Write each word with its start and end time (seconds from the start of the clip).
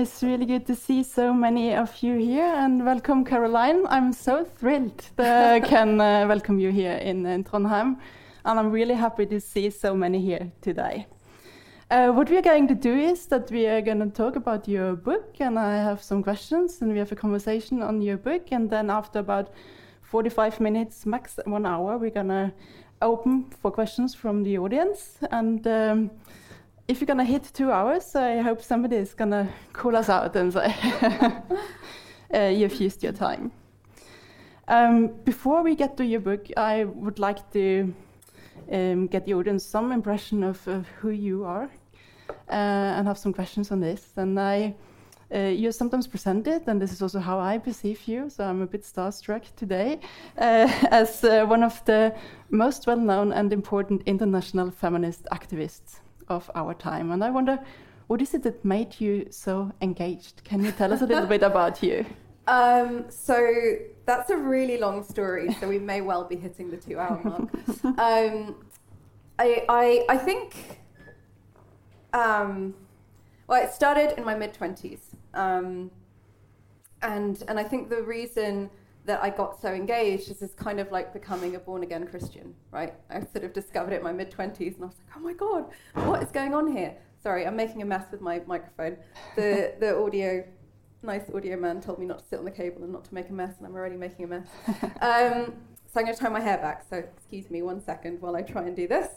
It's 0.00 0.22
really 0.22 0.46
good 0.46 0.66
to 0.68 0.74
see 0.74 1.02
so 1.02 1.34
many 1.34 1.74
of 1.74 2.02
you 2.02 2.16
here, 2.16 2.54
and 2.56 2.86
welcome, 2.86 3.22
Caroline. 3.22 3.86
I'm 3.86 4.14
so 4.14 4.46
thrilled 4.46 5.04
that 5.16 5.52
I 5.52 5.60
can 5.60 6.00
uh, 6.00 6.24
welcome 6.26 6.58
you 6.58 6.70
here 6.70 6.94
in, 6.94 7.26
in 7.26 7.44
Trondheim, 7.44 7.98
and 8.46 8.58
I'm 8.58 8.70
really 8.70 8.94
happy 8.94 9.26
to 9.26 9.38
see 9.38 9.68
so 9.68 9.94
many 9.94 10.18
here 10.18 10.50
today. 10.62 11.06
Uh, 11.90 12.12
what 12.12 12.30
we 12.30 12.38
are 12.38 12.42
going 12.42 12.66
to 12.68 12.74
do 12.74 12.94
is 12.96 13.26
that 13.26 13.50
we 13.50 13.66
are 13.66 13.82
going 13.82 13.98
to 13.98 14.08
talk 14.08 14.36
about 14.36 14.66
your 14.66 14.96
book, 14.96 15.36
and 15.38 15.58
I 15.58 15.74
have 15.74 16.02
some 16.02 16.22
questions, 16.22 16.80
and 16.80 16.90
we 16.92 16.98
have 16.98 17.12
a 17.12 17.16
conversation 17.16 17.82
on 17.82 18.00
your 18.00 18.16
book, 18.16 18.52
and 18.52 18.70
then 18.70 18.88
after 18.88 19.18
about 19.18 19.52
45 20.00 20.60
minutes, 20.60 21.04
max 21.04 21.38
one 21.44 21.66
hour, 21.66 21.98
we're 21.98 22.08
going 22.08 22.28
to 22.28 22.54
open 23.02 23.50
for 23.60 23.70
questions 23.70 24.14
from 24.14 24.44
the 24.44 24.56
audience, 24.56 25.18
and 25.30 25.66
um, 25.66 26.10
if 26.90 27.00
you're 27.00 27.06
gonna 27.06 27.24
hit 27.24 27.44
two 27.54 27.70
hours, 27.70 28.16
I 28.16 28.40
hope 28.40 28.62
somebody 28.62 28.96
is 28.96 29.14
gonna 29.14 29.48
call 29.72 29.94
us 29.94 30.08
out 30.08 30.34
and 30.34 30.52
say 30.52 30.74
uh, 32.34 32.48
you've 32.48 32.80
used 32.80 33.04
your 33.04 33.12
time. 33.12 33.52
Um, 34.66 35.06
before 35.24 35.62
we 35.62 35.76
get 35.76 35.96
to 35.98 36.04
your 36.04 36.18
book, 36.20 36.48
I 36.56 36.84
would 36.84 37.20
like 37.20 37.48
to 37.52 37.94
um, 38.72 39.06
get 39.06 39.24
the 39.24 39.34
audience 39.34 39.64
some 39.64 39.92
impression 39.92 40.42
of, 40.42 40.66
of 40.66 40.88
who 41.00 41.10
you 41.10 41.44
are 41.44 41.70
uh, 42.48 42.96
and 42.96 43.06
have 43.06 43.18
some 43.18 43.32
questions 43.32 43.70
on 43.70 43.78
this. 43.78 44.12
And 44.16 44.40
I, 44.40 44.74
uh, 45.32 45.38
you're 45.38 45.72
sometimes 45.72 46.08
presented, 46.08 46.66
and 46.66 46.82
this 46.82 46.92
is 46.92 47.02
also 47.02 47.20
how 47.20 47.38
I 47.38 47.58
perceive 47.58 48.02
you, 48.08 48.28
so 48.28 48.42
I'm 48.42 48.62
a 48.62 48.66
bit 48.66 48.82
starstruck 48.82 49.44
today, 49.54 50.00
uh, 50.36 50.68
as 50.90 51.22
uh, 51.22 51.46
one 51.46 51.62
of 51.62 51.84
the 51.84 52.12
most 52.50 52.88
well 52.88 52.98
known 52.98 53.32
and 53.32 53.52
important 53.52 54.02
international 54.06 54.72
feminist 54.72 55.28
activists 55.30 56.00
of 56.30 56.50
our 56.54 56.72
time. 56.72 57.10
And 57.10 57.22
I 57.22 57.30
wonder, 57.30 57.58
what 58.06 58.22
is 58.22 58.32
it 58.34 58.42
that 58.44 58.64
made 58.64 59.00
you 59.00 59.26
so 59.30 59.72
engaged? 59.82 60.42
Can 60.44 60.64
you 60.64 60.72
tell 60.72 60.92
us 60.92 61.02
a 61.02 61.06
little 61.06 61.26
bit 61.26 61.42
about 61.42 61.82
you? 61.82 62.06
Um, 62.48 63.04
so 63.10 63.76
that's 64.06 64.30
a 64.30 64.36
really 64.36 64.76
long 64.78 65.04
story, 65.04 65.52
so 65.60 65.68
we 65.68 65.78
may 65.78 66.00
well 66.00 66.24
be 66.24 66.34
hitting 66.34 66.68
the 66.68 66.78
two 66.78 66.98
hour 66.98 67.20
mark. 67.24 67.42
um, 67.84 68.56
I, 69.38 69.64
I, 69.68 70.04
I 70.08 70.16
think, 70.16 70.80
um, 72.12 72.74
well, 73.46 73.62
it 73.62 73.72
started 73.72 74.18
in 74.18 74.24
my 74.24 74.34
mid 74.34 74.52
20s. 74.52 74.98
Um, 75.34 75.92
and, 77.02 77.40
and 77.46 77.60
I 77.60 77.62
think 77.62 77.88
the 77.88 78.02
reason 78.02 78.68
that 79.10 79.24
I 79.24 79.30
got 79.30 79.60
so 79.60 79.72
engaged 79.72 80.30
is 80.30 80.38
this 80.38 80.54
kind 80.54 80.78
of 80.78 80.92
like 80.92 81.12
becoming 81.12 81.56
a 81.56 81.58
born 81.58 81.82
again 81.82 82.06
Christian, 82.06 82.54
right? 82.70 82.94
I 83.10 83.18
sort 83.22 83.42
of 83.42 83.52
discovered 83.52 83.92
it 83.92 83.96
in 83.96 84.04
my 84.04 84.12
mid 84.12 84.30
20s 84.30 84.76
and 84.76 84.84
I 84.84 84.86
was 84.86 84.94
like, 84.98 85.16
oh 85.16 85.18
my 85.18 85.32
God, 85.32 85.64
what 85.94 86.22
is 86.22 86.30
going 86.30 86.54
on 86.54 86.70
here? 86.70 86.94
Sorry, 87.20 87.44
I'm 87.44 87.56
making 87.56 87.82
a 87.82 87.84
mess 87.84 88.04
with 88.12 88.20
my 88.20 88.40
microphone. 88.46 88.98
The, 89.34 89.74
the 89.80 89.98
audio, 89.98 90.44
nice 91.02 91.28
audio 91.34 91.56
man 91.56 91.80
told 91.80 91.98
me 91.98 92.06
not 92.06 92.20
to 92.20 92.24
sit 92.24 92.38
on 92.38 92.44
the 92.44 92.52
cable 92.52 92.84
and 92.84 92.92
not 92.92 93.04
to 93.06 93.12
make 93.12 93.30
a 93.30 93.32
mess, 93.32 93.54
and 93.58 93.66
I'm 93.66 93.74
already 93.74 93.96
making 93.96 94.26
a 94.26 94.28
mess. 94.28 94.46
Um, 95.00 95.54
so 95.92 95.98
I'm 95.98 96.04
going 96.04 96.14
to 96.14 96.22
tie 96.22 96.28
my 96.28 96.38
hair 96.38 96.58
back, 96.58 96.84
so 96.88 96.98
excuse 96.98 97.50
me 97.50 97.62
one 97.62 97.82
second 97.82 98.20
while 98.20 98.36
I 98.36 98.42
try 98.42 98.62
and 98.62 98.76
do 98.76 98.86
this. 98.86 99.08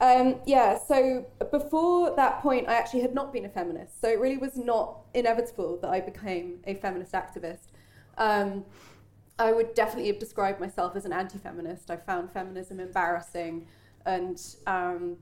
Um, 0.00 0.36
yeah, 0.46 0.78
so 0.78 1.26
before 1.50 2.16
that 2.16 2.40
point, 2.40 2.66
I 2.66 2.74
actually 2.76 3.02
had 3.02 3.14
not 3.14 3.30
been 3.30 3.44
a 3.44 3.50
feminist. 3.50 4.00
So 4.00 4.08
it 4.08 4.18
really 4.18 4.38
was 4.38 4.56
not 4.56 5.00
inevitable 5.12 5.78
that 5.82 5.90
I 5.90 6.00
became 6.00 6.60
a 6.66 6.76
feminist 6.76 7.12
activist. 7.12 7.66
Um, 8.16 8.64
I 9.38 9.52
would 9.52 9.74
definitely 9.74 10.08
have 10.08 10.18
described 10.18 10.60
myself 10.60 10.94
as 10.96 11.04
an 11.04 11.12
anti 11.12 11.38
feminist. 11.38 11.90
I 11.90 11.96
found 11.96 12.30
feminism 12.30 12.78
embarrassing 12.78 13.66
and 14.06 14.40
um, 14.66 15.16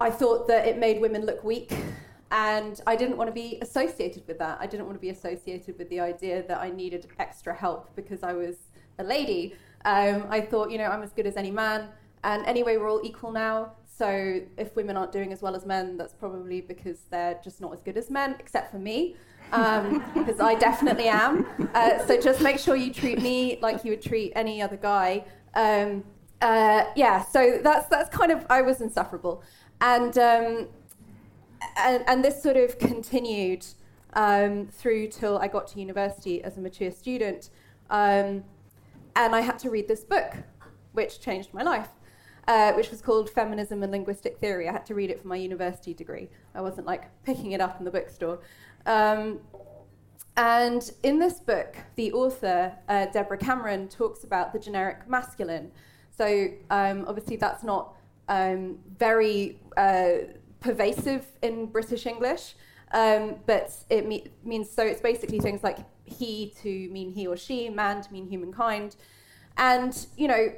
I 0.00 0.10
thought 0.10 0.46
that 0.48 0.66
it 0.66 0.78
made 0.78 1.00
women 1.00 1.24
look 1.24 1.42
weak. 1.42 1.72
And 2.30 2.78
I 2.86 2.94
didn't 2.94 3.16
want 3.16 3.28
to 3.28 3.32
be 3.32 3.58
associated 3.62 4.26
with 4.26 4.38
that. 4.38 4.58
I 4.60 4.66
didn't 4.66 4.84
want 4.84 4.96
to 4.96 5.00
be 5.00 5.08
associated 5.08 5.78
with 5.78 5.88
the 5.88 6.00
idea 6.00 6.46
that 6.46 6.60
I 6.60 6.68
needed 6.68 7.06
extra 7.18 7.54
help 7.54 7.94
because 7.96 8.22
I 8.22 8.34
was 8.34 8.56
a 8.98 9.04
lady. 9.04 9.54
Um, 9.86 10.26
I 10.28 10.42
thought, 10.42 10.70
you 10.70 10.76
know, 10.76 10.84
I'm 10.84 11.02
as 11.02 11.12
good 11.12 11.26
as 11.26 11.38
any 11.38 11.50
man. 11.50 11.88
And 12.24 12.44
anyway, 12.44 12.76
we're 12.76 12.90
all 12.90 13.00
equal 13.02 13.32
now. 13.32 13.72
So 13.86 14.42
if 14.58 14.76
women 14.76 14.96
aren't 14.96 15.12
doing 15.12 15.32
as 15.32 15.40
well 15.40 15.56
as 15.56 15.64
men, 15.64 15.96
that's 15.96 16.12
probably 16.12 16.60
because 16.60 17.00
they're 17.10 17.40
just 17.42 17.62
not 17.62 17.72
as 17.72 17.80
good 17.82 17.96
as 17.96 18.10
men, 18.10 18.36
except 18.38 18.70
for 18.70 18.78
me 18.78 19.16
because 19.50 20.40
um, 20.40 20.46
I 20.46 20.54
definitely 20.54 21.08
am. 21.08 21.46
Uh, 21.74 22.04
so 22.06 22.20
just 22.20 22.40
make 22.42 22.58
sure 22.58 22.76
you 22.76 22.92
treat 22.92 23.20
me 23.22 23.58
like 23.62 23.84
you 23.84 23.90
would 23.90 24.02
treat 24.02 24.32
any 24.36 24.60
other 24.60 24.76
guy. 24.76 25.24
Um, 25.54 26.04
uh, 26.40 26.84
yeah, 26.94 27.24
so 27.24 27.58
that's 27.62 27.86
that's 27.88 28.14
kind 28.14 28.30
of 28.30 28.46
I 28.50 28.62
was 28.62 28.80
insufferable, 28.80 29.42
and 29.80 30.16
um, 30.18 30.68
and, 31.76 32.04
and, 32.06 32.24
this 32.24 32.40
sort 32.40 32.56
of 32.56 32.78
continued 32.78 33.66
um, 34.12 34.68
through 34.68 35.08
till 35.08 35.38
I 35.38 35.48
got 35.48 35.66
to 35.68 35.80
university 35.80 36.42
as 36.44 36.56
a 36.56 36.60
mature 36.60 36.92
student, 36.92 37.50
um, 37.90 38.44
and 39.16 39.34
I 39.34 39.40
had 39.40 39.58
to 39.60 39.70
read 39.70 39.88
this 39.88 40.04
book, 40.04 40.36
which 40.92 41.20
changed 41.20 41.52
my 41.52 41.62
life. 41.62 41.88
Uh, 42.46 42.72
which 42.72 42.90
was 42.90 43.02
called 43.02 43.28
Feminism 43.28 43.82
and 43.82 43.92
Linguistic 43.92 44.38
Theory. 44.38 44.70
I 44.70 44.72
had 44.72 44.86
to 44.86 44.94
read 44.94 45.10
it 45.10 45.20
for 45.20 45.28
my 45.28 45.36
university 45.36 45.92
degree. 45.92 46.30
I 46.54 46.62
wasn't 46.62 46.86
like 46.86 47.02
picking 47.22 47.52
it 47.52 47.60
up 47.60 47.78
in 47.78 47.84
the 47.84 47.90
bookstore. 47.90 48.38
Um, 48.88 49.40
and 50.36 50.90
in 51.02 51.18
this 51.18 51.40
book, 51.40 51.76
the 51.96 52.12
author, 52.12 52.72
uh, 52.88 53.06
Deborah 53.06 53.38
Cameron, 53.38 53.88
talks 53.88 54.24
about 54.24 54.52
the 54.52 54.58
generic 54.58 55.08
masculine. 55.08 55.70
So 56.16 56.48
um, 56.70 57.04
obviously, 57.06 57.36
that's 57.36 57.62
not 57.62 57.94
um, 58.28 58.78
very 58.98 59.60
uh, 59.76 60.32
pervasive 60.60 61.26
in 61.42 61.66
British 61.66 62.06
English, 62.06 62.54
um, 62.92 63.36
but 63.46 63.72
it 63.90 64.06
me- 64.06 64.28
means 64.42 64.70
so 64.70 64.82
it's 64.84 65.00
basically 65.00 65.38
things 65.38 65.62
like 65.62 65.78
he 66.04 66.54
to 66.62 66.88
mean 66.90 67.12
he 67.12 67.26
or 67.26 67.36
she, 67.36 67.68
man 67.68 68.02
to 68.02 68.12
mean 68.12 68.26
humankind. 68.28 68.96
And, 69.56 70.06
you 70.16 70.28
know, 70.28 70.52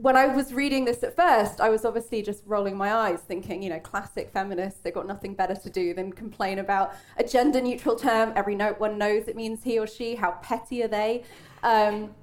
when 0.00 0.16
I 0.16 0.26
was 0.26 0.52
reading 0.52 0.84
this 0.84 1.02
at 1.02 1.16
first, 1.16 1.60
I 1.60 1.68
was 1.68 1.84
obviously 1.84 2.22
just 2.22 2.42
rolling 2.46 2.76
my 2.76 2.94
eyes, 2.94 3.20
thinking, 3.20 3.62
you 3.62 3.70
know, 3.70 3.80
classic 3.80 4.30
feminists, 4.30 4.80
they've 4.80 4.94
got 4.94 5.06
nothing 5.06 5.34
better 5.34 5.54
to 5.54 5.70
do 5.70 5.92
than 5.94 6.12
complain 6.12 6.58
about 6.60 6.94
a 7.16 7.24
gender 7.24 7.60
neutral 7.60 7.96
term. 7.96 8.32
Every 8.36 8.56
one 8.56 8.98
knows 8.98 9.28
it 9.28 9.36
means 9.36 9.64
he 9.64 9.78
or 9.78 9.86
she. 9.86 10.14
How 10.14 10.32
petty 10.42 10.82
are 10.82 10.88
they? 10.88 11.24
Um, 11.62 12.14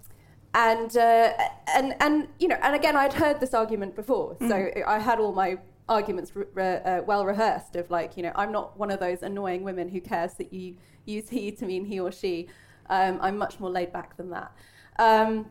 and, 0.54 0.96
uh, 0.96 1.34
and, 1.76 1.96
and, 2.00 2.28
you 2.40 2.48
know, 2.48 2.58
and 2.62 2.76
again, 2.76 2.96
I'd 2.96 3.14
heard 3.14 3.42
this 3.42 3.54
argument 3.54 3.96
before. 3.96 4.38
So 4.40 4.48
mm. 4.48 4.86
I 4.86 5.00
had 5.00 5.20
all 5.20 5.34
my 5.34 5.58
arguments 5.90 6.36
re- 6.36 6.46
re- 6.54 6.82
uh, 6.86 7.02
well 7.04 7.26
rehearsed 7.26 7.76
of 7.76 7.92
like, 7.92 8.16
you 8.16 8.24
know, 8.24 8.32
I'm 8.36 8.52
not 8.52 8.78
one 8.80 8.90
of 8.90 9.00
those 9.02 9.22
annoying 9.22 9.64
women 9.64 9.90
who 9.90 10.00
cares 10.00 10.36
that 10.36 10.54
you 10.54 10.78
use 11.06 11.30
he 11.30 11.52
to 11.52 11.66
mean 11.66 11.84
he 11.86 12.00
or 12.00 12.12
she. 12.12 12.48
Um, 12.90 13.20
I'm 13.22 13.38
much 13.38 13.60
more 13.60 13.70
laid 13.70 13.92
back 13.92 14.16
than 14.16 14.30
that. 14.30 14.52
Um, 14.98 15.48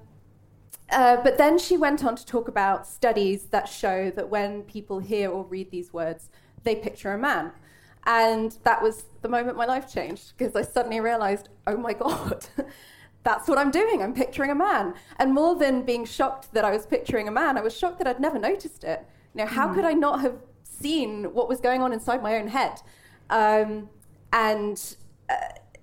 uh, 0.90 1.16
but 1.22 1.38
then 1.38 1.58
she 1.58 1.76
went 1.76 2.04
on 2.04 2.16
to 2.16 2.26
talk 2.26 2.48
about 2.48 2.86
studies 2.86 3.46
that 3.46 3.68
show 3.68 4.10
that 4.10 4.28
when 4.28 4.62
people 4.62 4.98
hear 4.98 5.30
or 5.30 5.44
read 5.44 5.70
these 5.70 5.92
words, 5.92 6.30
they 6.62 6.74
picture 6.74 7.12
a 7.12 7.18
man. 7.18 7.52
And 8.06 8.56
that 8.64 8.82
was 8.82 9.04
the 9.22 9.28
moment 9.28 9.56
my 9.56 9.64
life 9.64 9.90
changed 9.90 10.34
because 10.36 10.54
I 10.54 10.62
suddenly 10.62 11.00
realized, 11.00 11.48
oh 11.66 11.76
my 11.76 11.94
God, 11.94 12.46
that's 13.22 13.48
what 13.48 13.56
I'm 13.56 13.70
doing. 13.70 14.02
I'm 14.02 14.12
picturing 14.12 14.50
a 14.50 14.54
man. 14.54 14.94
And 15.18 15.32
more 15.32 15.56
than 15.56 15.82
being 15.82 16.04
shocked 16.04 16.52
that 16.52 16.64
I 16.64 16.70
was 16.70 16.84
picturing 16.84 17.28
a 17.28 17.32
man, 17.32 17.56
I 17.56 17.62
was 17.62 17.76
shocked 17.76 17.98
that 17.98 18.06
I'd 18.06 18.20
never 18.20 18.38
noticed 18.38 18.84
it. 18.84 19.06
You 19.34 19.42
know, 19.42 19.46
how 19.46 19.68
mm. 19.68 19.74
could 19.74 19.84
I 19.86 19.94
not 19.94 20.20
have 20.20 20.36
seen 20.62 21.32
what 21.32 21.48
was 21.48 21.60
going 21.60 21.80
on 21.80 21.92
inside 21.92 22.22
my 22.22 22.36
own 22.36 22.48
head? 22.48 22.82
Um, 23.30 23.88
and 24.32 24.96
uh, 25.30 25.36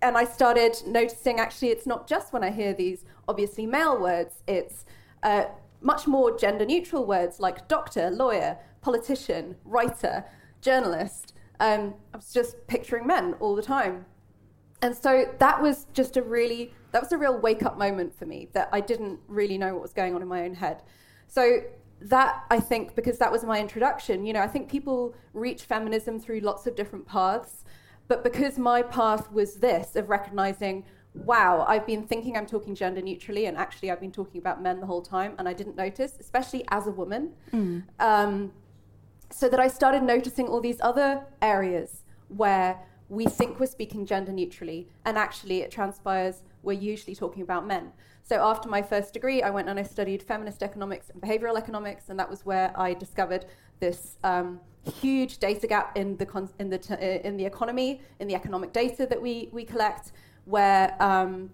and 0.04 0.18
I 0.18 0.26
started 0.26 0.78
noticing 0.86 1.40
actually 1.40 1.70
it's 1.70 1.86
not 1.86 2.08
just 2.08 2.34
when 2.34 2.44
I 2.44 2.52
hear 2.52 2.74
these 2.74 3.06
obviously 3.32 3.66
male 3.66 3.98
words, 4.00 4.44
it's 4.48 4.86
uh, 5.24 5.46
much 5.82 6.06
more 6.06 6.38
gender 6.38 6.66
neutral 6.66 7.06
words 7.06 7.40
like 7.40 7.68
doctor, 7.68 8.12
lawyer, 8.12 8.58
politician, 8.82 9.56
writer, 9.64 10.26
journalist. 10.62 11.34
Um, 11.60 11.96
I 12.14 12.18
was 12.18 12.34
just 12.34 12.68
picturing 12.68 13.08
men 13.08 13.36
all 13.40 13.56
the 13.56 13.62
time. 13.62 14.06
And 14.82 14.96
so 14.96 15.12
that 15.40 15.62
was 15.62 15.88
just 15.94 16.18
a 16.18 16.22
really, 16.22 16.74
that 16.92 17.02
was 17.02 17.12
a 17.12 17.18
real 17.18 17.40
wake 17.40 17.64
up 17.64 17.78
moment 17.78 18.14
for 18.14 18.26
me 18.26 18.50
that 18.54 18.68
I 18.74 18.82
didn't 18.82 19.20
really 19.28 19.58
know 19.58 19.74
what 19.74 19.82
was 19.82 19.94
going 19.94 20.14
on 20.14 20.22
in 20.22 20.28
my 20.28 20.44
own 20.44 20.56
head. 20.56 20.82
So 21.28 21.62
that 22.02 22.44
I 22.50 22.60
think, 22.60 22.96
because 22.96 23.18
that 23.20 23.32
was 23.32 23.44
my 23.44 23.60
introduction, 23.60 24.26
you 24.26 24.34
know, 24.34 24.42
I 24.42 24.48
think 24.48 24.70
people 24.70 25.16
reach 25.34 25.64
feminism 25.64 26.20
through 26.20 26.42
lots 26.42 26.68
of 26.68 26.76
different 26.76 27.08
paths. 27.08 27.64
But 28.08 28.24
because 28.24 28.58
my 28.58 28.82
path 28.82 29.32
was 29.32 29.56
this 29.56 29.96
of 29.96 30.10
recognizing 30.10 30.84
wow, 31.14 31.66
I've 31.68 31.86
been 31.86 32.08
thinking 32.08 32.38
I'm 32.38 32.46
talking 32.46 32.76
gender 32.76 33.02
neutrally, 33.02 33.46
and 33.46 33.58
actually 33.58 33.92
I've 33.92 34.00
been 34.00 34.12
talking 34.12 34.40
about 34.40 34.62
men 34.62 34.80
the 34.80 34.86
whole 34.86 35.02
time, 35.02 35.36
and 35.38 35.48
I 35.48 35.54
didn't 35.54 35.76
notice, 35.76 36.18
especially 36.20 36.66
as 36.70 36.88
a 36.88 36.92
woman. 36.92 37.34
Mm. 37.54 37.84
Um, 38.00 38.52
so 39.30 39.48
that 39.50 39.60
I 39.60 39.68
started 39.68 40.04
noticing 40.04 40.48
all 40.48 40.62
these 40.62 40.82
other 40.82 41.26
areas 41.42 42.04
where 42.28 42.80
we 43.10 43.26
think 43.26 43.60
we're 43.60 43.66
speaking 43.66 44.06
gender 44.06 44.32
neutrally, 44.32 44.88
and 45.06 45.18
actually 45.18 45.62
it 45.62 45.72
transpires 45.72 46.44
we're 46.64 46.74
usually 46.74 47.16
talking 47.16 47.42
about 47.42 47.66
men. 47.66 47.92
So 48.24 48.42
after 48.42 48.70
my 48.70 48.82
first 48.82 49.14
degree, 49.14 49.42
I 49.42 49.50
went 49.50 49.68
and 49.68 49.80
I 49.80 49.84
studied 49.84 50.24
feminist 50.24 50.64
economics 50.64 51.10
and 51.10 51.22
behavioral 51.22 51.58
economics, 51.58 52.10
and 52.10 52.20
that 52.20 52.30
was 52.30 52.46
where 52.46 52.72
I 52.80 52.94
discovered 52.94 53.46
this 53.80 54.18
um, 54.24 54.60
huge 55.02 55.40
data 55.40 55.68
gap 55.68 55.98
in 55.98 56.18
the 56.18 56.26
con- 56.26 56.50
in 56.60 56.70
the 56.70 56.78
t- 56.78 56.94
uh, 56.94 57.28
in 57.28 57.36
the 57.36 57.46
economy, 57.46 58.02
in 58.20 58.28
the 58.28 58.36
economic 58.36 58.72
data 58.72 59.06
that 59.08 59.22
we 59.22 59.50
we 59.52 59.66
collect, 59.66 60.12
where 60.46 60.96
um, 61.02 61.50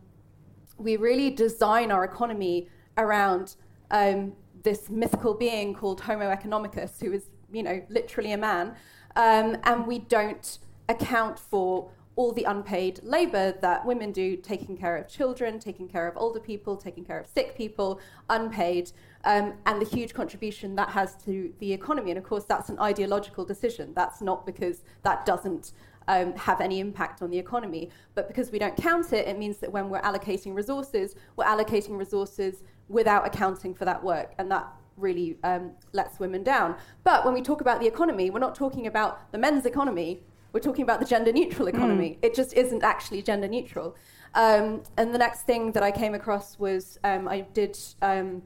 we 0.77 0.97
really 0.97 1.29
design 1.29 1.91
our 1.91 2.03
economy 2.03 2.67
around 2.97 3.55
um, 3.91 4.33
this 4.63 4.89
mythical 4.89 5.33
being 5.33 5.73
called 5.73 6.01
Homo 6.01 6.33
economicus, 6.33 7.01
who 7.01 7.11
is 7.13 7.29
you 7.51 7.63
know 7.63 7.81
literally 7.89 8.31
a 8.31 8.37
man, 8.37 8.75
um, 9.15 9.57
and 9.63 9.87
we 9.87 9.99
don't 9.99 10.59
account 10.89 11.39
for 11.39 11.89
all 12.17 12.31
the 12.31 12.43
unpaid 12.45 12.99
labor 13.03 13.53
that 13.61 13.85
women 13.85 14.11
do, 14.11 14.35
taking 14.35 14.75
care 14.75 14.97
of 14.97 15.07
children, 15.07 15.59
taking 15.59 15.87
care 15.87 16.07
of 16.07 16.17
older 16.17 16.39
people, 16.39 16.75
taking 16.75 17.05
care 17.05 17.19
of 17.19 17.27
sick 17.27 17.55
people, 17.55 18.01
unpaid, 18.29 18.91
um, 19.23 19.53
and 19.67 19.79
the 19.79 19.85
huge 19.85 20.15
contribution 20.15 20.75
that 20.75 20.89
has 20.89 21.13
to 21.23 21.53
the 21.59 21.71
economy. 21.71 22.09
And 22.09 22.17
of 22.17 22.23
course, 22.23 22.43
that's 22.43 22.69
an 22.69 22.79
ideological 22.79 23.45
decision. 23.45 23.93
That's 23.95 24.19
not 24.19 24.47
because 24.47 24.81
that 25.03 25.27
doesn't 25.27 25.73
um, 26.07 26.36
have 26.36 26.62
any 26.62 26.80
impact 26.80 27.21
on 27.21 27.30
the 27.30 27.38
economy, 27.38 27.89
but 28.15 28.27
because 28.27 28.51
we 28.51 28.59
don't 28.59 28.75
count 28.75 29.13
it, 29.13 29.27
it 29.27 29.38
means 29.38 29.57
that 29.57 29.71
when 29.71 29.89
we're 29.89 30.01
allocating 30.01 30.56
resources, 30.56 31.15
we're 31.36 31.45
allocating 31.45 31.98
resources 31.98 32.63
without 32.89 33.25
accounting 33.27 33.74
for 33.74 33.86
that 33.86 34.04
work, 34.04 34.33
and 34.38 34.50
that 34.51 34.68
really 34.95 35.38
um, 35.44 35.71
lets 35.94 36.19
women 36.19 36.44
down. 36.44 36.75
But 37.04 37.25
when 37.25 37.33
we 37.33 37.42
talk 37.42 37.62
about 37.62 37.80
the 37.80 37.88
economy, 37.88 38.30
we're 38.30 38.39
not 38.39 38.56
talking 38.56 38.88
about 38.88 39.31
the 39.31 39.38
men's 39.38 39.65
economy 39.65 40.21
we're 40.54 40.62
talking 40.62 40.83
about 40.83 41.00
the 41.00 41.06
gender 41.06 41.31
neutral 41.31 41.68
economy. 41.68 42.12
Mm. 42.12 42.25
It 42.25 42.33
just 42.33 42.54
isn't 42.54 42.83
actually 42.83 43.21
gender 43.21 43.48
neutral. 43.48 43.95
Um, 44.33 44.81
and 44.98 45.13
the 45.13 45.18
next 45.19 45.42
thing 45.44 45.71
that 45.74 45.83
I 45.83 45.92
came 45.92 46.13
across 46.13 46.57
was 46.57 47.00
um, 47.04 47.27
I 47.27 47.42
did 47.54 47.77
um, 48.01 48.42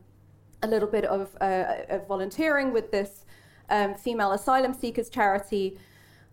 a 0.63 0.67
little 0.67 0.89
bit 0.89 1.05
of, 1.05 1.35
uh, 1.39 1.65
of 1.89 2.07
volunteering 2.07 2.73
with 2.73 2.91
this 2.91 3.25
um, 3.69 3.95
female 3.95 4.33
asylum 4.33 4.73
seekers 4.73 5.09
charity, 5.09 5.77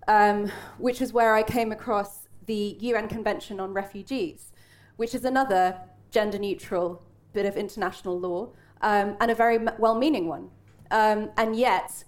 um, 0.09 0.51
which 0.79 1.01
is 1.01 1.13
where 1.13 1.35
I 1.35 1.43
came 1.43 1.71
across 1.71 2.27
the 2.47 2.77
UN 2.81 3.07
Convention 3.09 3.61
on 3.61 3.73
Refugees, 3.73 4.53
which 4.97 5.15
is 5.15 5.25
another 5.25 5.79
gender 6.11 6.39
neutral 6.39 7.03
bit 7.33 7.47
of 7.47 7.57
international 7.57 8.19
law 8.19 8.49
um, 8.81 9.17
and 9.21 9.31
a 9.31 9.35
very 9.35 9.59
well 9.79 9.95
meaning 9.95 10.27
one. 10.27 10.51
and 10.91 11.55
yet, 11.55 12.05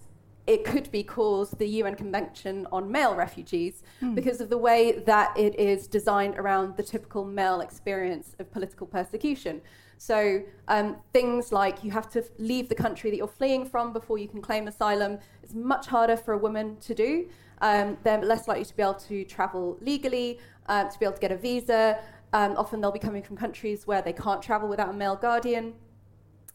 it 0.47 0.65
could 0.65 0.91
be 0.91 1.03
called 1.03 1.57
the 1.59 1.67
UN 1.67 1.95
Convention 1.95 2.67
on 2.71 2.91
Male 2.91 3.15
Refugees 3.15 3.83
mm. 4.01 4.15
because 4.15 4.41
of 4.41 4.49
the 4.49 4.57
way 4.57 4.99
that 5.05 5.37
it 5.37 5.57
is 5.59 5.87
designed 5.87 6.35
around 6.37 6.75
the 6.77 6.83
typical 6.83 7.23
male 7.23 7.61
experience 7.61 8.35
of 8.39 8.51
political 8.51 8.87
persecution. 8.87 9.61
So 9.97 10.41
um, 10.67 10.97
things 11.13 11.51
like 11.51 11.83
you 11.83 11.91
have 11.91 12.09
to 12.13 12.25
leave 12.39 12.69
the 12.69 12.75
country 12.75 13.11
that 13.11 13.17
you're 13.17 13.27
fleeing 13.27 13.65
from 13.65 13.93
before 13.93 14.17
you 14.17 14.27
can 14.27 14.41
claim 14.41 14.67
asylum 14.67 15.19
is 15.43 15.53
much 15.53 15.85
harder 15.85 16.17
for 16.17 16.33
a 16.33 16.39
woman 16.39 16.77
to 16.77 16.95
do. 16.95 17.29
Um, 17.61 17.97
they're 18.03 18.21
less 18.21 18.47
likely 18.47 18.65
to 18.65 18.75
be 18.75 18.83
able 18.83 18.95
to 18.95 19.23
travel 19.23 19.77
legally, 19.81 20.39
uh, 20.67 20.85
to 20.85 20.99
be 20.99 21.05
able 21.05 21.15
to 21.15 21.21
get 21.21 21.31
a 21.31 21.37
visa. 21.37 21.99
Um, 22.33 22.55
often 22.57 22.81
they'll 22.81 22.91
be 22.91 22.99
coming 22.99 23.23
from 23.23 23.37
countries 23.37 23.87
where 23.87 24.01
they 24.01 24.13
can't 24.13 24.41
travel 24.41 24.67
without 24.67 24.89
a 24.89 24.93
male 24.93 25.15
guardian. 25.15 25.73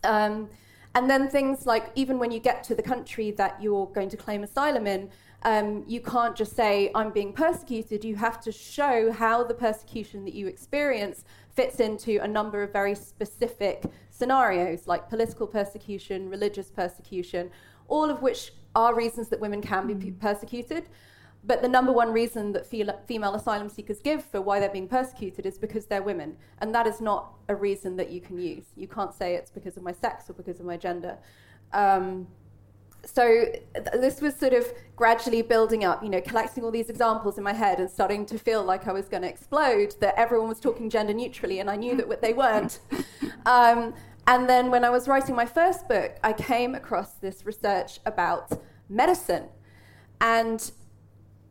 Um, 0.04 0.48
and 0.94 1.10
then 1.10 1.28
things 1.28 1.66
like 1.66 1.90
even 1.94 2.18
when 2.18 2.30
you 2.30 2.40
get 2.40 2.64
to 2.64 2.74
the 2.74 2.82
country 2.82 3.30
that 3.32 3.62
you're 3.62 3.86
going 3.86 4.08
to 4.08 4.16
claim 4.16 4.42
asylum 4.42 4.86
in, 4.86 5.10
um, 5.42 5.84
you 5.86 6.00
can't 6.00 6.34
just 6.34 6.56
say, 6.56 6.90
I'm 6.94 7.10
being 7.10 7.32
persecuted. 7.32 8.02
You 8.04 8.16
have 8.16 8.40
to 8.40 8.50
show 8.50 9.12
how 9.12 9.44
the 9.44 9.54
persecution 9.54 10.24
that 10.24 10.34
you 10.34 10.46
experience 10.46 11.24
fits 11.54 11.80
into 11.80 12.18
a 12.22 12.26
number 12.26 12.62
of 12.62 12.72
very 12.72 12.94
specific 12.94 13.84
scenarios, 14.10 14.86
like 14.86 15.08
political 15.10 15.46
persecution, 15.46 16.30
religious 16.30 16.70
persecution, 16.70 17.50
all 17.88 18.10
of 18.10 18.22
which 18.22 18.52
are 18.76 18.94
reasons 18.94 19.28
that 19.30 19.40
women 19.40 19.60
can 19.60 19.88
mm. 19.88 19.98
be 19.98 20.12
persecuted. 20.12 20.88
But 21.42 21.62
the 21.62 21.68
number 21.68 21.92
one 21.92 22.12
reason 22.12 22.52
that 22.52 22.66
female 22.66 23.34
asylum 23.34 23.68
seekers 23.68 24.00
give 24.00 24.24
for 24.24 24.40
why 24.40 24.58
they're 24.58 24.68
being 24.68 24.88
persecuted 24.88 25.46
is 25.46 25.58
because 25.58 25.86
they're 25.86 26.02
women. 26.02 26.36
And 26.58 26.74
that 26.74 26.86
is 26.88 27.00
not 27.00 27.34
a 27.48 27.54
reason 27.54 27.96
that 27.96 28.10
you 28.10 28.20
can 28.20 28.36
use. 28.38 28.64
You 28.76 28.88
can't 28.88 29.14
say 29.14 29.36
it's 29.36 29.50
because 29.50 29.76
of 29.76 29.84
my 29.84 29.92
sex 29.92 30.28
or 30.28 30.32
because 30.32 30.58
of 30.58 30.66
my 30.66 30.76
gender. 30.76 31.18
Um, 31.72 32.26
so 33.04 33.44
th- 33.52 33.86
this 33.92 34.20
was 34.20 34.34
sort 34.34 34.52
of 34.52 34.66
gradually 34.96 35.40
building 35.42 35.84
up, 35.84 36.02
you 36.02 36.08
know, 36.08 36.20
collecting 36.20 36.64
all 36.64 36.72
these 36.72 36.90
examples 36.90 37.38
in 37.38 37.44
my 37.44 37.52
head 37.52 37.78
and 37.78 37.88
starting 37.88 38.26
to 38.26 38.38
feel 38.38 38.64
like 38.64 38.88
I 38.88 38.92
was 38.92 39.06
going 39.06 39.22
to 39.22 39.28
explode, 39.28 39.94
that 40.00 40.14
everyone 40.18 40.48
was 40.48 40.58
talking 40.58 40.90
gender 40.90 41.14
neutrally, 41.14 41.60
and 41.60 41.70
I 41.70 41.76
knew 41.76 41.96
that 41.96 42.20
they 42.20 42.32
weren't. 42.32 42.80
Um, 43.44 43.94
and 44.26 44.48
then 44.48 44.70
when 44.70 44.84
I 44.84 44.90
was 44.90 45.06
writing 45.08 45.34
my 45.34 45.46
first 45.46 45.88
book, 45.88 46.16
I 46.22 46.32
came 46.32 46.74
across 46.74 47.14
this 47.14 47.44
research 47.44 48.00
about 48.04 48.50
medicine. 48.88 49.48
And 50.20 50.70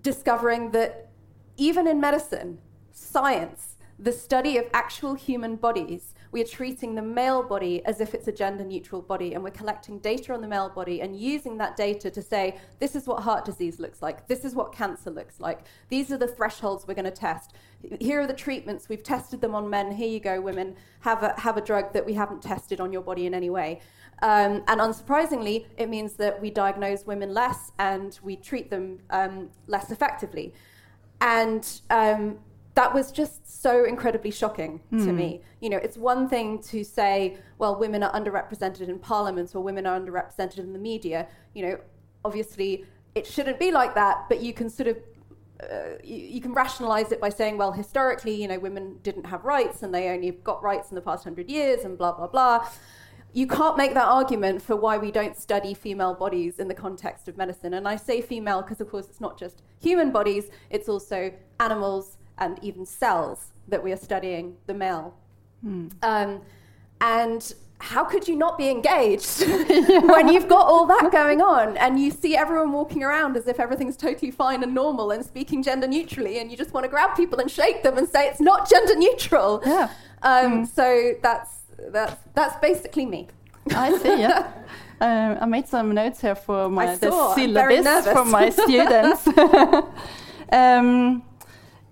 discovering 0.06 0.72
that 0.72 1.10
even 1.58 1.88
in 1.88 2.00
medicine, 2.00 2.60
science, 2.92 3.76
the 3.98 4.12
study 4.12 4.58
of 4.58 4.66
actual 4.74 5.16
human 5.16 5.56
bodies, 5.56 6.14
we 6.36 6.42
are 6.42 6.46
treating 6.46 6.96
the 6.96 7.02
male 7.02 7.42
body 7.42 7.82
as 7.86 8.02
if 8.02 8.14
it's 8.14 8.28
a 8.28 8.32
gender 8.32 8.66
neutral 8.66 9.02
body, 9.02 9.34
and 9.34 9.42
we're 9.42 9.52
collecting 9.52 10.00
data 10.00 10.34
on 10.34 10.42
the 10.42 10.48
male 10.50 10.68
body 10.68 11.00
and 11.00 11.16
using 11.16 11.58
that 11.58 11.78
data 11.78 12.12
to 12.12 12.22
say, 12.22 12.60
this 12.78 12.94
is 12.94 13.08
what 13.08 13.24
heart 13.24 13.46
disease 13.46 13.80
looks 13.80 14.02
like, 14.02 14.28
this 14.28 14.44
is 14.44 14.54
what 14.54 14.74
cancer 14.74 15.10
looks 15.10 15.40
like, 15.40 15.62
these 15.88 16.12
are 16.12 16.18
the 16.18 16.28
thresholds 16.28 16.86
we're 16.86 16.94
going 16.94 17.06
to 17.06 17.10
test. 17.10 17.54
Here 18.02 18.20
are 18.20 18.28
the 18.28 18.34
treatments, 18.34 18.90
we've 18.90 19.02
tested 19.02 19.40
them 19.40 19.56
on 19.56 19.70
men, 19.70 19.94
here 19.94 20.10
you 20.10 20.20
go, 20.20 20.42
women, 20.42 20.76
have 21.00 21.24
a, 21.24 21.40
have 21.40 21.56
a 21.56 21.62
drug 21.62 21.94
that 21.94 22.06
we 22.06 22.12
haven't 22.12 22.42
tested 22.42 22.82
on 22.82 22.92
your 22.92 23.02
body 23.02 23.28
in 23.28 23.34
any 23.34 23.50
way. 23.50 23.80
Um, 24.22 24.62
and 24.68 24.82
unsurprisingly, 24.82 25.68
it 25.78 25.88
means 25.88 26.16
that 26.16 26.42
we 26.42 26.50
diagnose 26.50 27.06
women 27.06 27.34
less 27.34 27.72
and 27.80 28.20
we 28.22 28.36
treat 28.36 28.70
them 28.70 29.00
um, 29.10 29.52
less 29.68 29.90
effectively. 29.90 30.54
And 31.22 31.66
um, 31.90 32.40
that 32.76 32.94
was 32.94 33.12
just 33.12 33.62
so 33.62 33.86
incredibly 33.86 34.32
shocking 34.32 34.82
mm. 34.92 35.00
to 35.00 35.10
hmm. 35.10 35.16
me. 35.16 35.42
You 35.62 35.70
know, 35.70 35.78
it's 35.78 35.98
one 35.98 36.28
thing 36.30 36.62
to 36.64 36.84
say, 36.84 37.38
well, 37.58 37.80
women 37.80 38.04
are 38.04 38.12
underrepresented 38.12 38.90
in 38.90 39.00
parliament 39.00 39.56
or 39.56 39.64
women 39.64 39.88
are 39.88 40.00
underrepresented 40.00 40.60
in 40.60 40.74
the 40.74 40.80
media. 40.80 41.28
You 41.54 41.66
know, 41.66 41.80
obviously 42.26 42.86
it 43.16 43.26
shouldn't 43.26 43.60
be 43.60 43.72
like 43.72 43.96
that, 43.96 44.26
but 44.28 44.42
you 44.42 44.54
can 44.54 44.70
sort 44.70 44.90
of 44.90 44.98
uh, 45.64 45.96
you, 46.04 46.18
you, 46.18 46.42
can 46.42 46.54
rationalize 46.54 47.14
it 47.14 47.22
by 47.22 47.30
saying, 47.30 47.58
well, 47.58 47.72
historically, 47.72 48.36
you 48.36 48.46
know, 48.46 48.60
women 48.60 48.98
didn't 49.04 49.24
have 49.24 49.46
rights 49.46 49.84
and 49.84 49.96
they 49.96 50.10
only 50.10 50.32
got 50.32 50.62
rights 50.62 50.92
in 50.92 50.96
the 50.96 51.02
past 51.02 51.24
hundred 51.24 51.50
years 51.50 51.86
and 51.86 51.98
blah, 51.98 52.12
blah, 52.12 52.28
blah 52.28 52.68
you 53.36 53.46
can't 53.46 53.76
make 53.76 53.94
that 53.94 54.08
argument 54.08 54.62
for 54.62 54.78
why 54.78 54.98
we 54.98 55.12
don't 55.12 55.36
study 55.36 55.74
female 55.74 56.14
bodies 56.14 56.58
in 56.58 56.70
the 56.70 56.74
context 56.74 57.28
of 57.28 57.36
medicine. 57.36 57.74
And 57.74 57.86
I 57.86 57.98
say 57.98 58.22
female 58.22 58.62
because, 58.62 58.80
of 58.80 58.90
course, 58.90 59.10
it's 59.10 59.20
not 59.20 59.38
just 59.38 59.62
human 59.82 60.14
bodies, 60.14 60.50
it's 60.70 60.88
also 60.88 61.34
animals 61.60 62.15
and 62.38 62.60
even 62.62 62.86
cells 62.86 63.52
that 63.68 63.84
we 63.84 63.92
are 63.92 63.98
studying 63.98 64.56
the 64.68 64.74
male. 64.74 65.16
Hmm. 65.62 65.88
Um, 66.04 66.42
and 67.02 67.54
how 67.80 68.06
could 68.06 68.28
you 68.28 68.36
not 68.36 68.58
be 68.58 68.70
engaged 68.70 69.42
when 69.48 70.30
you've 70.30 70.48
got 70.48 70.66
all 70.66 70.86
that 70.86 71.12
going 71.12 71.42
on 71.42 71.78
and 71.78 72.00
you 72.00 72.10
see 72.10 72.36
everyone 72.36 72.72
walking 72.72 73.04
around 73.04 73.36
as 73.36 73.48
if 73.48 73.60
everything's 73.60 73.98
totally 73.98 74.32
fine 74.32 74.64
and 74.64 74.74
normal 74.74 75.12
and 75.12 75.26
speaking 75.26 75.62
gender 75.62 75.88
neutrally 75.88 76.40
and 76.40 76.50
you 76.50 76.58
just 76.58 76.74
want 76.74 76.86
to 76.86 76.88
grab 76.88 77.16
people 77.16 77.40
and 77.40 77.52
shake 77.52 77.84
them 77.84 77.98
and 77.98 78.08
say 78.08 78.28
it's 78.28 78.40
not 78.40 78.70
gender 78.70 78.96
neutral? 78.96 79.62
Yeah. 79.66 79.90
Um, 80.24 80.66
mm. 80.66 80.68
So 80.68 81.14
that's 81.22 81.52
that's 81.92 82.16
that's 82.34 82.56
basically 82.58 83.06
me. 83.06 83.28
I 83.72 83.98
see. 83.98 84.22
Yeah. 84.22 84.52
Uh, 85.02 85.38
I 85.42 85.46
made 85.46 85.68
some 85.68 85.94
notes 85.94 86.22
here 86.22 86.36
for 86.36 86.70
my 86.70 86.96
the 86.96 87.12
syllabus 87.36 88.08
for 88.08 88.26
my 88.26 88.50
students. 88.62 89.28
um, 90.52 91.24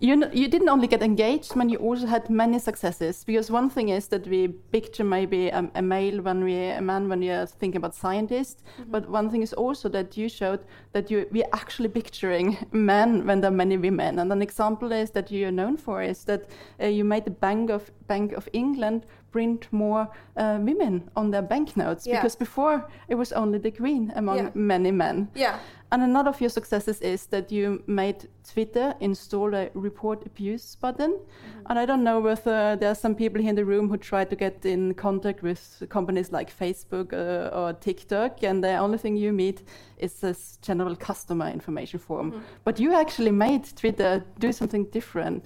you, 0.04 0.22
you 0.34 0.50
didn't 0.50 0.68
only 0.68 0.88
get 0.88 1.02
engaged, 1.02 1.56
but 1.56 1.70
you 1.70 1.78
also 1.78 2.06
had 2.06 2.30
many 2.30 2.60
successes. 2.60 3.24
Because 3.24 3.50
one 3.50 3.70
thing 3.70 3.88
is 3.88 4.10
that 4.10 4.28
we 4.28 4.50
picture 4.50 5.06
maybe 5.06 5.48
a, 5.48 5.72
a 5.76 5.82
male 5.82 6.22
when 6.22 6.44
we 6.44 6.56
a 6.72 6.82
man 6.82 7.08
when 7.08 7.22
you're 7.22 7.46
thinking 7.46 7.78
about 7.78 7.96
scientists, 7.96 8.62
mm 8.62 8.84
-hmm. 8.84 8.92
but 8.92 9.10
one 9.10 9.30
thing 9.30 9.42
is 9.42 9.54
also 9.54 9.90
that 9.90 10.18
you 10.18 10.30
showed 10.30 10.60
that 10.92 11.10
you 11.10 11.26
we're 11.32 11.52
actually 11.52 11.90
picturing 11.90 12.58
men 12.72 13.26
when 13.26 13.42
there 13.42 13.52
are 13.52 13.56
many 13.56 13.78
women. 13.78 14.20
And 14.20 14.32
an 14.32 14.42
example 14.42 15.02
is 15.02 15.12
that 15.12 15.32
you're 15.32 15.56
known 15.56 15.78
for 15.78 16.04
is 16.04 16.26
that 16.26 16.42
uh, 16.82 16.88
you 16.88 17.06
made 17.06 17.24
the 17.24 17.36
Bank 17.40 17.70
of 17.70 17.92
Bank 18.08 18.34
of 18.38 18.48
England 18.52 19.06
print 19.34 19.68
more 19.72 20.08
uh, 20.38 20.58
women 20.62 21.10
on 21.16 21.32
their 21.32 21.42
banknotes 21.42 22.08
Yeah. 22.08 22.22
because 22.22 22.38
before 22.38 22.88
it 23.08 23.16
was 23.16 23.34
only 23.34 23.60
the 23.60 23.72
queen 23.72 24.12
among 24.16 24.38
Yeah. 24.38 24.52
many 24.54 24.92
men. 24.92 25.28
Yeah. 25.36 25.58
And 25.92 26.02
another 26.02 26.30
of 26.30 26.42
your 26.42 26.50
successes 26.50 27.02
is 27.02 27.28
that 27.28 27.52
you 27.52 27.84
made 27.86 28.28
Twitter 28.54 28.96
install 29.00 29.54
a 29.54 29.70
report 29.76 30.26
abuse 30.26 30.76
button. 30.82 31.12
Mm-hmm. 31.12 31.68
And 31.70 31.80
I 31.80 31.86
don't 31.86 32.04
know 32.04 32.20
whether 32.20 32.76
there 32.76 32.90
are 32.90 32.96
some 32.96 33.16
people 33.16 33.42
here 33.42 33.50
in 33.50 33.56
the 33.56 33.66
room 33.66 33.90
who 33.90 33.98
try 33.98 34.26
to 34.26 34.36
get 34.36 34.66
in 34.66 34.94
contact 34.96 35.44
with 35.44 35.84
companies 35.90 36.32
like 36.32 36.52
Facebook 36.52 37.14
uh, 37.14 37.56
or 37.56 37.74
TikTok, 37.74 38.44
and 38.44 38.64
the 38.64 38.78
only 38.78 38.98
thing 38.98 39.18
you 39.18 39.34
meet 39.34 39.62
is 39.98 40.14
this 40.20 40.58
general 40.68 40.96
customer 40.96 41.48
information 41.50 42.00
form. 42.00 42.32
Mm-hmm. 42.32 42.42
But 42.64 42.80
you 42.80 42.94
actually 42.96 43.32
made 43.32 43.64
Twitter 43.76 44.24
do 44.40 44.52
something 44.52 44.86
different. 44.92 45.46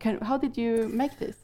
Can, 0.00 0.18
how 0.20 0.36
did 0.38 0.58
you 0.58 0.88
make 0.92 1.18
this? 1.18 1.36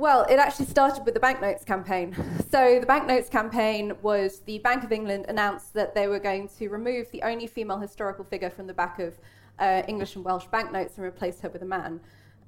Well, 0.00 0.24
it 0.30 0.38
actually 0.38 0.64
started 0.64 1.04
with 1.04 1.12
the 1.12 1.20
banknotes 1.20 1.62
campaign. 1.62 2.16
So, 2.50 2.80
the 2.80 2.86
banknotes 2.86 3.28
campaign 3.28 3.92
was 4.00 4.38
the 4.46 4.58
Bank 4.60 4.82
of 4.82 4.92
England 4.92 5.26
announced 5.28 5.74
that 5.74 5.94
they 5.94 6.08
were 6.08 6.18
going 6.18 6.48
to 6.58 6.70
remove 6.70 7.10
the 7.10 7.20
only 7.22 7.46
female 7.46 7.78
historical 7.78 8.24
figure 8.24 8.48
from 8.48 8.66
the 8.66 8.72
back 8.72 8.98
of 8.98 9.18
uh, 9.58 9.82
English 9.88 10.16
and 10.16 10.24
Welsh 10.24 10.46
banknotes 10.46 10.96
and 10.96 11.04
replace 11.04 11.42
her 11.42 11.50
with 11.50 11.60
a 11.60 11.66
man. 11.66 12.00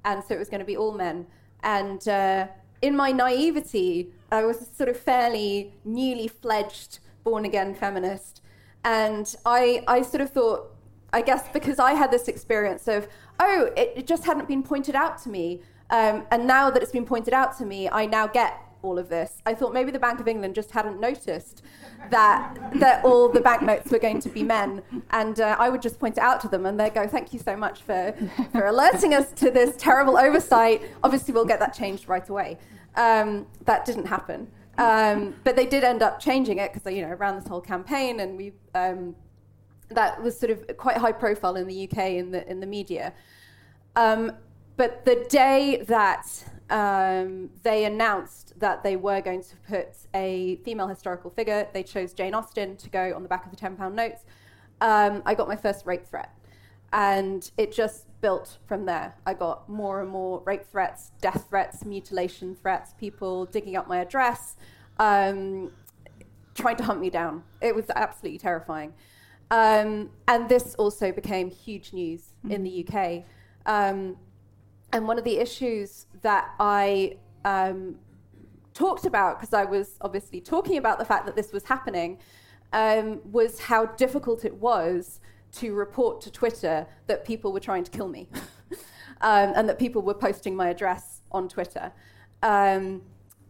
And 0.03 0.23
so 0.23 0.33
it 0.33 0.39
was 0.39 0.49
going 0.49 0.61
to 0.61 0.65
be 0.65 0.75
all 0.75 0.93
men. 0.93 1.27
And 1.61 2.07
uh, 2.07 2.47
in 2.81 2.95
my 2.95 3.11
naivety, 3.11 4.09
I 4.31 4.45
was 4.45 4.67
sort 4.75 4.89
of 4.89 4.97
fairly 4.97 5.75
newly 5.85 6.29
fledged 6.29 7.01
born 7.23 7.45
again 7.45 7.75
feminist. 7.75 8.41
And 8.83 9.33
I, 9.45 9.83
I 9.87 10.01
sort 10.01 10.21
of 10.21 10.31
thought, 10.31 10.71
I 11.13 11.21
guess 11.21 11.47
because 11.53 11.77
I 11.77 11.93
had 11.93 12.09
this 12.09 12.27
experience 12.27 12.87
of, 12.87 13.07
oh, 13.39 13.69
it, 13.77 13.93
it 13.95 14.07
just 14.07 14.25
hadn't 14.25 14.47
been 14.47 14.63
pointed 14.63 14.95
out 14.95 15.21
to 15.21 15.29
me. 15.29 15.61
Um, 15.89 16.25
and 16.31 16.47
now 16.47 16.69
that 16.69 16.81
it's 16.81 16.91
been 16.91 17.05
pointed 17.05 17.33
out 17.33 17.57
to 17.57 17.65
me, 17.65 17.89
I 17.89 18.05
now 18.05 18.27
get 18.27 18.59
all 18.83 18.99
of 18.99 19.09
this. 19.09 19.41
I 19.45 19.53
thought 19.53 19.73
maybe 19.73 19.91
the 19.91 19.99
Bank 19.99 20.19
of 20.19 20.27
England 20.27 20.55
just 20.55 20.71
hadn't 20.71 20.99
noticed 20.99 21.63
that 22.11 22.57
that 22.75 23.03
all 23.05 23.29
the 23.29 23.39
banknotes 23.39 23.89
were 23.89 23.99
going 23.99 24.19
to 24.19 24.29
be 24.29 24.43
men, 24.43 24.83
and 25.11 25.39
uh, 25.39 25.55
I 25.57 25.69
would 25.69 25.81
just 25.81 25.99
point 25.99 26.17
it 26.17 26.23
out 26.23 26.41
to 26.41 26.47
them, 26.49 26.65
and 26.65 26.79
they'd 26.79 26.93
go, 26.93 27.07
"Thank 27.07 27.33
you 27.33 27.39
so 27.39 27.55
much 27.55 27.81
for 27.81 28.13
for 28.51 28.65
alerting 28.65 29.13
us 29.13 29.31
to 29.33 29.49
this 29.49 29.75
terrible 29.77 30.17
oversight. 30.17 30.81
Obviously, 31.03 31.33
we'll 31.33 31.45
get 31.45 31.59
that 31.59 31.73
changed 31.73 32.07
right 32.07 32.27
away." 32.27 32.57
Um, 32.95 33.47
that 33.65 33.85
didn't 33.85 34.05
happen, 34.05 34.47
um, 34.77 35.35
but 35.43 35.55
they 35.55 35.65
did 35.65 35.83
end 35.83 36.03
up 36.03 36.19
changing 36.19 36.59
it 36.59 36.73
because 36.73 36.93
you 36.93 37.01
know 37.01 37.13
around 37.13 37.37
this 37.37 37.47
whole 37.47 37.61
campaign, 37.61 38.19
and 38.19 38.37
we 38.37 38.53
um, 38.75 39.15
that 39.89 40.21
was 40.21 40.37
sort 40.37 40.51
of 40.51 40.77
quite 40.77 40.97
high 40.97 41.11
profile 41.11 41.55
in 41.55 41.67
the 41.67 41.87
UK 41.87 41.97
in 42.11 42.31
the 42.31 42.49
in 42.49 42.59
the 42.59 42.67
media. 42.67 43.13
But 44.75 45.05
the 45.05 45.25
day 45.29 45.83
that 45.87 46.43
um, 46.69 47.49
they 47.61 47.85
announced 47.85 48.59
that 48.59 48.83
they 48.83 48.95
were 48.95 49.21
going 49.21 49.43
to 49.43 49.55
put 49.67 49.89
a 50.13 50.57
female 50.65 50.87
historical 50.87 51.29
figure, 51.29 51.67
they 51.73 51.83
chose 51.83 52.13
Jane 52.13 52.33
Austen 52.33 52.75
to 52.77 52.89
go 52.89 53.13
on 53.15 53.21
the 53.21 53.29
back 53.29 53.45
of 53.45 53.51
the 53.51 53.57
£10 53.57 53.93
notes. 53.93 54.23
Um, 54.81 55.21
I 55.25 55.35
got 55.35 55.47
my 55.47 55.55
first 55.55 55.85
rape 55.85 56.05
threat. 56.05 56.33
And 56.91 57.49
it 57.57 57.71
just 57.71 58.05
built 58.21 58.57
from 58.65 58.85
there. 58.85 59.15
I 59.25 59.33
got 59.33 59.67
more 59.67 60.01
and 60.01 60.09
more 60.09 60.41
rape 60.45 60.65
threats, 60.65 61.11
death 61.21 61.47
threats, 61.49 61.85
mutilation 61.85 62.55
threats, 62.55 62.93
people 62.99 63.45
digging 63.45 63.75
up 63.75 63.87
my 63.87 63.97
address, 63.97 64.55
um, 64.99 65.71
trying 66.55 66.77
to 66.77 66.83
hunt 66.83 66.99
me 66.99 67.09
down. 67.09 67.43
It 67.61 67.75
was 67.75 67.85
absolutely 67.95 68.39
terrifying. 68.39 68.93
Um, 69.49 70.09
and 70.27 70.49
this 70.49 70.75
also 70.75 71.11
became 71.11 71.49
huge 71.49 71.93
news 71.93 72.33
in 72.49 72.63
the 72.63 72.87
UK. 72.87 73.23
Um, 73.65 74.17
and 74.93 75.07
one 75.07 75.17
of 75.17 75.23
the 75.23 75.39
issues 75.39 76.05
that 76.21 76.51
I 76.59 77.17
um, 77.43 77.95
talked 78.73 79.05
about, 79.05 79.39
because 79.39 79.53
I 79.53 79.65
was 79.65 79.97
obviously 80.01 80.39
talking 80.39 80.77
about 80.77 80.99
the 80.99 81.05
fact 81.05 81.25
that 81.25 81.35
this 81.35 81.51
was 81.51 81.65
happening, 81.65 82.19
um, 82.71 83.19
was 83.31 83.59
how 83.59 83.87
difficult 83.87 84.45
it 84.45 84.55
was 84.55 85.19
to 85.53 85.73
report 85.73 86.21
to 86.21 86.31
Twitter 86.31 86.87
that 87.07 87.25
people 87.25 87.51
were 87.51 87.59
trying 87.59 87.83
to 87.83 87.91
kill 87.91 88.07
me 88.07 88.27
um, 89.21 89.53
and 89.55 89.67
that 89.67 89.79
people 89.79 90.01
were 90.01 90.13
posting 90.13 90.55
my 90.55 90.69
address 90.69 91.21
on 91.31 91.49
Twitter. 91.49 91.91
Um, 92.43 93.01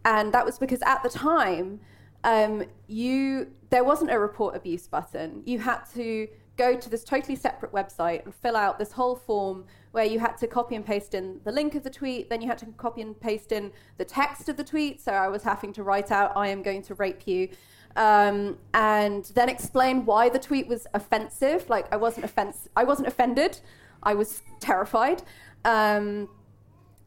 and 0.04 0.32
that 0.32 0.44
was 0.44 0.58
because 0.58 0.82
at 0.82 1.02
the 1.02 1.08
time, 1.08 1.80
um, 2.24 2.64
you 2.86 3.50
there 3.70 3.84
wasn't 3.84 4.10
a 4.10 4.18
report 4.18 4.56
abuse 4.56 4.86
button. 4.86 5.42
You 5.44 5.58
had 5.58 5.80
to 5.94 6.28
go 6.56 6.76
to 6.76 6.88
this 6.88 7.04
totally 7.04 7.36
separate 7.36 7.72
website 7.72 8.24
and 8.24 8.34
fill 8.34 8.56
out 8.56 8.78
this 8.78 8.92
whole 8.92 9.16
form 9.16 9.64
where 9.92 10.04
you 10.04 10.18
had 10.18 10.36
to 10.38 10.46
copy 10.46 10.74
and 10.74 10.84
paste 10.84 11.14
in 11.14 11.40
the 11.44 11.52
link 11.52 11.74
of 11.74 11.82
the 11.82 11.90
tweet, 11.90 12.30
then 12.30 12.40
you 12.40 12.48
had 12.48 12.58
to 12.58 12.66
copy 12.76 13.00
and 13.00 13.18
paste 13.20 13.52
in 13.52 13.72
the 13.96 14.04
text 14.04 14.48
of 14.48 14.56
the 14.56 14.64
tweet. 14.64 15.00
So 15.00 15.12
I 15.12 15.28
was 15.28 15.42
having 15.42 15.72
to 15.74 15.82
write 15.82 16.10
out, 16.10 16.32
I 16.36 16.48
am 16.48 16.62
going 16.62 16.82
to 16.82 16.94
rape 16.94 17.26
you. 17.26 17.48
Um, 17.96 18.58
and 18.72 19.24
then 19.34 19.48
explain 19.48 20.04
why 20.04 20.28
the 20.28 20.38
tweet 20.38 20.66
was 20.66 20.86
offensive. 20.94 21.68
Like 21.68 21.92
I 21.92 21.96
wasn't 21.96 22.24
offense, 22.24 22.68
I 22.76 22.84
wasn't 22.84 23.08
offended. 23.08 23.60
I 24.02 24.14
was 24.14 24.42
terrified. 24.60 25.22
Um, 25.64 26.28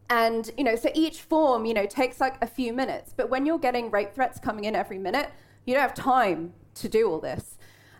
and 0.10 0.50
you 0.58 0.64
know, 0.64 0.76
so 0.76 0.90
each 0.94 1.22
form, 1.22 1.66
you 1.66 1.74
know, 1.74 1.86
takes 1.86 2.22
like 2.22 2.42
a 2.42 2.48
few 2.48 2.74
minutes. 2.74 3.14
But 3.16 3.30
when 3.30 3.46
you're 3.46 3.60
getting 3.60 3.92
rape 3.92 4.14
threats 4.14 4.40
coming 4.40 4.64
in 4.64 4.76
every 4.76 4.98
minute, 4.98 5.30
you 5.66 5.74
don't 5.74 5.82
have 5.82 5.94
time 5.94 6.54
to 6.76 6.88
do 6.88 7.10
all 7.10 7.20
this. 7.20 7.57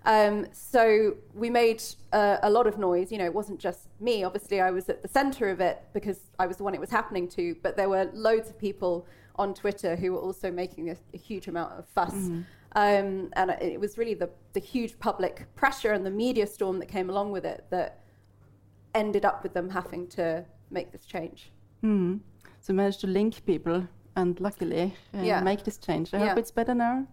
Um, 0.08 0.48
so 0.54 1.16
we 1.36 1.50
made 1.50 1.84
uh, 2.14 2.38
a 2.42 2.50
lot 2.50 2.66
of 2.66 2.78
noise. 2.80 3.12
You 3.12 3.18
know, 3.20 3.26
it 3.26 3.34
wasn't 3.34 3.60
just 3.60 3.90
me. 4.00 4.24
Obviously, 4.24 4.62
I 4.62 4.72
was 4.72 4.88
at 4.90 5.02
the 5.02 5.08
center 5.10 5.50
of 5.50 5.60
it 5.60 5.84
because 5.94 6.20
I 6.40 6.48
was 6.48 6.58
the 6.58 6.64
one 6.64 6.74
it 6.74 6.80
was 6.80 6.90
happening 6.90 7.28
to. 7.30 7.56
But 7.62 7.76
there 7.76 7.90
were 7.90 8.10
loads 8.14 8.50
of 8.50 8.58
people 8.58 9.06
on 9.36 9.54
Twitter 9.54 9.96
who 9.98 10.14
were 10.14 10.20
also 10.20 10.50
making 10.50 10.90
a, 10.90 10.96
a 11.14 11.18
huge 11.18 11.48
amount 11.48 11.74
of 11.74 11.86
fuss. 11.90 12.14
Um, 12.76 13.32
and 13.34 13.52
it 13.62 13.80
was 13.80 13.98
really 13.98 14.14
the, 14.14 14.30
the 14.54 14.60
huge 14.60 14.98
public 15.00 15.46
pressure 15.56 15.92
and 15.92 16.06
the 16.06 16.12
media 16.12 16.48
storm 16.48 16.80
that 16.80 16.88
came 16.88 17.10
along 17.10 17.32
with 17.32 17.46
it 17.46 17.66
that 17.70 18.04
ended 18.96 19.26
up 19.26 19.44
with 19.44 19.54
them 19.54 19.70
having 19.70 20.08
to 20.10 20.44
make 20.72 20.92
this 20.92 21.06
change. 21.06 21.52
Hmm. 21.82 22.18
So 22.62 22.74
managed 22.74 23.02
to 23.02 23.08
link 23.08 23.46
people 23.46 23.88
and 24.16 24.40
luckily 24.40 24.96
uh, 25.14 25.22
Yeah. 25.22 25.42
make 25.42 25.64
this 25.64 25.78
change. 25.78 26.14
I 26.14 26.18
Yeah. 26.20 26.30
hope 26.30 26.38
it's 26.40 26.52
better 26.52 26.74
now. 26.74 27.08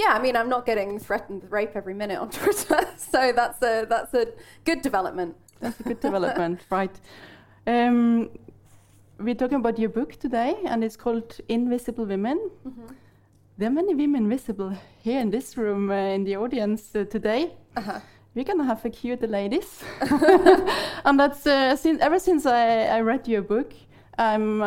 Yeah, 0.00 0.14
I 0.14 0.22
mean, 0.22 0.34
I'm 0.34 0.48
not 0.48 0.64
getting 0.64 0.98
threatened 0.98 1.42
with 1.42 1.52
rape 1.52 1.72
every 1.74 1.92
minute 1.92 2.18
on 2.18 2.30
Twitter, 2.40 2.80
so 2.96 3.32
that's 3.32 3.60
a 3.62 3.84
that's 3.86 4.14
a 4.14 4.28
good 4.64 4.80
development. 4.80 5.36
That's 5.60 5.78
a 5.80 5.82
good 5.82 6.00
development, 6.00 6.60
right? 6.70 6.96
Um, 7.66 8.30
we're 9.18 9.34
talking 9.34 9.58
about 9.58 9.78
your 9.78 9.90
book 9.90 10.12
today, 10.18 10.54
and 10.64 10.82
it's 10.82 10.96
called 10.96 11.38
Invisible 11.48 12.06
Women. 12.06 12.38
Mm-hmm. 12.66 12.94
There 13.58 13.68
are 13.68 13.72
many 13.72 13.94
women 13.94 14.26
visible 14.26 14.72
here 15.02 15.20
in 15.20 15.30
this 15.30 15.58
room, 15.58 15.90
uh, 15.90 16.14
in 16.16 16.24
the 16.24 16.36
audience 16.36 16.96
uh, 16.96 17.04
today. 17.04 17.52
Uh-huh. 17.76 18.00
We're 18.34 18.46
gonna 18.46 18.64
have 18.64 18.82
a 18.86 18.90
cue 18.90 19.16
the 19.16 19.26
ladies, 19.26 19.84
and 21.04 21.20
that's 21.20 21.46
uh, 21.46 21.76
since 21.76 22.00
ever 22.00 22.18
since 22.18 22.46
I, 22.46 22.86
I 22.96 23.00
read 23.02 23.28
your 23.28 23.42
book, 23.42 23.74
I'm 24.16 24.62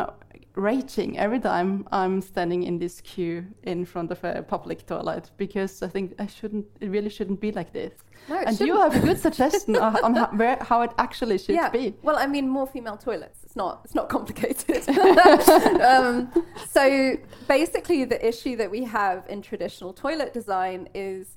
raging 0.55 1.17
every 1.17 1.39
time 1.39 1.87
I'm 1.91 2.21
standing 2.21 2.63
in 2.63 2.77
this 2.77 3.01
queue 3.01 3.45
in 3.63 3.85
front 3.85 4.11
of 4.11 4.23
a 4.23 4.43
public 4.43 4.85
toilet 4.85 5.31
because 5.37 5.81
I 5.81 5.87
think 5.87 6.13
I 6.19 6.27
shouldn't, 6.27 6.65
it 6.79 6.89
really 6.89 7.09
shouldn't 7.09 7.41
be 7.41 7.51
like 7.51 7.73
this. 7.73 7.93
No, 8.29 8.37
and 8.37 8.59
you 8.59 8.67
shouldn't. 8.67 8.93
have 8.93 9.03
a 9.03 9.05
good 9.05 9.19
suggestion 9.19 9.75
on, 9.75 9.97
on 10.03 10.15
how, 10.15 10.27
where, 10.27 10.57
how 10.61 10.81
it 10.81 10.91
actually 10.97 11.37
should 11.39 11.55
yeah. 11.55 11.69
be. 11.69 11.95
Well, 12.03 12.17
I 12.17 12.27
mean, 12.27 12.47
more 12.47 12.67
female 12.67 12.97
toilets. 12.97 13.39
It's 13.43 13.55
not 13.55 13.81
it's 13.83 13.95
not 13.95 14.09
complicated. 14.09 14.87
um, 15.81 16.31
so 16.69 17.17
basically, 17.47 18.05
the 18.05 18.25
issue 18.25 18.55
that 18.57 18.69
we 18.69 18.83
have 18.85 19.25
in 19.27 19.41
traditional 19.41 19.93
toilet 19.93 20.33
design 20.33 20.89
is. 20.93 21.35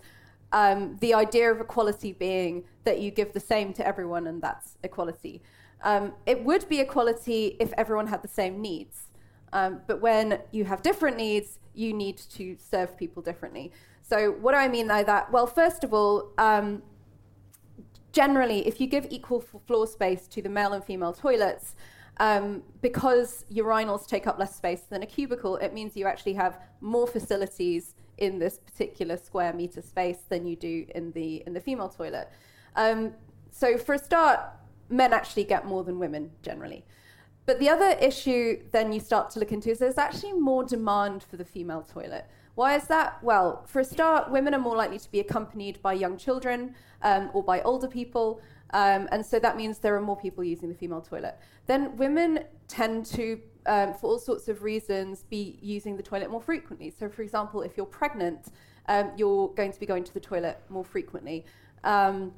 Um, 0.53 0.97
the 1.01 1.13
idea 1.13 1.51
of 1.51 1.61
equality 1.61 2.13
being 2.13 2.65
that 2.85 3.01
you 3.01 3.11
give 3.11 3.33
the 3.33 3.41
same 3.41 3.73
to 3.75 3.87
everyone, 3.87 4.29
and 4.29 4.41
that's 4.41 4.79
equality. 4.85 5.43
Um, 5.83 6.13
it 6.25 6.45
would 6.45 6.69
be 6.69 6.81
equality 6.81 7.57
if 7.61 7.73
everyone 7.77 8.07
had 8.07 8.23
the 8.23 8.29
same 8.29 8.61
needs. 8.61 9.09
Um, 9.53 9.81
but 9.87 10.01
when 10.01 10.41
you 10.51 10.65
have 10.65 10.83
different 10.83 11.17
needs, 11.17 11.59
you 11.75 11.93
need 11.93 12.19
to 12.31 12.57
serve 12.59 12.97
people 12.97 13.23
differently. 13.23 13.73
So, 14.03 14.33
what 14.33 14.53
do 14.53 14.59
I 14.59 14.69
mean 14.69 14.89
by 14.89 15.03
that? 15.05 15.33
Well, 15.33 15.47
first 15.47 15.85
of 15.85 15.93
all, 15.93 16.33
um, 16.39 16.83
generally, 18.13 18.67
if 18.67 18.81
you 18.81 18.87
give 18.87 19.07
equal 19.11 19.41
floor 19.41 19.87
space 19.87 20.27
to 20.29 20.43
the 20.43 20.49
male 20.49 20.73
and 20.73 20.85
female 20.85 21.13
toilets, 21.13 21.75
um, 22.19 22.63
because 22.81 23.45
urinals 23.53 24.07
take 24.07 24.27
up 24.27 24.39
less 24.39 24.55
space 24.57 24.83
than 24.83 25.03
a 25.03 25.07
cubicle, 25.07 25.57
it 25.57 25.75
means 25.75 25.97
you 25.97 26.07
actually 26.07 26.33
have 26.35 26.61
more 26.81 27.07
facilities 27.07 27.95
in 28.19 28.39
this 28.39 28.59
particular 28.59 29.17
square 29.17 29.53
meter 29.53 29.83
space 29.83 30.21
than 30.29 30.47
you 30.47 30.57
do 30.57 30.87
in 30.95 31.13
the 31.13 31.43
in 31.47 31.53
the 31.53 31.61
female 31.61 31.89
toilet. 31.89 32.31
Um, 32.75 33.13
so, 33.51 33.77
for 33.77 33.95
a 33.95 33.99
start, 33.99 34.41
men 34.89 35.13
actually 35.13 35.45
get 35.45 35.67
more 35.67 35.85
than 35.85 35.99
women 35.99 36.31
generally. 36.43 36.85
But 37.45 37.61
the 37.61 37.69
other 37.69 37.91
issue 38.01 38.61
then 38.73 38.93
you 38.93 39.01
start 39.01 39.31
to 39.31 39.41
look 39.41 39.53
into 39.53 39.71
is 39.71 39.79
there's 39.79 39.99
actually 39.99 40.33
more 40.33 40.65
demand 40.65 41.23
for 41.23 41.37
the 41.37 41.45
female 41.45 41.83
toilet. 41.83 42.27
Why 42.57 42.75
is 42.75 42.87
that? 42.89 43.23
Well, 43.23 43.65
for 43.67 43.81
a 43.81 43.85
start, 43.85 44.31
women 44.31 44.55
are 44.55 44.59
more 44.59 44.77
likely 44.77 44.99
to 44.99 45.11
be 45.11 45.21
accompanied 45.21 45.81
by 45.83 45.93
young 45.93 46.17
children 46.17 46.75
um, 47.03 47.31
or 47.35 47.43
by 47.43 47.61
older 47.63 47.87
people. 47.87 48.41
Um, 48.71 49.09
and 49.13 49.25
so 49.25 49.39
that 49.39 49.57
means 49.57 49.79
there 49.79 49.95
are 49.95 50.01
more 50.01 50.17
people 50.17 50.43
using 50.43 50.69
the 50.69 50.75
female 50.75 51.03
toilet. 51.03 51.39
Then 51.67 51.97
women 51.97 52.41
tend 52.67 53.07
to 53.07 53.41
um, 53.67 53.95
for 53.95 54.11
all 54.11 54.19
sorts 54.19 54.49
of 54.49 54.63
reasons, 54.63 55.25
be 55.25 55.59
using 55.61 55.97
the 55.97 56.03
toilet 56.03 56.31
more 56.31 56.41
frequently. 56.41 56.91
So, 56.91 57.09
for 57.09 57.23
example, 57.23 57.63
if 57.63 57.77
you're 57.77 57.87
pregnant, 57.87 58.49
um, 58.89 59.11
you're 59.17 59.49
going 59.49 59.73
to 59.73 59.81
be 59.81 59.87
going 59.87 60.05
to 60.05 60.15
the 60.15 60.21
toilet 60.21 60.61
more 60.69 60.85
frequently. 60.85 61.45
Um, 61.85 62.33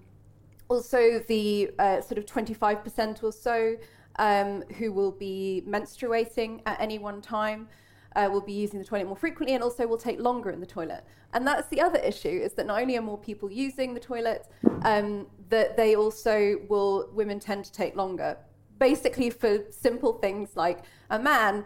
also, 0.68 1.20
the 1.28 1.70
uh, 1.78 2.00
sort 2.00 2.18
of 2.18 2.26
25% 2.26 3.22
or 3.22 3.32
so 3.32 3.76
um, 4.18 4.62
who 4.78 4.92
will 4.92 5.12
be 5.12 5.62
menstruating 5.66 6.60
at 6.66 6.80
any 6.80 6.98
one 6.98 7.22
time 7.22 7.68
uh, 8.16 8.28
will 8.30 8.40
be 8.40 8.52
using 8.52 8.78
the 8.78 8.84
toilet 8.84 9.06
more 9.06 9.16
frequently 9.16 9.54
and 9.54 9.62
also 9.62 9.86
will 9.86 9.96
take 9.96 10.20
longer 10.20 10.50
in 10.50 10.60
the 10.60 10.66
toilet. 10.66 11.04
And 11.32 11.46
that's 11.46 11.68
the 11.68 11.80
other 11.80 11.98
issue 11.98 12.28
is 12.28 12.52
that 12.54 12.66
not 12.66 12.80
only 12.80 12.96
are 12.96 13.02
more 13.02 13.18
people 13.18 13.50
using 13.50 13.94
the 13.94 14.00
toilet, 14.00 14.46
um, 14.82 15.26
that 15.48 15.76
they 15.76 15.94
also 15.94 16.56
will, 16.68 17.08
women 17.12 17.38
tend 17.38 17.64
to 17.66 17.72
take 17.72 17.96
longer. 17.96 18.36
Basically, 18.78 19.30
for 19.30 19.64
simple 19.70 20.14
things 20.14 20.56
like 20.56 20.80
a 21.10 21.18
man 21.18 21.64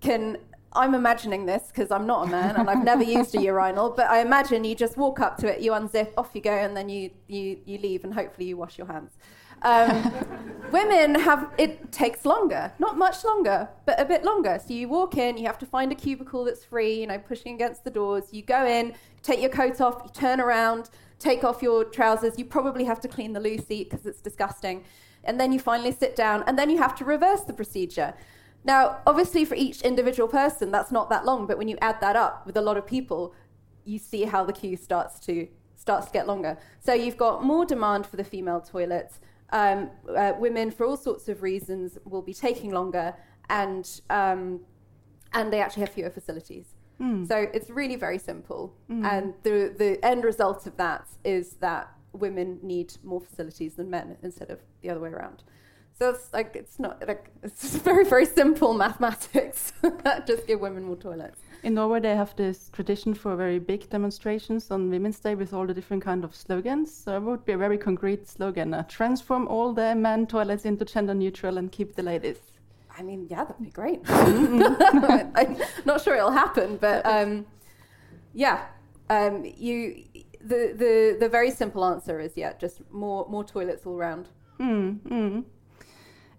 can 0.00 0.38
I'm 0.72 0.94
imagining 0.94 1.46
this 1.46 1.68
because 1.68 1.90
I'm 1.90 2.06
not 2.06 2.26
a 2.26 2.30
man 2.30 2.56
and 2.56 2.68
I've 2.68 2.84
never 2.84 3.02
used 3.02 3.34
a 3.34 3.40
urinal, 3.40 3.90
but 3.90 4.08
I 4.08 4.20
imagine 4.20 4.64
you 4.64 4.74
just 4.74 4.96
walk 4.96 5.18
up 5.18 5.38
to 5.38 5.46
it, 5.46 5.60
you 5.60 5.72
unzip, 5.72 6.12
off 6.16 6.30
you 6.34 6.40
go, 6.40 6.52
and 6.52 6.76
then 6.76 6.88
you, 6.88 7.10
you, 7.26 7.58
you 7.64 7.78
leave 7.78 8.04
and 8.04 8.12
hopefully 8.12 8.46
you 8.48 8.56
wash 8.56 8.76
your 8.76 8.86
hands. 8.86 9.12
Um, 9.62 10.12
women 10.72 11.14
have, 11.14 11.52
it 11.58 11.90
takes 11.90 12.24
longer, 12.24 12.72
not 12.78 12.98
much 12.98 13.24
longer, 13.24 13.68
but 13.86 13.98
a 13.98 14.04
bit 14.04 14.24
longer. 14.24 14.60
So 14.64 14.74
you 14.74 14.88
walk 14.88 15.16
in, 15.16 15.38
you 15.38 15.46
have 15.46 15.58
to 15.58 15.66
find 15.66 15.90
a 15.90 15.94
cubicle 15.94 16.44
that's 16.44 16.64
free, 16.64 17.00
you 17.00 17.06
know, 17.06 17.18
pushing 17.18 17.54
against 17.54 17.84
the 17.84 17.90
doors. 17.90 18.24
You 18.30 18.42
go 18.42 18.66
in, 18.66 18.94
take 19.22 19.40
your 19.40 19.50
coat 19.50 19.80
off, 19.80 20.02
you 20.04 20.10
turn 20.12 20.40
around, 20.40 20.90
take 21.18 21.44
off 21.44 21.62
your 21.62 21.84
trousers. 21.84 22.38
You 22.38 22.44
probably 22.44 22.84
have 22.84 23.00
to 23.00 23.08
clean 23.08 23.32
the 23.32 23.40
loo 23.40 23.58
seat 23.58 23.90
because 23.90 24.06
it's 24.06 24.20
disgusting. 24.20 24.84
And 25.24 25.40
then 25.40 25.52
you 25.52 25.58
finally 25.58 25.92
sit 25.92 26.14
down, 26.14 26.44
and 26.46 26.58
then 26.58 26.70
you 26.70 26.78
have 26.78 26.94
to 26.96 27.04
reverse 27.04 27.42
the 27.42 27.52
procedure. 27.52 28.14
Now, 28.64 28.98
obviously, 29.06 29.44
for 29.44 29.54
each 29.54 29.82
individual 29.82 30.28
person, 30.28 30.70
that's 30.70 30.92
not 30.92 31.08
that 31.10 31.24
long, 31.24 31.46
but 31.46 31.58
when 31.58 31.68
you 31.68 31.78
add 31.80 32.00
that 32.00 32.16
up 32.16 32.46
with 32.46 32.56
a 32.56 32.60
lot 32.60 32.76
of 32.76 32.86
people, 32.86 33.34
you 33.84 33.98
see 33.98 34.24
how 34.24 34.44
the 34.44 34.52
queue 34.52 34.76
starts 34.76 35.18
to 35.20 35.48
starts 35.76 36.06
to 36.06 36.12
get 36.12 36.26
longer. 36.26 36.58
So 36.80 36.92
you've 36.92 37.16
got 37.16 37.44
more 37.44 37.64
demand 37.64 38.04
for 38.06 38.16
the 38.16 38.24
female 38.24 38.60
toilets. 38.60 39.20
Um, 39.50 39.90
uh, 40.14 40.34
women, 40.38 40.70
for 40.70 40.84
all 40.84 40.96
sorts 40.96 41.28
of 41.28 41.42
reasons, 41.42 41.96
will 42.04 42.20
be 42.20 42.34
taking 42.34 42.72
longer, 42.72 43.14
and 43.48 43.88
um, 44.10 44.60
and 45.32 45.52
they 45.52 45.60
actually 45.60 45.80
have 45.80 45.90
fewer 45.90 46.10
facilities. 46.10 46.74
Mm. 47.00 47.26
So 47.26 47.46
it's 47.54 47.70
really 47.70 47.96
very 47.96 48.18
simple, 48.18 48.74
mm. 48.90 49.04
and 49.04 49.34
the 49.44 49.72
the 49.76 50.04
end 50.04 50.24
result 50.24 50.66
of 50.66 50.76
that 50.76 51.06
is 51.24 51.54
that 51.60 51.88
women 52.12 52.58
need 52.62 52.94
more 53.02 53.20
facilities 53.20 53.74
than 53.74 53.88
men 53.88 54.16
instead 54.22 54.50
of 54.50 54.58
the 54.82 54.90
other 54.90 55.00
way 55.00 55.10
around. 55.10 55.42
So 55.98 56.10
it's 56.10 56.32
like 56.32 56.54
it's 56.54 56.78
not 56.78 57.06
like 57.08 57.30
it's 57.42 57.76
very 57.88 58.04
very 58.04 58.24
simple 58.24 58.72
mathematics. 58.72 59.72
just 60.26 60.46
give 60.46 60.60
women 60.60 60.84
more 60.84 60.96
toilets. 60.96 61.40
In 61.64 61.74
Norway, 61.74 61.98
they 61.98 62.14
have 62.14 62.36
this 62.36 62.70
tradition 62.72 63.14
for 63.14 63.34
very 63.34 63.58
big 63.58 63.90
demonstrations 63.90 64.70
on 64.70 64.90
Women's 64.90 65.18
Day 65.18 65.34
with 65.34 65.52
all 65.52 65.66
the 65.66 65.74
different 65.74 66.04
kind 66.04 66.22
of 66.22 66.36
slogans. 66.36 66.94
So 66.94 67.16
it 67.16 67.22
would 67.22 67.44
be 67.44 67.52
a 67.52 67.58
very 67.58 67.78
concrete 67.78 68.28
slogan: 68.28 68.74
uh, 68.74 68.84
transform 68.84 69.48
all 69.48 69.72
the 69.72 69.96
men 69.96 70.28
toilets 70.28 70.64
into 70.64 70.84
gender 70.84 71.14
neutral 71.14 71.58
and 71.58 71.72
keep 71.72 71.96
the 71.96 72.04
ladies. 72.04 72.38
I 72.96 73.02
mean, 73.02 73.26
yeah, 73.28 73.44
that'd 73.44 73.64
be 73.64 73.70
great. 73.70 74.00
I'm 74.08 75.56
not 75.84 76.00
sure 76.02 76.14
it'll 76.14 76.30
happen, 76.30 76.76
but 76.76 77.04
um, 77.06 77.46
yeah, 78.34 78.66
um, 79.10 79.44
you. 79.44 80.04
The, 80.40 80.72
the 80.76 81.16
the 81.18 81.28
very 81.28 81.50
simple 81.50 81.84
answer 81.84 82.20
is 82.20 82.36
yeah, 82.36 82.52
just 82.52 82.80
more 82.92 83.26
more 83.28 83.42
toilets 83.42 83.84
all 83.84 83.96
around. 83.96 84.28
Mm, 84.60 85.00
mm. 85.00 85.44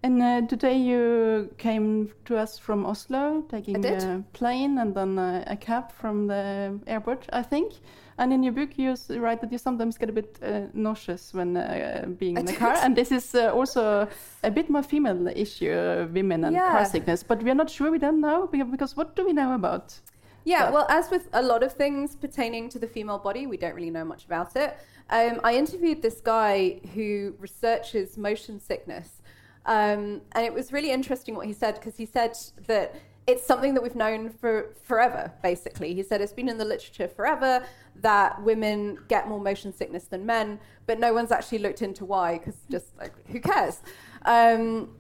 And 0.02 0.22
uh, 0.22 0.48
today 0.48 0.78
you 0.78 1.54
came 1.58 2.10
to 2.24 2.38
us 2.38 2.58
from 2.58 2.86
Oslo, 2.86 3.44
taking 3.50 3.84
a 3.86 4.24
plane 4.32 4.78
and 4.78 4.96
then 4.96 5.20
uh, 5.20 5.44
a 5.46 5.58
cab 5.58 5.92
from 5.92 6.28
the 6.28 6.80
airport, 6.88 7.26
I 7.34 7.44
think. 7.44 7.74
And 8.18 8.32
in 8.32 8.42
your 8.42 8.54
book, 8.54 8.78
you 8.78 8.96
write 9.10 9.42
that 9.42 9.52
you 9.52 9.58
sometimes 9.58 9.98
get 9.98 10.10
a 10.10 10.14
bit 10.14 10.38
uh, 10.42 10.62
nauseous 10.74 11.34
when 11.34 11.58
uh, 11.58 12.06
being 12.18 12.38
in 12.38 12.46
the 12.46 12.54
car. 12.54 12.76
And 12.82 12.96
this 12.96 13.12
is 13.12 13.36
uh, 13.36 13.52
also 13.54 14.08
a 14.44 14.52
bit 14.52 14.70
more 14.70 14.84
female 14.84 15.28
issue, 15.28 15.72
uh, 15.72 16.08
women 16.12 16.46
and 16.46 16.56
yeah. 16.56 16.72
car 16.72 16.86
sickness. 16.86 17.22
But 17.22 17.44
we 17.44 17.50
are 17.50 17.56
not 17.56 17.70
sure, 17.70 17.92
we 17.92 18.00
don't 18.00 18.22
know, 18.22 18.48
because 18.48 18.96
what 18.96 19.18
do 19.18 19.26
we 19.26 19.34
know 19.34 19.54
about? 19.54 20.00
Yeah, 20.46 20.64
that? 20.64 20.74
well, 20.74 20.86
as 20.90 21.10
with 21.12 21.28
a 21.34 21.42
lot 21.42 21.62
of 21.62 21.74
things 21.74 22.16
pertaining 22.16 22.70
to 22.70 22.80
the 22.80 22.88
female 22.88 23.20
body, 23.20 23.48
we 23.48 23.58
don't 23.58 23.76
really 23.76 23.92
know 23.92 24.06
much 24.06 24.26
about 24.26 24.56
it. 24.56 24.78
Um, 25.10 25.42
I 25.44 25.56
interviewed 25.56 26.02
this 26.02 26.22
guy 26.22 26.80
who 26.94 27.36
researches 27.40 28.18
motion 28.18 28.60
sickness. 28.60 29.19
Um, 29.66 30.22
and 30.32 30.46
it 30.46 30.54
was 30.54 30.72
really 30.72 30.92
interesting 30.92 31.36
what 31.36 31.46
he 31.46 31.54
said 31.54 31.76
because 31.76 31.98
he 31.98 32.06
said 32.06 32.34
that 32.68 32.96
it's 33.28 33.46
something 33.46 33.76
that 33.76 33.84
we've 33.84 33.96
known 33.96 34.30
for 34.30 34.74
forever, 34.84 35.32
basically. 35.44 35.94
He 35.94 36.02
said 36.02 36.22
it's 36.22 36.34
been 36.34 36.50
in 36.50 36.58
the 36.58 36.66
literature 36.66 37.08
forever 37.08 37.64
that 37.98 38.42
women 38.42 38.98
get 39.08 39.28
more 39.28 39.40
motion 39.40 39.72
sickness 39.72 40.06
than 40.06 40.26
men, 40.26 40.60
but 40.88 41.00
no 41.00 41.14
one's 41.14 41.32
actually 41.32 41.60
looked 41.60 41.82
into 41.82 42.06
why 42.06 42.40
because 42.40 42.56
just 42.72 42.98
like, 42.98 43.14
who 43.28 43.40
cares? 43.40 43.82
Um, 44.26 44.96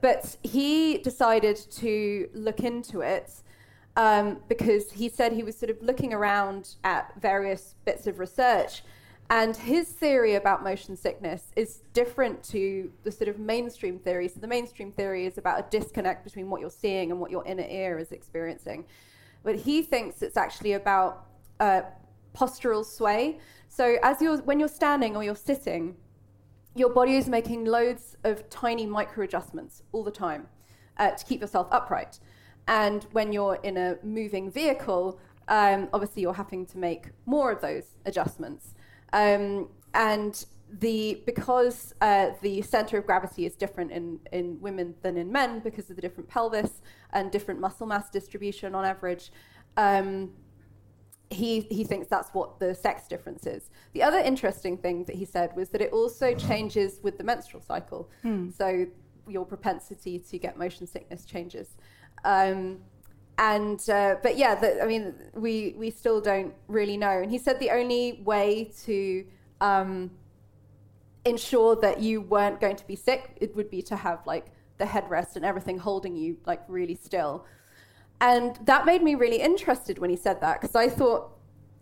but 0.00 0.36
he 0.42 0.98
decided 0.98 1.56
to 1.56 2.28
look 2.32 2.60
into 2.60 3.00
it 3.00 3.30
um, 3.96 4.38
because 4.48 4.90
he 4.92 5.08
said 5.08 5.32
he 5.32 5.42
was 5.42 5.56
sort 5.56 5.70
of 5.70 5.82
looking 5.82 6.14
around 6.14 6.76
at 6.84 7.12
various 7.20 7.74
bits 7.84 8.06
of 8.06 8.18
research 8.18 8.82
and 9.30 9.56
his 9.56 9.88
theory 9.88 10.34
about 10.34 10.64
motion 10.64 10.96
sickness 10.96 11.52
is 11.54 11.82
different 11.92 12.42
to 12.42 12.92
the 13.04 13.12
sort 13.12 13.28
of 13.28 13.38
mainstream 13.38 13.96
theory. 13.96 14.26
So, 14.26 14.40
the 14.40 14.48
mainstream 14.48 14.90
theory 14.90 15.24
is 15.24 15.38
about 15.38 15.60
a 15.60 15.70
disconnect 15.70 16.24
between 16.24 16.50
what 16.50 16.60
you're 16.60 16.68
seeing 16.68 17.12
and 17.12 17.20
what 17.20 17.30
your 17.30 17.44
inner 17.46 17.66
ear 17.68 17.98
is 18.00 18.10
experiencing. 18.10 18.86
But 19.44 19.54
he 19.54 19.82
thinks 19.82 20.20
it's 20.22 20.36
actually 20.36 20.72
about 20.72 21.26
uh, 21.60 21.82
postural 22.36 22.84
sway. 22.84 23.38
So, 23.68 23.98
as 24.02 24.20
you're, 24.20 24.38
when 24.38 24.58
you're 24.58 24.68
standing 24.68 25.14
or 25.14 25.22
you're 25.22 25.36
sitting, 25.36 25.94
your 26.74 26.90
body 26.90 27.14
is 27.14 27.28
making 27.28 27.66
loads 27.66 28.16
of 28.24 28.50
tiny 28.50 28.84
micro 28.84 29.22
adjustments 29.22 29.84
all 29.92 30.02
the 30.02 30.10
time 30.10 30.48
uh, 30.98 31.12
to 31.12 31.24
keep 31.24 31.40
yourself 31.40 31.68
upright. 31.70 32.18
And 32.66 33.06
when 33.12 33.32
you're 33.32 33.60
in 33.62 33.76
a 33.76 33.96
moving 34.02 34.50
vehicle, 34.50 35.20
um, 35.46 35.88
obviously 35.92 36.22
you're 36.22 36.34
having 36.34 36.66
to 36.66 36.78
make 36.78 37.10
more 37.26 37.52
of 37.52 37.60
those 37.60 37.96
adjustments. 38.06 38.74
Um, 39.12 39.68
and 39.94 40.44
the 40.78 41.22
because 41.26 41.94
uh, 42.00 42.30
the 42.42 42.62
center 42.62 42.98
of 42.98 43.06
gravity 43.06 43.44
is 43.44 43.56
different 43.56 43.90
in, 43.90 44.20
in 44.32 44.60
women 44.60 44.94
than 45.02 45.16
in 45.16 45.30
men 45.32 45.60
because 45.60 45.90
of 45.90 45.96
the 45.96 46.02
different 46.02 46.28
pelvis 46.28 46.80
and 47.12 47.30
different 47.30 47.60
muscle 47.60 47.86
mass 47.86 48.08
distribution 48.10 48.74
on 48.74 48.84
average. 48.84 49.32
Um, 49.76 50.30
he, 51.30 51.60
he 51.60 51.84
thinks 51.84 52.08
that's 52.08 52.30
what 52.30 52.58
the 52.58 52.74
sex 52.74 53.06
difference 53.06 53.46
is. 53.46 53.70
The 53.92 54.02
other 54.02 54.18
interesting 54.18 54.76
thing 54.76 55.04
that 55.04 55.14
he 55.14 55.24
said 55.24 55.54
was 55.54 55.68
that 55.70 55.80
it 55.80 55.92
also 55.92 56.34
changes 56.34 56.98
with 57.04 57.18
the 57.18 57.24
menstrual 57.24 57.62
cycle. 57.62 58.10
Hmm. 58.22 58.50
So 58.50 58.86
your 59.28 59.46
propensity 59.46 60.18
to 60.18 60.38
get 60.38 60.58
motion 60.58 60.88
sickness 60.88 61.24
changes. 61.24 61.76
Um, 62.24 62.78
and 63.40 63.88
uh, 63.88 64.16
but 64.22 64.36
yeah, 64.36 64.54
the, 64.54 64.82
I 64.82 64.86
mean, 64.86 65.14
we 65.34 65.74
we 65.78 65.90
still 65.90 66.20
don't 66.20 66.54
really 66.68 66.98
know. 66.98 67.22
And 67.22 67.30
he 67.30 67.38
said 67.38 67.58
the 67.58 67.70
only 67.70 68.20
way 68.22 68.70
to 68.84 69.24
um, 69.62 70.10
ensure 71.24 71.74
that 71.76 72.00
you 72.00 72.20
weren't 72.20 72.60
going 72.60 72.76
to 72.76 72.86
be 72.86 72.96
sick 72.96 73.36
it 73.40 73.56
would 73.56 73.70
be 73.70 73.80
to 73.82 73.96
have 73.96 74.26
like 74.26 74.46
the 74.76 74.84
headrest 74.84 75.36
and 75.36 75.44
everything 75.44 75.78
holding 75.78 76.16
you 76.16 76.36
like 76.44 76.62
really 76.68 76.94
still. 76.94 77.46
And 78.20 78.56
that 78.66 78.84
made 78.84 79.02
me 79.02 79.14
really 79.14 79.40
interested 79.40 79.98
when 79.98 80.10
he 80.10 80.16
said 80.16 80.42
that 80.42 80.60
because 80.60 80.76
I 80.76 80.90
thought, 80.90 81.30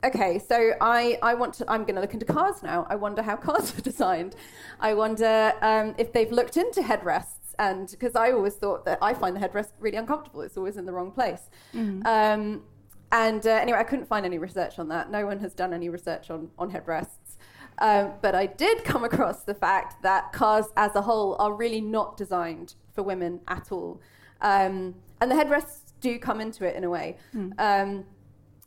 okay, 0.05 0.39
so 0.39 0.75
I, 0.81 1.19
I 1.23 1.35
want 1.35 1.55
to, 1.55 1.69
I'm 1.69 1.83
going 1.83 1.97
to 1.97 2.01
look 2.01 2.15
into 2.15 2.27
cars 2.27 2.63
now. 2.63 2.87
I 2.89 2.95
wonder 2.95 3.23
how 3.23 3.35
cars 3.49 3.77
are 3.77 3.81
designed. 3.81 4.37
I 4.79 4.95
wonder 4.95 5.53
um, 5.61 5.97
if 5.99 6.13
they've 6.13 6.31
looked 6.31 6.57
into 6.57 6.83
headrests 6.83 7.48
and 7.59 7.91
because 7.91 8.15
I 8.15 8.33
always 8.33 8.55
thought 8.55 8.85
that 8.85 8.99
I 9.03 9.15
find 9.15 9.35
the 9.35 9.41
headrest 9.41 9.71
really 9.81 9.97
uncomfortable. 9.97 10.43
It's 10.43 10.57
always 10.57 10.77
in 10.77 10.87
the 10.87 10.93
wrong 10.93 11.11
place. 11.11 11.51
Mm. 11.75 12.07
Um, 12.07 12.63
and 13.11 13.47
uh, 13.47 13.51
anyway, 13.51 13.79
I 13.79 13.85
couldn't 13.85 14.07
find 14.07 14.25
any 14.27 14.39
research 14.39 14.79
on 14.79 14.89
that. 14.89 15.11
No 15.11 15.27
one 15.27 15.41
has 15.41 15.55
done 15.55 15.73
any 15.73 15.89
research 15.89 16.31
on, 16.31 16.51
on 16.59 16.71
headrests. 16.71 17.37
Um, 17.79 18.13
but 18.21 18.35
I 18.35 18.47
did 18.47 18.85
come 18.85 19.05
across 19.05 19.45
the 19.45 19.55
fact 19.55 20.03
that 20.03 20.33
cars 20.33 20.67
as 20.77 20.95
a 20.95 21.03
whole 21.03 21.37
are 21.39 21.53
really 21.53 21.81
not 21.81 22.17
designed 22.17 22.75
for 22.93 23.03
women 23.03 23.41
at 23.49 23.73
all. 23.73 24.01
Um, 24.41 24.95
and 25.21 25.31
the 25.31 25.35
headrests 25.35 25.93
do 26.01 26.19
come 26.19 26.41
into 26.41 26.65
it 26.65 26.77
in 26.77 26.85
a 26.85 26.91
way. 26.91 27.17
Mm. 27.35 28.05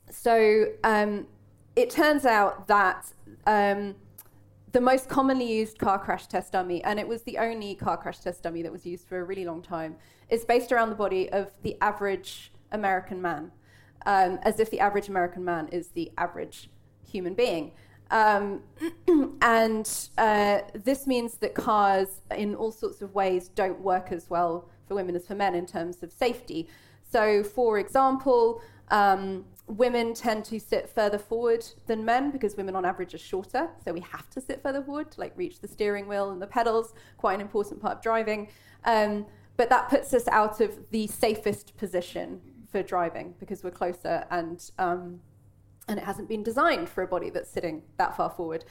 so 0.10 0.66
um, 0.84 1.28
it 1.76 1.90
turns 1.90 2.26
out 2.26 2.68
that 2.68 3.14
um, 3.48 3.96
the 4.72 4.82
most 4.82 5.10
commonly 5.10 5.52
used 5.52 5.78
car 5.78 6.00
crash 6.00 6.28
test 6.28 6.54
dummy, 6.54 6.84
and 6.84 7.00
it 7.00 7.08
was 7.08 7.24
the 7.24 7.38
only 7.38 7.76
car 7.76 7.98
crash 7.98 8.20
test 8.20 8.44
dummy 8.44 8.62
that 8.62 8.72
was 8.72 8.86
used 8.86 9.08
for 9.08 9.20
a 9.20 9.24
really 9.24 9.46
long 9.46 9.62
time, 9.62 9.96
is 10.30 10.46
based 10.46 10.72
around 10.72 10.90
the 10.90 10.96
body 10.96 11.30
of 11.32 11.52
the 11.62 11.78
average 11.82 12.52
American 12.72 13.22
man, 13.22 13.52
um, 14.06 14.40
as 14.44 14.60
if 14.60 14.70
the 14.70 14.80
average 14.80 15.10
American 15.10 15.44
man 15.44 15.68
is 15.70 15.90
the 15.90 16.12
average 16.18 16.70
human 17.10 17.34
being. 17.34 17.72
Um, 18.12 18.62
and 19.42 19.90
uh, 20.18 20.60
this 20.74 21.08
means 21.08 21.36
that 21.36 21.54
cars, 21.54 22.22
in 22.36 22.56
all 22.56 22.72
sorts 22.72 23.02
of 23.02 23.14
ways, 23.14 23.50
don't 23.50 23.80
work 23.82 24.12
as 24.12 24.30
well 24.30 24.70
for 24.88 24.96
women 24.96 25.16
as 25.16 25.28
for 25.28 25.36
men 25.36 25.56
in 25.56 25.66
terms 25.66 26.04
of 26.04 26.12
safety. 26.12 26.68
So, 27.10 27.44
for 27.44 27.80
example, 27.80 28.62
um, 28.90 29.46
women 29.78 30.14
tend 30.14 30.44
to 30.46 30.60
sit 30.60 30.90
further 30.90 31.18
forward 31.18 31.66
than 31.88 32.04
men 32.04 32.30
because 32.32 32.58
women 32.58 32.76
on 32.76 32.86
average 32.86 33.14
are 33.14 33.20
shorter. 33.20 33.70
So 33.84 33.94
we 33.94 34.02
have 34.02 34.30
to 34.32 34.42
sit 34.42 34.62
further 34.62 34.84
forward 34.84 35.12
to 35.12 35.20
like 35.20 35.34
reach 35.38 35.62
the 35.62 35.68
steering 35.68 36.08
wheel 36.08 36.32
and 36.32 36.42
the 36.42 36.48
pedals, 36.48 36.94
quite 37.18 37.36
an 37.36 37.42
important 37.42 37.82
part 37.82 37.98
of 37.98 38.04
driving. 38.04 38.50
Um, 38.84 39.26
but 39.58 39.70
that 39.70 39.90
puts 39.90 40.14
us 40.14 40.28
out 40.28 40.60
of 40.60 40.78
the 40.92 41.08
safest 41.08 41.78
position 41.78 42.42
for 42.72 42.84
driving 42.84 43.36
because 43.40 43.64
we're 43.64 43.72
closer 43.72 44.26
and 44.30 44.72
um, 44.78 45.20
and 45.88 46.00
it 46.00 46.06
hasn't 46.06 46.30
been 46.30 46.44
designed 46.44 46.88
for 46.88 47.04
a 47.04 47.08
body 47.08 47.30
that's 47.30 47.50
sitting 47.50 47.82
that 47.98 48.16
far 48.16 48.30
forward. 48.30 48.64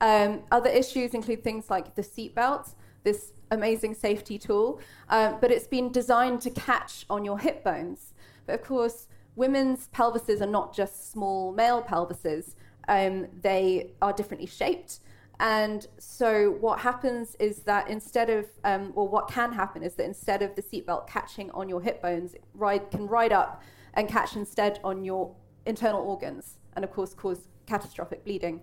Um, 0.00 0.42
other 0.50 0.68
issues 0.68 1.14
include 1.14 1.42
things 1.42 1.70
like 1.70 1.94
the 1.94 2.02
seatbelt, 2.02 2.74
this 3.02 3.32
amazing 3.50 3.94
safety 3.94 4.38
tool, 4.38 4.80
um, 5.08 5.38
but 5.40 5.50
it's 5.50 5.66
been 5.66 5.90
designed 5.90 6.42
to 6.42 6.50
catch 6.50 7.06
on 7.08 7.24
your 7.24 7.38
hip 7.38 7.64
bones. 7.64 8.12
But 8.46 8.56
of 8.56 8.62
course, 8.62 9.08
women's 9.36 9.88
pelvises 9.88 10.40
are 10.40 10.46
not 10.46 10.74
just 10.74 11.12
small 11.12 11.52
male 11.52 11.82
pelvises, 11.82 12.56
um, 12.88 13.26
they 13.42 13.92
are 14.02 14.12
differently 14.12 14.46
shaped. 14.46 15.00
And 15.38 15.86
so, 15.98 16.52
what 16.60 16.80
happens 16.80 17.36
is 17.38 17.58
that 17.64 17.90
instead 17.90 18.30
of, 18.30 18.46
um, 18.64 18.92
or 18.94 19.06
what 19.06 19.28
can 19.28 19.52
happen 19.52 19.82
is 19.82 19.94
that 19.96 20.04
instead 20.04 20.42
of 20.42 20.56
the 20.56 20.62
seatbelt 20.62 21.06
catching 21.06 21.50
on 21.50 21.68
your 21.68 21.82
hip 21.82 22.00
bones, 22.00 22.32
it 22.34 22.42
ride, 22.54 22.90
can 22.90 23.06
ride 23.06 23.32
up 23.32 23.62
and 23.94 24.08
catch 24.08 24.34
instead 24.34 24.80
on 24.82 25.04
your 25.04 25.34
internal 25.66 26.00
organs, 26.00 26.58
and 26.74 26.84
of 26.84 26.90
course, 26.90 27.12
cause 27.12 27.48
catastrophic 27.66 28.24
bleeding. 28.24 28.62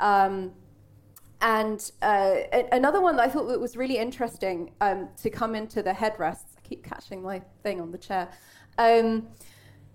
Um, 0.00 0.52
and 1.40 1.88
uh, 2.02 2.34
another 2.72 3.00
one 3.00 3.14
that 3.16 3.22
I 3.22 3.28
thought 3.28 3.46
that 3.46 3.60
was 3.60 3.76
really 3.76 3.98
interesting 3.98 4.72
um, 4.80 5.08
to 5.22 5.30
come 5.30 5.54
into 5.54 5.84
the 5.84 5.92
headrests, 5.92 6.56
I 6.56 6.60
keep 6.64 6.82
catching 6.82 7.22
my 7.22 7.42
thing 7.62 7.80
on 7.80 7.92
the 7.92 7.98
chair, 7.98 8.28
um, 8.76 9.28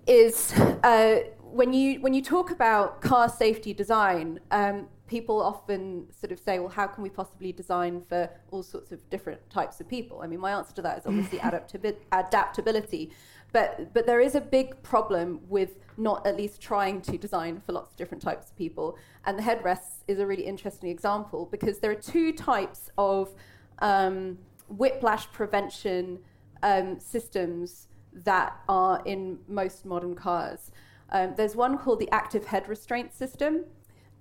is 0.08 0.54
uh, 0.84 1.20
when, 1.40 1.74
you, 1.74 2.02
when 2.02 2.14
you 2.14 2.22
talk 2.22 2.52
about 2.52 3.02
car 3.02 3.30
safety 3.30 3.74
design, 3.74 4.40
um, 4.52 4.88
people 5.08 5.42
often 5.42 6.08
sort 6.12 6.32
of 6.32 6.40
say, 6.40 6.60
well, 6.60 6.70
how 6.70 6.88
can 6.88 7.04
we 7.04 7.10
possibly 7.10 7.52
design 7.52 8.02
for 8.10 8.30
all 8.52 8.64
sorts 8.64 8.92
of 8.92 9.08
different 9.10 9.48
types 9.50 9.80
of 9.80 9.88
people? 9.88 10.22
I 10.22 10.28
mean, 10.28 10.40
my 10.40 10.52
answer 10.52 10.74
to 10.76 10.82
that 10.82 10.98
is 10.98 11.06
obviously 11.06 11.40
adaptabi- 11.50 11.98
adaptability. 12.12 13.12
But, 13.52 13.94
but 13.94 14.08
there 14.08 14.20
is 14.20 14.34
a 14.34 14.42
big 14.42 14.82
problem 14.82 15.42
with 15.48 15.78
not 15.98 16.26
at 16.26 16.36
least 16.36 16.60
trying 16.60 17.02
to 17.02 17.18
design 17.18 17.62
for 17.64 17.74
lots 17.74 17.92
of 17.92 17.98
different 17.98 18.24
types 18.24 18.50
of 18.50 18.58
people. 18.58 18.98
And 19.26 19.38
the 19.38 19.44
headrests 19.44 20.02
is 20.08 20.18
a 20.20 20.26
really 20.26 20.48
interesting 20.48 20.90
example 20.90 21.48
because 21.52 21.78
there 21.80 21.92
are 21.92 21.96
two 21.96 22.34
types 22.34 22.90
of 22.98 23.36
um, 23.80 24.40
whiplash 24.68 25.32
prevention 25.32 26.20
um, 26.64 27.00
systems 27.00 27.88
that 28.16 28.60
are 28.70 29.02
in 29.06 29.40
most 29.48 29.86
modern 29.86 30.16
cars. 30.16 30.72
Um, 31.10 31.34
there's 31.38 31.56
one 31.56 31.78
called 31.78 32.00
the 32.00 32.10
active 32.12 32.46
head 32.46 32.68
restraint 32.68 33.14
system, 33.14 33.66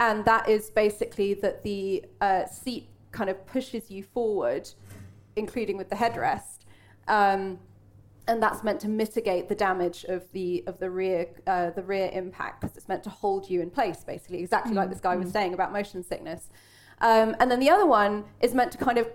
and 0.01 0.25
that 0.25 0.49
is 0.49 0.71
basically 0.71 1.35
that 1.35 1.63
the 1.63 2.05
uh, 2.21 2.47
seat 2.47 2.89
kind 3.13 3.31
of 3.31 3.47
pushes 3.47 3.91
you 3.91 4.03
forward, 4.03 4.69
including 5.37 5.77
with 5.77 5.89
the 5.89 5.97
headrest. 5.97 6.61
Um, 7.09 7.59
and 8.29 8.43
that's 8.43 8.63
meant 8.63 8.81
to 8.81 8.89
mitigate 8.89 9.49
the 9.49 9.55
damage 9.55 10.05
of 10.05 10.31
the 10.33 10.63
of 10.67 10.79
the 10.79 10.91
rear 10.91 11.29
uh, 11.47 11.71
the 11.71 11.83
rear 11.83 12.11
impact 12.13 12.61
because 12.61 12.77
it's 12.77 12.89
meant 12.89 13.03
to 13.03 13.11
hold 13.11 13.51
you 13.51 13.61
in 13.61 13.71
place 13.71 14.05
basically 14.05 14.39
exactly 14.39 14.73
mm 14.73 14.77
like 14.77 14.89
this 14.89 15.01
guy 15.01 15.17
was 15.17 15.29
mm. 15.29 15.33
saying 15.33 15.55
about 15.55 15.73
motion 15.73 16.03
sickness 16.03 16.49
um, 17.01 17.37
and 17.41 17.51
then 17.51 17.61
the 17.61 17.69
other 17.69 17.85
one 17.85 18.25
is 18.41 18.55
meant 18.55 18.73
to 18.73 18.79
kind 18.79 18.97
of 18.97 19.07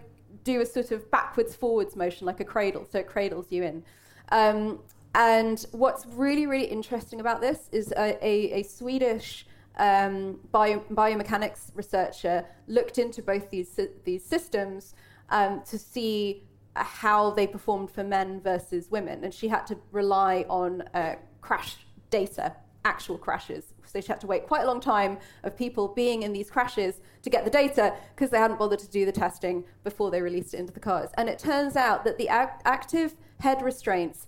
do 0.43 0.61
a 0.61 0.65
sort 0.65 0.91
of 0.91 1.09
backwards 1.09 1.55
forwards 1.55 1.95
motion 1.95 2.27
like 2.27 2.39
a 2.39 2.45
cradle 2.45 2.85
so 2.89 2.99
it 2.99 3.07
cradles 3.07 3.47
you 3.49 3.63
in 3.63 3.83
um, 4.29 4.79
and 5.15 5.65
what's 5.71 6.05
really 6.05 6.45
really 6.45 6.65
interesting 6.65 7.19
about 7.19 7.41
this 7.41 7.69
is 7.71 7.91
a, 7.93 8.17
a, 8.25 8.59
a 8.59 8.63
Swedish 8.63 9.45
um, 9.77 10.39
bio, 10.51 10.79
biomechanics 10.91 11.71
researcher 11.75 12.45
looked 12.67 12.97
into 12.97 13.21
both 13.21 13.49
these 13.49 13.79
these 14.03 14.23
systems 14.23 14.95
um, 15.29 15.61
to 15.69 15.77
see 15.77 16.43
how 16.75 17.31
they 17.31 17.47
performed 17.47 17.89
for 17.89 18.03
men 18.03 18.39
versus 18.41 18.91
women, 18.91 19.23
and 19.23 19.33
she 19.33 19.47
had 19.47 19.65
to 19.67 19.77
rely 19.91 20.45
on 20.49 20.81
uh, 20.93 21.15
crash 21.41 21.77
data, 22.09 22.55
actual 22.85 23.17
crashes. 23.17 23.73
So 23.85 24.01
she 24.01 24.07
had 24.07 24.21
to 24.21 24.27
wait 24.27 24.47
quite 24.47 24.63
a 24.63 24.67
long 24.67 24.81
time 24.81 25.17
of 25.43 25.55
people 25.57 25.87
being 25.87 26.23
in 26.23 26.33
these 26.33 26.51
crashes 26.51 27.01
to 27.23 27.29
get 27.29 27.45
the 27.45 27.51
data 27.51 27.93
because 28.15 28.29
they 28.29 28.37
hadn't 28.37 28.59
bothered 28.59 28.79
to 28.79 28.89
do 28.89 29.05
the 29.05 29.11
testing 29.11 29.63
before 29.83 30.11
they 30.11 30.21
released 30.21 30.53
it 30.53 30.59
into 30.59 30.73
the 30.73 30.79
cars. 30.79 31.09
And 31.17 31.29
it 31.29 31.39
turns 31.39 31.75
out 31.75 32.03
that 32.03 32.17
the 32.17 32.27
active 32.29 33.15
head 33.39 33.61
restraints 33.61 34.27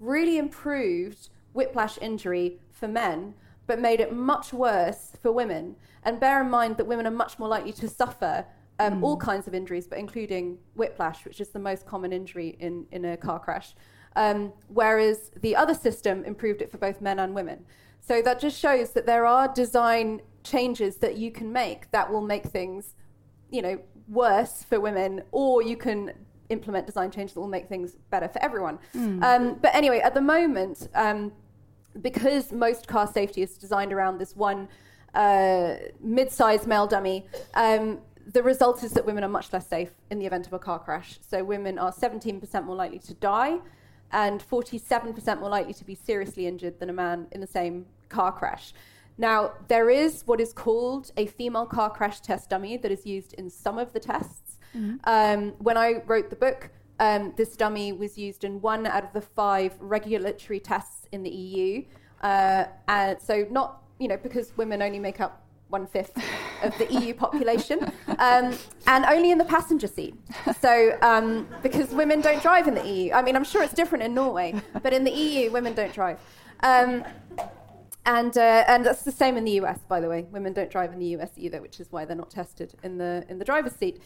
really 0.00 0.38
improved 0.38 1.28
whiplash 1.52 1.98
injury 2.00 2.58
for 2.70 2.88
men, 2.88 3.34
but 3.66 3.80
made 3.80 4.00
it 4.00 4.12
much 4.12 4.52
worse 4.52 5.12
for 5.20 5.32
women. 5.32 5.76
And 6.04 6.20
bear 6.20 6.40
in 6.40 6.50
mind 6.50 6.76
that 6.76 6.86
women 6.86 7.06
are 7.06 7.10
much 7.10 7.38
more 7.38 7.48
likely 7.48 7.72
to 7.72 7.88
suffer 7.88 8.46
um, 8.78 9.00
mm. 9.00 9.02
all 9.02 9.16
kinds 9.16 9.46
of 9.46 9.54
injuries, 9.54 9.86
but 9.86 9.98
including 9.98 10.58
whiplash, 10.74 11.24
which 11.24 11.40
is 11.40 11.48
the 11.48 11.58
most 11.58 11.84
common 11.84 12.12
injury 12.12 12.56
in, 12.60 12.86
in 12.92 13.04
a 13.04 13.16
car 13.16 13.40
crash. 13.40 13.74
Um, 14.16 14.52
whereas 14.68 15.30
the 15.40 15.54
other 15.56 15.74
system 15.74 16.24
improved 16.24 16.62
it 16.62 16.70
for 16.70 16.78
both 16.78 17.00
men 17.00 17.18
and 17.18 17.34
women. 17.34 17.64
So 18.00 18.22
that 18.22 18.40
just 18.40 18.58
shows 18.58 18.92
that 18.92 19.06
there 19.06 19.26
are 19.26 19.52
design 19.52 20.22
changes 20.44 20.96
that 20.96 21.18
you 21.18 21.30
can 21.30 21.52
make 21.52 21.90
that 21.90 22.10
will 22.10 22.22
make 22.22 22.44
things, 22.44 22.94
you 23.50 23.60
know, 23.60 23.80
worse 24.08 24.62
for 24.62 24.80
women, 24.80 25.22
or 25.32 25.62
you 25.62 25.76
can 25.76 26.12
implement 26.50 26.86
design 26.86 27.10
changes 27.10 27.34
that 27.34 27.40
will 27.40 27.48
make 27.48 27.68
things 27.68 27.96
better 28.10 28.28
for 28.28 28.42
everyone. 28.42 28.78
Mm. 28.94 29.22
Um, 29.22 29.58
but 29.60 29.74
anyway, 29.74 30.00
at 30.00 30.14
the 30.14 30.20
moment, 30.20 30.88
um, 30.94 31.32
because 32.00 32.52
most 32.52 32.86
car 32.86 33.06
safety 33.06 33.42
is 33.42 33.56
designed 33.56 33.92
around 33.92 34.18
this 34.18 34.36
one 34.36 34.68
uh, 35.14 35.74
mid-sized 36.00 36.66
male 36.66 36.86
dummy, 36.86 37.26
um, 37.54 37.98
the 38.32 38.42
result 38.42 38.84
is 38.84 38.92
that 38.92 39.06
women 39.06 39.24
are 39.24 39.28
much 39.28 39.52
less 39.52 39.66
safe 39.66 39.90
in 40.10 40.18
the 40.18 40.26
event 40.26 40.46
of 40.46 40.52
a 40.52 40.58
car 40.58 40.78
crash. 40.78 41.18
So 41.28 41.42
women 41.42 41.78
are 41.78 41.92
17% 41.92 42.64
more 42.64 42.76
likely 42.76 42.98
to 43.00 43.14
die 43.14 43.58
and 44.12 44.42
47% 44.42 45.40
more 45.40 45.48
likely 45.48 45.74
to 45.74 45.84
be 45.84 45.94
seriously 45.94 46.46
injured 46.46 46.78
than 46.78 46.90
a 46.90 46.92
man 46.92 47.26
in 47.32 47.40
the 47.40 47.46
same 47.46 47.86
car 48.08 48.32
crash. 48.32 48.72
Now, 49.16 49.52
there 49.66 49.90
is 49.90 50.22
what 50.26 50.40
is 50.40 50.52
called 50.52 51.10
a 51.16 51.26
female 51.26 51.66
car 51.66 51.90
crash 51.90 52.20
test 52.20 52.50
dummy 52.50 52.76
that 52.76 52.92
is 52.92 53.04
used 53.04 53.34
in 53.34 53.50
some 53.50 53.78
of 53.78 53.92
the 53.92 54.00
tests. 54.00 54.47
Mm-hmm. 54.76 54.96
Um, 55.04 55.54
when 55.58 55.76
I 55.76 56.02
wrote 56.06 56.30
the 56.30 56.36
book, 56.36 56.70
um, 57.00 57.32
this 57.36 57.56
dummy 57.56 57.92
was 57.92 58.18
used 58.18 58.44
in 58.44 58.60
one 58.60 58.86
out 58.86 59.04
of 59.04 59.12
the 59.12 59.20
five 59.20 59.74
regulatory 59.80 60.60
tests 60.60 61.06
in 61.12 61.22
the 61.22 61.30
EU. 61.30 61.84
Uh, 62.22 62.64
and 62.88 63.20
so, 63.20 63.46
not, 63.50 63.82
you 63.98 64.08
know, 64.08 64.16
because 64.16 64.52
women 64.56 64.82
only 64.82 64.98
make 64.98 65.20
up 65.20 65.44
one 65.68 65.86
fifth 65.86 66.16
of 66.62 66.76
the 66.78 66.92
EU 66.92 67.14
population, 67.24 67.92
um, 68.18 68.56
and 68.86 69.04
only 69.04 69.30
in 69.30 69.38
the 69.38 69.44
passenger 69.44 69.86
seat. 69.86 70.14
So, 70.60 70.96
um, 71.02 71.46
because 71.62 71.90
women 71.90 72.20
don't 72.20 72.42
drive 72.42 72.66
in 72.66 72.74
the 72.74 72.86
EU. 72.86 73.12
I 73.12 73.22
mean, 73.22 73.36
I'm 73.36 73.44
sure 73.44 73.62
it's 73.62 73.74
different 73.74 74.04
in 74.04 74.14
Norway, 74.14 74.54
but 74.82 74.92
in 74.92 75.04
the 75.04 75.12
EU, 75.12 75.50
women 75.50 75.74
don't 75.74 75.92
drive. 75.92 76.18
Um, 76.62 77.04
and, 78.06 78.36
uh, 78.38 78.64
and 78.66 78.86
that's 78.86 79.02
the 79.02 79.12
same 79.12 79.36
in 79.36 79.44
the 79.44 79.60
US, 79.60 79.80
by 79.86 80.00
the 80.00 80.08
way. 80.08 80.26
Women 80.30 80.54
don't 80.54 80.70
drive 80.70 80.92
in 80.92 80.98
the 80.98 81.16
US 81.18 81.30
either, 81.36 81.60
which 81.60 81.78
is 81.78 81.92
why 81.92 82.06
they're 82.06 82.16
not 82.16 82.30
tested 82.30 82.74
in 82.82 82.96
the, 82.96 83.24
in 83.28 83.38
the 83.38 83.44
driver's 83.44 83.76
seat. 83.76 84.00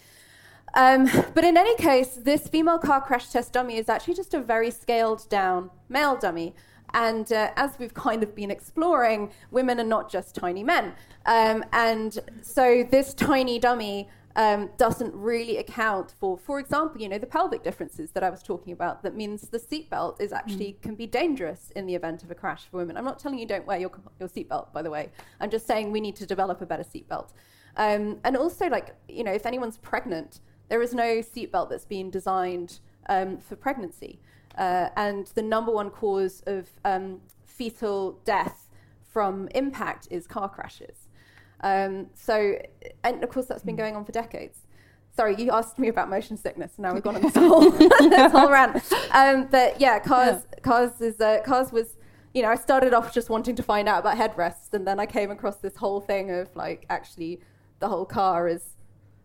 Um, 0.75 1.09
but 1.35 1.45
in 1.45 1.57
any 1.57 1.77
case, 1.77 2.15
this 2.15 2.49
female 2.49 2.79
car 2.79 3.01
crash 3.01 3.29
test 3.29 3.53
dummy 3.53 3.77
is 3.77 3.89
actually 3.89 4.15
just 4.15 4.35
a 4.35 4.41
very 4.41 4.71
scaled 4.71 5.29
down 5.29 5.71
male 5.89 6.17
dummy. 6.17 6.55
And 6.95 7.31
uh, 7.33 7.51
as 7.57 7.79
we've 7.79 7.95
kind 8.09 8.23
of 8.23 8.35
been 8.35 8.51
exploring, 8.51 9.31
women 9.51 9.81
are 9.81 9.85
not 9.85 10.11
just 10.11 10.35
tiny 10.35 10.63
men. 10.63 10.95
Um, 11.27 11.65
and 11.73 12.19
so 12.43 12.87
this 12.91 13.15
tiny 13.15 13.59
dummy 13.59 14.09
um, 14.35 14.71
doesn't 14.79 15.15
really 15.15 15.59
account 15.59 16.15
for, 16.19 16.39
for 16.39 16.59
example, 16.59 17.01
you 17.01 17.09
know, 17.09 17.19
the 17.19 17.27
pelvic 17.27 17.63
differences 17.63 18.13
that 18.13 18.23
I 18.23 18.31
was 18.31 18.43
talking 18.43 18.73
about. 18.73 19.03
That 19.03 19.15
means 19.15 19.43
the 19.49 19.59
seatbelt 19.59 20.21
is 20.21 20.33
actually 20.33 20.73
mm. 20.73 20.83
can 20.83 20.95
be 20.95 21.07
dangerous 21.07 21.71
in 21.77 21.87
the 21.87 21.95
event 21.95 22.23
of 22.23 22.31
a 22.31 22.35
crash 22.35 22.65
for 22.71 22.79
women. 22.79 22.97
I'm 22.97 23.05
not 23.05 23.19
telling 23.19 23.39
you 23.39 23.47
don't 23.47 23.67
wear 23.67 23.79
your 23.79 23.91
your 24.19 24.29
seatbelt, 24.29 24.73
by 24.73 24.81
the 24.81 24.91
way. 24.91 25.11
I'm 25.41 25.51
just 25.51 25.67
saying 25.67 25.93
we 25.93 26.01
need 26.01 26.17
to 26.17 26.27
develop 26.27 26.63
a 26.63 26.67
better 26.67 26.83
seatbelt. 26.83 27.31
Um, 27.77 28.19
and 28.25 28.37
also, 28.37 28.69
like 28.69 28.95
you 29.09 29.25
know, 29.25 29.33
if 29.33 29.45
anyone's 29.45 29.77
pregnant, 29.79 30.41
there 30.69 30.83
is 30.83 30.95
no 30.95 31.21
seatbelt 31.21 31.71
that's 31.71 31.85
been 31.85 32.11
designed 32.11 32.81
um, 33.09 33.39
for 33.39 33.57
pregnancy. 33.57 34.21
Uh, 34.57 34.89
and 34.97 35.29
the 35.35 35.43
number 35.43 35.73
one 35.73 35.91
cause 35.91 36.43
of 36.47 36.69
um, 36.85 37.21
fetal 37.45 38.19
death 38.25 38.69
from 39.13 39.49
impact 39.55 40.09
is 40.11 40.27
car 40.27 40.49
crashes. 40.49 41.09
Um, 41.61 42.09
so, 42.15 42.59
and 43.05 43.23
of 43.23 43.31
course, 43.31 43.47
that's 43.47 43.63
been 43.63 43.77
going 43.77 43.97
on 43.97 44.05
for 44.05 44.13
decades. 44.13 44.59
Sorry, 45.15 45.37
you 45.37 45.51
asked 45.51 45.79
me 45.79 45.89
about 45.89 46.09
motion 46.09 46.37
sickness. 46.37 46.73
And 46.77 46.85
now 46.85 46.95
we've 46.95 47.03
gone 47.03 47.17
on 47.17 47.23
this 47.23 47.37
whole, 47.37 47.71
this 47.71 48.33
whole 48.33 48.51
rant. 48.51 48.83
Um, 49.13 49.47
but 49.51 49.81
yeah, 49.81 49.99
cars, 49.99 50.43
yeah. 50.53 50.61
cars 50.61 51.01
is 51.01 51.21
uh, 51.21 51.41
cars 51.45 51.73
was. 51.73 51.97
You 52.35 52.41
know, 52.41 52.49
I 52.49 52.55
started 52.55 52.95
off 52.95 53.13
just 53.13 53.29
wanting 53.29 53.57
to 53.57 53.63
find 53.63 53.87
out 53.87 54.01
about 54.01 54.17
headrests, 54.17 54.73
and 54.73 54.87
then 54.87 54.99
I 54.99 55.05
came 55.05 55.31
across 55.31 55.57
this 55.57 55.77
whole 55.77 56.01
thing 56.01 56.31
of 56.31 56.49
like, 56.57 56.87
actually, 56.89 57.41
the 57.79 57.89
whole 57.89 58.07
car 58.07 58.49
is 58.49 58.63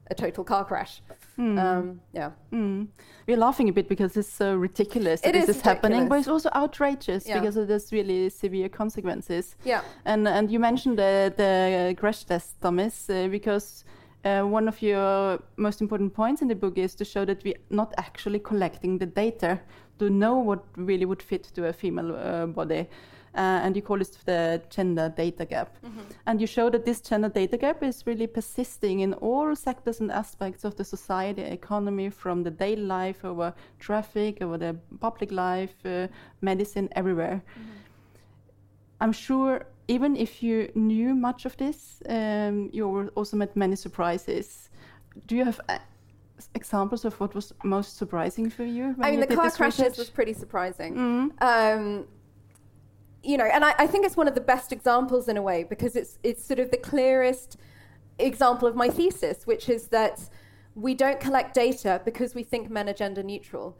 a 0.09 0.15
total 0.15 0.43
car 0.43 0.65
crash. 0.65 1.01
Hmm. 1.35 1.57
Um, 1.57 2.01
yeah. 2.13 2.31
Mm. 2.51 2.87
We're 3.27 3.37
laughing 3.37 3.69
a 3.69 3.73
bit 3.73 3.87
because 3.87 4.17
it's 4.17 4.31
so 4.31 4.55
ridiculous 4.55 5.21
that 5.21 5.35
It 5.35 5.39
this 5.41 5.49
is 5.49 5.55
is 5.57 5.61
happening, 5.61 6.07
but 6.07 6.19
it's 6.19 6.27
also 6.27 6.49
outrageous 6.55 7.27
Yeah. 7.27 7.39
because 7.39 7.57
of 7.57 7.67
this 7.67 7.91
really 7.91 8.29
severe 8.29 8.69
consequences. 8.69 9.55
Yeah. 9.63 9.81
And 10.05 10.27
and 10.27 10.51
you 10.51 10.59
mentioned 10.59 10.97
the 10.97 11.33
the 11.37 11.93
crash 11.99 12.23
test 12.23 12.59
dummies 12.61 13.09
uh, 13.09 13.27
because 13.29 13.83
uh, 14.25 14.41
one 14.43 14.67
of 14.67 14.81
your 14.81 15.39
most 15.57 15.81
important 15.81 16.13
points 16.13 16.41
in 16.41 16.47
the 16.47 16.55
book 16.55 16.77
is 16.77 16.95
to 16.95 17.05
show 17.05 17.25
that 17.25 17.43
we're 17.43 17.59
not 17.69 17.93
actually 17.97 18.39
collecting 18.39 18.99
the 18.99 19.05
data 19.05 19.59
to 19.99 20.09
know 20.09 20.35
what 20.37 20.63
really 20.75 21.05
would 21.05 21.21
fit 21.21 21.43
to 21.55 21.67
a 21.67 21.73
female 21.73 22.15
uh, 22.15 22.45
body. 22.45 22.87
Uh, 23.35 23.61
and 23.63 23.75
you 23.75 23.81
call 23.81 24.01
it 24.01 24.17
the 24.25 24.61
gender 24.69 25.13
data 25.15 25.45
gap. 25.45 25.77
And 26.25 26.41
you 26.41 26.47
show 26.47 26.69
that 26.69 26.85
this 26.85 27.01
gender 27.01 27.29
data 27.29 27.57
gap 27.57 27.83
is 27.83 28.07
really 28.07 28.27
persisting 28.27 29.01
in 29.01 29.13
all 29.13 29.55
sectors 29.55 29.99
and 29.99 30.11
aspects 30.11 30.63
of 30.63 30.75
the 30.75 30.83
society, 30.83 31.43
economy, 31.43 32.09
from 32.09 32.43
the 32.43 32.51
daily 32.51 32.81
life 32.81 33.23
over 33.23 33.53
traffic, 33.79 34.41
over 34.41 34.57
the 34.57 34.75
public 34.99 35.31
life, 35.31 35.75
uh, 35.85 36.07
medicine, 36.41 36.89
everywhere. 36.95 37.43
I'm 38.99 39.11
sure 39.11 39.67
even 39.87 40.15
if 40.15 40.43
you 40.43 40.71
knew 40.75 41.15
much 41.15 41.45
of 41.45 41.55
this, 41.57 42.01
um, 42.09 42.69
you 42.73 43.09
also 43.15 43.37
met 43.37 43.55
many 43.55 43.75
surprises. 43.75 44.69
Do 45.27 45.35
you 45.35 45.45
have 45.45 45.61
uh, 45.69 45.77
examples 46.55 47.05
of 47.05 47.19
what 47.19 47.33
was 47.33 47.53
most 47.63 47.97
surprising 47.97 48.49
for 48.49 48.65
you? 48.65 48.93
when 48.97 49.05
I 49.05 49.11
mean, 49.11 49.19
you 49.19 49.25
the 49.25 49.35
car 49.35 49.49
crashes 49.49 49.79
research? 49.79 49.97
was 49.97 50.09
pretty 50.09 50.33
surprising. 50.33 50.95
Mm. 50.95 51.41
Um, 51.41 52.07
you 53.27 53.37
know, 53.37 53.43
and 53.45 53.65
I, 53.65 53.75
I 53.77 53.87
think 53.87 54.05
it's 54.05 54.15
one 54.15 54.29
of 54.29 54.35
the 54.35 54.41
best 54.41 54.71
examples 54.71 55.27
in 55.27 55.35
a 55.35 55.41
way 55.41 55.63
because 55.63 55.95
it's 55.95 56.17
it's 56.23 56.43
sort 56.43 56.59
of 56.59 56.71
the 56.71 56.77
clearest 56.77 57.57
example 58.17 58.67
of 58.67 58.75
my 58.75 58.89
thesis, 58.89 59.45
which 59.45 59.67
is 59.67 59.87
that 59.87 60.29
we 60.75 60.95
don't 60.95 61.19
collect 61.19 61.53
data 61.53 62.01
because 62.05 62.33
we 62.33 62.43
think 62.43 62.69
men 62.69 62.87
are 62.87 62.93
gender 62.93 63.21
neutral, 63.21 63.77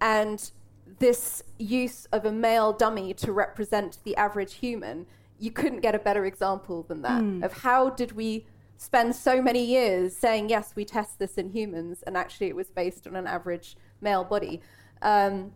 and 0.00 0.50
this 0.98 1.42
use 1.58 2.06
of 2.06 2.24
a 2.24 2.32
male 2.32 2.72
dummy 2.72 3.12
to 3.12 3.32
represent 3.32 3.98
the 4.04 4.16
average 4.16 4.54
human, 4.54 5.04
you 5.38 5.50
couldn't 5.50 5.80
get 5.80 5.94
a 5.94 5.98
better 5.98 6.24
example 6.24 6.84
than 6.84 7.02
that 7.02 7.22
of 7.44 7.52
how 7.62 7.90
did 7.90 8.12
we 8.12 8.46
spend 8.78 9.14
so 9.14 9.42
many 9.42 9.64
years 9.64 10.16
saying 10.16 10.48
yes, 10.48 10.74
we 10.74 10.84
test 10.84 11.18
this 11.18 11.34
in 11.34 11.50
humans, 11.50 12.02
and 12.06 12.16
actually 12.16 12.46
it 12.46 12.56
was 12.56 12.70
based 12.70 13.06
on 13.06 13.14
an 13.14 13.26
average 13.26 13.76
male 14.00 14.24
body. 14.24 14.62
Um, 15.02 15.52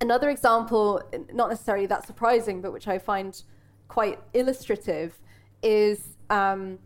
Another 0.00 0.30
example, 0.30 1.02
not 1.32 1.48
necessarily 1.50 1.86
that 1.86 2.06
surprising, 2.06 2.60
but 2.60 2.72
which 2.72 2.86
I 2.86 2.98
find 2.98 3.42
quite 3.88 4.20
illustrative, 4.32 5.18
is 5.62 6.16
um, 6.30 6.78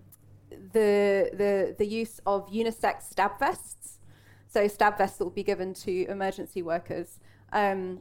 the, 0.73 1.31
the, 1.35 1.75
the 1.77 1.87
use 1.87 2.21
of 2.27 2.49
unisex 2.51 3.03
stab 3.11 3.39
vests. 3.39 3.99
So 4.49 4.67
stab 4.69 4.97
vests 4.99 5.19
that 5.19 5.25
will 5.25 5.31
be 5.31 5.43
given 5.43 5.75
to 5.75 6.07
emergency 6.09 6.63
workers. 6.63 7.19
Um, 7.53 8.01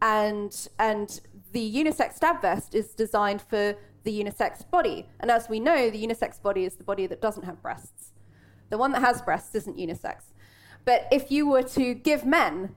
and, 0.00 0.68
and 0.78 1.20
the 1.52 1.74
unisex 1.74 2.14
stab 2.14 2.40
vest 2.40 2.74
is 2.74 2.94
designed 2.94 3.42
for 3.42 3.74
the 4.04 4.24
unisex 4.24 4.68
body. 4.70 5.06
And 5.20 5.30
as 5.30 5.48
we 5.48 5.60
know, 5.60 5.90
the 5.90 6.02
unisex 6.06 6.40
body 6.40 6.64
is 6.64 6.76
the 6.76 6.84
body 6.84 7.06
that 7.06 7.20
doesn't 7.20 7.44
have 7.44 7.60
breasts. 7.60 8.12
The 8.70 8.78
one 8.78 8.92
that 8.92 9.02
has 9.02 9.20
breasts 9.22 9.54
isn't 9.54 9.76
unisex. 9.76 10.32
But 10.84 11.08
if 11.10 11.30
you 11.30 11.48
were 11.48 11.62
to 11.64 11.94
give 11.94 12.24
men 12.24 12.74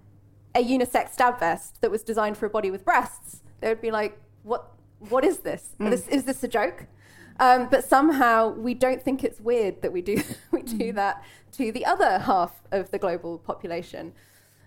a 0.55 0.63
unisex 0.63 1.11
stab 1.11 1.39
vest 1.39 1.81
that 1.81 1.91
was 1.91 2.03
designed 2.03 2.37
for 2.37 2.45
a 2.45 2.49
body 2.49 2.71
with 2.71 2.83
breasts, 2.83 3.41
they 3.59 3.69
would 3.69 3.81
be 3.81 3.91
like, 3.91 4.19
"What? 4.43 4.71
What 5.09 5.23
is 5.23 5.39
this? 5.39 5.75
this 5.79 6.07
is 6.07 6.25
this 6.25 6.43
a 6.43 6.47
joke?" 6.47 6.87
Um, 7.39 7.69
but 7.71 7.83
somehow 7.83 8.49
we 8.49 8.73
don't 8.73 9.01
think 9.01 9.23
it's 9.23 9.39
weird 9.39 9.81
that 9.81 9.91
we 9.91 10.01
do 10.01 10.21
we 10.51 10.61
do 10.61 10.93
that 10.93 11.23
to 11.53 11.71
the 11.71 11.85
other 11.85 12.19
half 12.19 12.61
of 12.71 12.91
the 12.91 12.99
global 12.99 13.37
population. 13.37 14.13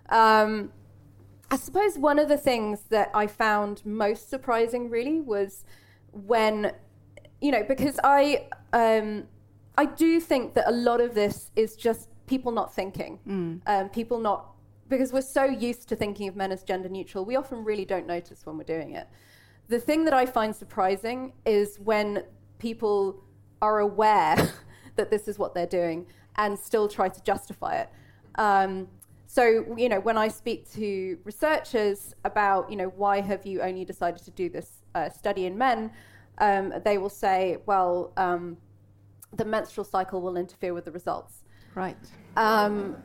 Um, 0.09 0.73
I 1.51 1.57
suppose 1.57 1.99
one 1.99 2.19
of 2.19 2.29
the 2.29 2.37
things 2.37 2.83
that 2.89 3.11
I 3.15 3.27
found 3.27 3.85
most 3.85 4.29
surprising 4.29 4.91
really 4.91 5.21
was 5.21 5.65
when, 6.11 6.73
you 7.41 7.53
know, 7.53 7.63
because 7.63 8.01
I 8.03 8.49
um, 8.73 9.29
I 9.77 9.85
do 9.85 10.21
think 10.21 10.55
that 10.55 10.69
a 10.69 10.73
lot 10.73 11.01
of 11.01 11.15
this 11.15 11.51
is 11.57 11.77
just 11.77 12.09
people 12.27 12.53
not 12.53 12.75
thinking, 12.75 13.19
um, 13.67 13.89
people 13.91 14.19
not 14.19 14.54
because 14.97 15.13
we're 15.13 15.21
so 15.21 15.45
used 15.45 15.89
to 15.89 15.97
thinking 15.97 16.29
of 16.29 16.37
men 16.37 16.53
as 16.53 16.63
gender 16.63 16.89
neutral, 16.89 17.25
we 17.25 17.37
often 17.37 17.65
really 17.65 17.85
don't 17.85 18.07
notice 18.07 18.47
when 18.47 18.57
we're 18.57 18.65
doing 18.65 18.93
it. 18.93 19.09
The 19.69 19.79
thing 19.79 20.05
that 20.05 20.15
I 20.15 20.27
find 20.27 20.55
surprising 20.55 21.33
is 21.45 21.79
when 21.79 22.25
people 22.59 23.23
are 23.61 23.81
aware 23.81 24.37
that 24.97 25.11
this 25.11 25.27
is 25.27 25.39
what 25.39 25.55
they're 25.55 25.67
doing 25.67 26.07
and 26.37 26.59
still 26.59 26.89
try 26.89 27.09
to 27.09 27.23
justify 27.23 27.77
it. 27.77 27.89
Um, 28.37 28.89
so, 29.27 29.75
you 29.77 29.89
know, 29.89 30.01
when 30.01 30.17
I 30.17 30.29
speak 30.29 30.71
to 30.75 31.19
researchers 31.25 32.15
about, 32.25 32.71
you 32.71 32.77
know, 32.77 32.93
why 32.95 33.21
have 33.21 33.45
you 33.45 33.63
only 33.63 33.85
decided 33.85 34.23
to 34.25 34.31
do 34.31 34.49
this 34.49 34.83
uh, 34.95 35.09
study 35.09 35.47
in 35.47 35.59
men, 35.59 35.91
um, 36.39 36.73
they 36.85 36.99
will 36.99 37.09
say, 37.09 37.59
well, 37.67 38.13
um, 38.17 38.57
the 39.33 39.45
menstrual 39.45 39.85
cycle 39.85 40.21
will 40.21 40.37
interfere 40.37 40.73
with 40.73 40.85
the 40.85 40.93
results. 40.93 41.45
Right. 41.75 41.97
Um, 42.37 42.97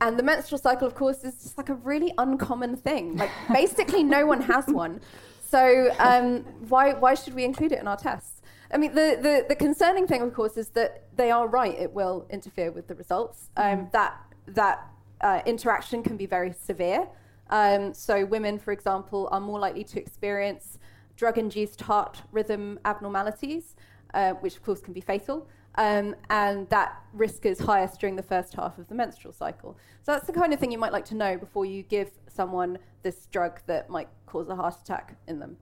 and 0.00 0.18
the 0.18 0.22
menstrual 0.22 0.58
cycle, 0.58 0.86
of 0.86 0.94
course, 0.94 1.24
is 1.24 1.34
just 1.42 1.56
like 1.58 1.68
a 1.68 1.74
really 1.74 2.12
uncommon 2.18 2.76
thing. 2.76 3.16
Like 3.16 3.30
basically, 3.52 4.02
no 4.02 4.26
one 4.26 4.42
has 4.42 4.66
one. 4.66 5.00
So 5.48 5.94
um, 5.98 6.40
why 6.68 6.92
why 6.94 7.14
should 7.14 7.34
we 7.34 7.44
include 7.44 7.72
it 7.72 7.80
in 7.80 7.88
our 7.88 7.96
tests? 7.96 8.42
I 8.72 8.78
mean, 8.78 8.94
the, 8.94 9.16
the, 9.22 9.46
the 9.48 9.54
concerning 9.54 10.08
thing, 10.08 10.22
of 10.22 10.34
course, 10.34 10.56
is 10.56 10.70
that 10.70 11.04
they 11.16 11.30
are 11.30 11.46
right. 11.46 11.78
It 11.78 11.92
will 11.92 12.26
interfere 12.30 12.72
with 12.72 12.88
the 12.88 12.96
results. 12.96 13.50
Um, 13.56 13.88
That 13.92 14.20
that 14.48 14.88
uh, 15.20 15.40
interaction 15.46 16.02
can 16.02 16.16
be 16.16 16.26
very 16.26 16.52
severe. 16.52 17.06
Um, 17.48 17.94
so 17.94 18.24
women, 18.24 18.58
for 18.58 18.72
example, 18.72 19.28
are 19.30 19.40
more 19.40 19.60
likely 19.60 19.84
to 19.84 20.00
experience 20.00 20.78
drug-induced 21.16 21.80
heart 21.80 22.22
rhythm 22.32 22.78
abnormalities, 22.84 23.76
uh, 24.14 24.32
which 24.34 24.56
of 24.56 24.62
course 24.62 24.80
can 24.80 24.92
be 24.92 25.00
fatal. 25.00 25.48
Um, 25.78 26.16
and 26.30 26.68
that 26.70 27.02
risk 27.12 27.44
is 27.44 27.58
highest 27.58 28.00
during 28.00 28.16
the 28.16 28.22
first 28.22 28.54
half 28.54 28.78
of 28.78 28.88
the 28.88 28.94
menstrual 28.94 29.34
cycle. 29.34 29.76
So 30.02 30.12
that's 30.12 30.26
the 30.26 30.32
kind 30.32 30.54
of 30.54 30.60
thing 30.60 30.72
you 30.72 30.78
might 30.78 30.92
like 30.92 31.04
to 31.06 31.14
know 31.14 31.36
before 31.36 31.66
you 31.66 31.82
give 31.82 32.10
someone 32.28 32.78
this 33.02 33.26
drug 33.26 33.60
that 33.66 33.90
might 33.90 34.08
cause 34.24 34.48
a 34.48 34.56
heart 34.56 34.76
attack 34.82 35.16
in 35.26 35.38
them. 35.38 35.56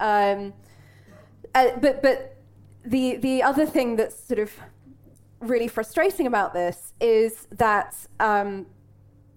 Um, 0.00 0.52
uh, 1.54 1.76
but 1.80 2.02
but 2.02 2.36
the 2.84 3.16
the 3.16 3.42
other 3.42 3.66
thing 3.66 3.96
that's 3.96 4.18
sort 4.18 4.40
of 4.40 4.52
really 5.40 5.68
frustrating 5.68 6.26
about 6.26 6.52
this 6.52 6.92
is 7.00 7.46
that 7.52 7.94
um, 8.18 8.66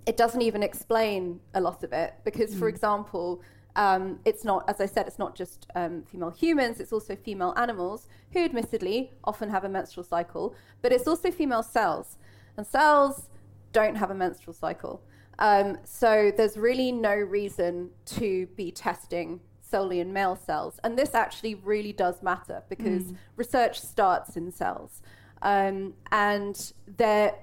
it 0.06 0.18
doesn't 0.18 0.42
even 0.42 0.64
explain 0.64 1.40
a 1.54 1.62
lot 1.62 1.84
of 1.84 1.94
it 1.94 2.16
because, 2.24 2.54
for 2.56 2.68
example, 2.68 3.42
um, 3.76 4.20
it's 4.26 4.44
not, 4.44 4.70
as 4.70 4.80
I 4.80 4.86
said, 4.86 5.08
it's 5.08 5.20
not 5.20 5.36
just 5.36 5.68
um, 5.76 6.04
female 6.04 6.30
humans, 6.30 6.80
it's 6.80 6.94
also 6.94 7.16
female 7.16 7.54
animals 7.58 8.08
who, 8.32 8.44
admittedly, 8.44 9.12
often 9.24 9.50
have 9.50 9.64
a 9.64 9.70
menstrual 9.70 10.04
cycle, 10.04 10.56
but 10.82 10.92
it's 10.92 11.08
also 11.08 11.32
female 11.32 11.64
cells. 11.64 12.18
And 12.58 12.66
cells 12.66 13.30
don't 13.72 13.96
have 13.96 14.12
a 14.12 14.16
menstrual 14.16 14.54
cycle. 14.54 15.02
Um, 15.40 15.80
so 15.84 16.32
there's 16.36 16.58
really 16.58 16.92
no 16.92 17.16
reason 17.16 17.90
to 18.06 18.46
be 18.56 18.72
testing 18.72 19.40
solely 19.62 20.00
in 20.00 20.14
male 20.14 20.36
cells. 20.36 20.80
And 20.84 20.98
this 20.98 21.16
actually 21.16 21.56
really 21.56 21.94
does 21.94 22.22
matter 22.22 22.62
because 22.70 23.14
research 23.36 23.82
starts 23.82 24.38
in 24.38 24.52
cells. 24.52 25.02
Um, 25.42 25.96
and 26.12 26.74
there, 26.86 27.34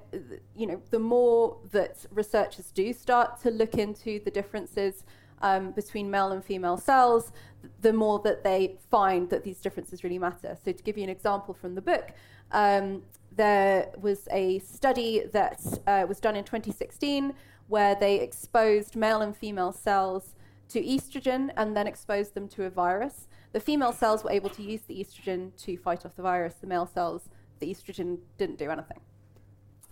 you 0.57 0.67
know, 0.67 0.81
the 0.91 1.01
more 1.01 1.59
that 1.73 2.07
researchers 2.13 2.71
do 2.71 2.93
start 2.93 3.41
to 3.43 3.51
look 3.51 3.75
into 3.75 4.21
the 4.25 4.31
differences 4.31 5.05
um, 5.43 5.73
between 5.73 6.11
male 6.11 6.33
and 6.33 6.45
female 6.45 6.77
cells, 6.77 7.33
the 7.81 7.93
more 7.93 8.19
that 8.21 8.45
they 8.45 8.77
find 8.91 9.29
that 9.31 9.45
these 9.45 9.59
differences 9.61 10.03
really 10.05 10.19
matter. 10.19 10.57
So, 10.65 10.73
to 10.73 10.83
give 10.83 10.97
you 10.97 11.05
an 11.05 11.11
example 11.11 11.55
from 11.55 11.75
the 11.75 11.83
book, 11.83 12.13
um, 12.53 13.03
there 13.33 13.91
was 14.01 14.29
a 14.31 14.59
study 14.61 15.25
that 15.33 15.61
uh, 15.87 16.05
was 16.09 16.21
done 16.21 16.37
in 16.37 16.45
2016 16.45 17.33
where 17.69 17.95
they 17.95 18.21
exposed 18.21 18.97
male 18.97 19.21
and 19.23 19.37
female 19.37 19.73
cells 19.73 20.35
to 20.69 20.83
estrogen 20.83 21.51
and 21.57 21.77
then 21.77 21.87
exposed 21.87 22.35
them 22.35 22.49
to 22.49 22.65
a 22.65 22.71
virus. 22.71 23.29
The 23.53 23.61
female 23.61 23.93
cells 23.93 24.25
were 24.25 24.31
able 24.31 24.51
to 24.51 24.63
use 24.63 24.83
the 24.83 25.03
estrogen 25.03 25.57
to 25.65 25.77
fight 25.77 26.05
off 26.05 26.17
the 26.17 26.23
virus. 26.23 26.55
The 26.55 26.67
male 26.67 26.87
cells, 26.87 27.29
the 27.61 27.73
estrogen 27.73 28.19
didn't 28.39 28.59
do 28.59 28.71
anything. 28.71 29.01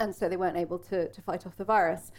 And 0.01 0.15
so 0.15 0.29
they 0.29 0.37
weren't 0.37 0.57
able 0.57 0.79
to, 0.91 1.09
to 1.09 1.23
fight 1.23 1.47
off 1.47 1.57
the 1.57 1.65
virus. 1.65 2.13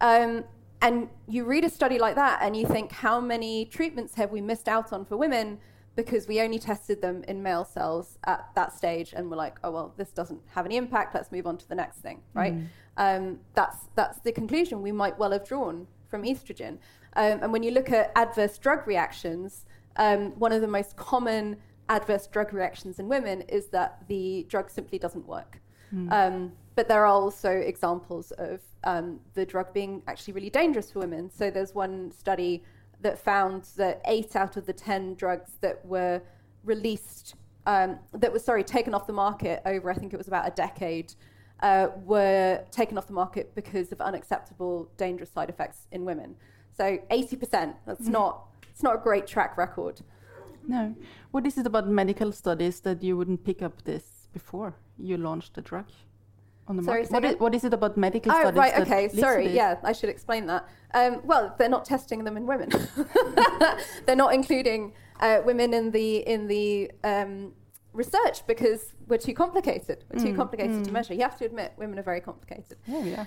Um, 0.00 0.44
and 0.80 1.08
you 1.26 1.44
read 1.44 1.64
a 1.64 1.70
study 1.70 1.98
like 1.98 2.14
that 2.14 2.40
and 2.42 2.56
you 2.56 2.66
think, 2.66 2.92
how 2.92 3.20
many 3.20 3.64
treatments 3.64 4.14
have 4.14 4.30
we 4.30 4.40
missed 4.40 4.68
out 4.68 4.92
on 4.92 5.04
for 5.04 5.16
women 5.16 5.58
because 5.96 6.28
we 6.28 6.40
only 6.40 6.60
tested 6.60 7.02
them 7.02 7.24
in 7.26 7.42
male 7.42 7.64
cells 7.64 8.18
at 8.24 8.48
that 8.54 8.72
stage 8.72 9.12
and 9.16 9.28
we're 9.28 9.36
like, 9.36 9.58
oh, 9.64 9.72
well, 9.72 9.94
this 9.96 10.10
doesn't 10.12 10.40
have 10.54 10.64
any 10.64 10.76
impact. 10.76 11.12
Let's 11.14 11.32
move 11.32 11.46
on 11.46 11.58
to 11.58 11.68
the 11.68 11.74
next 11.74 11.98
thing, 11.98 12.22
right? 12.34 12.52
Um, 12.96 13.40
that's, 13.54 13.78
that's 13.96 14.20
the 14.20 14.30
conclusion 14.30 14.80
we 14.80 14.92
might 14.92 15.18
well 15.18 15.32
have 15.32 15.44
drawn 15.44 15.88
from 16.06 16.22
estrogen. 16.22 16.78
Um, 17.16 17.40
and 17.42 17.52
when 17.52 17.64
you 17.64 17.72
look 17.72 17.90
at 17.90 18.12
adverse 18.14 18.58
drug 18.58 18.86
reactions, 18.86 19.66
um, 19.96 20.38
one 20.38 20.52
of 20.52 20.60
the 20.60 20.68
most 20.68 20.96
common 20.96 21.56
adverse 21.88 22.28
drug 22.28 22.52
reactions 22.52 23.00
in 23.00 23.08
women 23.08 23.40
is 23.42 23.66
that 23.68 24.04
the 24.06 24.46
drug 24.48 24.70
simply 24.70 24.98
doesn't 25.00 25.26
work. 25.26 25.60
Um, 26.12 26.52
but 26.78 26.86
there 26.86 27.04
are 27.04 27.06
also 27.06 27.50
examples 27.50 28.30
of 28.38 28.60
um, 28.84 29.18
the 29.34 29.44
drug 29.44 29.74
being 29.74 30.00
actually 30.06 30.32
really 30.32 30.48
dangerous 30.48 30.92
for 30.92 31.00
women. 31.00 31.28
So 31.28 31.50
there's 31.50 31.74
one 31.74 32.12
study 32.12 32.62
that 33.00 33.18
found 33.18 33.64
that 33.78 34.00
eight 34.06 34.36
out 34.36 34.56
of 34.56 34.64
the 34.64 34.72
10 34.72 35.16
drugs 35.16 35.56
that 35.60 35.84
were 35.84 36.22
released, 36.62 37.34
um, 37.66 37.98
that 38.12 38.32
was, 38.32 38.44
sorry, 38.44 38.62
taken 38.62 38.94
off 38.94 39.08
the 39.08 39.12
market 39.12 39.60
over, 39.66 39.90
I 39.90 39.94
think 39.94 40.14
it 40.14 40.18
was 40.18 40.28
about 40.28 40.46
a 40.46 40.52
decade, 40.52 41.14
uh, 41.64 41.88
were 42.04 42.64
taken 42.70 42.96
off 42.96 43.08
the 43.08 43.12
market 43.12 43.56
because 43.56 43.90
of 43.90 44.00
unacceptable 44.00 44.88
dangerous 44.96 45.32
side 45.32 45.50
effects 45.50 45.88
in 45.90 46.04
women. 46.04 46.36
So 46.76 46.96
80%, 47.10 47.74
that's 47.86 48.02
mm. 48.02 48.06
not, 48.06 48.44
it's 48.70 48.84
not 48.84 48.94
a 48.94 48.98
great 48.98 49.26
track 49.26 49.58
record. 49.58 50.00
No. 50.68 50.94
What 51.32 51.44
is 51.44 51.58
it 51.58 51.66
about 51.66 51.88
medical 51.88 52.30
studies 52.30 52.78
that 52.82 53.02
you 53.02 53.16
wouldn't 53.16 53.42
pick 53.42 53.62
up 53.62 53.82
this 53.82 54.28
before 54.32 54.76
you 54.96 55.16
launched 55.16 55.54
the 55.54 55.62
drug? 55.62 55.86
On 56.68 56.76
the 56.76 56.82
Sorry, 56.82 57.06
market. 57.10 57.12
What 57.12 57.24
is, 57.24 57.40
what 57.40 57.54
is, 57.54 57.64
it 57.64 57.74
about 57.74 57.96
medical 57.96 58.30
oh, 58.30 58.40
studies? 58.40 58.58
right, 58.58 58.78
okay, 58.80 59.08
sorry, 59.08 59.48
yeah, 59.48 59.76
I 59.82 59.92
should 59.92 60.10
explain 60.10 60.46
that. 60.46 60.68
Um, 60.94 61.20
well, 61.24 61.54
they're 61.58 61.68
not 61.68 61.84
testing 61.84 62.24
them 62.24 62.36
in 62.36 62.46
women. 62.46 62.70
they're 64.06 64.16
not 64.16 64.34
including 64.34 64.92
uh, 65.20 65.40
women 65.44 65.74
in 65.74 65.90
the 65.90 66.18
in 66.18 66.46
the 66.46 66.90
um, 67.04 67.52
research 67.92 68.46
because 68.46 68.94
we're 69.06 69.18
too 69.18 69.34
complicated. 69.34 70.04
We're 70.10 70.20
too 70.20 70.32
mm, 70.32 70.36
complicated 70.36 70.76
mm. 70.76 70.84
to 70.84 70.92
measure. 70.92 71.14
You 71.14 71.22
have 71.22 71.38
to 71.38 71.46
admit, 71.46 71.72
women 71.76 71.98
are 71.98 72.02
very 72.02 72.20
complicated. 72.20 72.76
Oh, 72.88 73.04
yeah. 73.04 73.26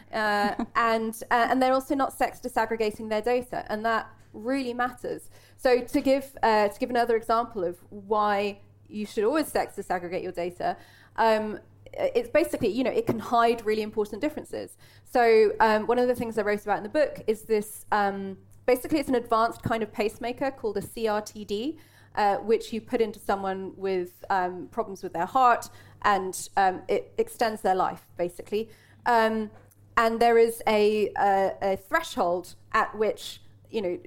Uh, 0.60 0.63
and 0.75 1.15
uh, 1.32 1.47
and 1.49 1.62
they're 1.62 1.73
also 1.73 1.95
not 1.95 2.13
sex 2.13 2.39
disaggregating 2.39 3.10
their 3.10 3.21
data, 3.21 3.65
and 3.69 3.86
that 3.86 4.10
really 4.34 4.73
matters. 4.73 5.30
So 5.58 5.82
to 5.82 6.01
give 6.01 6.36
uh, 6.43 6.69
to 6.69 6.80
give 6.80 6.89
another 6.89 7.15
example 7.15 7.63
of 7.63 7.77
why 7.89 8.60
you 8.88 9.06
should 9.06 9.23
always 9.23 9.47
sex 9.47 9.75
disaggregate 9.75 10.23
your 10.23 10.32
data. 10.32 10.77
Um, 11.17 11.60
it's 11.93 12.30
basically, 12.30 12.69
you 12.69 12.84
know, 12.84 12.91
it 12.91 13.06
can 13.06 13.19
hide 13.19 13.65
really 13.65 13.82
important 13.82 14.21
differences. 14.21 14.77
So 15.04 15.51
um, 15.60 15.88
one 15.88 15.99
of 15.99 16.08
the 16.08 16.15
things 16.15 16.38
I 16.38 16.41
wrote 16.41 16.63
about 16.63 16.77
in 16.77 16.84
the 16.84 16.89
book 16.89 17.21
is 17.27 17.43
this. 17.43 17.86
Um, 17.91 18.38
basically, 18.65 18.99
it's 18.99 19.10
an 19.10 19.15
advanced 19.15 19.63
kind 19.63 19.84
of 19.84 19.91
pacemaker 19.91 20.51
called 20.51 20.77
a 20.77 20.82
CRTD, 20.82 21.77
uh, 22.15 22.38
which 22.38 22.71
you 22.71 22.82
put 22.82 23.01
into 23.01 23.19
someone 23.19 23.73
with 23.75 24.23
um, 24.30 24.67
problems 24.71 25.04
with 25.04 25.13
their 25.13 25.25
heart, 25.25 25.69
and 26.04 26.49
um, 26.58 26.82
it 26.88 27.13
extends 27.17 27.62
their 27.62 27.75
life, 27.75 28.08
basically. 28.17 28.69
Um, 29.06 29.51
and 29.97 30.19
there 30.19 30.38
is 30.38 30.62
a, 30.67 31.12
a, 31.17 31.51
a, 31.62 31.77
threshold 31.77 32.56
at 32.71 32.95
which, 32.97 33.41
you 33.69 33.82
know, 33.82 33.99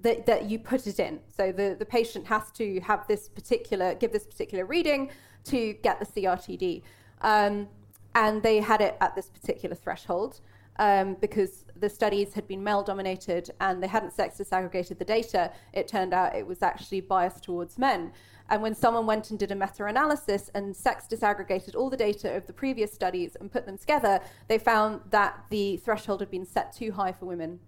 that, 0.00 0.26
that 0.26 0.50
you 0.50 0.58
put 0.58 0.86
it 0.86 0.98
in. 0.98 1.20
So 1.36 1.52
the, 1.52 1.76
the 1.78 1.84
patient 1.84 2.26
has 2.26 2.50
to 2.52 2.80
have 2.80 3.06
this 3.06 3.28
particular, 3.28 3.94
give 3.94 4.12
this 4.12 4.26
particular 4.26 4.64
reading 4.66 5.10
to 5.44 5.74
get 5.74 6.00
the 6.00 6.06
CRTD. 6.06 6.82
Um, 7.22 7.68
and 8.14 8.42
they 8.42 8.60
had 8.60 8.80
it 8.80 8.96
at 9.00 9.14
this 9.14 9.28
particular 9.30 9.74
threshold 9.74 10.40
um, 10.78 11.16
because 11.20 11.64
the 11.76 11.88
studies 11.88 12.34
had 12.34 12.46
been 12.46 12.62
male 12.62 12.82
dominated 12.82 13.50
and 13.60 13.82
they 13.82 13.86
hadn't 13.86 14.12
sex 14.12 14.38
disaggregated 14.38 14.98
the 14.98 15.04
data. 15.04 15.50
It 15.72 15.88
turned 15.88 16.12
out 16.12 16.34
it 16.34 16.46
was 16.46 16.62
actually 16.62 17.00
biased 17.00 17.44
towards 17.44 17.78
men. 17.78 18.12
And 18.48 18.60
when 18.60 18.74
someone 18.74 19.06
went 19.06 19.30
and 19.30 19.38
did 19.38 19.50
a 19.50 19.54
meta 19.54 19.84
analysis 19.86 20.50
and 20.54 20.76
sex 20.76 21.06
disaggregated 21.10 21.74
all 21.74 21.88
the 21.88 21.96
data 21.96 22.36
of 22.36 22.46
the 22.46 22.52
previous 22.52 22.92
studies 22.92 23.36
and 23.40 23.50
put 23.50 23.66
them 23.66 23.78
together, 23.78 24.20
they 24.48 24.58
found 24.58 25.00
that 25.10 25.44
the 25.50 25.78
threshold 25.78 26.20
had 26.20 26.30
been 26.30 26.44
set 26.44 26.74
too 26.74 26.92
high 26.92 27.12
for 27.12 27.26
women. 27.26 27.60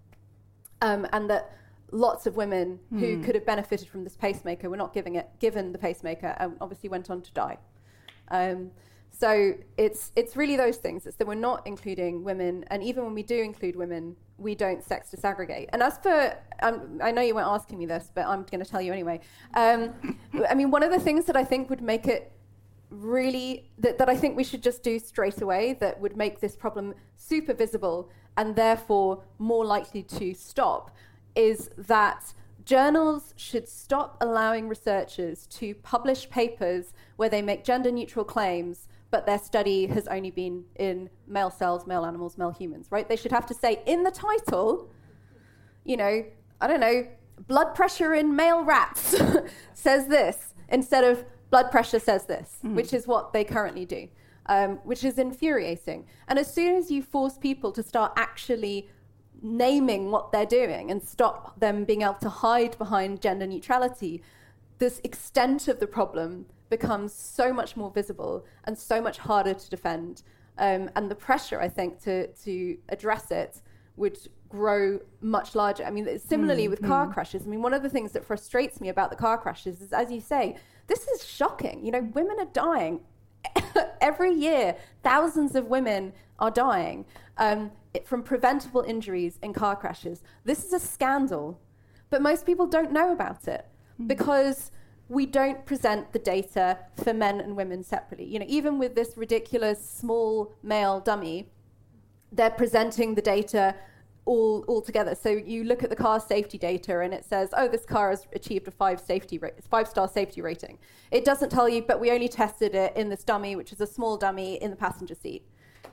Um, 0.81 1.07
and 1.11 1.29
that 1.29 1.55
lots 1.91 2.27
of 2.27 2.35
women 2.35 2.79
hmm. 2.89 2.99
who 2.99 3.23
could 3.23 3.35
have 3.35 3.45
benefited 3.45 3.87
from 3.87 4.03
this 4.03 4.15
pacemaker 4.15 4.69
were 4.69 4.77
not 4.77 4.93
giving 4.93 5.15
it, 5.15 5.29
given 5.39 5.71
the 5.71 5.77
pacemaker 5.77 6.35
and 6.39 6.57
obviously 6.59 6.89
went 6.89 7.09
on 7.09 7.21
to 7.21 7.31
die. 7.31 7.57
Um, 8.29 8.71
so 9.17 9.53
it's 9.77 10.11
it's 10.15 10.35
really 10.35 10.57
those 10.57 10.77
things. 10.77 11.05
It's 11.05 11.15
that 11.17 11.27
we're 11.27 11.35
not 11.35 11.65
including 11.65 12.23
women, 12.23 12.65
and 12.67 12.83
even 12.83 13.05
when 13.05 13.13
we 13.13 13.23
do 13.23 13.41
include 13.41 13.75
women, 13.75 14.15
we 14.37 14.55
don't 14.55 14.83
sex 14.83 15.13
disaggregate. 15.15 15.67
And 15.69 15.81
as 15.81 15.97
for, 15.99 16.37
um, 16.61 16.99
I 17.01 17.11
know 17.11 17.21
you 17.21 17.33
weren't 17.33 17.47
asking 17.47 17.77
me 17.77 17.85
this, 17.85 18.11
but 18.13 18.25
I'm 18.25 18.43
going 18.43 18.63
to 18.63 18.69
tell 18.69 18.81
you 18.81 18.91
anyway. 18.91 19.21
Um, 19.53 19.93
I 20.49 20.53
mean, 20.53 20.69
one 20.69 20.83
of 20.83 20.91
the 20.91 20.99
things 20.99 21.25
that 21.25 21.37
I 21.37 21.45
think 21.45 21.69
would 21.69 21.81
make 21.81 22.07
it 22.07 22.31
really 22.89 23.69
that, 23.79 23.97
that 23.97 24.09
I 24.09 24.15
think 24.15 24.35
we 24.35 24.43
should 24.43 24.61
just 24.61 24.83
do 24.83 24.99
straight 24.99 25.41
away 25.41 25.77
that 25.79 25.99
would 25.99 26.17
make 26.17 26.41
this 26.41 26.55
problem 26.55 26.93
super 27.15 27.53
visible 27.53 28.09
and 28.37 28.55
therefore 28.55 29.23
more 29.39 29.65
likely 29.65 30.03
to 30.03 30.33
stop 30.33 30.95
is 31.35 31.69
that 31.77 32.33
journals 32.65 33.33
should 33.37 33.67
stop 33.67 34.17
allowing 34.21 34.67
researchers 34.67 35.45
to 35.47 35.73
publish 35.75 36.29
papers 36.29 36.93
where 37.15 37.29
they 37.29 37.41
make 37.41 37.63
gender 37.63 37.91
neutral 37.91 38.25
claims 38.25 38.87
but 39.11 39.25
their 39.25 39.39
study 39.39 39.87
has 39.87 40.07
only 40.07 40.31
been 40.31 40.65
in 40.75 41.09
male 41.27 41.49
cells, 41.49 41.87
male 41.87 42.05
animals, 42.05 42.37
male 42.37 42.51
humans, 42.51 42.87
right? 42.89 43.07
They 43.07 43.15
should 43.15 43.31
have 43.31 43.45
to 43.47 43.53
say 43.53 43.81
in 43.85 44.03
the 44.03 44.11
title, 44.11 44.89
you 45.83 45.97
know, 45.97 46.25
I 46.59 46.67
don't 46.67 46.79
know, 46.79 47.07
blood 47.47 47.75
pressure 47.75 48.13
in 48.13 48.35
male 48.35 48.63
rats 48.63 49.15
says 49.73 50.07
this 50.07 50.53
instead 50.69 51.03
of 51.03 51.25
blood 51.49 51.71
pressure 51.71 51.99
says 51.99 52.25
this, 52.25 52.59
mm. 52.63 52.73
which 52.73 52.93
is 52.93 53.07
what 53.07 53.33
they 53.33 53.43
currently 53.43 53.85
do, 53.85 54.07
um, 54.47 54.77
which 54.83 55.03
is 55.03 55.17
infuriating. 55.17 56.05
And 56.27 56.39
as 56.39 56.51
soon 56.53 56.75
as 56.75 56.91
you 56.91 57.01
force 57.03 57.37
people 57.37 57.71
to 57.73 57.83
start 57.83 58.13
actually 58.17 58.89
naming 59.41 60.11
what 60.11 60.31
they're 60.31 60.45
doing 60.45 60.89
and 60.91 61.01
stop 61.01 61.59
them 61.59 61.83
being 61.83 62.01
able 62.01 62.15
to 62.15 62.29
hide 62.29 62.77
behind 62.77 63.21
gender 63.21 63.45
neutrality, 63.45 64.21
this 64.79 64.99
extent 65.03 65.67
of 65.67 65.79
the 65.79 65.87
problem 65.87 66.45
becomes 66.69 67.13
so 67.13 67.53
much 67.53 67.75
more 67.77 67.91
visible 67.91 68.45
and 68.65 68.77
so 68.77 69.01
much 69.01 69.17
harder 69.17 69.53
to 69.53 69.69
defend. 69.69 70.23
Um, 70.57 70.89
and 70.95 71.11
the 71.11 71.15
pressure, 71.15 71.59
I 71.59 71.69
think, 71.69 72.01
to, 72.03 72.27
to 72.27 72.77
address 72.89 73.31
it 73.31 73.61
would 73.97 74.17
grow 74.49 74.99
much 75.21 75.55
larger. 75.55 75.83
I 75.83 75.91
mean, 75.91 76.19
similarly 76.19 76.67
mm, 76.67 76.69
with 76.69 76.81
car 76.81 77.07
mm. 77.07 77.13
crashes. 77.13 77.43
I 77.43 77.47
mean, 77.47 77.61
one 77.61 77.73
of 77.73 77.83
the 77.83 77.89
things 77.89 78.11
that 78.13 78.25
frustrates 78.25 78.79
me 78.79 78.89
about 78.89 79.09
the 79.09 79.15
car 79.15 79.37
crashes 79.37 79.81
is, 79.81 79.93
as 79.93 80.11
you 80.11 80.21
say, 80.21 80.57
this 80.87 81.07
is 81.07 81.25
shocking. 81.25 81.85
You 81.85 81.91
know, 81.91 82.09
women 82.13 82.37
are 82.39 82.49
dying 82.53 83.01
every 84.01 84.33
year. 84.33 84.75
Thousands 85.03 85.55
of 85.55 85.67
women 85.67 86.13
are 86.39 86.51
dying 86.51 87.05
um, 87.37 87.71
from 88.05 88.23
preventable 88.23 88.81
injuries 88.81 89.39
in 89.41 89.53
car 89.53 89.75
crashes. 89.75 90.23
This 90.43 90.63
is 90.63 90.73
a 90.73 90.79
scandal, 90.79 91.59
but 92.09 92.21
most 92.21 92.45
people 92.45 92.67
don't 92.67 92.91
know 92.91 93.11
about 93.11 93.47
it 93.47 93.65
mm. 94.01 94.07
because 94.07 94.71
we 95.07 95.25
don't 95.25 95.65
present 95.65 96.11
the 96.13 96.19
data 96.19 96.79
for 97.03 97.13
men 97.13 97.39
and 97.39 97.55
women 97.55 97.83
separately. 97.83 98.25
You 98.25 98.39
know, 98.39 98.45
even 98.47 98.79
with 98.79 98.95
this 98.95 99.15
ridiculous 99.15 99.87
small 99.87 100.53
male 100.63 100.99
dummy, 100.99 101.49
they're 102.31 102.49
presenting 102.49 103.15
the 103.15 103.21
data 103.21 103.75
all, 104.25 104.65
all 104.67 104.81
together. 104.81 105.13
So 105.15 105.29
you 105.29 105.63
look 105.63 105.83
at 105.83 105.91
the 105.91 105.95
car 105.95 106.19
safety 106.19 106.57
data 106.57 106.99
and 107.01 107.13
it 107.13 107.23
says, 107.23 107.49
oh, 107.55 107.67
this 107.67 107.85
car 107.85 108.09
has 108.09 108.25
achieved 108.33 108.67
a 108.67 108.71
five 108.71 108.99
safety 108.99 109.37
ra- 109.37 109.49
five 109.69 109.87
star 109.87 110.07
safety 110.07 110.41
rating. 110.41 110.79
It 111.11 111.23
doesn't 111.23 111.49
tell 111.49 111.69
you, 111.69 111.83
but 111.83 111.99
we 111.99 112.09
only 112.09 112.27
tested 112.27 112.73
it 112.73 112.95
in 112.97 113.09
this 113.09 113.23
dummy, 113.23 113.55
which 113.55 113.71
is 113.71 113.81
a 113.81 113.87
small 113.87 114.17
dummy 114.17 114.61
in 114.61 114.71
the 114.71 114.77
passenger 114.77 115.15
seat, 115.15 115.47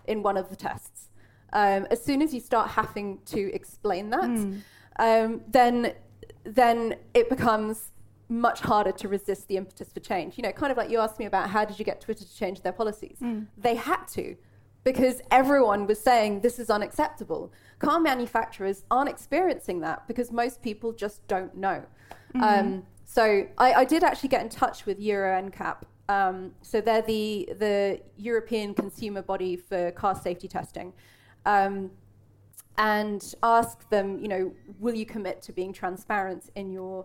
in 0.06 0.22
one 0.22 0.38
of 0.38 0.48
the 0.48 0.56
tests. 0.56 1.10
Um, 1.52 1.86
as 1.90 2.02
soon 2.02 2.22
as 2.22 2.32
you 2.32 2.40
start 2.40 2.70
having 2.70 3.18
to 3.26 3.52
explain 3.52 4.08
that, 4.08 4.24
mm. 4.24 4.62
um, 4.98 5.42
then 5.48 5.92
then 6.44 6.96
it 7.14 7.28
becomes 7.28 7.91
much 8.32 8.60
harder 8.60 8.92
to 8.92 9.08
resist 9.08 9.46
the 9.48 9.56
impetus 9.56 9.92
for 9.92 10.00
change. 10.00 10.38
You 10.38 10.42
know, 10.42 10.52
kind 10.52 10.72
of 10.72 10.78
like 10.78 10.90
you 10.90 10.98
asked 10.98 11.18
me 11.18 11.26
about 11.26 11.50
how 11.50 11.64
did 11.64 11.78
you 11.78 11.84
get 11.84 12.00
Twitter 12.00 12.24
to 12.24 12.36
change 12.36 12.62
their 12.62 12.72
policies? 12.72 13.18
Mm. 13.20 13.46
They 13.58 13.74
had 13.74 14.08
to 14.14 14.36
because 14.84 15.20
everyone 15.30 15.86
was 15.86 16.00
saying 16.00 16.40
this 16.40 16.58
is 16.58 16.70
unacceptable. 16.70 17.52
Car 17.78 18.00
manufacturers 18.00 18.84
aren't 18.90 19.10
experiencing 19.10 19.80
that 19.80 20.08
because 20.08 20.32
most 20.32 20.62
people 20.62 20.92
just 20.92 21.26
don't 21.28 21.54
know. 21.56 21.84
Mm-hmm. 22.34 22.42
Um, 22.42 22.86
so 23.04 23.46
I, 23.58 23.74
I, 23.74 23.84
did 23.84 24.02
actually 24.02 24.30
get 24.30 24.40
in 24.40 24.48
touch 24.48 24.86
with 24.86 24.98
Euro 24.98 25.40
NCAP. 25.42 25.82
Um, 26.08 26.52
so 26.62 26.80
they're 26.80 27.02
the 27.02 27.48
the 27.58 28.00
European 28.16 28.74
consumer 28.74 29.22
body 29.22 29.56
for 29.56 29.90
car 29.92 30.14
safety 30.14 30.48
testing. 30.48 30.94
Um, 31.44 31.90
and 32.78 33.34
ask 33.42 33.88
them, 33.90 34.18
you 34.18 34.28
know, 34.28 34.52
will 34.80 34.94
you 34.94 35.04
commit 35.04 35.42
to 35.42 35.52
being 35.52 35.74
transparent 35.74 36.48
in 36.54 36.72
your 36.72 37.04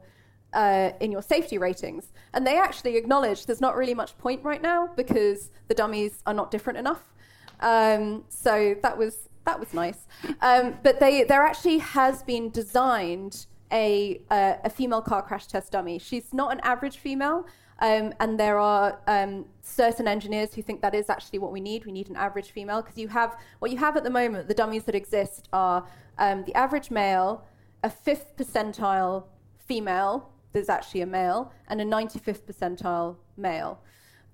uh, 0.53 0.91
in 0.99 1.11
your 1.11 1.21
safety 1.21 1.57
ratings. 1.57 2.13
And 2.33 2.45
they 2.45 2.57
actually 2.57 2.97
acknowledge 2.97 3.45
there's 3.45 3.61
not 3.61 3.75
really 3.75 3.93
much 3.93 4.17
point 4.17 4.43
right 4.43 4.61
now 4.61 4.89
because 4.95 5.51
the 5.67 5.73
dummies 5.73 6.21
are 6.25 6.33
not 6.33 6.51
different 6.51 6.79
enough. 6.79 7.13
Um, 7.59 8.23
so 8.29 8.75
that 8.83 8.97
was 8.97 9.29
that 9.45 9.59
was 9.59 9.73
nice. 9.73 10.07
Um, 10.41 10.75
but 10.83 10.99
they 10.99 11.23
there 11.23 11.41
actually 11.41 11.79
has 11.79 12.23
been 12.23 12.49
designed 12.49 13.47
a 13.71 14.21
uh, 14.29 14.55
a 14.63 14.69
female 14.69 15.01
car 15.01 15.21
crash 15.21 15.47
test 15.47 15.71
dummy. 15.71 15.99
She's 15.99 16.33
not 16.33 16.51
an 16.51 16.59
average 16.61 16.97
female. 16.97 17.45
Um, 17.79 18.13
and 18.19 18.39
there 18.39 18.57
are 18.57 18.99
um, 19.07 19.45
certain 19.61 20.07
engineers 20.07 20.53
who 20.55 20.63
think 20.63 20.81
that 20.81 20.95
is 20.95 21.09
actually 21.09 21.39
what 21.39 21.51
we 21.51 21.61
need. 21.61 21.85
We 21.85 21.91
need 21.91 22.09
an 22.09 22.15
average 22.15 22.49
female 22.49 22.81
because 22.81 22.97
you 22.97 23.07
have 23.09 23.37
what 23.59 23.69
you 23.71 23.77
have 23.77 23.95
at 23.95 24.03
the 24.03 24.09
moment. 24.09 24.47
The 24.47 24.55
dummies 24.55 24.83
that 24.85 24.95
exist 24.95 25.47
are 25.53 25.87
um, 26.17 26.43
the 26.45 26.55
average 26.55 26.89
male, 26.89 27.45
a 27.83 27.89
fifth 27.89 28.35
percentile 28.35 29.25
female, 29.59 30.31
there's 30.57 30.69
actually 30.69 31.01
a 31.01 31.05
male 31.05 31.53
and 31.67 31.79
a 31.79 31.85
95th 31.85 32.41
percentile 32.41 33.15
male. 33.37 33.79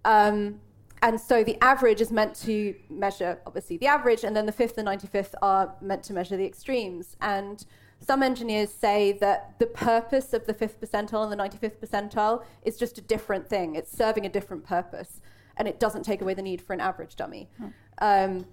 Um, 0.06 0.62
and 1.02 1.20
so 1.20 1.44
the 1.44 1.62
average 1.62 2.00
is 2.00 2.12
meant 2.12 2.34
to 2.44 2.74
measure, 2.90 3.40
obviously, 3.46 3.76
the 3.76 3.88
average, 3.88 4.24
and 4.24 4.34
then 4.34 4.46
the 4.46 4.54
fifth 4.54 4.78
and 4.78 4.88
95th 4.88 5.34
are 5.42 5.76
meant 5.82 6.02
to 6.04 6.14
measure 6.14 6.38
the 6.38 6.46
extremes. 6.46 7.18
And 7.20 7.66
some 8.00 8.24
engineers 8.24 8.72
say 8.72 9.12
that 9.20 9.56
the 9.60 9.66
purpose 9.66 10.34
of 10.34 10.46
the 10.46 10.54
fifth 10.54 10.80
percentile 10.80 11.30
and 11.30 11.32
the 11.32 11.36
95th 11.36 11.78
percentile 11.78 12.46
is 12.64 12.78
just 12.78 12.98
a 12.98 13.02
different 13.02 13.50
thing. 13.50 13.76
It's 13.76 13.92
serving 13.92 14.26
a 14.26 14.30
different 14.30 14.64
purpose, 14.64 15.20
and 15.58 15.68
it 15.68 15.78
doesn't 15.78 16.04
take 16.04 16.22
away 16.22 16.36
the 16.36 16.42
need 16.42 16.62
for 16.62 16.72
an 16.72 16.80
average 16.80 17.18
dummy. 17.18 17.50
Hmm. 17.58 17.68
Um, 17.98 18.46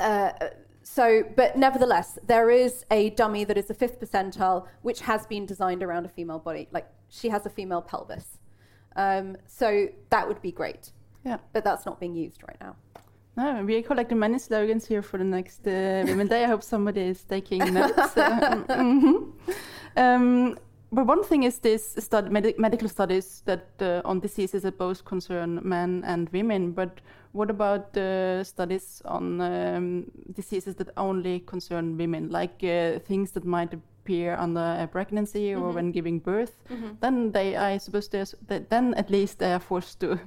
uh, 0.00 0.30
so, 0.90 1.22
but 1.36 1.56
nevertheless, 1.56 2.18
there 2.26 2.50
is 2.50 2.86
a 2.90 3.10
dummy 3.10 3.44
that 3.44 3.58
is 3.58 3.66
the 3.66 3.74
fifth 3.74 4.00
percentile, 4.00 4.66
which 4.80 5.00
has 5.02 5.26
been 5.26 5.44
designed 5.44 5.82
around 5.82 6.06
a 6.06 6.08
female 6.08 6.38
body. 6.38 6.66
Like 6.72 6.88
she 7.08 7.28
has 7.28 7.44
a 7.44 7.50
female 7.50 7.82
pelvis. 7.82 8.38
Um, 8.96 9.36
so 9.46 9.88
that 10.08 10.26
would 10.26 10.40
be 10.40 10.50
great. 10.50 10.92
Yeah. 11.26 11.36
But 11.52 11.62
that's 11.62 11.84
not 11.84 12.00
being 12.00 12.16
used 12.16 12.42
right 12.42 12.56
now. 12.58 12.74
No, 13.36 13.62
we 13.64 13.76
are 13.76 13.82
collecting 13.82 14.18
many 14.18 14.38
slogans 14.38 14.86
here 14.86 15.02
for 15.02 15.18
the 15.18 15.24
next 15.24 15.66
uh, 15.66 16.04
Women 16.06 16.26
Day. 16.26 16.44
I 16.44 16.46
hope 16.46 16.62
somebody 16.62 17.02
is 17.02 17.22
taking 17.22 17.58
notes. 17.74 18.16
uh, 18.16 18.64
mm-hmm. 18.68 19.52
um, 19.96 20.58
but 20.90 21.06
one 21.06 21.22
thing 21.22 21.42
is 21.42 21.58
this 21.58 21.96
stud- 21.98 22.32
med- 22.32 22.58
medical 22.58 22.88
studies 22.88 23.42
that 23.44 23.68
uh, 23.80 24.00
on 24.06 24.20
diseases 24.20 24.62
that 24.62 24.78
both 24.78 25.04
concern 25.04 25.60
men 25.62 26.02
and 26.06 26.30
women. 26.30 26.72
But 26.72 27.02
what 27.38 27.50
about 27.50 27.92
the 27.92 28.42
studies 28.42 29.00
on 29.04 29.40
um, 29.40 30.10
diseases 30.34 30.74
that 30.74 30.88
only 30.96 31.38
concern 31.38 31.96
women, 31.96 32.30
like 32.30 32.64
uh, 32.64 32.98
things 32.98 33.30
that 33.30 33.44
might 33.44 33.72
appear 33.72 34.34
under 34.34 34.76
a 34.80 34.88
pregnancy 34.88 35.54
or 35.54 35.58
mm-hmm. 35.58 35.74
when 35.74 35.92
giving 35.92 36.18
birth? 36.18 36.56
Mm-hmm. 36.68 36.88
Then 37.00 37.30
they, 37.30 37.54
I 37.54 37.78
suppose, 37.78 38.08
then 38.48 38.94
at 38.94 39.08
least 39.08 39.38
they 39.38 39.52
are 39.52 39.60
forced 39.60 40.00
to 40.00 40.18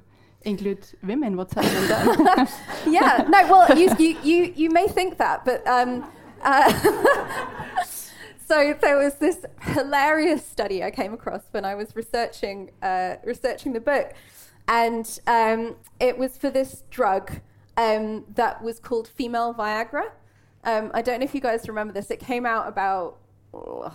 include 0.43 0.88
women. 1.03 1.36
What's 1.36 1.53
happening 1.53 1.88
then? 1.89 2.47
yeah, 2.88 3.26
no. 3.28 3.45
Well, 3.51 3.78
you, 3.78 3.89
you 3.99 4.18
you 4.24 4.53
you 4.55 4.70
may 4.70 4.88
think 4.88 5.18
that, 5.18 5.43
but 5.43 5.68
um, 5.68 6.09
uh, 6.41 6.72
so 8.47 8.74
there 8.80 8.97
was 8.97 9.16
this 9.16 9.45
hilarious 9.62 10.45
study 10.45 10.82
I 10.82 10.91
came 10.91 11.14
across 11.14 11.43
when 11.51 11.66
I 11.66 11.76
was 11.76 11.93
researching 11.93 12.72
uh, 12.82 13.16
researching 13.26 13.74
the 13.74 13.82
book, 13.82 14.14
and 14.68 15.20
um, 15.28 15.76
it 15.99 16.18
was 16.18 16.38
for 16.38 16.49
this 16.49 16.84
drug 16.89 17.39
um, 17.78 18.26
that 18.36 18.62
was 18.62 18.80
called 18.80 19.07
female 19.07 19.53
Viagra. 19.53 20.12
Um, 20.64 20.91
I 20.93 21.01
don't 21.01 21.20
know 21.20 21.24
if 21.24 21.34
you 21.34 21.41
guys 21.41 21.68
remember 21.68 21.93
this. 21.93 22.12
It 22.12 22.20
came 22.20 22.45
out 22.45 22.68
about 22.68 23.18
oh, 23.53 23.93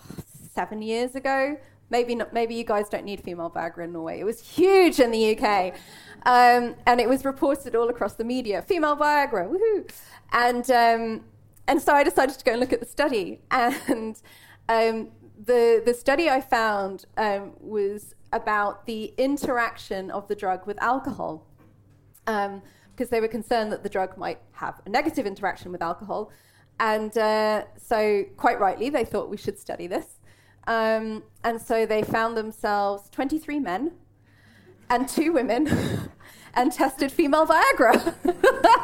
seven 0.53 0.83
years 0.83 1.15
ago. 1.15 1.57
Maybe 1.89 2.17
not, 2.17 2.33
maybe 2.33 2.55
you 2.57 2.65
guys 2.65 2.89
don't 2.89 3.05
need 3.05 3.23
female 3.23 3.51
Viagra 3.51 3.85
in 3.85 3.93
Norway. 3.93 4.19
It 4.19 4.25
was 4.25 4.41
huge 4.41 4.99
in 4.99 5.13
the 5.13 5.39
UK. 5.39 5.75
Um, 6.25 6.75
and 6.87 7.01
it 7.01 7.09
was 7.09 7.25
reported 7.25 7.77
all 7.77 7.89
across 7.89 8.15
the 8.15 8.25
media 8.25 8.63
female 8.63 8.97
Viagra, 8.97 9.49
woohoo. 9.49 9.89
And, 10.33 10.69
um, 10.71 11.25
and 11.69 11.81
so 11.81 11.93
I 11.93 12.03
decided 12.03 12.37
to 12.37 12.45
go 12.45 12.53
and 12.53 12.61
look 12.61 12.73
at 12.73 12.81
the 12.81 12.87
study. 12.87 13.41
And 13.51 14.21
um, 14.69 15.11
the, 15.45 15.81
the 15.85 15.95
study 15.95 16.29
I 16.29 16.41
found 16.41 17.05
was 17.61 18.17
about 18.37 18.87
the 18.87 19.13
interaction 19.19 20.11
of 20.11 20.29
the 20.29 20.35
drug 20.35 20.67
with 20.67 20.81
alcohol. 20.83 21.47
because 22.25 22.51
um, 22.55 22.63
they 23.11 23.21
were 23.21 23.29
concerned 23.29 23.73
that 23.73 23.83
the 23.83 23.89
drug 23.89 24.17
might 24.17 24.41
have 24.53 24.81
a 24.87 24.89
negative 24.89 25.27
interaction 25.27 25.73
with 25.73 25.83
alcohol. 25.83 26.31
And 26.79 27.17
uh, 27.17 27.65
so, 27.79 28.25
quite 28.37 28.61
rightly, 28.61 28.91
they 28.91 29.05
thought 29.05 29.31
we 29.31 29.37
should 29.37 29.59
study 29.59 29.87
this. 29.87 30.21
Um, 30.67 31.23
and 31.45 31.61
so 31.61 31.87
they 31.87 32.03
found 32.03 32.37
themselves 32.37 33.09
23 33.11 33.61
men 33.61 33.93
and 34.91 35.09
two 35.09 35.33
women 35.33 35.69
and 36.55 36.73
tested 36.73 37.13
female 37.13 37.47
Viagra 37.47 38.15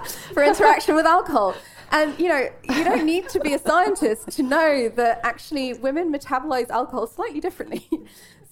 for 0.32 0.42
interaction 0.42 0.94
with 0.94 1.06
alcohol. 1.06 1.54
And 1.90 2.18
you 2.18 2.28
know, 2.28 2.48
you 2.62 2.84
don't 2.84 3.04
need 3.04 3.28
to 3.30 3.40
be 3.40 3.52
a 3.52 3.58
scientist 3.58 4.30
to 4.32 4.42
know 4.42 4.88
that 4.90 5.20
actually 5.24 5.74
women 5.74 6.12
metabolize 6.12 6.70
alcohol 6.70 7.06
slightly 7.06 7.40
differently. 7.40 7.88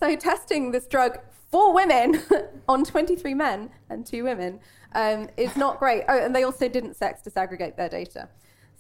So 0.01 0.17
testing 0.17 0.73
this 0.73 0.87
drug 0.87 1.19
for 1.51 1.75
women 1.75 2.23
on 2.69 2.85
23 2.85 3.35
men 3.35 3.71
and 3.91 4.07
two 4.07 4.25
women 4.25 4.61
um, 4.95 5.29
is 5.37 5.57
not 5.57 5.79
great. 5.79 6.05
Oh, 6.09 6.19
and 6.19 6.35
they 6.35 6.43
also 6.43 6.69
didn't 6.69 6.97
sex 6.97 7.23
disaggregate 7.23 7.77
their 7.77 7.89
data. 7.89 8.29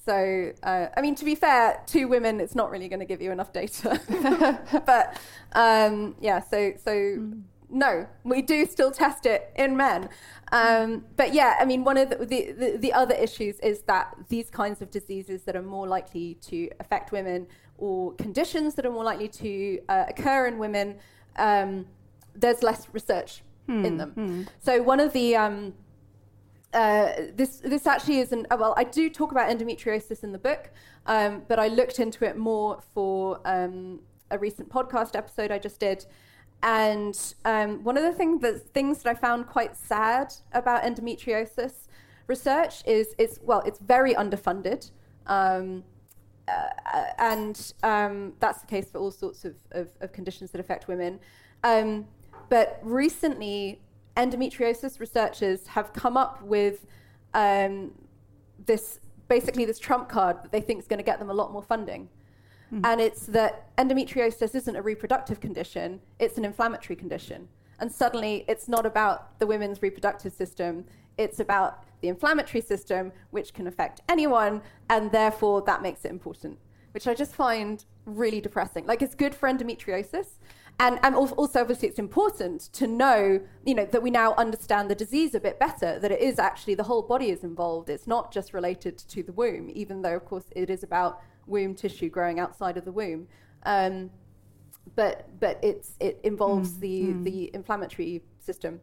So, 0.04 0.52
uh, 0.62 0.86
I 0.96 1.02
mean, 1.02 1.14
to 1.16 1.24
be 1.24 1.34
fair, 1.34 1.82
two 1.86 2.08
women, 2.08 2.40
it's 2.40 2.54
not 2.54 2.70
really 2.70 2.88
going 2.88 3.00
to 3.00 3.06
give 3.06 3.20
you 3.20 3.32
enough 3.32 3.52
data. 3.52 4.00
but 4.86 5.20
um, 5.52 6.16
yeah, 6.20 6.40
so 6.40 6.72
so 6.82 6.90
mm 6.90 7.42
no, 7.70 8.06
we 8.24 8.42
do 8.42 8.66
still 8.66 8.90
test 8.90 9.26
it 9.26 9.52
in 9.56 9.76
men. 9.76 10.08
Um, 10.52 11.04
but 11.16 11.32
yeah, 11.32 11.56
I 11.60 11.64
mean, 11.64 11.84
one 11.84 11.96
of 11.96 12.10
the, 12.10 12.16
the, 12.16 12.52
the, 12.52 12.76
the, 12.78 12.92
other 12.92 13.14
issues 13.14 13.60
is 13.60 13.82
that 13.82 14.14
these 14.28 14.50
kinds 14.50 14.82
of 14.82 14.90
diseases 14.90 15.42
that 15.44 15.54
are 15.54 15.62
more 15.62 15.86
likely 15.86 16.34
to 16.48 16.68
affect 16.80 17.12
women 17.12 17.46
or 17.80 18.12
conditions 18.14 18.74
that 18.74 18.86
are 18.86 18.90
more 18.90 19.04
likely 19.04 19.28
to 19.28 19.80
uh, 19.88 20.04
occur 20.08 20.46
in 20.46 20.58
women, 20.58 20.96
um, 21.36 21.86
there's 22.34 22.62
less 22.62 22.86
research 22.92 23.42
hmm. 23.66 23.84
in 23.84 23.96
them. 23.96 24.10
Hmm. 24.12 24.42
So 24.60 24.82
one 24.82 25.00
of 25.00 25.12
the 25.12 25.36
um, 25.36 25.74
uh, 26.72 27.12
this 27.34 27.56
this 27.56 27.86
actually 27.86 28.20
isn't 28.20 28.46
well 28.50 28.74
I 28.76 28.84
do 28.84 29.10
talk 29.10 29.32
about 29.32 29.50
endometriosis 29.50 30.22
in 30.22 30.32
the 30.32 30.38
book, 30.38 30.70
um, 31.06 31.42
but 31.48 31.58
I 31.58 31.68
looked 31.68 31.98
into 31.98 32.24
it 32.24 32.36
more 32.36 32.80
for 32.94 33.40
um, 33.44 34.00
a 34.30 34.38
recent 34.38 34.68
podcast 34.68 35.16
episode 35.16 35.50
I 35.50 35.58
just 35.58 35.80
did. 35.80 36.06
And 36.62 37.18
um, 37.44 37.82
one 37.84 37.96
of 37.96 38.02
the 38.02 38.12
thing 38.12 38.38
that, 38.40 38.68
things 38.74 39.02
that 39.02 39.10
I 39.10 39.14
found 39.14 39.46
quite 39.46 39.76
sad 39.76 40.34
about 40.52 40.82
endometriosis 40.82 41.72
research 42.26 42.82
is 42.86 43.14
it's 43.18 43.38
well, 43.42 43.62
it's 43.66 43.78
very 43.78 44.14
underfunded, 44.14 44.90
um, 45.26 45.84
uh, 46.92 47.04
and 47.18 47.72
um, 47.82 48.32
that's 48.40 48.60
the 48.60 48.66
case 48.66 48.90
for 48.90 48.98
all 48.98 49.10
sorts 49.10 49.44
of, 49.44 49.54
of, 49.72 49.88
of 50.00 50.12
conditions 50.12 50.50
that 50.52 50.60
affect 50.60 50.88
women. 50.88 51.18
Um, 51.64 52.06
but 52.48 52.80
recently, 52.82 53.80
endometriosis 54.16 55.00
researchers 55.00 55.66
have 55.68 55.92
come 55.92 56.16
up 56.16 56.42
with 56.42 56.86
um, 57.34 57.92
this 58.66 59.00
basically 59.28 59.64
this 59.64 59.78
trump 59.78 60.08
card 60.08 60.42
that 60.42 60.50
they 60.50 60.60
think 60.60 60.80
is 60.80 60.88
going 60.88 60.98
to 60.98 61.04
get 61.04 61.18
them 61.18 61.30
a 61.30 61.34
lot 61.34 61.52
more 61.52 61.62
funding. 61.62 62.08
Mm. 62.72 62.80
And 62.84 63.00
it's 63.00 63.26
that 63.26 63.74
endometriosis 63.76 64.54
isn't 64.54 64.76
a 64.76 64.82
reproductive 64.82 65.40
condition, 65.40 66.00
it's 66.18 66.36
an 66.36 66.44
inflammatory 66.44 66.96
condition. 66.96 67.48
And 67.78 67.90
suddenly 67.90 68.44
it's 68.48 68.68
not 68.68 68.84
about 68.84 69.38
the 69.38 69.46
women's 69.46 69.82
reproductive 69.82 70.32
system, 70.32 70.84
it's 71.16 71.40
about 71.40 71.84
the 72.00 72.08
inflammatory 72.08 72.60
system, 72.60 73.12
which 73.30 73.52
can 73.54 73.66
affect 73.66 74.00
anyone, 74.08 74.62
and 74.88 75.12
therefore 75.12 75.62
that 75.62 75.82
makes 75.82 76.04
it 76.04 76.10
important, 76.10 76.58
which 76.92 77.06
I 77.06 77.14
just 77.14 77.34
find 77.34 77.84
really 78.04 78.40
depressing. 78.40 78.86
Like 78.86 79.02
it's 79.02 79.14
good 79.14 79.34
for 79.34 79.48
endometriosis. 79.48 80.38
And, 80.78 80.98
and 81.02 81.14
also, 81.14 81.60
obviously, 81.60 81.88
it's 81.88 81.98
important 81.98 82.72
to 82.72 82.86
know, 82.86 83.40
you 83.66 83.74
know, 83.74 83.84
that 83.84 84.02
we 84.02 84.10
now 84.10 84.34
understand 84.36 84.90
the 84.90 84.94
disease 84.94 85.34
a 85.34 85.40
bit 85.40 85.58
better. 85.58 85.98
That 85.98 86.10
it 86.10 86.20
is 86.22 86.38
actually 86.38 86.74
the 86.74 86.84
whole 86.84 87.02
body 87.02 87.28
is 87.28 87.44
involved. 87.44 87.90
It's 87.90 88.06
not 88.06 88.32
just 88.32 88.54
related 88.54 88.96
to 88.96 89.22
the 89.22 89.32
womb, 89.32 89.70
even 89.74 90.00
though, 90.00 90.16
of 90.16 90.24
course, 90.24 90.44
it 90.56 90.70
is 90.70 90.82
about 90.82 91.20
womb 91.46 91.74
tissue 91.74 92.08
growing 92.08 92.40
outside 92.40 92.78
of 92.78 92.86
the 92.86 92.92
womb. 92.92 93.26
Um, 93.64 94.10
but 94.96 95.28
but 95.38 95.58
it's 95.62 95.96
it 96.00 96.18
involves 96.24 96.72
mm, 96.72 96.80
the 96.80 97.02
mm. 97.02 97.24
the 97.24 97.50
inflammatory 97.52 98.22
system. 98.38 98.80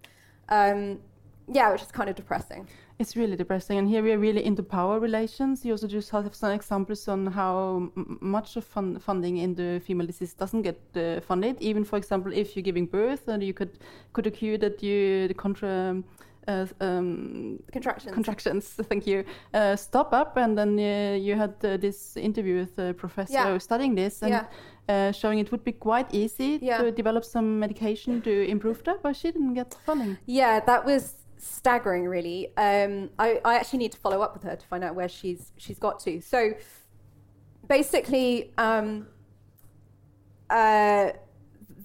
Um, 0.50 1.00
yeah, 1.52 1.72
which 1.72 1.82
is 1.82 1.92
kind 1.92 2.10
of 2.10 2.16
depressing. 2.16 2.68
It's 3.00 3.16
really 3.16 3.36
depressing, 3.36 3.78
and 3.78 3.88
here 3.88 4.02
we 4.02 4.12
are 4.12 4.18
really 4.18 4.44
into 4.44 4.64
power 4.64 5.00
relations. 5.00 5.64
You 5.64 5.74
also 5.74 5.88
just 5.88 6.10
have 6.10 6.34
some 6.34 6.52
examples 6.52 7.08
on 7.08 7.28
how 7.28 7.92
much 7.96 8.56
of 8.56 8.66
fun 8.66 8.98
funding 8.98 9.38
in 9.38 9.54
the 9.54 9.80
female 9.86 10.08
disease 10.08 10.34
doesn't 10.34 10.64
get 10.64 10.80
uh, 10.96 11.22
funded. 11.22 11.62
Even, 11.62 11.84
for 11.84 11.98
example, 11.98 12.34
if 12.34 12.56
you're 12.56 12.64
giving 12.64 12.88
birth, 12.88 13.28
and 13.28 13.44
you 13.44 13.54
could 13.54 13.78
could 14.14 14.26
accrue 14.26 14.58
that 14.58 14.82
you 14.82 15.28
the 15.28 15.36
contra 15.36 16.02
uh, 16.48 16.66
um, 16.82 17.60
contractions. 17.72 18.14
Contractions. 18.14 18.66
Thank 18.90 19.06
you. 19.06 19.24
Uh, 19.54 19.76
stop 19.76 20.12
up, 20.12 20.36
and 20.38 20.58
then 20.58 20.80
uh, 20.80 21.18
you 21.18 21.36
had 21.36 21.54
uh, 21.64 21.78
this 21.78 22.18
interview 22.18 22.62
with 22.62 22.80
a 22.80 22.94
professor 22.96 23.34
yeah. 23.34 23.58
studying 23.60 23.96
this, 23.96 24.22
and 24.24 24.32
yeah. 24.32 24.46
Uh, 24.90 25.12
showing 25.12 25.38
it 25.38 25.52
would 25.52 25.66
be 25.66 25.74
quite 25.74 26.08
easy 26.14 26.60
yeah. 26.62 26.78
to 26.78 26.92
develop 26.92 27.26
some 27.26 27.60
medication 27.60 28.22
to 28.22 28.48
improve 28.48 28.82
that, 28.86 29.04
but 29.04 29.14
she 29.18 29.30
didn't 29.30 29.54
get 29.54 29.76
funding. 29.86 30.18
Yeah, 30.26 30.62
that 30.62 30.86
was 30.86 31.14
staggering. 31.38 32.06
Really, 32.06 32.56
um, 32.58 33.10
I, 33.20 33.40
I 33.44 33.56
actually 33.56 33.80
need 33.80 33.92
to 33.94 33.98
follow 34.00 34.22
up 34.22 34.34
with 34.34 34.44
her 34.44 34.56
to 34.56 34.68
find 34.68 34.84
out 34.84 34.96
where 34.96 35.10
she's 35.10 35.52
she's 35.58 35.80
got 35.80 36.00
to. 36.02 36.22
So, 36.22 36.54
basically. 37.68 38.54
Um, 38.58 39.08
uh, 40.50 41.12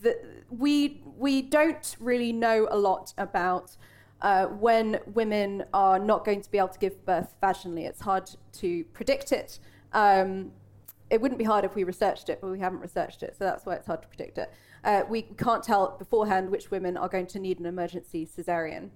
the, 0.03 0.19
we 0.51 1.03
we 1.17 1.43
don't 1.43 1.97
really 2.01 2.33
know 2.33 2.69
a 2.71 2.77
lot 2.77 3.13
about 3.19 3.77
uh, 4.21 4.47
when 4.47 5.01
women 5.07 5.65
are 5.73 5.99
not 5.99 6.25
going 6.25 6.41
to 6.41 6.51
be 6.51 6.59
able 6.59 6.69
to 6.69 6.79
give 6.79 7.05
birth 7.05 7.35
vaginally. 7.43 7.87
It's 7.87 8.01
hard 8.01 8.31
to 8.55 8.85
predict 8.93 9.33
it. 9.33 9.59
Um, 9.93 10.53
it 11.11 11.21
wouldn't 11.21 11.39
be 11.39 11.45
hard 11.45 11.65
if 11.65 11.75
we 11.75 11.85
researched 11.85 12.29
it, 12.29 12.41
but 12.41 12.51
we 12.51 12.59
haven't 12.59 12.81
researched 12.81 13.23
it, 13.23 13.37
so 13.39 13.45
that's 13.45 13.67
why 13.67 13.75
it's 13.75 13.87
hard 13.87 14.01
to 14.03 14.09
predict 14.09 14.39
it. 14.39 14.51
Uh, 14.85 15.03
we 15.09 15.23
can't 15.23 15.63
tell 15.63 15.97
beforehand 15.99 16.51
which 16.51 16.71
women 16.71 16.97
are 16.97 17.09
going 17.09 17.27
to 17.27 17.39
need 17.39 17.61
an 17.61 17.67
emergency 17.67 18.27
cesarean. 18.27 18.89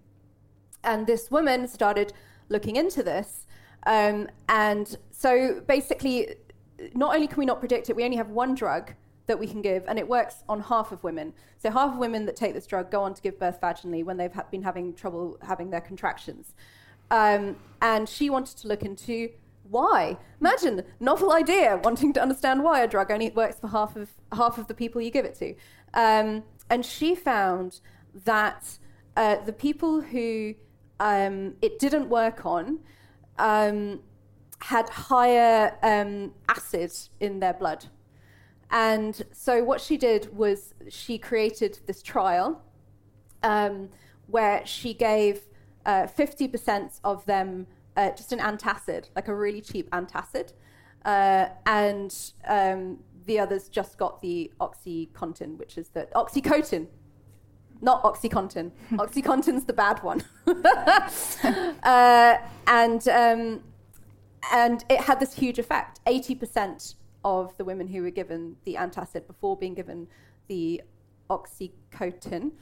And 0.87 1.07
this 1.07 1.30
woman 1.30 1.68
started 1.68 2.12
looking 2.49 2.76
into 2.76 3.03
this. 3.03 3.47
Um, 3.87 4.28
and 4.49 4.97
so 5.11 5.61
basically, 5.66 6.37
not 6.95 7.14
only 7.14 7.26
can 7.26 7.39
we 7.39 7.47
not 7.47 7.61
predict 7.61 7.91
it, 7.91 7.97
we 7.97 8.05
only 8.05 8.16
have 8.16 8.30
one 8.30 8.55
drug 8.55 8.93
that 9.26 9.39
we 9.39 9.47
can 9.47 9.61
give, 9.61 9.84
and 9.89 9.99
it 9.99 10.09
works 10.09 10.45
on 10.49 10.61
half 10.61 10.93
of 10.93 11.03
women. 11.03 11.32
So 11.59 11.70
half 11.70 11.93
of 11.93 11.99
women 11.99 12.26
that 12.26 12.37
take 12.37 12.55
this 12.55 12.66
drug 12.66 12.91
go 12.91 13.03
on 13.03 13.14
to 13.14 13.22
give 13.22 13.39
birth 13.39 13.61
vaginally 13.61 14.05
when 14.05 14.16
they've 14.16 14.32
ha- 14.32 14.47
been 14.51 14.62
having 14.62 14.95
trouble 14.95 15.37
having 15.43 15.70
their 15.70 15.80
contractions. 15.80 16.55
Um, 17.11 17.57
and 17.82 18.09
she 18.09 18.30
wanted 18.30 18.57
to 18.59 18.68
look 18.68 18.82
into 18.82 19.30
why. 19.68 20.16
Imagine 20.41 20.84
novel 21.01 21.32
idea, 21.32 21.80
wanting 21.82 22.12
to 22.12 22.22
understand 22.22 22.62
why 22.62 22.80
a 22.80 22.89
drug 22.89 23.11
only 23.11 23.30
works 23.30 23.59
for 23.59 23.68
half 23.68 23.97
of 23.97 24.11
half 24.32 24.59
of 24.59 24.68
the 24.68 24.74
people 24.74 25.01
you 25.01 25.11
give 25.11 25.24
it 25.24 25.34
to. 25.37 25.55
Um, 25.95 26.45
and 26.70 26.84
she 26.84 27.14
found 27.14 27.80
that 28.24 28.78
uh, 29.16 29.37
the 29.45 29.53
people 29.53 30.03
who 30.03 30.55
um, 31.01 31.55
it 31.62 31.78
didn't 31.78 32.09
work 32.09 32.47
on 32.47 32.80
um, 33.38 34.01
had 34.61 34.88
higher 34.88 35.76
um, 35.82 36.32
acid 36.49 36.92
in 37.20 37.40
their 37.40 37.53
blood. 37.53 37.86
And 38.70 39.22
so 39.32 39.62
what 39.62 39.80
she 39.80 39.97
did 39.97 40.36
was 40.36 40.74
she 40.88 41.18
created 41.18 41.78
this 41.86 42.03
trial 42.03 42.62
um, 43.42 43.90
where 44.26 44.66
she 44.66 44.92
gave 44.92 45.42
uh, 45.84 46.07
50% 46.07 47.01
of 47.05 47.24
them 47.26 47.66
uh, 47.97 48.11
just 48.11 48.32
an 48.32 48.40
antacid, 48.40 49.09
like 49.14 49.28
a 49.28 49.34
really 49.34 49.61
cheap 49.61 49.88
antacid, 49.90 50.53
uh, 51.05 51.47
and 51.64 52.14
um, 52.47 52.99
the 53.26 53.38
others 53.38 53.68
just 53.68 53.97
got 53.97 54.20
the 54.20 54.51
oxytocin, 54.61 55.57
which 55.57 55.78
is 55.78 55.88
the 55.90 56.09
oxytocin, 56.14 56.88
not 57.81 58.03
OxyContin. 58.03 58.70
OxyContin's 58.93 59.64
the 59.64 59.72
bad 59.72 60.03
one, 60.03 60.22
uh, 61.83 62.37
and 62.66 63.09
um, 63.09 63.62
and 64.53 64.85
it 64.89 65.01
had 65.01 65.20
this 65.20 65.35
huge 65.35 65.59
effect. 65.59 66.01
Eighty 66.07 66.35
percent 66.35 66.95
of 67.24 67.57
the 67.57 67.64
women 67.64 67.89
who 67.89 68.03
were 68.03 68.11
given 68.11 68.57
the 68.64 68.74
antacid 68.74 69.27
before 69.27 69.57
being 69.57 69.74
given 69.74 70.07
the 70.49 70.81
oxytocin 71.29 72.53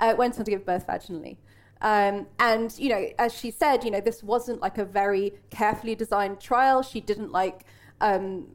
uh, 0.00 0.14
went 0.16 0.38
on 0.38 0.44
to 0.44 0.50
give 0.50 0.64
birth 0.64 0.86
vaginally. 0.86 1.36
Um, 1.82 2.26
and 2.38 2.76
you 2.78 2.88
know, 2.88 3.06
as 3.18 3.34
she 3.34 3.50
said, 3.50 3.84
you 3.84 3.90
know, 3.90 4.00
this 4.00 4.22
wasn't 4.22 4.62
like 4.62 4.78
a 4.78 4.84
very 4.84 5.34
carefully 5.50 5.94
designed 5.94 6.40
trial. 6.40 6.82
She 6.82 7.00
didn't 7.00 7.32
like 7.32 7.64
um, 8.00 8.46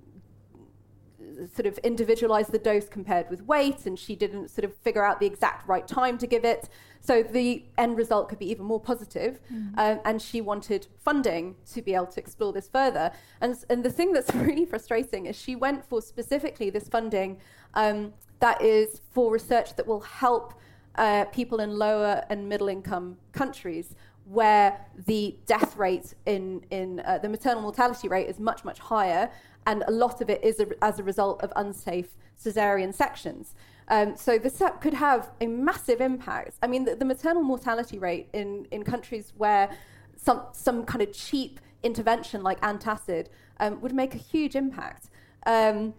sort 1.53 1.65
of 1.65 1.77
individualize 1.79 2.47
the 2.47 2.59
dose 2.59 2.88
compared 2.88 3.29
with 3.29 3.43
weight, 3.43 3.86
and 3.86 3.97
she 3.97 4.15
didn't 4.15 4.49
sort 4.49 4.65
of 4.65 4.75
figure 4.77 5.03
out 5.03 5.19
the 5.19 5.25
exact 5.25 5.67
right 5.67 5.88
time 5.88 6.17
to 6.17 6.27
give 6.27 6.45
it. 6.45 6.69
So 7.01 7.23
the 7.23 7.65
end 7.77 7.97
result 7.97 8.29
could 8.29 8.39
be 8.39 8.49
even 8.49 8.65
more 8.65 8.79
positive. 8.79 9.39
Mm-hmm. 9.51 9.79
Um, 9.79 9.99
and 10.05 10.21
she 10.21 10.39
wanted 10.39 10.88
funding 11.03 11.55
to 11.73 11.82
be 11.82 11.95
able 11.95 12.07
to 12.07 12.19
explore 12.19 12.53
this 12.53 12.69
further. 12.69 13.11
And, 13.41 13.57
and 13.69 13.84
the 13.84 13.91
thing 13.91 14.13
that's 14.13 14.34
really 14.36 14.65
frustrating 14.65 15.25
is 15.25 15.36
she 15.36 15.55
went 15.55 15.84
for 15.84 16.01
specifically 16.01 16.69
this 16.69 16.88
funding 16.88 17.39
um, 17.73 18.13
that 18.39 18.61
is 18.61 19.01
for 19.11 19.32
research 19.32 19.75
that 19.75 19.88
will 19.88 20.01
help 20.01 20.53
uh, 20.95 21.25
people 21.25 21.59
in 21.59 21.77
lower 21.77 22.23
and 22.29 22.47
middle 22.47 22.67
income 22.67 23.17
countries 23.32 23.95
where 24.25 24.86
the 25.07 25.36
death 25.45 25.75
rate 25.77 26.13
in, 26.25 26.63
in 26.69 26.99
uh, 27.01 27.17
the 27.17 27.27
maternal 27.27 27.61
mortality 27.61 28.07
rate 28.07 28.27
is 28.27 28.39
much, 28.39 28.63
much 28.63 28.79
higher. 28.79 29.29
And 29.66 29.84
a 29.88 29.91
lot 29.91 30.22
of 30.22 30.30
it 30.30 30.43
is 30.43 30.59
a, 30.59 30.68
as 30.84 30.99
a 30.99 31.03
result 31.03 31.41
of 31.43 31.51
unsafe 31.55 32.09
cesarean 32.39 32.93
sections. 32.93 33.53
Um, 33.88 34.16
so 34.16 34.38
this 34.38 34.62
could 34.80 34.93
have 34.93 35.32
a 35.41 35.47
massive 35.47 36.01
impact. 36.01 36.55
I 36.64 36.68
mean, 36.68 36.86
the, 36.86 36.95
the 36.95 37.05
maternal 37.05 37.43
mortality 37.43 37.99
rate 37.99 38.30
in, 38.34 38.68
in 38.72 38.84
countries 38.84 39.34
where 39.38 39.70
some, 40.16 40.43
some 40.53 40.86
kind 40.86 41.01
of 41.01 41.14
cheap 41.14 41.59
intervention 41.84 42.43
like 42.43 42.59
antacid 42.62 43.28
um, 43.59 43.82
would 43.82 43.93
make 43.93 44.16
a 44.16 44.18
huge 44.18 44.55
impact. 44.55 45.09
Um, 45.45 45.93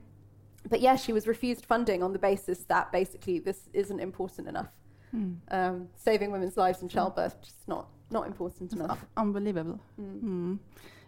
but 0.69 0.81
yeah, 0.81 0.97
she 0.97 1.13
was 1.13 1.27
refused 1.27 1.67
funding 1.67 2.03
on 2.03 2.13
the 2.13 2.19
basis 2.19 2.61
that 2.65 2.93
basically 2.93 3.41
this 3.41 3.69
isn't 3.73 4.01
important 4.01 4.49
enough. 4.49 4.71
Hmm. 5.11 5.33
Um, 5.51 5.89
saving 5.97 6.31
women's 6.33 6.57
lives 6.57 6.83
in 6.83 6.89
childbirth 6.89 7.41
just 7.43 7.69
not 7.69 7.89
not 8.11 8.27
important 8.27 8.73
enough. 8.73 9.05
Unbelievable. 9.17 9.81
Mm. 10.01 10.23
Mm. 10.23 10.59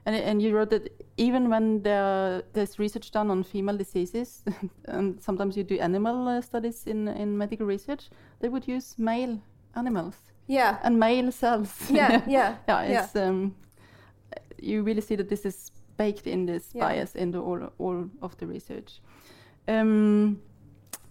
And, 0.07 0.17
and 0.17 0.43
you 0.43 0.55
wrote 0.55 0.71
that 0.71 0.89
even 1.17 1.49
when 1.49 1.83
there, 1.83 2.43
there's 2.53 2.79
research 2.79 3.11
done 3.11 3.31
on 3.31 3.43
female 3.43 3.77
diseases, 3.79 4.45
and 4.85 5.21
sometimes 5.23 5.57
you 5.57 5.65
do 5.65 5.79
animal 5.79 6.29
uh, 6.29 6.41
studies 6.43 6.87
in, 6.87 7.09
in 7.09 7.39
medical 7.39 7.67
research, 7.67 8.11
they 8.41 8.49
would 8.51 8.69
use 8.69 8.95
male 8.99 9.41
animals 9.75 10.15
Yeah, 10.47 10.79
and 10.83 10.99
male 10.99 11.33
cells. 11.33 11.91
yeah, 11.91 12.21
yeah, 12.27 12.57
yeah, 12.69 12.83
yeah. 12.89 13.05
it's 13.05 13.17
um, 13.17 13.55
you 14.61 14.83
really 14.83 15.01
see 15.01 15.17
that 15.17 15.29
this 15.29 15.47
is 15.47 15.71
baked 15.97 16.27
in 16.27 16.47
this 16.47 16.71
Yeah. 16.75 16.85
bias 16.89 17.15
into 17.15 17.39
all 17.39 17.73
all 17.79 18.11
of 18.21 18.37
the 18.37 18.47
research. 18.47 19.01
Um, 19.69 20.39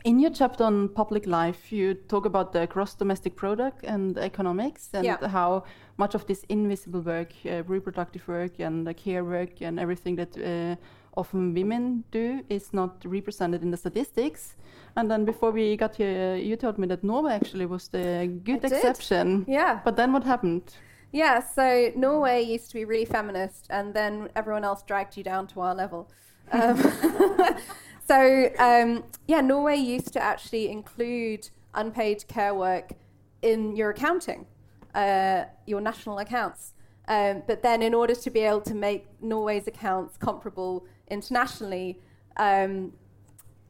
in 0.04 0.20
your 0.20 0.32
chapter 0.32 0.64
on 0.64 0.90
public 0.90 1.26
life, 1.26 1.72
you 1.72 1.94
talk 1.94 2.26
about 2.26 2.52
the 2.52 2.68
gross 2.68 2.94
domestic 2.94 3.36
product 3.36 3.84
and 3.84 4.18
economics, 4.18 4.90
and 4.94 5.06
Yeah. 5.06 5.28
how 5.28 5.64
much 5.98 6.16
of 6.16 6.26
this 6.26 6.44
invisible 6.50 7.02
work, 7.02 7.34
uh, 7.46 7.64
reproductive 7.68 8.28
work, 8.28 8.60
and 8.60 8.96
care 8.98 9.24
work, 9.24 9.62
and 9.62 9.80
everything 9.80 10.16
that 10.18 10.38
uh, 10.38 10.76
often 11.16 11.54
women 11.54 12.04
do 12.12 12.42
is 12.50 12.74
not 12.74 13.06
represented 13.06 13.62
in 13.62 13.72
the 13.72 13.78
statistics. 13.78 14.56
And 14.96 15.10
then 15.10 15.26
before 15.26 15.52
we 15.52 15.78
got 15.78 15.96
here, 15.96 16.36
you 16.36 16.56
told 16.56 16.78
me 16.78 16.88
that 16.88 17.04
Norway 17.04 17.34
actually 17.34 17.66
was 17.66 17.88
the 17.88 18.28
good 18.44 18.64
exception. 18.66 19.46
yeah. 19.48 19.80
But 19.86 19.96
then 19.96 20.12
what 20.12 20.24
happened? 20.24 20.76
Yeah, 21.12 21.42
so 21.42 21.92
Norway 21.96 22.42
used 22.42 22.72
to 22.72 22.74
be 22.74 22.86
really 22.86 23.06
feminist, 23.06 23.68
and 23.70 23.94
then 23.94 24.30
everyone 24.36 24.66
else 24.66 24.84
dragged 24.84 25.16
you 25.16 25.24
down 25.24 25.48
to 25.48 25.62
our 25.62 25.76
level. 25.76 26.10
Um, 26.52 26.76
so, 28.08 28.50
um, 28.60 29.04
yeah, 29.28 29.42
Norway 29.42 29.78
used 29.78 30.14
to 30.14 30.22
actually 30.22 30.70
include 30.70 31.50
unpaid 31.74 32.28
care 32.28 32.54
work 32.54 32.94
in 33.42 33.76
your 33.76 33.92
accounting, 33.92 34.46
uh, 34.94 35.46
your 35.66 35.82
national 35.82 36.20
accounts. 36.20 36.74
Um, 37.08 37.44
but 37.48 37.62
then, 37.62 37.82
in 37.82 37.94
order 37.94 38.16
to 38.16 38.30
be 38.30 38.42
able 38.42 38.62
to 38.62 38.74
make 38.74 39.08
Norway's 39.22 39.68
accounts 39.68 40.18
comparable 40.18 40.86
internationally, 41.10 42.00
um, 42.38 42.94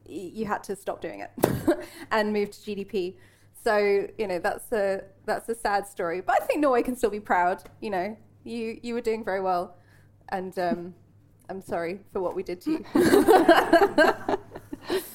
you 0.06 0.46
had 0.46 0.64
to 0.66 0.76
stop 0.76 1.02
doing 1.02 1.22
it 1.22 1.32
and 2.12 2.32
move 2.32 2.52
to 2.52 2.58
GDP. 2.60 3.16
So 3.64 4.08
you 4.18 4.28
know 4.28 4.40
that's 4.40 4.72
a 4.72 5.04
that's 5.26 5.48
a 5.50 5.56
sad 5.56 5.88
story, 5.88 6.22
but 6.22 6.42
I 6.42 6.46
think 6.46 6.60
Norway 6.60 6.84
can 6.84 6.96
still 6.96 7.10
be 7.10 7.20
proud. 7.20 7.64
You 7.82 7.90
know, 7.92 8.18
you 8.44 8.80
you 8.84 8.94
were 8.94 9.02
doing 9.02 9.24
very 9.24 9.42
well, 9.42 9.78
and 10.30 10.58
um, 10.60 10.94
I'm 11.50 11.62
sorry 11.62 12.00
for 12.12 12.22
what 12.22 12.36
we 12.36 12.44
did 12.44 12.62
to 12.62 12.72
you. 12.72 12.86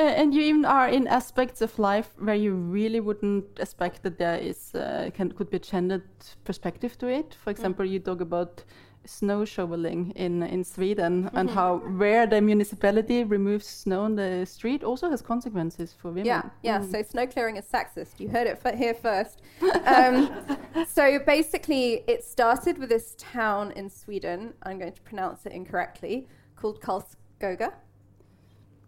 Uh, 0.00 0.02
and 0.02 0.32
you 0.32 0.40
even 0.40 0.64
are 0.64 0.88
in 0.88 1.06
aspects 1.08 1.60
of 1.60 1.78
life 1.78 2.12
where 2.18 2.34
you 2.34 2.54
really 2.54 3.00
wouldn't 3.00 3.44
expect 3.58 4.02
that 4.02 4.16
there 4.16 4.38
is 4.38 4.74
uh, 4.74 5.10
can 5.12 5.30
could 5.32 5.50
be 5.50 5.58
a 5.58 5.60
gendered 5.60 6.08
perspective 6.44 6.96
to 6.96 7.06
it. 7.06 7.34
For 7.34 7.50
example, 7.50 7.84
you 7.84 7.98
talk 7.98 8.22
about 8.22 8.64
snow 9.04 9.44
shoveling 9.44 10.12
in 10.14 10.42
in 10.42 10.62
Sweden 10.64 11.30
and 11.32 11.50
how 11.50 11.78
where 11.78 12.26
the 12.26 12.40
municipality 12.40 13.24
removes 13.24 13.66
snow 13.66 14.02
on 14.02 14.14
the 14.14 14.44
street 14.44 14.84
also 14.84 15.10
has 15.10 15.22
consequences 15.22 15.92
for 15.92 16.08
women. 16.08 16.26
Yeah, 16.26 16.42
yeah. 16.62 16.80
Mm. 16.80 16.90
So 16.92 17.02
snow 17.02 17.26
clearing 17.26 17.56
is 17.56 17.64
sexist. 17.64 18.20
You 18.20 18.28
heard 18.28 18.46
it 18.46 18.60
f- 18.64 18.74
here 18.74 18.94
first. 18.94 19.42
Um, 19.86 20.30
so 20.88 21.18
basically, 21.18 22.04
it 22.06 22.24
started 22.24 22.78
with 22.78 22.90
this 22.90 23.14
town 23.18 23.72
in 23.72 23.88
Sweden. 23.88 24.54
I'm 24.62 24.78
going 24.78 24.92
to 24.92 25.02
pronounce 25.02 25.46
it 25.46 25.52
incorrectly, 25.52 26.28
called 26.56 26.80
Karlskoga. 26.80 27.72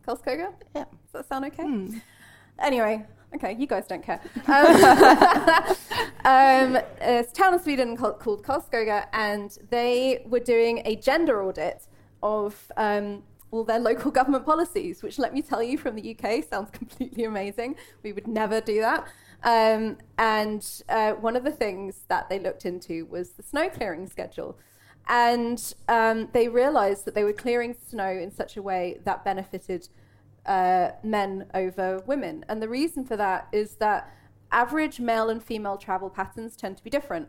Karlskoga? 0.06 0.52
Yeah. 0.74 0.84
Does 0.84 1.12
that 1.12 1.28
sound 1.28 1.44
okay? 1.46 1.64
Mm. 1.64 2.02
Anyway, 2.58 3.06
okay, 3.34 3.56
you 3.58 3.66
guys 3.66 3.86
don't 3.86 4.02
care. 4.02 4.20
Um, 4.46 4.76
um, 6.24 6.82
a 7.00 7.24
town 7.32 7.54
in 7.54 7.60
Sweden 7.60 7.96
called, 7.96 8.18
called 8.18 8.44
Karlskoga, 8.44 9.06
and 9.12 9.56
they 9.70 10.24
were 10.26 10.40
doing 10.40 10.82
a 10.84 10.96
gender 10.96 11.42
audit 11.42 11.86
of 12.22 12.70
um, 12.76 13.22
all 13.50 13.64
their 13.64 13.78
local 13.78 14.10
government 14.10 14.44
policies, 14.44 15.02
which, 15.02 15.18
let 15.18 15.32
me 15.32 15.42
tell 15.42 15.62
you, 15.62 15.78
from 15.78 15.96
the 15.96 16.16
UK 16.16 16.44
sounds 16.48 16.70
completely 16.70 17.24
amazing. 17.24 17.76
We 18.02 18.12
would 18.12 18.26
never 18.26 18.60
do 18.60 18.80
that. 18.80 19.06
Um, 19.44 19.98
and 20.18 20.64
uh, 20.88 21.12
one 21.12 21.36
of 21.36 21.44
the 21.44 21.50
things 21.50 22.04
that 22.08 22.28
they 22.28 22.38
looked 22.38 22.64
into 22.64 23.06
was 23.06 23.30
the 23.30 23.42
snow 23.42 23.68
clearing 23.68 24.08
schedule. 24.08 24.56
And 25.08 25.74
um, 25.88 26.28
they 26.32 26.48
realized 26.48 27.06
that 27.06 27.14
they 27.14 27.24
were 27.24 27.32
clearing 27.32 27.74
snow 27.88 28.08
in 28.08 28.30
such 28.30 28.56
a 28.56 28.62
way 28.62 29.00
that 29.04 29.24
benefited 29.24 29.88
uh, 30.46 30.90
men 31.02 31.46
over 31.54 32.02
women. 32.06 32.44
And 32.48 32.62
the 32.62 32.68
reason 32.68 33.04
for 33.04 33.16
that 33.16 33.48
is 33.52 33.76
that 33.76 34.10
average 34.50 35.00
male 35.00 35.30
and 35.30 35.42
female 35.42 35.76
travel 35.76 36.10
patterns 36.10 36.56
tend 36.56 36.76
to 36.76 36.84
be 36.84 36.90
different. 36.90 37.28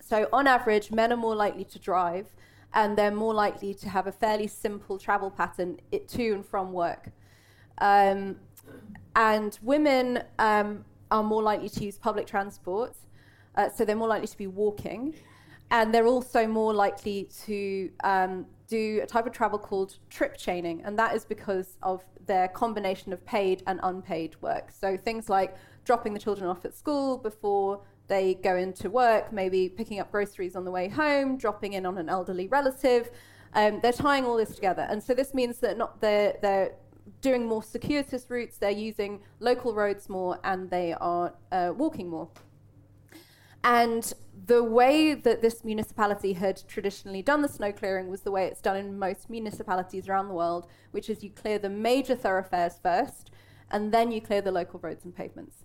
So, 0.00 0.28
on 0.32 0.46
average, 0.46 0.90
men 0.90 1.12
are 1.12 1.16
more 1.16 1.34
likely 1.34 1.64
to 1.64 1.78
drive 1.78 2.26
and 2.74 2.96
they're 2.96 3.10
more 3.10 3.32
likely 3.34 3.72
to 3.72 3.88
have 3.88 4.06
a 4.06 4.12
fairly 4.12 4.46
simple 4.46 4.98
travel 4.98 5.30
pattern 5.30 5.78
to 6.08 6.32
and 6.32 6.44
from 6.44 6.72
work. 6.72 7.10
Um, 7.78 8.36
and 9.14 9.58
women 9.62 10.22
um, 10.38 10.84
are 11.10 11.22
more 11.22 11.42
likely 11.42 11.70
to 11.70 11.84
use 11.84 11.96
public 11.96 12.26
transport. 12.26 12.94
uh, 13.56 13.70
so 13.70 13.84
they're 13.84 13.96
more 13.96 14.08
likely 14.08 14.28
to 14.28 14.36
be 14.36 14.46
walking, 14.46 15.14
and 15.70 15.94
they're 15.94 16.06
also 16.06 16.46
more 16.46 16.74
likely 16.74 17.30
to 17.46 17.90
um, 18.04 18.46
do 18.68 19.00
a 19.02 19.06
type 19.06 19.26
of 19.26 19.32
travel 19.32 19.58
called 19.58 19.98
trip 20.10 20.36
chaining, 20.36 20.82
and 20.84 20.98
that 20.98 21.14
is 21.14 21.24
because 21.24 21.78
of 21.82 22.04
their 22.26 22.48
combination 22.48 23.12
of 23.12 23.24
paid 23.24 23.62
and 23.66 23.80
unpaid 23.82 24.36
work. 24.40 24.70
So 24.70 24.96
things 24.96 25.28
like 25.28 25.56
dropping 25.84 26.12
the 26.12 26.18
children 26.18 26.48
off 26.48 26.64
at 26.64 26.74
school 26.74 27.16
before 27.18 27.82
they 28.08 28.34
go 28.34 28.56
into 28.56 28.90
work, 28.90 29.32
maybe 29.32 29.68
picking 29.68 30.00
up 30.00 30.10
groceries 30.10 30.56
on 30.56 30.64
the 30.64 30.70
way 30.70 30.88
home, 30.88 31.36
dropping 31.36 31.72
in 31.74 31.86
on 31.86 31.98
an 31.98 32.08
elderly 32.08 32.48
relative. 32.48 33.10
Um, 33.54 33.80
they're 33.82 33.92
tying 33.92 34.24
all 34.24 34.36
this 34.36 34.54
together, 34.54 34.86
and 34.90 35.02
so 35.02 35.14
this 35.14 35.32
means 35.32 35.58
that 35.60 35.78
not 35.78 36.00
they're 36.00 36.36
they're 36.42 36.72
doing 37.20 37.46
more 37.46 37.62
circuitous 37.62 38.26
routes, 38.28 38.58
they're 38.58 38.70
using 38.70 39.20
local 39.40 39.74
roads 39.74 40.08
more, 40.08 40.38
and 40.44 40.68
they 40.70 40.92
are 40.94 41.32
uh, 41.52 41.72
walking 41.76 42.08
more. 42.08 42.28
And 43.64 44.12
the 44.46 44.62
way 44.62 45.14
that 45.14 45.42
this 45.42 45.64
municipality 45.64 46.34
had 46.34 46.62
traditionally 46.68 47.22
done 47.22 47.42
the 47.42 47.48
snow 47.48 47.72
clearing 47.72 48.08
was 48.08 48.20
the 48.20 48.30
way 48.30 48.46
it's 48.46 48.60
done 48.60 48.76
in 48.76 48.98
most 48.98 49.28
municipalities 49.28 50.08
around 50.08 50.28
the 50.28 50.34
world, 50.34 50.68
which 50.92 51.10
is 51.10 51.24
you 51.24 51.30
clear 51.30 51.58
the 51.58 51.68
major 51.68 52.14
thoroughfares 52.14 52.78
first, 52.82 53.30
and 53.70 53.92
then 53.92 54.12
you 54.12 54.20
clear 54.20 54.40
the 54.40 54.52
local 54.52 54.78
roads 54.80 55.04
and 55.04 55.16
pavements. 55.16 55.64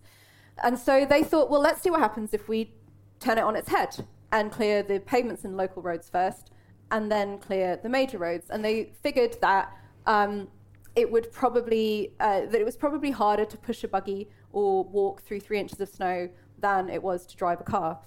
And 0.64 0.80
so 0.80 1.06
they 1.06 1.24
thought, 1.24 1.50
well, 1.50 1.62
let's 1.62 1.82
see 1.82 1.92
what 1.92 2.00
happens 2.00 2.34
if 2.34 2.48
we 2.48 2.74
turn 3.20 3.38
it 3.38 3.44
on 3.44 3.56
its 3.56 3.70
head 3.70 4.06
and 4.32 4.52
clear 4.52 4.82
the 4.82 5.00
pavements 5.00 5.44
and 5.44 5.56
local 5.56 5.82
roads 5.82 6.10
first, 6.10 6.52
and 6.90 7.12
then 7.12 7.38
clear 7.38 7.78
the 7.78 7.90
major 7.90 8.18
roads. 8.18 8.50
And 8.50 8.66
they 8.66 8.94
figured 9.04 9.38
that 9.42 9.72
um, 10.08 10.48
it 10.96 11.12
would 11.12 11.32
probably 11.32 12.14
uh, 12.20 12.42
that 12.42 12.56
it 12.56 12.66
was 12.66 12.76
probably 12.76 13.12
harder 13.12 13.46
to 13.46 13.58
push 13.58 13.84
a 13.84 13.88
buggy 13.88 14.30
or 14.52 14.84
walk 14.84 15.22
through 15.22 15.40
three 15.40 15.60
inches 15.60 15.80
of 15.80 15.90
snow 15.90 16.30
than 16.62 16.90
it 16.90 17.02
was 17.02 17.26
to 17.26 17.36
drive 17.36 17.60
a 17.60 17.64
car. 17.64 18.00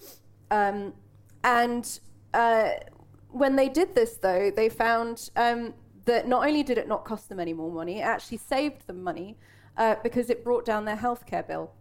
Um, 0.50 0.94
and 1.42 2.00
uh, 2.32 2.70
when 3.30 3.56
they 3.56 3.68
did 3.68 3.94
this, 3.94 4.16
though, 4.16 4.50
they 4.50 4.68
found 4.68 5.30
um, 5.36 5.74
that 6.04 6.28
not 6.28 6.46
only 6.46 6.62
did 6.62 6.78
it 6.78 6.88
not 6.88 7.04
cost 7.04 7.28
them 7.28 7.40
any 7.40 7.52
more 7.52 7.70
money, 7.70 7.98
it 7.98 8.04
actually 8.04 8.38
saved 8.38 8.86
them 8.86 9.02
money 9.02 9.36
uh, 9.76 9.96
because 10.02 10.30
it 10.30 10.44
brought 10.44 10.64
down 10.64 10.84
their 10.84 10.96
healthcare 10.96 11.46
bill. 11.46 11.72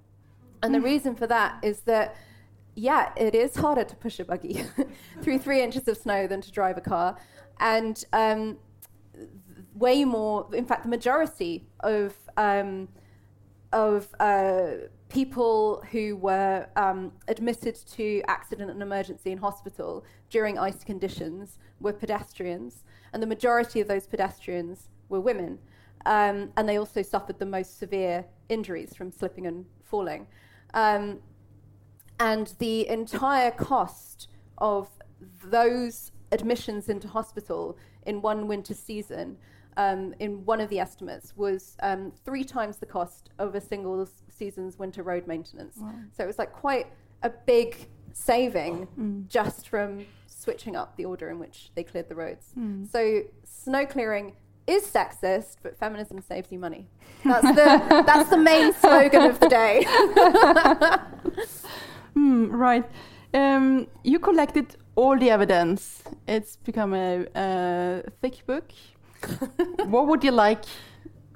And 0.62 0.74
the 0.74 0.82
reason 0.82 1.16
for 1.16 1.28
that 1.28 1.60
is 1.62 1.82
that, 1.82 2.16
yeah, 2.76 3.12
it 3.18 3.36
is 3.36 3.56
harder 3.56 3.84
to 3.84 3.96
push 3.98 4.20
a 4.20 4.26
buggy 4.26 4.66
through 5.22 5.40
three 5.40 5.62
inches 5.62 5.88
of 5.88 5.98
snow 5.98 6.26
than 6.26 6.42
to 6.42 6.52
drive 6.52 6.78
a 6.78 6.82
car. 6.82 7.18
And 7.60 8.04
um, 8.14 8.58
way 9.76 10.06
more, 10.06 10.48
in 10.54 10.66
fact, 10.66 10.84
the 10.84 10.90
majority 10.90 11.68
of, 11.82 12.16
um, 12.38 12.88
of 13.74 14.08
uh, 14.20 14.88
people 15.14 15.84
who 15.92 16.16
were 16.16 16.68
um, 16.76 17.12
admitted 17.28 17.76
to 17.76 18.24
accident 18.28 18.72
and 18.72 18.82
emergency 18.82 19.32
in 19.32 19.38
hospital 19.38 20.04
during 20.32 20.58
ice 20.58 20.84
conditions 20.84 21.60
were 21.80 21.94
pedestrians. 21.94 22.84
And 23.14 23.22
the 23.22 23.28
majority 23.28 23.80
of 23.80 23.88
those 23.88 24.08
pedestrians 24.08 24.90
were 25.10 25.22
women. 25.22 25.60
Um, 26.08 26.52
and 26.58 26.68
they 26.68 26.78
also 26.78 27.04
suffered 27.04 27.38
the 27.38 27.46
most 27.46 27.78
severe 27.78 28.26
injuries 28.50 28.96
from 28.96 29.12
slipping 29.12 29.46
and 29.46 29.66
falling. 29.84 30.26
Um, 30.74 31.20
and 32.20 32.52
the 32.58 32.90
entire 32.90 33.52
cost 33.52 34.30
of 34.58 34.90
those 35.46 36.12
admissions 36.32 36.90
into 36.90 37.08
hospital 37.08 37.78
in 38.08 38.20
one 38.22 38.48
winter 38.48 38.74
season, 38.74 39.38
um, 39.78 40.16
in 40.20 40.44
one 40.44 40.60
of 40.60 40.70
the 40.70 40.80
estimates, 40.80 41.38
was 41.38 41.78
um, 41.84 42.12
three 42.26 42.44
times 42.44 42.78
the 42.78 42.88
cost 42.88 43.30
of 43.38 43.54
a 43.54 43.62
single 43.62 44.08
season's 44.44 44.78
winter 44.84 45.04
road 45.04 45.24
maintenance. 45.28 45.76
So 46.16 46.24
it 46.26 46.28
was 46.28 46.40
like 46.44 46.52
quite 46.66 46.88
a 47.22 47.32
big 47.54 47.70
saving 48.14 48.88
just 49.30 49.62
from 49.72 50.06
switching 50.28 50.76
up 50.76 50.90
the 50.98 51.06
order 51.06 51.28
in 51.30 51.38
which 51.44 51.58
they 51.76 51.84
cleared 51.84 52.10
the 52.10 52.16
roads. 52.16 52.46
So 52.92 53.02
snow 53.46 53.86
clearing 53.86 54.28
is 54.68 54.84
sexist, 54.98 55.58
but 55.64 55.78
feminism 55.78 56.18
saves 56.22 56.52
you 56.52 56.60
money. 56.68 56.84
That's 57.32 57.50
the 57.60 58.04
that's 58.10 58.30
the 58.30 58.38
main 58.52 58.74
slogan 58.74 59.24
of 59.32 59.40
the 59.40 59.50
day. 59.62 59.76
Hmm, 62.16 62.42
right. 62.68 62.86
Um, 63.34 63.88
you 64.04 64.20
collected 64.20 64.68
all 64.96 65.18
the 65.18 65.30
evidence. 65.32 66.04
It's 66.28 66.58
become 66.58 66.94
a, 66.94 67.26
a 67.36 68.04
thick 68.22 68.46
book. 68.46 68.72
what 69.94 70.04
would 70.08 70.24
you 70.24 70.32
like 70.32 70.62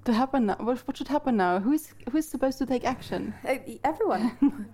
to 0.07 0.13
happen 0.13 0.47
now? 0.47 0.57
What, 0.59 0.79
what 0.87 0.97
should 0.97 1.07
happen 1.07 1.37
now? 1.37 1.59
Who's 1.59 1.93
who's 2.11 2.27
supposed 2.27 2.57
to 2.59 2.65
take 2.65 2.83
action? 2.85 3.33
Uh, 3.47 3.57
Everyone, 3.83 4.25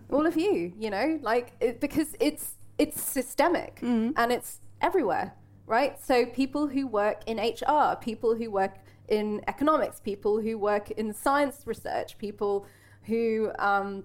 all 0.12 0.26
of 0.26 0.36
you, 0.38 0.74
you 0.84 0.90
know, 0.90 1.20
like 1.22 1.48
it, 1.60 1.82
because 1.82 2.16
it's 2.20 2.56
it's 2.78 3.02
systemic 3.02 3.80
and 3.82 4.32
it's 4.32 4.60
everywhere, 4.82 5.34
right? 5.66 5.94
So 6.02 6.26
people 6.26 6.68
who 6.68 6.88
work 6.88 7.20
in 7.28 7.38
HR, 7.38 7.96
people 8.10 8.36
who 8.36 8.50
work 8.50 8.76
in 9.10 9.42
economics, 9.48 10.00
people 10.00 10.40
who 10.40 10.58
work 10.58 10.92
in 10.92 11.14
science 11.14 11.58
research, 11.66 12.18
people 12.18 12.66
who 13.04 13.52
um, 13.60 14.04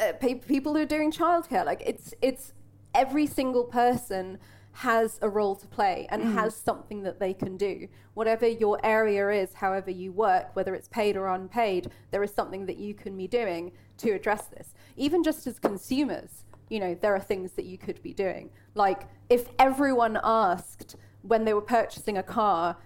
uh, 0.00 0.12
pe- 0.20 0.42
people 0.54 0.74
who 0.74 0.82
are 0.82 0.92
doing 0.96 1.10
childcare. 1.10 1.64
Like 1.64 1.82
it's 1.86 2.14
it's 2.20 2.52
every 2.94 3.26
single 3.26 3.64
person 3.64 4.38
has 4.74 5.20
a 5.22 5.28
role 5.28 5.54
to 5.54 5.66
play 5.68 6.06
and 6.10 6.22
mm. 6.22 6.34
has 6.34 6.54
something 6.54 7.02
that 7.04 7.20
they 7.20 7.32
can 7.32 7.56
do. 7.56 7.86
Whatever 8.14 8.46
your 8.46 8.78
area 8.84 9.30
is, 9.30 9.54
however 9.54 9.90
you 9.90 10.10
work, 10.12 10.54
whether 10.54 10.74
it's 10.74 10.88
paid 10.88 11.16
or 11.16 11.28
unpaid, 11.28 11.90
there 12.10 12.22
is 12.24 12.32
something 12.34 12.66
that 12.66 12.76
you 12.76 12.92
can 12.92 13.16
be 13.16 13.28
doing 13.28 13.72
to 13.98 14.10
address 14.10 14.46
this. 14.46 14.74
Even 14.96 15.22
just 15.22 15.46
as 15.46 15.60
consumers, 15.60 16.44
you 16.68 16.80
know, 16.80 16.96
there 17.00 17.14
are 17.14 17.20
things 17.20 17.52
that 17.52 17.66
you 17.66 17.78
could 17.78 18.02
be 18.02 18.12
doing. 18.12 18.50
Like 18.74 19.06
if 19.30 19.48
everyone 19.60 20.18
asked 20.24 20.96
when 21.22 21.44
they 21.44 21.54
were 21.54 21.62
purchasing 21.62 22.18
a 22.18 22.22
car, 22.22 22.76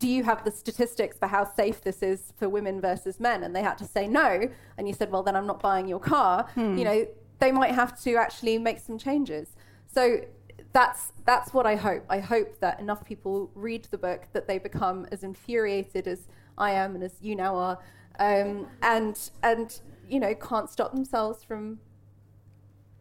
do 0.00 0.08
you 0.08 0.24
have 0.24 0.44
the 0.44 0.50
statistics 0.50 1.16
for 1.16 1.28
how 1.28 1.44
safe 1.44 1.80
this 1.80 2.02
is 2.02 2.32
for 2.36 2.48
women 2.48 2.80
versus 2.80 3.20
men? 3.20 3.44
And 3.44 3.54
they 3.54 3.62
had 3.62 3.78
to 3.78 3.84
say 3.84 4.08
no. 4.08 4.50
And 4.76 4.88
you 4.88 4.94
said, 4.94 5.12
well, 5.12 5.22
then 5.22 5.36
I'm 5.36 5.46
not 5.46 5.62
buying 5.62 5.86
your 5.86 6.00
car. 6.00 6.48
Hmm. 6.54 6.76
You 6.76 6.84
know, 6.84 7.06
they 7.38 7.52
might 7.52 7.70
have 7.70 8.02
to 8.02 8.16
actually 8.16 8.58
make 8.58 8.80
some 8.80 8.98
changes. 8.98 9.50
So 9.86 10.18
that's 10.74 11.12
that's 11.24 11.54
what 11.54 11.66
I 11.66 11.76
hope. 11.76 12.04
I 12.10 12.18
hope 12.18 12.60
that 12.60 12.80
enough 12.80 13.04
people 13.04 13.50
read 13.54 13.84
the 13.90 13.96
book 13.96 14.26
that 14.32 14.46
they 14.46 14.58
become 14.58 15.06
as 15.12 15.22
infuriated 15.22 16.06
as 16.06 16.28
I 16.58 16.72
am 16.72 16.96
and 16.96 17.02
as 17.02 17.14
you 17.22 17.36
now 17.36 17.54
are, 17.56 17.78
um, 18.18 18.66
and 18.82 19.16
and 19.42 19.80
you 20.10 20.20
know 20.20 20.34
can't 20.34 20.68
stop 20.68 20.92
themselves 20.92 21.42
from 21.44 21.78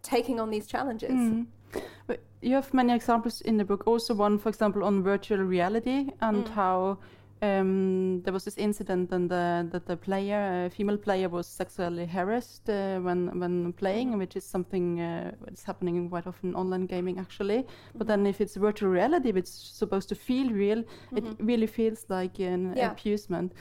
taking 0.03 0.39
on 0.39 0.51
these 0.51 0.67
challenges. 0.67 1.45
But 2.05 2.21
you 2.41 2.53
have 2.53 2.71
many 2.73 2.93
examples 2.93 3.41
in 3.41 3.57
the 3.57 3.65
book. 3.65 3.83
Also, 3.87 4.13
one, 4.13 4.37
for 4.37 4.49
example, 4.49 4.83
on 4.83 5.01
virtual 5.01 5.39
reality 5.39 6.09
and 6.21 6.47
how 6.49 6.99
um, 7.43 8.21
there 8.23 8.33
was 8.33 8.43
this 8.45 8.57
incident 8.57 9.11
and 9.11 9.29
the, 9.29 9.67
that 9.71 9.85
the 9.85 9.97
player, 9.97 10.65
a 10.65 10.69
female 10.69 10.97
player, 10.97 11.29
was 11.29 11.47
sexually 11.47 12.05
harassed 12.05 12.69
uh, 12.69 12.99
when 13.05 13.39
when 13.39 13.73
playing, 13.73 14.17
which 14.17 14.35
is 14.35 14.45
something 14.45 14.99
uh, 15.01 15.31
that's 15.45 15.63
happening 15.63 16.09
quite 16.09 16.27
often 16.27 16.49
in 16.49 16.55
online 16.55 16.85
gaming, 16.87 17.19
actually. 17.19 17.65
But 17.95 18.07
then, 18.07 18.25
if 18.25 18.39
it's 18.41 18.55
virtual 18.55 18.89
reality, 18.91 19.29
if 19.29 19.35
it's 19.35 19.51
supposed 19.51 20.09
to 20.09 20.15
feel 20.15 20.49
real, 20.51 20.83
it 21.15 21.23
really 21.39 21.67
feels 21.67 22.05
like 22.09 22.39
an 22.39 22.73
Yeah. 22.77 22.91
abusement. 22.91 23.51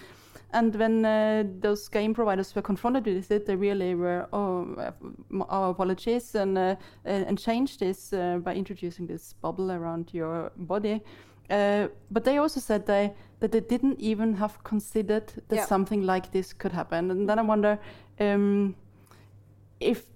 And 0.55 0.75
when 0.77 1.05
uh, 1.05 1.45
those 1.61 1.89
game 1.89 2.13
providers 2.15 2.55
were 2.55 2.63
confronted 2.63 3.07
with 3.07 3.31
it, 3.31 3.47
they 3.47 3.57
really 3.57 3.95
were, 3.95 4.27
oh, 4.33 4.75
uh, 4.77 5.45
our 5.49 5.71
apologies, 5.71 6.35
and 6.35 6.59
uh, 6.59 6.77
uh, 7.07 7.29
and 7.29 7.39
changed 7.39 7.79
this 7.81 8.13
uh, 8.13 8.39
by 8.45 8.55
introducing 8.55 9.09
this 9.09 9.35
bubble 9.43 9.71
around 9.73 10.11
your 10.13 10.53
body. 10.57 11.01
Uh, 11.51 11.89
but 12.11 12.25
they 12.25 12.39
also 12.39 12.61
said 12.61 12.87
they, 12.87 13.13
that 13.43 13.51
they 13.51 13.61
didn't 13.61 13.99
even 14.01 14.35
have 14.35 14.63
considered 14.63 15.27
that 15.49 15.57
Yeah. 15.57 15.67
something 15.67 16.07
like 16.07 16.31
this 16.31 16.53
could 16.55 16.73
happen. 16.73 17.11
And 17.11 17.29
then 17.29 17.39
I 17.39 17.43
wonder 17.43 17.79
um, 18.21 18.77
if 19.81 20.07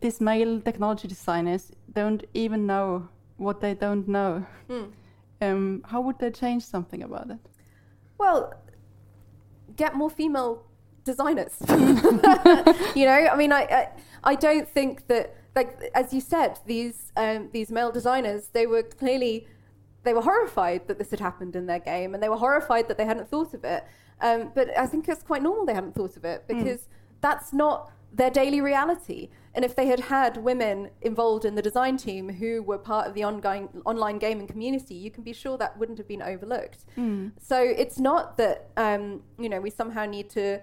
these 0.00 0.20
male 0.20 0.60
technology 0.60 1.06
designers 1.08 1.70
don't 1.92 2.24
even 2.32 2.66
know 2.66 3.08
what 3.36 3.60
they 3.60 3.74
don't 3.74 4.06
know. 4.08 4.46
Um, 5.42 5.82
how 5.90 6.00
would 6.00 6.18
they 6.18 6.30
change 6.30 6.62
something 6.64 7.02
about 7.02 7.30
it? 7.30 7.38
Well, 8.18 8.54
get 9.76 9.94
more 9.94 10.10
female 10.10 10.62
designers. 11.04 11.54
you 12.98 13.04
know, 13.06 13.28
I 13.32 13.36
mean, 13.36 13.52
I, 13.52 13.62
I, 13.80 13.88
I 14.32 14.34
don't 14.36 14.68
think 14.68 15.06
that, 15.08 15.36
like 15.54 15.90
as 15.94 16.14
you 16.14 16.20
said, 16.20 16.58
these 16.66 17.12
um, 17.16 17.50
these 17.52 17.70
male 17.70 17.92
designers, 17.92 18.48
they 18.52 18.66
were 18.66 18.82
clearly, 18.82 19.46
they 20.04 20.14
were 20.14 20.22
horrified 20.22 20.86
that 20.88 20.98
this 20.98 21.10
had 21.10 21.20
happened 21.20 21.56
in 21.56 21.66
their 21.66 21.78
game, 21.78 22.14
and 22.14 22.22
they 22.22 22.28
were 22.28 22.36
horrified 22.36 22.88
that 22.88 22.98
they 22.98 23.06
hadn't 23.06 23.28
thought 23.28 23.54
of 23.54 23.64
it. 23.64 23.84
Um, 24.20 24.52
but 24.54 24.76
I 24.78 24.86
think 24.86 25.08
it's 25.08 25.22
quite 25.22 25.42
normal 25.42 25.66
they 25.66 25.74
hadn't 25.74 25.94
thought 25.94 26.16
of 26.16 26.24
it 26.24 26.44
because 26.46 26.88
that's 27.20 27.52
not 27.52 27.90
their 28.12 28.30
daily 28.30 28.60
reality. 28.60 29.28
And 29.54 29.64
if 29.64 29.74
they 29.74 29.86
had 29.86 30.00
had 30.00 30.36
women 30.36 30.90
involved 31.02 31.44
in 31.44 31.54
the 31.54 31.62
design 31.62 31.96
team 31.96 32.28
who 32.28 32.62
were 32.62 32.78
part 32.78 33.06
of 33.08 33.14
the 33.14 33.22
ongoing 33.22 33.68
online 33.84 34.18
gaming 34.18 34.46
community, 34.46 34.94
you 34.94 35.10
can 35.10 35.24
be 35.24 35.32
sure 35.32 35.56
that 35.58 35.76
wouldn't 35.78 35.98
have 35.98 36.08
been 36.08 36.22
overlooked. 36.22 36.84
So 37.40 37.58
it's 37.60 37.98
not 37.98 38.36
that 38.36 38.68
um, 38.76 39.22
you 39.38 39.48
know 39.48 39.60
we 39.60 39.70
somehow 39.70 40.06
need 40.06 40.30
to 40.30 40.60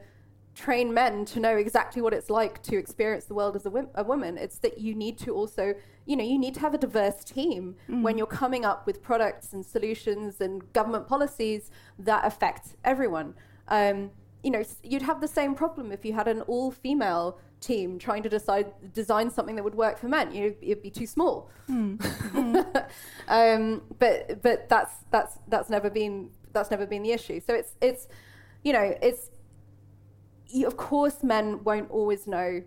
train 0.56 0.94
men 0.94 1.26
to 1.26 1.40
know 1.40 1.56
exactly 1.56 2.02
what 2.02 2.14
it's 2.14 2.30
like 2.30 2.62
to 2.64 2.78
experience 2.78 3.26
the 3.26 3.34
world 3.34 3.56
as 3.56 3.66
a, 3.66 4.04
woman. 4.04 4.38
It's 4.38 4.58
that 4.60 4.80
you 4.80 4.94
need 4.94 5.18
to 5.20 5.32
also, 5.34 5.74
you 6.06 6.16
know, 6.16 6.24
you 6.24 6.38
need 6.38 6.54
to 6.56 6.60
have 6.60 6.74
a 6.74 6.78
diverse 6.78 7.24
team 7.24 7.76
when 8.04 8.18
you're 8.18 8.28
coming 8.28 8.66
up 8.66 8.86
with 8.86 9.02
products 9.02 9.54
and 9.54 9.66
solutions 9.66 10.42
and 10.42 10.72
government 10.74 11.08
policies 11.08 11.72
that 12.00 12.26
affect 12.26 12.76
everyone. 12.84 13.34
Um, 13.70 14.12
you 14.44 14.52
know, 14.52 14.64
you'd 14.84 15.04
have 15.04 15.22
the 15.22 15.28
same 15.28 15.56
problem 15.56 15.92
if 15.92 16.04
you 16.04 16.14
had 16.14 16.28
an 16.28 16.42
all-female 16.42 17.40
team 17.62 18.00
trying 18.00 18.24
to 18.24 18.30
decide 18.30 18.74
design 18.92 19.30
something 19.30 19.56
that 19.56 19.64
would 19.64 19.76
work 19.76 19.98
for 19.98 20.10
men. 20.10 20.34
You 20.34 20.42
know, 20.42 20.56
it'd 20.62 20.82
be 20.82 20.90
too 20.90 21.06
small. 21.06 21.50
um, 23.28 23.82
but 24.00 24.42
but 24.42 24.68
that's 24.68 24.96
that's 25.12 25.38
that's 25.48 25.70
never 25.70 25.90
been 25.90 26.32
that's 26.52 26.72
never 26.72 26.86
been 26.86 27.04
the 27.04 27.12
issue. 27.12 27.40
So 27.40 27.54
it's 27.54 27.76
it's 27.82 28.08
you 28.64 28.74
know 28.74 28.96
it's 29.02 29.30
you, 30.52 30.68
of 30.68 30.78
course 30.78 31.24
men 31.24 31.64
won't 31.64 31.90
always 31.92 32.28
know 32.28 32.64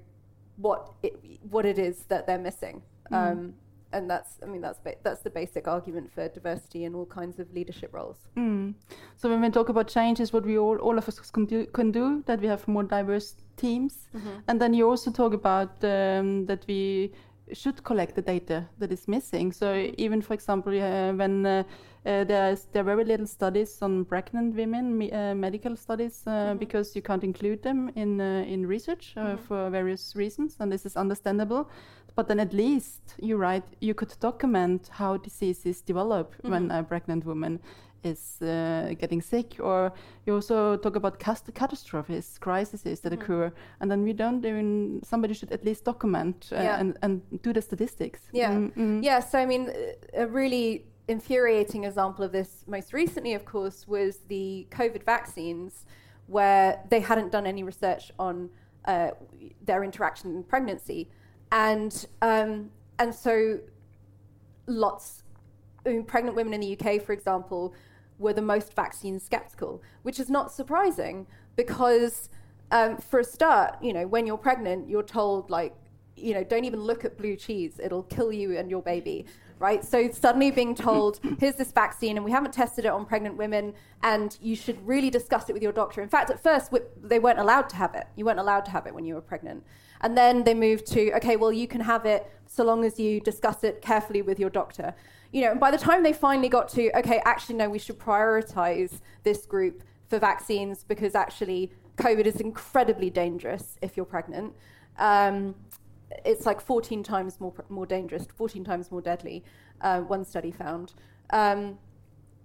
what 0.57 0.93
it, 1.03 1.19
what 1.51 1.67
it 1.67 1.79
is 1.79 2.05
that 2.09 2.27
they're 2.27 2.39
missing. 2.39 2.83
Um, 3.11 3.55
and 3.93 4.11
that's 4.11 4.39
I 4.43 4.47
mean 4.47 4.61
that's 4.61 4.81
ba- 4.81 4.97
that's 5.03 5.23
the 5.23 5.31
basic 5.31 5.69
argument 5.69 6.13
for 6.13 6.29
diversity 6.29 6.85
in 6.85 6.95
all 6.95 7.07
kinds 7.07 7.39
of 7.39 7.53
leadership 7.53 7.95
roles. 7.95 8.19
Mm. 8.37 8.75
So 9.17 9.29
when 9.29 9.41
we 9.41 9.51
talk 9.51 9.69
about 9.69 9.89
changes, 9.89 10.33
what 10.33 10.45
we 10.45 10.59
all, 10.59 10.77
all 10.79 10.99
of 10.99 11.09
us 11.09 11.19
can 11.31 11.47
do, 11.47 11.67
can 11.67 11.93
do, 11.93 12.23
that 12.27 12.41
we 12.41 12.49
have 12.49 12.67
more 12.67 12.83
diverse 12.83 13.37
teams, 13.57 14.09
and 14.49 14.61
then 14.61 14.75
you 14.75 14.89
also 14.91 15.11
talk 15.13 15.33
about 15.33 15.73
um, 15.85 16.47
that 16.47 16.65
we 16.67 17.13
should 17.53 17.83
collect 17.85 18.15
the 18.15 18.23
data 18.23 18.67
that 18.79 18.91
is 18.93 19.07
missing. 19.07 19.53
So 19.53 19.93
even, 19.99 20.23
for 20.23 20.35
example, 20.35 20.73
uh, 20.73 21.13
when 21.13 21.47
uh, 21.47 21.65
uh, 22.07 22.25
there's 22.25 22.67
there 22.73 22.83
are 22.83 22.85
very 22.85 23.05
little 23.05 23.27
studies 23.27 23.83
on 23.83 24.05
pregnant 24.05 24.55
women, 24.55 24.99
me, 24.99 25.11
uh, 25.11 25.35
medical 25.35 25.77
studies, 25.77 26.23
uh, 26.27 26.55
because 26.55 26.95
you 26.95 27.03
can't 27.03 27.25
include 27.25 27.63
them 27.63 27.91
in 27.95 28.21
uh, 28.21 28.45
in 28.47 28.67
research 28.67 29.15
uh, 29.17 29.37
for 29.37 29.71
various 29.71 30.17
reasons, 30.17 30.57
and 30.61 30.71
this 30.73 30.87
is 30.87 30.97
understandable. 30.97 31.69
But 32.17 32.29
then 32.29 32.41
at 32.41 32.53
least 32.53 33.15
you 33.19 33.37
write 33.37 33.65
you 33.81 33.95
could 33.95 34.15
document 34.21 34.89
how 34.93 35.17
diseases 35.17 35.83
develop 35.83 36.35
when 36.43 36.71
a 36.71 36.83
pregnant 36.83 37.25
woman 37.25 37.61
is 38.05 38.41
uh, 38.43 38.95
getting 38.99 39.21
sick, 39.23 39.57
or 39.61 39.93
you 40.27 40.35
also 40.35 40.77
talk 40.77 40.97
about 40.97 41.19
cast- 41.19 41.53
catastrophes, 41.55 42.39
crises 42.39 42.83
that 43.01 43.13
occur, 43.13 43.53
and 43.81 43.91
then 43.91 44.03
we 44.05 44.13
don't 44.13 44.45
even. 44.45 45.01
Somebody 45.03 45.35
should 45.35 45.53
at 45.53 45.65
least 45.65 45.85
document 45.85 46.51
uh, 46.53 46.57
Yeah. 46.57 46.81
and 46.81 46.99
and 47.03 47.23
do 47.43 47.53
the 47.53 47.63
statistics. 47.63 48.21
Yeah. 48.33 48.53
Mm, 48.53 48.73
mm. 48.77 49.05
Yeah, 49.05 49.21
so 49.21 49.39
I 49.39 49.47
mean, 49.47 49.73
a 50.13 50.27
really 50.27 50.85
infuriating 51.09 51.85
example 51.85 52.25
of 52.25 52.33
this 52.33 52.65
most 52.67 52.93
recently, 52.93 53.35
of 53.35 53.45
course, 53.45 53.87
was 53.89 54.19
the 54.29 54.67
COVID 54.71 55.05
vaccines, 55.05 55.85
where 56.27 56.81
they 56.91 57.01
hadn't 57.01 57.31
done 57.33 57.47
any 57.47 57.63
research 57.63 58.11
on 58.19 58.51
uh, 58.87 59.11
their 59.65 59.85
interaction 59.85 60.37
in 60.37 60.43
pregnancy. 60.45 61.11
And, 61.53 62.07
um, 62.23 62.71
and 62.99 63.15
so 63.15 63.61
lots, 64.67 65.23
I 65.87 65.91
mean, 65.91 66.05
pregnant 66.05 66.37
women 66.37 66.55
in 66.55 66.61
the 66.61 66.73
UK, 66.79 67.03
for 67.03 67.13
example, 67.13 67.75
were 68.25 68.33
the 68.33 68.43
most 68.43 68.75
vaccine 68.75 69.21
skeptical, 69.21 69.83
which 70.03 70.19
is 70.19 70.29
not 70.29 70.51
surprising 70.51 71.27
because, 71.55 72.29
um, 72.71 72.97
for 72.97 73.21
a 73.21 73.25
start, 73.25 73.77
you 73.81 73.93
know, 73.93 74.07
when 74.07 74.27
you're 74.27 74.39
pregnant, 74.39 74.89
you're 74.89 75.03
told, 75.03 75.51
like, 75.51 75.75
you 76.17 76.35
know, 76.35 76.43
don't 76.43 76.65
even 76.65 76.81
look 76.81 77.05
at 77.05 77.17
blue 77.17 77.37
cheese, 77.37 77.81
it'll 77.83 78.03
kill 78.05 78.33
you 78.33 78.57
and 78.57 78.71
your 78.71 78.83
baby, 78.83 79.27
right? 79.59 79.85
So 79.85 80.11
suddenly 80.11 80.51
being 80.51 80.75
told, 80.75 81.21
here's 81.39 81.57
this 81.57 81.73
vaccine, 81.73 82.17
and 82.17 82.25
we 82.25 82.31
haven't 82.31 82.53
tested 82.53 82.85
it 82.85 82.89
on 82.89 83.05
pregnant 83.05 83.37
women, 83.37 83.75
and 84.03 84.37
you 84.41 84.57
should 84.57 84.85
really 84.87 85.11
discuss 85.11 85.49
it 85.49 85.53
with 85.53 85.63
your 85.63 85.73
doctor. 85.73 86.03
In 86.03 86.09
fact, 86.09 86.31
at 86.31 86.43
first, 86.43 86.73
they 87.03 87.19
weren't 87.19 87.39
allowed 87.39 87.69
to 87.71 87.77
have 87.77 87.95
it. 87.95 88.07
You 88.17 88.25
weren't 88.25 88.41
allowed 88.41 88.65
to 88.67 88.71
have 88.71 88.87
it 88.87 88.95
when 88.95 89.05
you 89.05 89.15
were 89.15 89.21
pregnant. 89.21 89.65
And 90.01 90.17
then 90.17 90.45
they 90.45 90.55
moved 90.55 90.87
to, 90.89 91.13
okay, 91.15 91.37
well, 91.37 91.53
you 91.53 91.67
can 91.67 91.81
have 91.81 92.05
it 92.05 92.31
so 92.47 92.65
long 92.65 92.85
as 92.85 92.99
you 92.99 93.21
discuss 93.21 93.65
it 93.65 93.81
carefully 93.81 94.23
with 94.23 94.39
your 94.39 94.51
doctor. 94.51 94.95
You 95.35 95.41
know, 95.41 95.57
by 95.57 95.73
the 95.73 95.79
time 95.79 96.05
they 96.05 96.13
finally 96.13 96.49
got 96.49 96.69
to, 96.71 96.97
okay, 96.97 97.21
actually, 97.25 97.57
no, 97.57 97.69
we 97.69 97.81
should 97.81 97.99
prioritize 97.99 99.01
this 99.25 99.47
group 99.47 99.83
for 100.07 100.21
vaccines 100.21 100.85
because 100.85 101.17
actually 101.17 101.73
COVID 101.97 102.25
is 102.25 102.37
incredibly 102.37 103.11
dangerous 103.11 103.77
if 103.83 103.97
you're 103.97 104.07
pregnant. 104.07 104.55
Um, 104.97 105.57
it's 106.25 106.47
like 106.47 106.61
14 106.61 107.03
times 107.03 107.41
more, 107.41 107.53
more 107.69 107.85
dangerous, 107.85 108.29
14 108.37 108.63
times 108.63 108.93
more 108.93 109.01
deadly, 109.01 109.43
uh, 109.81 110.03
one 110.03 110.25
study 110.25 110.53
found. 110.53 110.95
Um, 111.31 111.81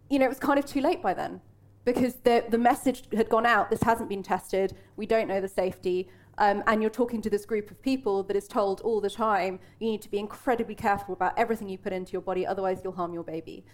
you 0.09 0.17
know, 0.17 0.25
it 0.25 0.29
was 0.29 0.39
kind 0.39 0.57
of 0.57 0.65
too 0.65 0.81
late 0.81 1.03
by 1.03 1.13
then 1.13 1.41
because 1.85 2.15
the, 2.23 2.43
the 2.49 2.57
message 2.57 3.03
had 3.15 3.29
gone 3.29 3.45
out 3.45 3.69
this 3.69 3.83
hasn't 3.83 4.09
been 4.09 4.23
tested, 4.23 4.75
we 4.95 5.05
don't 5.05 5.27
know 5.27 5.39
the 5.39 5.47
safety. 5.47 6.09
Um, 6.39 6.63
and 6.67 6.81
you're 6.81 6.89
talking 6.89 7.21
to 7.21 7.29
this 7.29 7.45
group 7.45 7.69
of 7.69 7.81
people 7.81 8.23
that 8.23 8.35
is 8.35 8.47
told 8.47 8.81
all 8.81 8.99
the 9.01 9.09
time 9.09 9.59
you 9.79 9.91
need 9.91 10.01
to 10.01 10.09
be 10.09 10.17
incredibly 10.17 10.75
careful 10.75 11.13
about 11.13 11.37
everything 11.37 11.69
you 11.69 11.77
put 11.77 11.93
into 11.93 12.13
your 12.13 12.21
body, 12.21 12.47
otherwise, 12.47 12.79
you'll 12.83 12.93
harm 12.93 13.13
your 13.13 13.23
baby. 13.23 13.65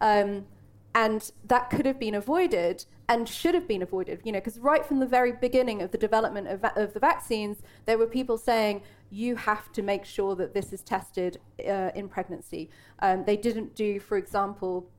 Um, 0.00 0.46
and 0.94 1.30
that 1.44 1.70
could 1.70 1.86
have 1.86 1.98
been 1.98 2.14
avoided 2.14 2.84
and 3.08 3.28
should 3.28 3.54
have 3.54 3.66
been 3.66 3.82
avoided, 3.82 4.20
you 4.24 4.32
know, 4.32 4.38
because 4.38 4.58
right 4.58 4.84
from 4.84 4.98
the 4.98 5.06
very 5.06 5.32
beginning 5.32 5.82
of 5.82 5.92
the 5.92 5.98
development 5.98 6.48
of, 6.48 6.60
va- 6.60 6.72
of 6.76 6.94
the 6.94 7.00
vaccines, 7.00 7.58
there 7.86 7.96
were 7.96 8.06
people 8.06 8.36
saying, 8.36 8.82
you 9.10 9.36
have 9.36 9.72
to 9.72 9.82
make 9.82 10.04
sure 10.04 10.34
that 10.36 10.52
this 10.52 10.72
is 10.72 10.82
tested 10.82 11.38
uh, 11.60 11.90
in 11.94 12.08
pregnancy. 12.08 12.70
Um, 13.00 13.24
they 13.24 13.36
didn't 13.36 13.74
do, 13.74 13.98
for 14.00 14.16
example, 14.16 14.90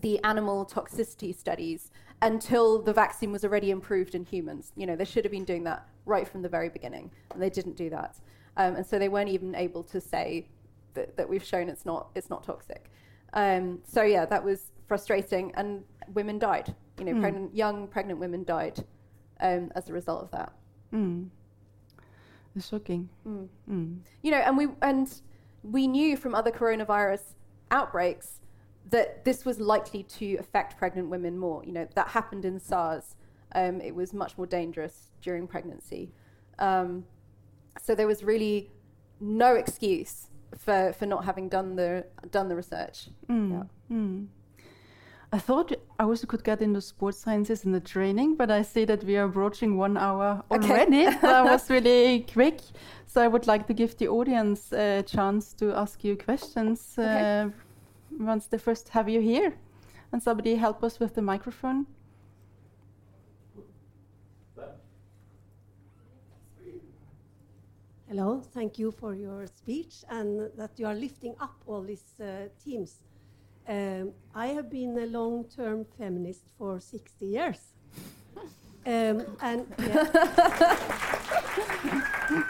the 0.00 0.22
animal 0.24 0.66
toxicity 0.66 1.34
studies 1.36 1.90
until 2.20 2.82
the 2.82 2.92
vaccine 2.92 3.30
was 3.30 3.44
already 3.44 3.70
improved 3.70 4.14
in 4.14 4.24
humans. 4.24 4.72
You 4.76 4.86
know, 4.86 4.96
they 4.96 5.04
should 5.04 5.24
have 5.24 5.32
been 5.32 5.44
doing 5.44 5.64
that 5.64 5.86
right 6.08 6.26
from 6.26 6.42
the 6.42 6.48
very 6.48 6.68
beginning, 6.68 7.10
and 7.32 7.40
they 7.40 7.50
didn't 7.50 7.76
do 7.76 7.90
that. 7.90 8.18
Um, 8.56 8.76
and 8.76 8.86
so 8.86 8.98
they 8.98 9.08
weren't 9.08 9.28
even 9.28 9.54
able 9.54 9.84
to 9.84 10.00
say 10.00 10.48
that, 10.94 11.16
that 11.16 11.28
we've 11.28 11.44
shown 11.44 11.68
it's 11.68 11.86
not 11.86 12.08
it's 12.14 12.30
not 12.30 12.42
toxic. 12.42 12.90
Um, 13.34 13.80
so 13.84 14.02
yeah, 14.02 14.24
that 14.26 14.42
was 14.42 14.72
frustrating, 14.86 15.52
and 15.54 15.84
women 16.14 16.38
died. 16.38 16.74
You 16.98 17.04
know, 17.04 17.20
pregnant, 17.20 17.54
young 17.54 17.86
pregnant 17.86 18.18
women 18.18 18.42
died 18.42 18.84
um, 19.40 19.70
as 19.76 19.88
a 19.88 19.92
result 19.92 20.24
of 20.24 20.30
that. 20.32 20.52
Mm. 20.92 21.28
It's 22.56 22.68
shocking. 22.68 23.08
Mm. 23.26 23.98
you 24.22 24.30
know, 24.32 24.38
and 24.38 24.56
we 24.56 24.68
and 24.82 25.20
we 25.62 25.86
knew 25.86 26.16
from 26.16 26.34
other 26.34 26.50
coronavirus 26.50 27.22
outbreaks 27.70 28.40
that 28.90 29.24
this 29.24 29.44
was 29.44 29.60
likely 29.60 30.02
to 30.02 30.36
affect 30.36 30.78
pregnant 30.78 31.08
women 31.08 31.38
more. 31.38 31.62
You 31.64 31.72
know, 31.72 31.88
that 31.94 32.08
happened 32.08 32.44
in 32.44 32.58
SARS. 32.58 33.14
Um, 33.54 33.80
it 33.80 33.94
was 33.94 34.12
much 34.12 34.36
more 34.36 34.46
dangerous 34.46 35.10
during 35.22 35.46
pregnancy. 35.46 36.10
Um, 36.58 37.04
so 37.80 37.94
there 37.94 38.06
was 38.06 38.22
really 38.22 38.70
no 39.20 39.54
excuse 39.54 40.28
for, 40.56 40.92
for 40.92 41.06
not 41.06 41.24
having 41.24 41.48
done 41.48 41.76
the 41.76 42.04
done 42.30 42.48
the 42.48 42.56
research. 42.56 43.08
Yeah. 43.28 43.64
Mm. 43.90 44.26
I 45.30 45.38
thought 45.38 45.72
I 45.98 46.04
also 46.04 46.26
could 46.26 46.42
get 46.42 46.62
into 46.62 46.80
sports 46.80 47.18
sciences 47.18 47.64
in 47.66 47.72
the 47.72 47.80
training, 47.80 48.36
but 48.36 48.50
I 48.50 48.62
see 48.62 48.86
that 48.86 49.04
we 49.04 49.16
are 49.18 49.26
approaching 49.26 49.76
one 49.76 49.98
hour 49.98 50.42
Okay. 50.50 50.70
already. 50.70 51.04
that 51.22 51.44
was 51.44 51.68
really 51.68 52.20
quick. 52.32 52.60
So 53.06 53.20
I 53.20 53.28
would 53.28 53.46
like 53.46 53.66
to 53.66 53.74
give 53.74 53.96
the 53.98 54.08
audience 54.08 54.72
a 54.72 55.02
chance 55.02 55.52
to 55.54 55.74
ask 55.74 56.02
you 56.02 56.16
questions 56.16 56.94
Okay. 56.98 57.42
uh, 57.42 57.50
once 58.18 58.46
they 58.46 58.56
first 58.58 58.88
have 58.90 59.08
you 59.10 59.20
here. 59.20 59.52
And 60.12 60.22
somebody 60.22 60.54
help 60.54 60.82
us 60.82 60.98
with 60.98 61.14
the 61.14 61.20
microphone. 61.22 61.86
Hello, 68.08 68.40
thank 68.54 68.78
you 68.78 68.90
for 68.90 69.14
your 69.14 69.46
speech 69.46 70.02
and 70.08 70.50
that 70.56 70.70
you 70.78 70.86
are 70.86 70.94
lifting 70.94 71.34
up 71.42 71.62
all 71.66 71.82
these 71.82 72.18
uh, 72.18 72.48
teams. 72.64 73.00
Um, 73.68 74.12
I 74.34 74.46
have 74.46 74.70
been 74.70 74.96
a 74.98 75.04
long 75.04 75.44
term 75.44 75.84
feminist 75.98 76.44
for 76.56 76.80
60 76.80 77.26
years. 77.26 77.60
Um, 78.86 79.26
and 79.42 79.66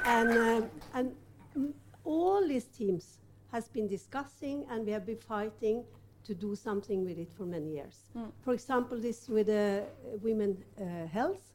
and, 0.04 0.30
um, 0.30 0.70
and 0.94 1.12
mm, 1.56 1.72
all 2.04 2.46
these 2.46 2.66
teams 2.66 3.18
has 3.50 3.66
been 3.66 3.88
discussing 3.88 4.64
and 4.70 4.86
we 4.86 4.92
have 4.92 5.04
been 5.04 5.18
fighting 5.18 5.82
to 6.22 6.34
do 6.34 6.54
something 6.54 7.04
with 7.04 7.18
it 7.18 7.32
for 7.32 7.44
many 7.44 7.72
years. 7.72 7.96
For 8.42 8.52
example, 8.52 9.00
this 9.00 9.28
with 9.28 9.48
uh, 9.48 9.80
women 10.22 10.62
uh, 10.80 11.08
health. 11.08 11.47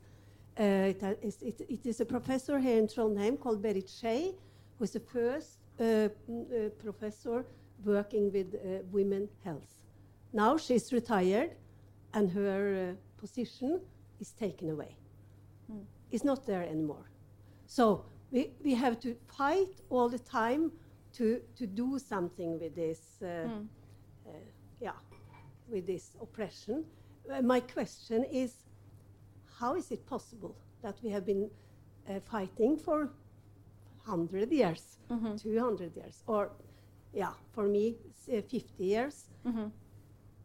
Uh, 0.59 0.63
it, 0.63 1.01
it, 1.41 1.61
it 1.67 1.85
is 1.85 1.99
a 1.99 2.05
professor 2.05 2.59
here 2.59 2.77
in 2.77 2.87
Trondheim 2.87 3.39
called 3.39 3.61
Berit 3.61 3.89
Schei, 3.89 4.35
who 4.77 4.83
is 4.83 4.91
the 4.91 4.99
first 4.99 5.57
uh, 5.79 5.83
mm, 5.83 6.67
uh, 6.67 6.69
professor 6.69 7.45
working 7.83 8.31
with 8.31 8.53
uh, 8.53 8.83
women 8.91 9.27
health. 9.43 9.75
Now 10.31 10.57
she's 10.57 10.93
retired, 10.93 11.51
and 12.13 12.29
her 12.31 12.91
uh, 12.91 13.19
position 13.19 13.81
is 14.19 14.31
taken 14.31 14.69
away. 14.69 14.95
It's 16.11 16.23
not 16.23 16.45
there 16.45 16.63
anymore. 16.63 17.09
So 17.65 18.05
we, 18.31 18.51
we 18.63 18.75
have 18.75 18.99
to 18.99 19.15
fight 19.25 19.81
all 19.89 20.09
the 20.09 20.19
time 20.19 20.71
to, 21.13 21.41
to 21.55 21.65
do 21.65 21.97
something 21.97 22.59
with 22.59 22.75
this, 22.75 22.99
uh, 23.23 23.25
uh, 24.27 24.31
yeah, 24.79 24.91
with 25.67 25.87
this 25.87 26.11
oppression. 26.21 26.85
My 27.41 27.59
question 27.61 28.25
is, 28.25 28.53
how 29.63 29.75
is 29.75 29.91
it 29.91 30.05
possible 30.05 30.53
that 30.81 30.95
we 31.03 31.09
have 31.15 31.25
been 31.25 31.49
uh, 32.09 32.19
fighting 32.33 32.77
for 32.85 32.97
100 34.05 34.51
years, 34.51 34.97
200 35.37 35.95
years, 35.95 36.23
or 36.27 36.51
yeah, 37.13 37.33
for 37.55 37.65
me, 37.67 37.95
s- 38.09 38.29
uh, 38.37 38.41
50 38.41 38.83
years, 38.83 39.29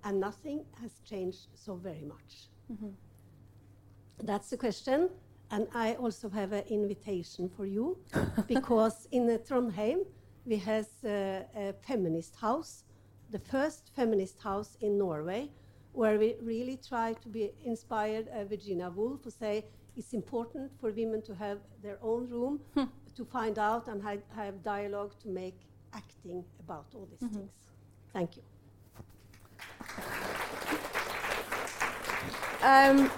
and 0.04 0.20
nothing 0.20 0.64
has 0.80 0.92
changed 1.10 1.48
so 1.54 1.74
very 1.88 2.04
much. 2.04 2.32
That's 4.22 4.50
the 4.50 4.56
question. 4.56 5.10
And 5.50 5.66
I 5.74 5.94
also 5.94 6.28
have 6.28 6.52
an 6.52 6.64
invitation 6.68 7.48
for 7.48 7.66
you 7.66 7.86
because 8.46 9.08
in 9.10 9.28
uh, 9.30 9.38
Trondheim 9.48 9.98
we 10.46 10.56
have 10.58 10.86
uh, 11.04 11.08
a 11.62 11.74
feminist 11.88 12.36
house, 12.36 12.84
the 13.30 13.38
first 13.38 13.90
feminist 13.96 14.36
house 14.42 14.76
in 14.80 14.98
Norway, 14.98 15.50
where 15.99 16.16
we 16.16 16.36
really 16.40 16.78
try 16.88 17.12
to 17.24 17.28
be 17.28 17.51
inspired 17.64 18.28
uh, 18.28 18.44
Virginia 18.44 18.88
Woolf 18.88 19.20
to 19.20 19.32
say 19.32 19.64
it's 19.96 20.12
important 20.12 20.70
for 20.80 20.92
women 20.92 21.20
to 21.22 21.34
have 21.34 21.59
their 21.82 21.99
own 22.03 22.28
room 22.30 22.61
to 23.16 23.24
find 23.24 23.59
out 23.59 23.88
and 23.88 24.01
ha- 24.01 24.24
have 24.36 24.62
dialogue 24.62 25.12
to 25.20 25.28
make 25.28 25.59
acting 25.92 26.44
about 26.61 26.86
all 26.94 27.09
these 27.11 27.28
things. 27.32 27.51
Thank 28.12 28.36
you. 28.36 28.42
Um, 32.62 33.11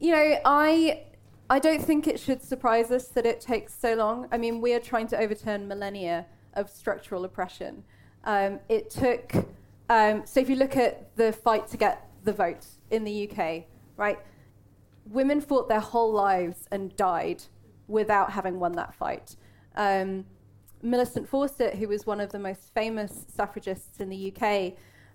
you 0.00 0.10
know, 0.10 0.40
I 0.44 1.04
I 1.48 1.60
don't 1.60 1.82
think 1.82 2.08
it 2.08 2.18
should 2.18 2.42
surprise 2.42 2.90
us 2.90 3.06
that 3.08 3.26
it 3.26 3.40
takes 3.40 3.72
so 3.72 3.94
long. 3.94 4.26
I 4.32 4.38
mean, 4.38 4.60
we 4.60 4.74
are 4.74 4.80
trying 4.80 5.06
to 5.08 5.16
overturn 5.16 5.68
millennia 5.68 6.26
of 6.54 6.68
structural 6.68 7.24
oppression. 7.24 7.84
Um, 8.24 8.58
it 8.68 8.90
took. 8.90 9.46
Um, 9.88 10.22
so 10.26 10.40
if 10.40 10.48
you 10.48 10.56
look 10.56 10.76
at 10.76 11.14
the 11.16 11.32
fight 11.32 11.68
to 11.68 11.76
get 11.76 12.08
the 12.24 12.32
vote 12.32 12.66
in 12.90 13.04
the 13.04 13.30
UK, 13.30 13.64
right? 13.96 14.18
Women 15.06 15.40
fought 15.40 15.68
their 15.68 15.80
whole 15.80 16.12
lives 16.12 16.66
and 16.70 16.94
died 16.96 17.44
without 17.86 18.32
having 18.32 18.58
won 18.58 18.72
that 18.72 18.94
fight. 18.94 19.36
Um, 19.76 20.24
Millicent 20.82 21.28
Fawcett, 21.28 21.76
who 21.76 21.88
was 21.88 22.06
one 22.06 22.20
of 22.20 22.32
the 22.32 22.38
most 22.38 22.74
famous 22.74 23.24
suffragists 23.34 24.00
in 24.00 24.08
the 24.08 24.32
UK, 24.32 24.74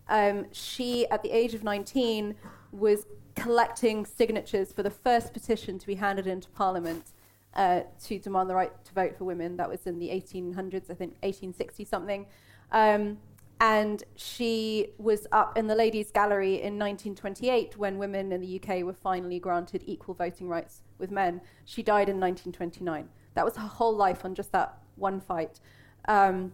um, 0.09 0.45
she, 0.51 1.07
at 1.07 1.21
the 1.23 1.31
age 1.31 1.53
of 1.53 1.63
19, 1.63 2.35
was 2.71 3.05
collecting 3.35 4.05
signatures 4.05 4.71
for 4.73 4.83
the 4.83 4.89
first 4.89 5.33
petition 5.33 5.77
to 5.79 5.87
be 5.87 5.95
handed 5.95 6.27
into 6.27 6.49
Parliament 6.49 7.11
uh, 7.55 7.81
to 8.05 8.19
demand 8.19 8.49
the 8.49 8.55
right 8.55 8.71
to 8.85 8.93
vote 8.93 9.17
for 9.17 9.25
women. 9.25 9.57
That 9.57 9.69
was 9.69 9.85
in 9.85 9.99
the 9.99 10.09
1800s, 10.09 10.89
I 10.89 10.95
think 10.95 11.13
1860 11.21 11.85
something. 11.85 12.25
Um, 12.71 13.17
and 13.61 14.03
she 14.15 14.87
was 14.97 15.27
up 15.31 15.55
in 15.55 15.67
the 15.67 15.75
Ladies' 15.75 16.09
Gallery 16.09 16.55
in 16.55 16.79
1928 16.79 17.77
when 17.77 17.99
women 17.99 18.31
in 18.31 18.41
the 18.41 18.59
UK 18.59 18.83
were 18.83 18.91
finally 18.91 19.37
granted 19.37 19.83
equal 19.85 20.15
voting 20.15 20.47
rights 20.47 20.81
with 20.97 21.11
men. 21.11 21.39
She 21.65 21.83
died 21.83 22.09
in 22.09 22.19
1929. 22.19 23.07
That 23.35 23.45
was 23.45 23.55
her 23.57 23.67
whole 23.67 23.95
life 23.95 24.25
on 24.25 24.33
just 24.33 24.51
that 24.53 24.79
one 24.95 25.21
fight. 25.21 25.59
Um, 26.07 26.51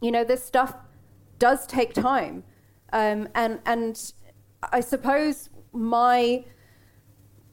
you 0.00 0.10
know, 0.10 0.24
this 0.24 0.44
stuff 0.44 0.74
does 1.38 1.64
take 1.64 1.94
time. 1.94 2.42
Um, 2.92 3.28
and, 3.36 3.60
and 3.64 3.96
I 4.72 4.80
suppose 4.80 5.48
my, 5.72 6.44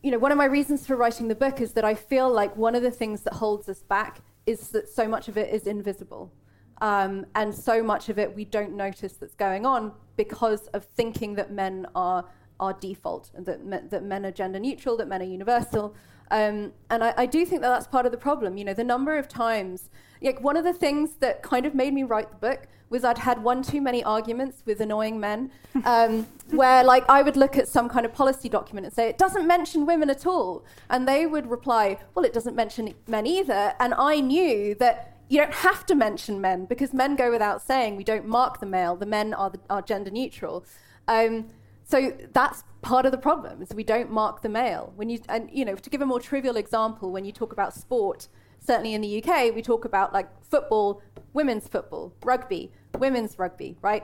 you 0.02 0.10
know, 0.10 0.18
one 0.18 0.32
of 0.32 0.38
my 0.40 0.46
reasons 0.46 0.88
for 0.88 0.96
writing 0.96 1.28
the 1.28 1.36
book 1.36 1.62
is 1.62 1.74
that 1.74 1.86
I 1.86 1.94
feel 1.94 2.28
like 2.28 2.58
one 2.58 2.74
of 2.74 2.82
the 2.82 2.92
things 2.92 3.22
that 3.22 3.34
holds 3.34 3.70
us 3.70 3.84
back 3.84 4.24
is 4.48 4.70
that 4.70 4.90
so 4.90 5.08
much 5.08 5.28
of 5.28 5.38
it 5.38 5.54
is 5.54 5.68
invisible. 5.68 6.34
Um, 6.82 7.26
and 7.36 7.54
so 7.54 7.84
much 7.84 8.10
of 8.10 8.18
it 8.18 8.34
we 8.34 8.46
don't 8.46 8.74
notice 8.74 9.14
that's 9.14 9.36
going 9.36 9.66
on 9.66 9.92
because 10.16 10.68
of 10.68 10.86
thinking 10.86 11.36
that 11.36 11.52
men 11.52 11.88
are 11.96 12.26
are 12.60 12.74
default 12.74 13.32
and 13.36 13.46
that 13.46 13.66
me- 13.66 13.80
that 13.90 14.04
men 14.04 14.26
are 14.26 14.32
gender 14.32 14.60
neutral, 14.60 14.98
that 14.98 15.08
men 15.08 15.22
are 15.22 15.26
universal. 15.26 15.96
Um, 16.32 16.74
and 16.90 17.04
I, 17.04 17.14
I 17.18 17.26
do 17.26 17.46
think 17.46 17.62
that 17.62 17.70
that's 17.70 17.88
part 17.88 18.06
of 18.06 18.12
the 18.12 18.18
problem. 18.18 18.58
You 18.58 18.66
know, 18.66 18.74
the 18.74 18.84
number 18.84 19.18
of 19.18 19.28
times, 19.28 19.90
like 20.22 20.42
one 20.42 20.58
of 20.58 20.64
the 20.64 20.74
things 20.74 21.16
that 21.16 21.42
kind 21.42 21.66
of 21.66 21.74
made 21.74 21.94
me 21.94 22.04
write 22.04 22.30
the 22.30 22.36
book 22.36 22.68
was 22.90 23.04
I'd 23.04 23.20
had 23.20 23.42
one 23.44 23.62
too 23.62 23.82
many 23.82 24.04
arguments 24.04 24.64
with 24.66 24.82
annoying 24.82 25.20
men, 25.20 25.52
um, 25.86 26.28
where 26.52 26.84
like 26.84 27.06
I 27.10 27.22
would 27.22 27.38
look 27.38 27.58
at 27.58 27.68
some 27.68 27.88
kind 27.90 28.06
of 28.06 28.14
policy 28.14 28.50
document 28.50 28.86
and 28.86 28.94
say 28.94 29.10
it 29.10 29.18
doesn't 29.18 29.48
mention 29.48 29.86
women 29.86 30.10
at 30.10 30.26
all, 30.26 30.64
and 30.90 31.08
they 31.08 31.26
would 31.26 31.50
reply, 31.50 31.98
well, 32.14 32.26
it 32.26 32.34
doesn't 32.34 32.56
mention 32.56 32.94
men 33.08 33.26
either, 33.26 33.74
and 33.80 33.94
I 33.96 34.20
knew 34.20 34.76
that 34.76 35.19
you 35.30 35.38
don't 35.38 35.54
have 35.54 35.86
to 35.86 35.96
mention 35.96 36.42
men 36.42 36.66
because 36.66 36.92
men 36.92 37.16
go 37.16 37.30
without 37.32 37.62
saying. 37.62 37.96
We 37.96 38.04
don't 38.04 38.28
mark 38.28 38.60
the 38.60 38.66
male. 38.66 38.96
The 38.96 39.06
men 39.06 39.34
are, 39.34 39.52
the, 39.52 39.60
are 39.70 39.82
gender 39.82 40.10
neutral. 40.10 40.66
Um, 41.08 41.50
so 41.84 42.14
that's 42.34 42.64
part 42.82 43.06
of 43.06 43.12
the 43.12 43.18
problem 43.18 43.62
is 43.62 43.74
we 43.74 43.84
don't 43.84 44.12
mark 44.12 44.42
the 44.42 44.50
male. 44.50 44.92
When 44.96 45.10
you 45.10 45.20
and 45.30 45.50
you 45.52 45.66
know 45.66 45.76
to 45.76 45.90
give 45.90 46.02
a 46.02 46.06
more 46.06 46.20
trivial 46.20 46.58
example, 46.58 47.12
when 47.12 47.26
you 47.26 47.32
talk 47.32 47.54
about 47.54 47.74
sport, 47.74 48.28
certainly 48.60 48.94
in 48.94 49.02
the 49.02 49.24
UK, 49.24 49.54
we 49.54 49.62
talk 49.62 49.86
about 49.86 50.14
like 50.14 50.28
football, 50.44 51.02
women's 51.34 51.68
football, 51.68 52.14
rugby, 52.24 52.72
women's 52.98 53.38
rugby, 53.38 53.78
right? 53.82 54.04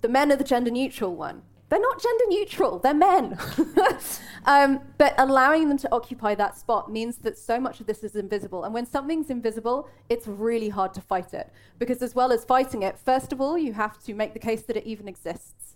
The 0.00 0.08
men 0.08 0.32
are 0.32 0.36
the 0.36 0.44
gender 0.44 0.70
neutral 0.70 1.14
one. 1.14 1.42
They're 1.74 1.82
not 1.82 2.00
gender 2.00 2.24
neutral, 2.28 2.78
they're 2.78 2.94
men. 2.94 3.36
um, 4.46 4.78
but 4.96 5.12
allowing 5.18 5.68
them 5.68 5.76
to 5.78 5.88
occupy 5.90 6.36
that 6.36 6.56
spot 6.56 6.88
means 6.88 7.16
that 7.16 7.36
so 7.36 7.58
much 7.58 7.80
of 7.80 7.88
this 7.88 8.04
is 8.04 8.14
invisible. 8.14 8.62
And 8.62 8.72
when 8.72 8.86
something's 8.86 9.28
invisible, 9.28 9.88
it's 10.08 10.28
really 10.28 10.68
hard 10.68 10.94
to 10.94 11.00
fight 11.00 11.34
it. 11.34 11.50
Because 11.80 12.00
as 12.00 12.14
well 12.14 12.30
as 12.30 12.44
fighting 12.44 12.84
it, 12.84 12.96
first 12.96 13.32
of 13.32 13.40
all, 13.40 13.58
you 13.58 13.72
have 13.72 14.00
to 14.04 14.14
make 14.14 14.34
the 14.34 14.38
case 14.38 14.62
that 14.62 14.76
it 14.76 14.86
even 14.86 15.08
exists. 15.08 15.74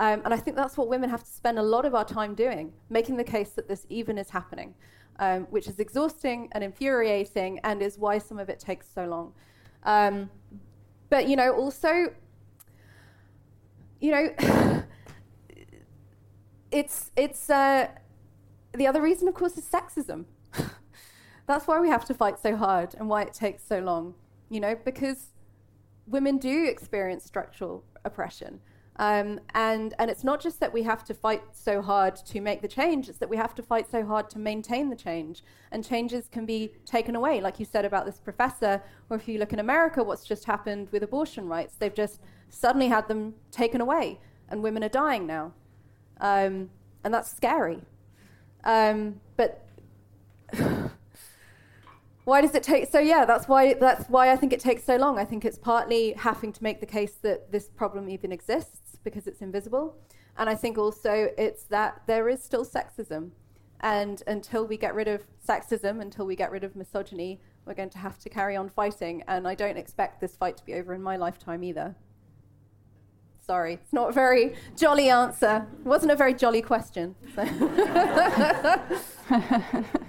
Um, 0.00 0.20
and 0.24 0.34
I 0.34 0.36
think 0.36 0.56
that's 0.56 0.76
what 0.76 0.88
women 0.88 1.08
have 1.10 1.22
to 1.22 1.30
spend 1.30 1.60
a 1.60 1.62
lot 1.62 1.84
of 1.84 1.94
our 1.94 2.04
time 2.04 2.34
doing, 2.34 2.72
making 2.90 3.16
the 3.16 3.22
case 3.22 3.50
that 3.50 3.68
this 3.68 3.86
even 3.88 4.18
is 4.18 4.30
happening, 4.30 4.74
um, 5.20 5.42
which 5.50 5.68
is 5.68 5.78
exhausting 5.78 6.48
and 6.50 6.64
infuriating 6.64 7.60
and 7.62 7.82
is 7.82 7.98
why 7.98 8.18
some 8.18 8.40
of 8.40 8.48
it 8.48 8.58
takes 8.58 8.88
so 8.92 9.06
long. 9.06 9.32
Um, 9.84 10.28
but, 11.08 11.28
you 11.28 11.36
know, 11.36 11.52
also, 11.52 12.12
you 14.00 14.10
know, 14.10 14.82
it's 16.76 17.10
it's 17.16 17.48
uh, 17.48 17.88
the 18.74 18.86
other 18.86 19.00
reason, 19.00 19.28
of 19.28 19.34
course, 19.34 19.56
is 19.56 19.64
sexism. 19.64 20.26
That's 21.46 21.66
why 21.66 21.80
we 21.80 21.88
have 21.88 22.04
to 22.06 22.14
fight 22.14 22.38
so 22.38 22.56
hard 22.56 22.94
and 22.98 23.08
why 23.08 23.22
it 23.22 23.32
takes 23.32 23.64
so 23.64 23.78
long. 23.78 24.14
You 24.50 24.60
know, 24.60 24.76
because 24.84 25.28
women 26.06 26.38
do 26.38 26.66
experience 26.66 27.24
structural 27.24 27.82
oppression. 28.04 28.60
Um, 28.98 29.40
and, 29.54 29.92
and 29.98 30.10
it's 30.10 30.24
not 30.24 30.40
just 30.40 30.58
that 30.60 30.72
we 30.72 30.82
have 30.84 31.04
to 31.04 31.12
fight 31.12 31.42
so 31.52 31.82
hard 31.82 32.16
to 32.16 32.40
make 32.40 32.62
the 32.62 32.68
change, 32.68 33.10
it's 33.10 33.18
that 33.18 33.28
we 33.28 33.36
have 33.36 33.54
to 33.56 33.62
fight 33.62 33.90
so 33.90 34.06
hard 34.06 34.30
to 34.30 34.38
maintain 34.38 34.88
the 34.88 34.96
change. 34.96 35.44
And 35.70 35.84
changes 35.84 36.28
can 36.28 36.46
be 36.46 36.72
taken 36.86 37.14
away, 37.14 37.42
like 37.42 37.58
you 37.58 37.66
said 37.66 37.84
about 37.84 38.06
this 38.06 38.18
professor, 38.18 38.82
or 39.10 39.18
if 39.18 39.28
you 39.28 39.38
look 39.38 39.52
in 39.52 39.58
America, 39.58 40.02
what's 40.02 40.24
just 40.24 40.46
happened 40.46 40.88
with 40.92 41.02
abortion 41.02 41.46
rights, 41.46 41.74
they've 41.76 41.92
just 41.94 42.20
suddenly 42.48 42.88
had 42.88 43.06
them 43.06 43.34
taken 43.50 43.82
away, 43.82 44.18
and 44.48 44.62
women 44.62 44.82
are 44.82 44.88
dying 44.88 45.26
now. 45.26 45.52
Um, 46.20 46.70
and 47.04 47.12
that's 47.14 47.30
scary. 47.34 47.80
Um, 48.64 49.20
but 49.36 49.66
why 52.24 52.40
does 52.40 52.54
it 52.54 52.62
take 52.62 52.90
so 52.90 52.98
yeah 52.98 53.24
that's 53.24 53.46
why 53.46 53.74
that's 53.74 54.08
why 54.08 54.30
i 54.30 54.36
think 54.36 54.52
it 54.52 54.60
takes 54.60 54.84
so 54.84 54.96
long. 54.96 55.18
I 55.18 55.24
think 55.24 55.44
it's 55.44 55.58
partly 55.58 56.12
having 56.12 56.52
to 56.52 56.62
make 56.62 56.80
the 56.80 56.86
case 56.86 57.14
that 57.22 57.52
this 57.52 57.68
problem 57.68 58.08
even 58.08 58.32
exists 58.32 58.98
because 59.04 59.26
it's 59.26 59.40
invisible. 59.40 59.96
And 60.36 60.50
i 60.50 60.54
think 60.54 60.78
also 60.78 61.28
it's 61.38 61.64
that 61.64 62.02
there 62.06 62.28
is 62.28 62.42
still 62.42 62.64
sexism. 62.64 63.30
And 63.80 64.22
until 64.26 64.66
we 64.66 64.76
get 64.76 64.94
rid 64.94 65.08
of 65.08 65.22
sexism 65.46 66.00
until 66.00 66.26
we 66.26 66.34
get 66.34 66.50
rid 66.50 66.64
of 66.64 66.74
misogyny 66.74 67.40
we're 67.64 67.74
going 67.74 67.90
to 67.90 67.98
have 67.98 68.18
to 68.18 68.28
carry 68.28 68.56
on 68.56 68.68
fighting. 68.68 69.22
And 69.28 69.46
i 69.46 69.54
don't 69.54 69.76
expect 69.76 70.20
this 70.20 70.36
fight 70.36 70.56
to 70.56 70.64
be 70.64 70.74
over 70.74 70.92
in 70.94 71.02
my 71.02 71.16
lifetime 71.16 71.62
either 71.62 71.94
sorry 73.46 73.74
it's 73.74 73.92
not 73.92 74.10
a 74.10 74.12
very 74.12 74.54
jolly 74.76 75.08
answer 75.08 75.66
it 75.78 75.86
wasn't 75.86 76.10
a 76.10 76.16
very 76.16 76.34
jolly 76.34 76.62
question 76.62 77.14
so. 77.34 77.44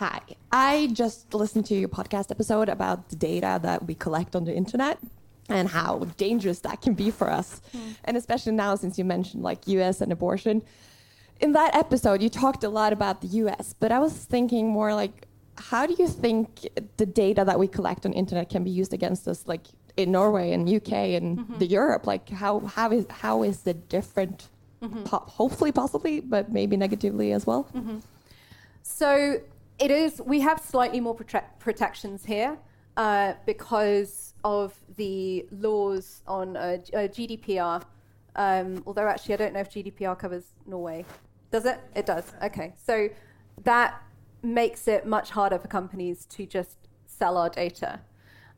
Hi. 0.00 0.22
I 0.50 0.88
just 0.94 1.34
listened 1.34 1.66
to 1.66 1.74
your 1.74 1.90
podcast 1.90 2.30
episode 2.30 2.70
about 2.70 3.10
the 3.10 3.16
data 3.16 3.60
that 3.62 3.86
we 3.86 3.94
collect 3.94 4.34
on 4.34 4.44
the 4.44 4.54
internet 4.54 4.98
and 5.50 5.68
how 5.68 6.06
dangerous 6.16 6.60
that 6.60 6.80
can 6.80 6.94
be 6.94 7.10
for 7.10 7.30
us. 7.30 7.60
Hmm. 7.72 7.90
And 8.04 8.16
especially 8.16 8.52
now 8.52 8.76
since 8.76 8.98
you 8.98 9.04
mentioned 9.04 9.42
like 9.42 9.68
US 9.68 10.00
and 10.00 10.10
abortion. 10.10 10.62
In 11.38 11.52
that 11.52 11.74
episode 11.74 12.22
you 12.22 12.30
talked 12.30 12.64
a 12.64 12.70
lot 12.70 12.94
about 12.94 13.20
the 13.20 13.28
US, 13.44 13.74
but 13.78 13.92
I 13.92 13.98
was 13.98 14.14
thinking 14.14 14.70
more 14.70 14.94
like 14.94 15.26
how 15.56 15.86
do 15.86 15.94
you 15.98 16.08
think 16.08 16.66
the 16.96 17.06
data 17.06 17.44
that 17.44 17.58
we 17.58 17.68
collect 17.68 18.06
on 18.06 18.12
internet 18.12 18.48
can 18.48 18.64
be 18.64 18.70
used 18.70 18.92
against 18.94 19.28
us 19.28 19.46
like 19.46 19.66
in 19.96 20.10
Norway 20.12 20.52
and 20.52 20.68
UK 20.68 20.92
and 21.18 21.58
the 21.58 21.66
Europe? 21.66 22.06
Like 22.06 22.28
how 22.30 22.60
how 22.60 22.90
is 22.92 23.06
how 23.10 23.42
is 23.42 23.66
it 23.66 23.88
different? 23.88 24.48
Po- 25.04 25.18
hopefully 25.26 25.72
possibly, 25.72 26.20
but 26.20 26.50
maybe 26.50 26.74
negatively 26.76 27.32
as 27.32 27.46
well. 27.46 27.68
So 28.82 29.40
it 29.78 29.90
is. 29.90 30.20
We 30.24 30.40
have 30.40 30.60
slightly 30.60 31.00
more 31.00 31.14
prote- 31.14 31.58
protections 31.58 32.24
here 32.24 32.56
uh, 32.96 33.34
because 33.46 34.32
of 34.42 34.74
the 34.96 35.46
laws 35.50 36.22
on 36.26 36.56
uh, 36.56 36.78
G- 36.78 36.92
uh, 36.94 37.08
GDPR 37.08 37.82
Um, 38.36 38.82
although 38.86 39.06
actually, 39.08 39.34
I 39.34 39.36
don't 39.38 39.52
know 39.54 39.60
if 39.60 39.70
GDPR 39.70 40.16
covers 40.18 40.44
Norway. 40.66 41.04
Does 41.50 41.66
it? 41.66 41.78
It 41.94 42.06
does. 42.06 42.32
Okay, 42.42 42.72
so 42.86 43.08
that 43.64 44.00
makes 44.42 44.88
it 44.88 45.06
much 45.06 45.30
harder 45.30 45.58
for 45.58 45.68
companies 45.68 46.24
to 46.26 46.46
just 46.46 46.88
sell 47.06 47.36
our 47.36 47.48
data. 47.48 48.00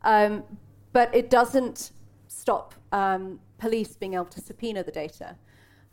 Um, 0.03 0.45
but 0.93 1.14
it 1.14 1.30
doesn't 1.30 1.93
stop 2.28 2.74
um, 2.93 3.41
police 3.59 3.97
being 3.97 4.14
able 4.14 4.26
to 4.26 4.41
subpoena 4.41 4.83
the 4.83 4.93
data. 4.93 5.37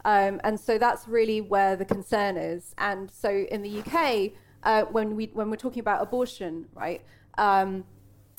Um, 0.05 0.39
and 0.43 0.59
so 0.59 0.77
that's 0.77 1.07
really 1.07 1.41
where 1.41 1.75
the 1.75 1.85
concern 1.85 2.37
is. 2.37 2.73
And 2.77 3.11
so 3.11 3.29
in 3.29 3.61
the 3.61 3.79
UK, 3.79 4.31
uh, 4.63 4.83
when, 4.91 5.15
we, 5.15 5.29
when 5.33 5.49
we're 5.49 5.57
talking 5.57 5.81
about 5.81 6.01
abortion, 6.01 6.65
right, 6.73 7.01
um, 7.37 7.83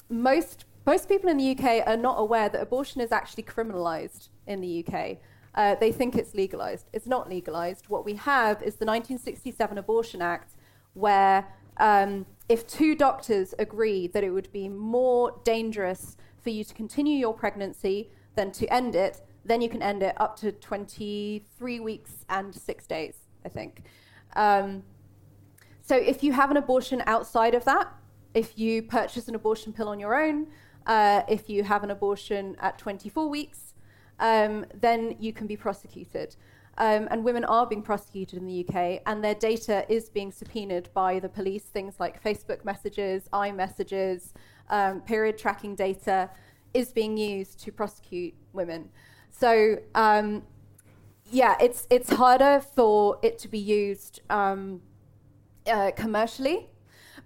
most, 0.08 0.64
most 0.86 1.08
people 1.08 1.28
in 1.30 1.36
the 1.36 1.50
UK 1.52 1.86
are 1.86 1.96
not 1.96 2.16
aware 2.18 2.48
that 2.48 2.60
abortion 2.60 3.00
is 3.00 3.12
actually 3.12 3.42
criminalized 3.44 4.28
in 4.46 4.60
the 4.60 4.84
UK. 4.86 5.18
Uh, 5.54 5.74
they 5.74 5.92
think 5.92 6.14
it's 6.14 6.34
legalized. 6.34 6.86
It's 6.92 7.06
not 7.06 7.28
legalized. 7.28 7.88
What 7.88 8.04
we 8.04 8.14
have 8.14 8.62
is 8.62 8.76
the 8.76 8.86
1967 8.86 9.78
Abortion 9.78 10.22
Act, 10.22 10.54
where 10.94 11.46
um, 11.76 12.26
if 12.48 12.66
two 12.66 12.94
doctors 12.94 13.54
agree 13.58 14.06
that 14.08 14.24
it 14.24 14.30
would 14.30 14.50
be 14.52 14.68
more 14.68 15.40
dangerous 15.44 16.16
for 16.42 16.50
you 16.50 16.64
to 16.64 16.74
continue 16.74 17.16
your 17.16 17.34
pregnancy 17.34 18.10
than 18.34 18.50
to 18.52 18.66
end 18.72 18.94
it, 18.94 19.20
then 19.44 19.60
you 19.60 19.68
can 19.68 19.82
end 19.82 20.02
it 20.02 20.14
up 20.20 20.36
to 20.36 20.52
23 20.52 21.80
weeks 21.80 22.24
and 22.28 22.54
six 22.54 22.86
days, 22.86 23.14
I 23.44 23.48
think. 23.48 23.82
Um, 24.36 24.82
so 25.82 25.96
if 25.96 26.22
you 26.22 26.32
have 26.32 26.50
an 26.50 26.56
abortion 26.56 27.02
outside 27.06 27.54
of 27.54 27.64
that, 27.64 27.92
if 28.34 28.58
you 28.58 28.82
purchase 28.82 29.28
an 29.28 29.34
abortion 29.34 29.72
pill 29.72 29.88
on 29.88 29.98
your 29.98 30.14
own, 30.14 30.46
uh, 30.86 31.22
if 31.28 31.48
you 31.48 31.64
have 31.64 31.82
an 31.82 31.90
abortion 31.90 32.56
at 32.60 32.78
24 32.78 33.28
weeks, 33.28 33.74
um, 34.18 34.66
then 34.74 35.16
you 35.18 35.32
can 35.32 35.46
be 35.46 35.56
prosecuted. 35.56 36.36
Um, 36.78 37.08
and 37.10 37.24
women 37.24 37.44
are 37.44 37.66
being 37.66 37.82
prosecuted 37.82 38.38
in 38.38 38.46
the 38.46 38.66
UK, 38.66 39.02
and 39.04 39.22
their 39.22 39.34
data 39.34 39.84
is 39.92 40.08
being 40.08 40.32
subpoenaed 40.32 40.88
by 40.94 41.18
the 41.18 41.28
police, 41.28 41.64
things 41.64 41.96
like 41.98 42.22
Facebook 42.22 42.64
messages, 42.64 43.28
iMessages, 43.32 44.32
um, 44.70 45.00
period 45.02 45.36
tracking 45.36 45.74
data 45.74 46.30
is 46.72 46.92
being 46.92 47.16
used 47.16 47.60
to 47.60 47.72
prosecute 47.72 48.34
women. 48.52 48.88
So, 49.30 49.78
um, 49.94 50.44
yeah, 51.30 51.56
it's, 51.60 51.86
it's 51.90 52.10
harder 52.10 52.62
for 52.74 53.18
it 53.22 53.38
to 53.40 53.48
be 53.48 53.58
used 53.58 54.20
um, 54.30 54.80
uh, 55.66 55.90
commercially. 55.96 56.68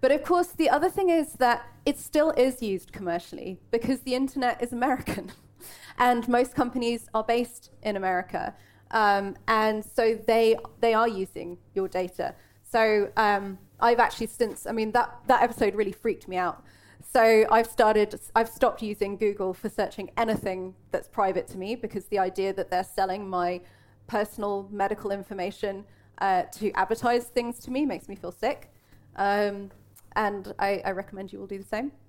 But 0.01 0.13
of 0.13 0.23
course, 0.23 0.49
the 0.49 0.69
other 0.69 0.91
thing 0.91 1.09
is 1.09 1.35
that 1.35 1.67
it 1.87 1.99
still 1.99 2.31
is 2.33 2.63
used 2.63 2.93
commercially 2.93 3.59
because 3.71 4.01
the 4.01 4.15
internet 4.15 4.63
is 4.63 4.73
American. 4.73 5.33
and 5.99 6.29
most 6.29 6.55
companies 6.55 7.09
are 7.15 7.25
based 7.25 7.71
in 7.83 7.97
America. 7.97 8.55
Um, 8.91 9.37
and 9.49 9.85
so 9.85 10.15
they, 10.27 10.57
they 10.81 10.95
are 10.95 11.09
using 11.09 11.59
your 11.75 11.89
data. 11.89 12.35
So 12.63 13.11
um, 13.17 13.59
I've 13.81 13.99
actually 13.99 14.29
since, 14.29 14.67
I 14.67 14.73
mean, 14.73 14.93
that, 14.93 15.21
that 15.27 15.43
episode 15.43 15.75
really 15.75 15.93
freaked 15.93 16.29
me 16.29 16.37
out. 16.37 16.65
So 17.13 17.47
I've 17.51 17.67
started, 17.67 18.19
I've 18.35 18.49
stopped 18.49 18.83
using 18.83 19.17
Google 19.17 19.55
for 19.55 19.69
searching 19.69 20.11
anything 20.17 20.75
that's 20.91 21.07
private 21.07 21.47
to 21.49 21.59
me 21.59 21.77
because 21.77 22.07
the 22.07 22.19
idea 22.19 22.53
that 22.53 22.71
they're 22.71 22.85
selling 22.85 23.29
my 23.29 23.61
personal 24.07 24.69
medical 24.71 25.11
information 25.11 25.85
uh, 26.19 26.43
to 26.53 26.73
advertise 26.73 27.25
things 27.25 27.59
to 27.61 27.71
me 27.71 27.85
makes 27.87 28.09
me 28.09 28.17
feel 28.17 28.33
sick. 28.33 28.73
Um, 29.17 29.71
and 30.17 30.53
I, 30.59 30.83
I, 30.85 30.91
recommend 30.91 31.33
you 31.33 31.41
all 31.41 31.47
do 31.47 31.59
the 31.59 31.65
same. 31.65 31.93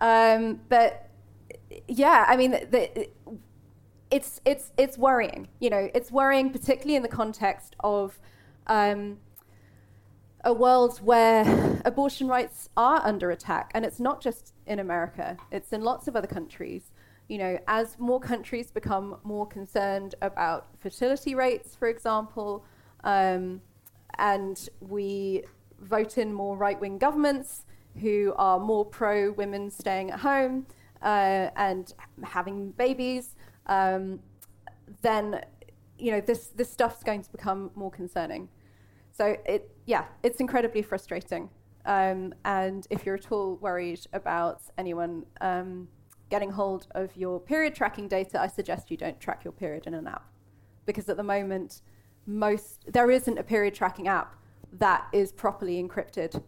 Um, 0.00 0.60
but 0.68 1.08
yeah, 1.86 2.24
I 2.26 2.36
mean, 2.36 2.50
the, 2.50 2.66
the, 2.70 3.08
it's 4.14 4.40
it's 4.44 4.70
it's 4.78 4.96
worrying. 4.96 5.48
You 5.58 5.70
know, 5.70 5.90
it's 5.92 6.12
worrying 6.12 6.50
particularly 6.50 6.94
in 6.94 7.02
the 7.02 7.08
context 7.08 7.74
of 7.80 8.20
um, 8.68 9.18
a 10.44 10.52
world 10.52 10.98
where 10.98 11.80
abortion 11.84 12.28
rights 12.28 12.68
are 12.76 13.04
under 13.04 13.32
attack, 13.32 13.72
and 13.74 13.84
it's 13.84 13.98
not 13.98 14.22
just 14.22 14.54
in 14.66 14.78
America; 14.78 15.36
it's 15.50 15.72
in 15.72 15.82
lots 15.82 16.06
of 16.06 16.14
other 16.14 16.28
countries. 16.28 16.92
You 17.26 17.38
know, 17.38 17.58
as 17.66 17.98
more 17.98 18.20
countries 18.20 18.70
become 18.70 19.16
more 19.24 19.48
concerned 19.48 20.14
about 20.22 20.68
fertility 20.78 21.34
rates, 21.34 21.74
for 21.74 21.88
example, 21.88 22.64
um, 23.02 23.62
and 24.18 24.68
we 24.80 25.42
vote 25.80 26.18
in 26.18 26.32
more 26.32 26.56
right-wing 26.56 26.98
governments 26.98 27.64
who 28.00 28.32
are 28.36 28.60
more 28.60 28.84
pro 28.84 29.32
women 29.32 29.70
staying 29.70 30.12
at 30.12 30.20
home 30.20 30.66
uh, 31.02 31.50
and 31.56 31.94
having 32.22 32.70
babies, 32.72 33.33
um, 33.66 34.20
then 35.02 35.40
you 35.98 36.10
know 36.10 36.20
this 36.20 36.48
this 36.48 36.70
stuff's 36.70 37.02
going 37.02 37.22
to 37.22 37.30
become 37.32 37.70
more 37.74 37.90
concerning. 37.90 38.48
So 39.12 39.36
it 39.46 39.70
yeah, 39.86 40.04
it's 40.22 40.40
incredibly 40.40 40.82
frustrating. 40.82 41.48
Um, 41.86 42.34
and 42.44 42.86
if 42.90 43.04
you're 43.04 43.16
at 43.16 43.30
all 43.30 43.56
worried 43.56 44.00
about 44.12 44.62
anyone 44.78 45.24
um, 45.40 45.88
getting 46.30 46.50
hold 46.50 46.86
of 46.92 47.14
your 47.16 47.38
period 47.38 47.74
tracking 47.74 48.08
data, 48.08 48.40
I 48.40 48.46
suggest 48.46 48.90
you 48.90 48.96
don't 48.96 49.20
track 49.20 49.44
your 49.44 49.52
period 49.52 49.86
in 49.86 49.94
an 49.94 50.06
app, 50.06 50.26
because 50.86 51.08
at 51.08 51.16
the 51.16 51.22
moment, 51.22 51.82
most 52.26 52.90
there 52.92 53.10
isn't 53.10 53.38
a 53.38 53.42
period 53.42 53.74
tracking 53.74 54.08
app 54.08 54.34
that 54.72 55.06
is 55.12 55.30
properly 55.30 55.82
encrypted 55.82 56.42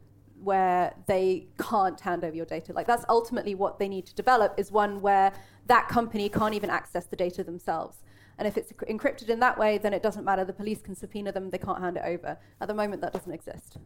where 0.47 0.95
they 1.07 1.49
can't 1.59 2.01
hand 2.01 2.23
over 2.25 2.35
your 2.35 2.47
data. 2.47 2.73
Like 2.73 2.87
that's 2.87 3.05
ultimately 3.09 3.57
what 3.57 3.81
they 3.81 3.89
need 3.89 4.07
to 4.07 4.15
develop 4.15 4.55
is 4.57 4.71
one 4.71 5.01
where 5.01 5.33
that 5.67 5.89
company 5.89 6.29
can't 6.29 6.55
even 6.55 6.71
access 6.71 7.05
the 7.07 7.17
data 7.17 7.43
themselves. 7.43 7.99
And 8.39 8.47
if 8.47 8.57
it's 8.57 8.73
encrypted 8.73 9.29
in 9.29 9.41
that 9.41 9.59
way, 9.59 9.77
then 9.79 9.93
it 9.93 10.03
doesn't 10.03 10.25
matter. 10.25 10.45
The 10.45 10.53
police 10.53 10.81
can 10.81 10.95
subpoena 10.95 11.33
them, 11.33 11.51
they 11.51 11.59
can't 11.59 11.81
hand 11.81 11.97
it 11.97 12.05
over. 12.05 12.39
At 12.61 12.69
the 12.69 12.75
moment, 12.75 13.03
that 13.03 13.13
doesn't 13.13 13.33
exist. 13.33 13.79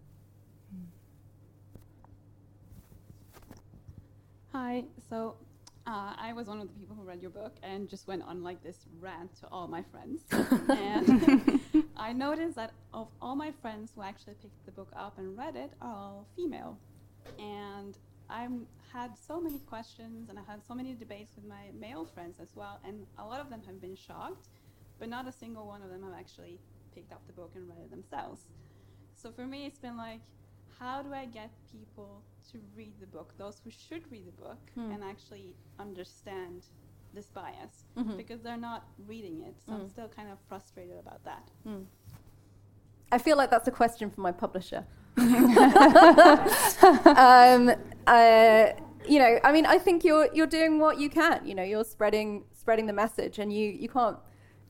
Hi. 4.53 4.85
So 5.09 5.37
uh, 5.87 6.13
I 6.17 6.33
was 6.35 6.47
one 6.47 6.61
of 6.61 6.69
the 6.69 6.75
people 6.75 6.95
who 6.95 7.03
read 7.03 7.23
your 7.23 7.31
book 7.31 7.57
and 7.63 7.89
just 7.89 8.07
went 8.07 8.23
on 8.23 8.43
like 8.43 8.63
this 8.63 8.77
rant 9.01 9.35
to 9.41 9.49
all 9.51 9.67
my 9.67 9.83
friends. 9.83 10.23
and 10.69 11.61
I 11.97 12.13
noticed 12.13 12.57
that 12.57 12.73
of 12.93 13.09
all 13.21 13.35
my 13.35 13.53
friends 13.63 13.93
who 13.95 14.03
actually 14.03 14.35
picked 14.35 14.65
the 14.67 14.73
book 14.73 14.93
up 14.97 15.19
and 15.19 15.37
read 15.37 15.57
it 15.57 15.73
are 15.81 15.95
all 15.95 16.27
female. 16.37 16.79
And 17.39 17.97
I 18.29 18.47
had 18.93 19.13
so 19.17 19.41
many 19.41 19.59
questions 19.61 20.29
and 20.29 20.39
I 20.39 20.43
had 20.47 20.65
so 20.67 20.75
many 20.75 20.95
debates 20.95 21.33
with 21.35 21.47
my 21.47 21.71
male 21.79 22.05
friends 22.05 22.37
as 22.41 22.49
well. 22.55 22.79
And 22.87 23.07
a 23.19 23.25
lot 23.25 23.41
of 23.41 23.51
them 23.51 23.63
have 23.67 23.81
been 23.81 23.97
shocked, 23.97 24.49
but 24.99 25.09
not 25.09 25.27
a 25.27 25.33
single 25.33 25.67
one 25.67 25.83
of 25.83 25.91
them 25.91 26.03
have 26.03 26.15
actually 26.19 26.59
picked 26.95 27.13
up 27.13 27.23
the 27.27 27.33
book 27.33 27.53
and 27.55 27.69
read 27.69 27.79
it 27.79 27.91
themselves. 27.91 28.43
So 29.15 29.31
for 29.33 29.47
me, 29.47 29.67
it's 29.67 29.79
been 29.79 29.97
like, 29.97 30.21
how 30.81 31.03
do 31.03 31.13
I 31.13 31.27
get 31.27 31.51
people 31.71 32.23
to 32.51 32.59
read 32.75 32.95
the 33.01 33.07
book, 33.07 33.35
those 33.39 33.61
who 33.63 33.71
should 33.71 34.11
read 34.11 34.27
the 34.27 34.33
book, 34.33 34.59
mm. 34.79 34.93
and 34.93 35.05
actually 35.05 35.55
understand 35.79 36.65
this 37.15 37.27
bias? 37.27 37.85
Mm-hmm. 37.99 38.17
Because 38.17 38.41
they're 38.41 38.57
not 38.57 38.87
reading 39.07 39.43
it. 39.47 39.55
So 39.65 39.73
mm. 39.73 39.81
I'm 39.81 39.89
still 39.89 40.09
kind 40.09 40.31
of 40.31 40.39
frustrated 40.49 40.99
about 40.99 41.23
that. 41.25 41.51
Mm. 41.69 41.85
I 43.13 43.19
feel 43.19 43.37
like 43.37 43.51
that's 43.51 43.69
a 43.69 43.73
question 43.73 44.11
for 44.11 44.23
my 44.23 44.33
publisher. 44.33 44.87
um, 45.19 45.29
uh, 48.07 48.67
you 49.07 49.19
know, 49.19 49.39
I 49.45 49.53
mean, 49.53 49.67
I 49.67 49.79
think 49.79 50.05
you're 50.05 50.29
you're 50.33 50.47
doing 50.47 50.79
what 50.79 50.99
you 50.99 51.11
can. 51.11 51.47
You 51.47 51.55
know, 51.55 51.63
you're 51.63 51.85
spreading 51.85 52.45
spreading 52.53 52.87
the 52.87 52.93
message, 52.93 53.39
and 53.39 53.53
you 53.53 53.69
you 53.69 53.89
can't. 53.89 54.17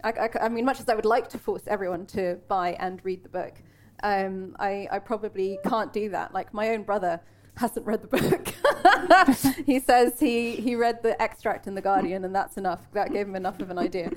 I, 0.03 0.13
I, 0.13 0.31
I 0.43 0.49
mean, 0.49 0.65
much 0.65 0.81
as 0.81 0.89
I 0.89 0.95
would 0.95 1.05
like 1.05 1.29
to 1.29 1.39
force 1.39 1.63
everyone 1.67 2.07
to 2.07 2.39
buy 2.49 2.75
and 2.81 3.05
read 3.05 3.23
the 3.23 3.29
book, 3.29 3.63
um, 4.03 4.57
I, 4.59 4.89
I 4.91 4.99
probably 4.99 5.59
can't 5.65 5.93
do 5.93 6.09
that. 6.11 6.33
Like 6.35 6.53
my 6.55 6.71
own 6.71 6.83
brother 6.83 7.21
hasn't 7.57 7.87
read 7.87 8.03
the 8.03 8.09
book. 8.09 9.57
he 9.67 9.81
says 9.81 10.19
he, 10.19 10.57
he 10.57 10.75
read 10.75 11.03
the 11.03 11.21
extract 11.21 11.67
in 11.67 11.75
The 11.75 11.83
Guardian, 11.83 12.25
and 12.25 12.35
that's 12.35 12.57
enough. 12.57 12.91
That 12.93 13.13
gave 13.13 13.27
him 13.27 13.37
enough 13.37 13.61
of 13.61 13.71
an 13.71 13.79
idea. 13.79 14.11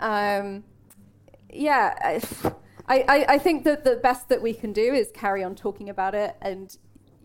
Um, 0.00 0.64
yeah, 1.50 2.20
I, 2.86 3.04
I, 3.08 3.26
I 3.28 3.38
think 3.38 3.64
that 3.64 3.84
the 3.84 3.96
best 3.96 4.28
that 4.28 4.42
we 4.42 4.52
can 4.52 4.72
do 4.72 4.92
is 4.92 5.10
carry 5.12 5.42
on 5.42 5.54
talking 5.54 5.88
about 5.88 6.14
it 6.14 6.36
and 6.40 6.76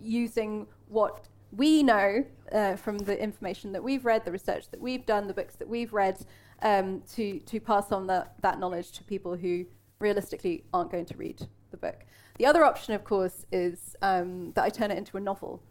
using 0.01 0.67
what 0.87 1.27
we 1.51 1.83
know 1.83 2.25
uh, 2.51 2.75
from 2.75 2.99
the 2.99 3.21
information 3.21 3.71
that 3.73 3.83
we've 3.83 4.05
read, 4.05 4.25
the 4.25 4.31
research 4.31 4.69
that 4.71 4.79
we've 4.79 5.05
done, 5.05 5.27
the 5.27 5.33
books 5.33 5.55
that 5.55 5.67
we've 5.67 5.93
read, 5.93 6.23
um, 6.61 7.01
to, 7.13 7.39
to 7.39 7.59
pass 7.59 7.91
on 7.91 8.07
the, 8.07 8.27
that 8.41 8.59
knowledge 8.59 8.91
to 8.91 9.03
people 9.03 9.35
who 9.35 9.65
realistically 9.99 10.63
aren't 10.73 10.91
going 10.91 11.05
to 11.05 11.17
read 11.17 11.47
the 11.71 11.77
book. 11.77 12.05
The 12.37 12.45
other 12.45 12.63
option, 12.63 12.93
of 12.93 13.03
course, 13.03 13.45
is 13.51 13.95
um, 14.01 14.51
that 14.53 14.63
I 14.63 14.69
turn 14.69 14.91
it 14.91 14.97
into 14.97 15.17
a 15.17 15.19
novel. 15.19 15.61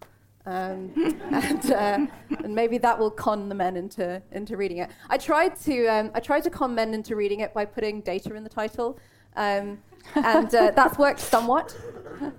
Um, 0.46 0.92
and, 1.32 1.72
uh, 1.72 2.07
and, 2.42 2.55
maybe 2.55 2.78
that 2.78 2.99
will 2.99 3.11
con 3.11 3.49
the 3.49 3.55
men 3.55 3.76
into, 3.76 4.22
into 4.32 4.57
reading 4.57 4.78
it. 4.78 4.90
I 5.11 5.18
tried, 5.18 5.57
to, 5.61 5.86
um, 5.86 6.11
I 6.14 6.20
tried 6.20 6.44
to 6.44 6.51
con 6.51 6.74
men 6.74 6.94
into 6.94 7.16
reading 7.16 7.40
it 7.40 7.53
by 7.53 7.64
putting 7.64 8.01
data 8.01 8.34
in 8.34 8.44
the 8.44 8.51
title, 8.51 8.99
um, 9.36 9.78
and 10.14 10.55
uh, 10.55 10.72
that's 10.74 10.99
worked 10.99 11.20
somewhat. 11.20 11.76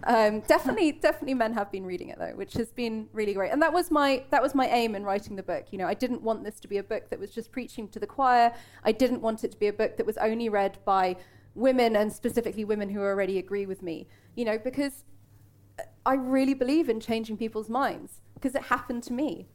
um, 0.06 0.42
definitely, 0.42 0.92
definitely, 0.92 1.34
men 1.34 1.54
have 1.54 1.72
been 1.72 1.86
reading 1.86 2.10
it 2.10 2.18
though, 2.20 2.34
which 2.36 2.54
has 2.54 2.72
been 2.72 3.08
really 3.14 3.34
great. 3.34 3.52
And 3.52 3.62
that 3.62 3.72
was 3.72 3.92
my 3.92 4.24
that 4.32 4.42
was 4.42 4.56
my 4.56 4.68
aim 4.68 4.96
in 4.96 5.04
writing 5.04 5.36
the 5.36 5.44
book. 5.44 5.68
You 5.72 5.78
know, 5.78 5.88
I 5.88 5.94
didn't 5.94 6.22
want 6.22 6.44
this 6.44 6.60
to 6.62 6.68
be 6.68 6.78
a 6.78 6.84
book 6.84 7.10
that 7.10 7.20
was 7.20 7.32
just 7.32 7.52
preaching 7.52 7.88
to 7.90 8.00
the 8.00 8.08
choir. 8.08 8.54
I 8.84 8.92
didn't 8.92 9.22
want 9.22 9.44
it 9.44 9.52
to 9.52 9.58
be 9.58 9.68
a 9.68 9.74
book 9.74 9.98
that 9.98 10.06
was 10.06 10.18
only 10.18 10.50
read 10.50 10.78
by 10.84 11.16
women 11.56 11.96
and 11.96 12.12
specifically 12.12 12.64
women 12.64 12.90
who 12.90 13.02
already 13.02 13.38
agree 13.38 13.66
with 13.66 13.82
me. 13.82 14.08
You 14.36 14.46
know, 14.46 14.58
because 14.58 15.04
I 16.06 16.16
really 16.16 16.54
believe 16.54 16.90
in 16.90 17.00
changing 17.00 17.38
people's 17.38 17.70
minds 17.70 18.22
because 18.34 18.56
it 18.56 18.64
happened 18.64 19.04
to 19.04 19.14
me 19.14 19.48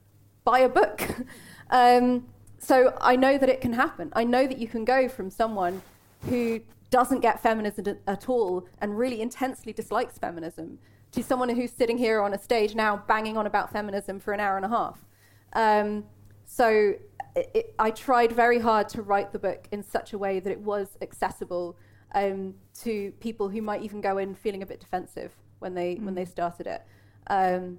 by 0.45 0.61
a 0.61 0.69
book. 0.69 1.03
um, 1.71 2.27
so 2.59 2.97
I 3.01 3.17
know 3.17 3.39
that 3.39 3.49
it 3.49 3.61
can 3.61 3.73
happen. 3.73 4.13
I 4.15 4.25
know 4.25 4.47
that 4.47 4.59
you 4.59 4.69
can 4.69 4.85
go 4.85 5.09
from 5.09 5.31
someone 5.31 5.83
who 6.29 6.61
doesn't 6.91 7.21
get 7.21 7.43
feminism 7.43 7.99
at 8.07 8.29
all 8.29 8.67
and 8.81 8.97
really 8.97 9.21
intensely 9.21 9.73
dislikes 9.73 10.19
feminism 10.19 10.79
to 11.13 11.23
someone 11.23 11.49
who's 11.49 11.73
sitting 11.73 11.99
here 11.99 12.21
on 12.21 12.35
a 12.35 12.39
stage 12.39 12.75
now 12.75 13.03
banging 13.09 13.37
on 13.37 13.47
about 13.47 13.73
feminism 13.73 14.19
for 14.19 14.33
an 14.33 14.41
hour 14.41 14.57
and 14.57 14.65
a 14.65 14.69
half. 14.69 15.05
Um, 15.53 16.05
so 16.45 16.95
it, 17.35 17.51
it, 17.55 17.75
I 17.79 17.91
tried 17.91 18.33
very 18.33 18.59
hard 18.59 18.89
to 18.91 19.03
write 19.03 19.33
the 19.33 19.39
book 19.39 19.67
in 19.73 19.83
such 19.83 20.13
a 20.13 20.19
way 20.19 20.41
that 20.41 20.51
it 20.51 20.61
was 20.61 20.97
accessible 21.03 21.77
um, 22.15 22.55
to 22.83 23.13
people 23.21 23.49
who 23.49 23.61
might 23.61 23.83
even 23.83 24.01
go 24.01 24.19
in 24.19 24.35
feeling 24.35 24.63
a 24.63 24.67
bit 24.67 24.81
defensive 24.81 25.33
when 25.59 25.75
they 25.75 25.97
mm. 25.97 26.05
when 26.05 26.15
they 26.15 26.25
started 26.25 26.67
it. 26.67 26.83
Um, 27.29 27.79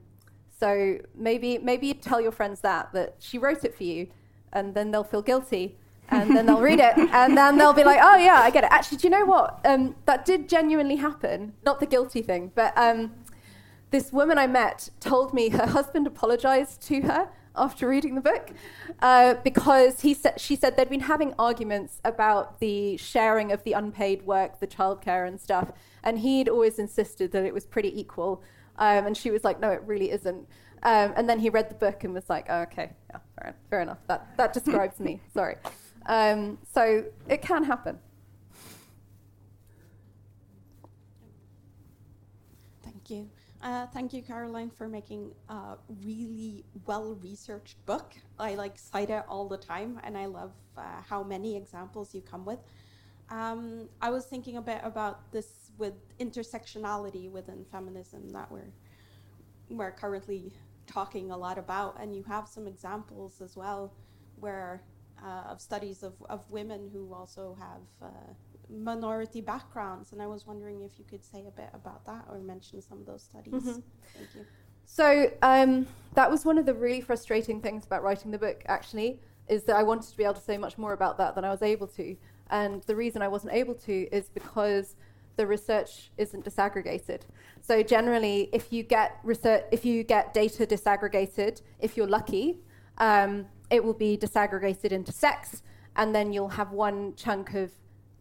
so 0.60 0.98
maybe 1.16 1.58
maybe 1.58 1.94
tell 1.94 2.20
your 2.20 2.32
friends 2.32 2.62
that 2.62 2.92
that 2.94 3.16
she 3.20 3.38
wrote 3.38 3.64
it 3.64 3.76
for 3.76 3.84
you, 3.84 4.08
and 4.54 4.74
then 4.74 4.92
they'll 4.92 5.04
feel 5.04 5.22
guilty, 5.22 5.78
and 6.10 6.36
then 6.36 6.46
they'll 6.46 6.62
read 6.62 6.80
it, 6.80 6.98
and 7.14 7.38
then 7.38 7.58
they'll 7.58 7.74
be 7.74 7.84
like, 7.84 8.00
oh 8.02 8.18
yeah, 8.18 8.42
I 8.42 8.50
get 8.50 8.64
it. 8.64 8.72
Actually, 8.72 8.98
do 8.98 9.08
you 9.08 9.12
know 9.12 9.26
what? 9.26 9.60
Um, 9.66 9.96
that 10.06 10.26
did 10.26 10.50
genuinely 10.50 10.98
happen. 10.98 11.54
Not 11.66 11.80
the 11.80 11.86
guilty 11.86 12.22
thing, 12.22 12.52
but 12.56 12.74
um, 12.78 13.14
this 13.92 14.12
woman 14.12 14.38
I 14.38 14.48
met 14.48 14.90
told 15.00 15.34
me 15.34 15.50
her 15.50 15.68
husband 15.68 16.08
apologized 16.08 16.82
to 16.88 17.02
her 17.02 17.30
after 17.58 17.88
reading 17.88 18.16
the 18.16 18.22
book 18.22 18.52
uh, 19.02 19.36
because 19.44 20.02
he 20.02 20.14
said 20.14 20.40
she 20.40 20.56
said 20.56 20.78
they'd 20.78 20.90
been 20.90 21.02
having 21.02 21.34
arguments 21.38 22.02
about 22.04 22.60
the 22.60 22.98
sharing 22.98 23.52
of 23.52 23.64
the 23.64 23.74
unpaid 23.74 24.26
work, 24.26 24.60
the 24.60 24.68
childcare 24.68 25.28
and 25.28 25.40
stuff, 25.40 25.72
and 26.04 26.20
he'd 26.20 26.50
always 26.50 26.80
insisted 26.80 27.32
that 27.32 27.46
it 27.46 27.54
was 27.54 27.66
pretty 27.66 27.98
equal, 28.00 28.44
um, 28.78 29.06
and 29.06 29.18
she 29.18 29.32
was 29.32 29.44
like, 29.44 29.60
no, 29.60 29.70
it 29.70 29.82
really 29.86 30.12
isn't. 30.12 30.48
Um, 30.84 31.14
and 31.16 31.28
then 31.28 31.40
he 31.40 31.50
read 31.50 31.70
the 31.70 31.76
book 31.76 32.04
and 32.04 32.14
was 32.14 32.30
like, 32.30 32.46
oh, 32.50 32.62
okay, 32.62 32.92
yeah, 33.10 33.20
fair, 33.40 33.56
fair, 33.70 33.82
enough. 33.82 34.00
That 34.08 34.38
that 34.38 34.54
describes 34.54 35.00
me. 35.00 35.20
Sorry. 35.34 35.56
Um, 36.06 36.60
so 36.72 37.06
it 37.28 37.42
can 37.42 37.64
happen. 37.64 37.98
Thank 42.84 43.10
you. 43.10 43.30
Uh, 43.66 43.88
thank 43.88 44.14
you, 44.14 44.22
Caroline, 44.22 44.70
for 44.70 44.88
making 44.88 45.32
a 45.50 45.76
really 46.04 46.64
well-researched 46.86 47.84
book. 47.88 48.14
I 48.38 48.54
like 48.54 48.78
cite 48.78 49.10
it 49.10 49.24
all 49.28 49.48
the 49.48 49.58
time, 49.58 50.00
and 50.04 50.16
I 50.16 50.28
love 50.28 50.52
uh, 50.78 50.84
how 51.10 51.24
many 51.24 51.58
examples 51.58 52.14
you 52.14 52.22
come 52.22 52.46
with. 52.46 52.60
Um, 53.32 53.90
I 54.04 54.12
was 54.12 54.26
thinking 54.26 54.58
a 54.58 54.62
bit 54.62 54.82
about 54.84 55.32
this 55.32 55.72
with 55.80 55.96
intersectionality 56.20 57.28
within 57.32 57.66
feminism 57.72 58.30
that 58.30 58.52
we're 58.52 58.72
we're 59.72 59.94
currently 59.94 60.54
talking 60.86 61.32
a 61.32 61.38
lot 61.38 61.58
about, 61.58 61.98
and 62.00 62.16
you 62.16 62.22
have 62.22 62.48
some 62.48 62.68
examples 62.68 63.42
as 63.42 63.56
well, 63.58 63.92
where 64.40 64.84
uh, 65.26 65.50
of 65.50 65.60
studies 65.60 66.04
of, 66.04 66.14
of 66.30 66.48
women 66.52 66.88
who 66.94 67.12
also 67.12 67.58
have 67.60 68.10
uh, 68.12 68.34
minority 68.70 69.42
backgrounds, 69.42 70.12
and 70.12 70.22
I 70.22 70.28
was 70.28 70.46
wondering 70.46 70.82
if 70.82 70.98
you 70.98 71.06
could 71.06 71.24
say 71.24 71.46
a 71.48 71.52
bit 71.52 71.70
about 71.74 72.06
that 72.06 72.26
or 72.30 72.40
mention 72.40 72.82
some 72.82 73.00
of 73.00 73.06
those 73.06 73.24
studies. 73.24 73.54
Mm-hmm. 73.54 73.80
Thank 74.18 74.30
you. 74.36 74.46
So 74.86 75.32
um, 75.42 75.88
that 76.14 76.30
was 76.30 76.46
one 76.46 76.58
of 76.58 76.66
the 76.66 76.74
really 76.74 77.02
frustrating 77.02 77.60
things 77.60 77.86
about 77.86 78.04
writing 78.04 78.32
the 78.32 78.38
book. 78.38 78.64
Actually, 78.68 79.20
is 79.48 79.64
that 79.64 79.76
I 79.76 79.84
wanted 79.84 80.10
to 80.10 80.18
be 80.18 80.24
able 80.24 80.36
to 80.36 80.42
say 80.42 80.58
much 80.58 80.78
more 80.78 80.94
about 80.94 81.18
that 81.18 81.36
than 81.36 81.44
I 81.44 81.50
was 81.50 81.62
able 81.62 81.88
to, 81.88 82.16
and 82.50 82.84
the 82.84 82.96
reason 82.96 83.22
I 83.22 83.28
wasn't 83.28 83.54
able 83.54 83.76
to 83.76 84.08
is 84.12 84.30
because 84.30 84.96
the 85.36 85.46
research 85.46 86.12
isn't 86.18 86.46
disaggregated. 86.46 87.22
So 87.62 87.84
generally, 87.84 88.50
if 88.54 88.72
you 88.72 88.84
get 88.84 89.20
research, 89.24 89.64
if 89.72 89.84
you 89.86 90.04
get 90.04 90.34
data 90.34 90.66
disaggregated, 90.66 91.62
if 91.80 91.98
you're 91.98 92.08
lucky, 92.08 92.60
um, 93.00 93.48
it 93.70 93.84
will 93.84 93.94
be 93.94 94.18
disaggregated 94.18 94.92
into 94.92 95.12
sex, 95.12 95.64
and 95.96 96.14
then 96.14 96.32
you'll 96.32 96.50
have 96.50 96.72
one 96.72 97.16
chunk 97.16 97.54
of 97.54 97.72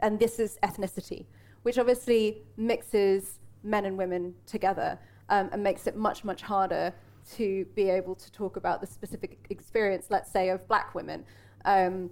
and 0.04 0.18
this 0.18 0.38
is 0.38 0.58
ethnicity, 0.62 1.24
which 1.62 1.78
obviously 1.78 2.42
mixes 2.58 3.40
men 3.62 3.86
and 3.86 3.96
women 3.96 4.34
together 4.44 4.98
um, 5.30 5.48
and 5.50 5.62
makes 5.62 5.86
it 5.86 5.96
much, 5.96 6.24
much 6.24 6.42
harder 6.42 6.92
to 7.36 7.64
be 7.74 7.88
able 7.88 8.14
to 8.14 8.30
talk 8.30 8.56
about 8.56 8.82
the 8.82 8.86
specific 8.86 9.38
experience, 9.48 10.08
let's 10.10 10.30
say, 10.30 10.50
of 10.50 10.68
black 10.68 10.94
women. 10.94 11.24
Um, 11.64 12.10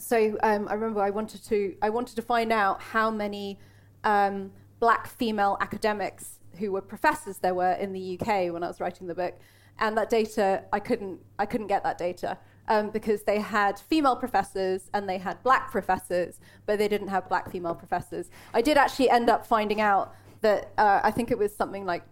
so 0.00 0.36
um, 0.42 0.66
I 0.68 0.74
remember 0.74 1.00
I 1.00 1.10
wanted 1.10 1.44
to 1.44 1.76
I 1.80 1.90
wanted 1.90 2.16
to 2.16 2.22
find 2.22 2.52
out 2.52 2.82
how 2.82 3.08
many 3.08 3.60
um, 4.02 4.50
black 4.80 5.06
female 5.06 5.56
academics 5.60 6.40
who 6.58 6.72
were 6.72 6.80
professors 6.80 7.38
there 7.38 7.54
were 7.54 7.74
in 7.74 7.92
the 7.92 8.18
UK 8.18 8.52
when 8.52 8.64
I 8.64 8.68
was 8.68 8.80
writing 8.80 9.06
the 9.06 9.14
book, 9.14 9.38
and 9.78 9.96
that 9.96 10.10
data 10.10 10.64
I 10.72 10.80
couldn't 10.80 11.20
I 11.38 11.46
couldn't 11.46 11.68
get 11.68 11.84
that 11.84 11.98
data 11.98 12.36
um, 12.68 12.90
because 12.90 13.22
they 13.24 13.40
had 13.40 13.78
female 13.78 14.16
professors 14.16 14.90
and 14.94 15.08
they 15.08 15.18
had 15.18 15.42
black 15.42 15.70
professors, 15.70 16.40
but 16.66 16.78
they 16.78 16.88
didn't 16.88 17.08
have 17.08 17.28
black 17.28 17.50
female 17.50 17.74
professors. 17.74 18.30
I 18.54 18.62
did 18.62 18.76
actually 18.76 19.10
end 19.10 19.28
up 19.28 19.46
finding 19.46 19.80
out 19.80 20.14
that 20.42 20.72
uh, 20.78 21.00
I 21.02 21.10
think 21.10 21.30
it 21.30 21.38
was 21.38 21.54
something 21.54 21.84
like 21.84 22.04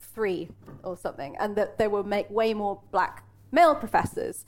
three 0.00 0.48
or 0.82 0.96
something, 0.96 1.36
and 1.38 1.56
that 1.56 1.78
there 1.78 1.90
were 1.90 2.04
make 2.04 2.28
way 2.30 2.54
more 2.54 2.80
black 2.90 3.24
male 3.52 3.74
professors. 3.74 4.44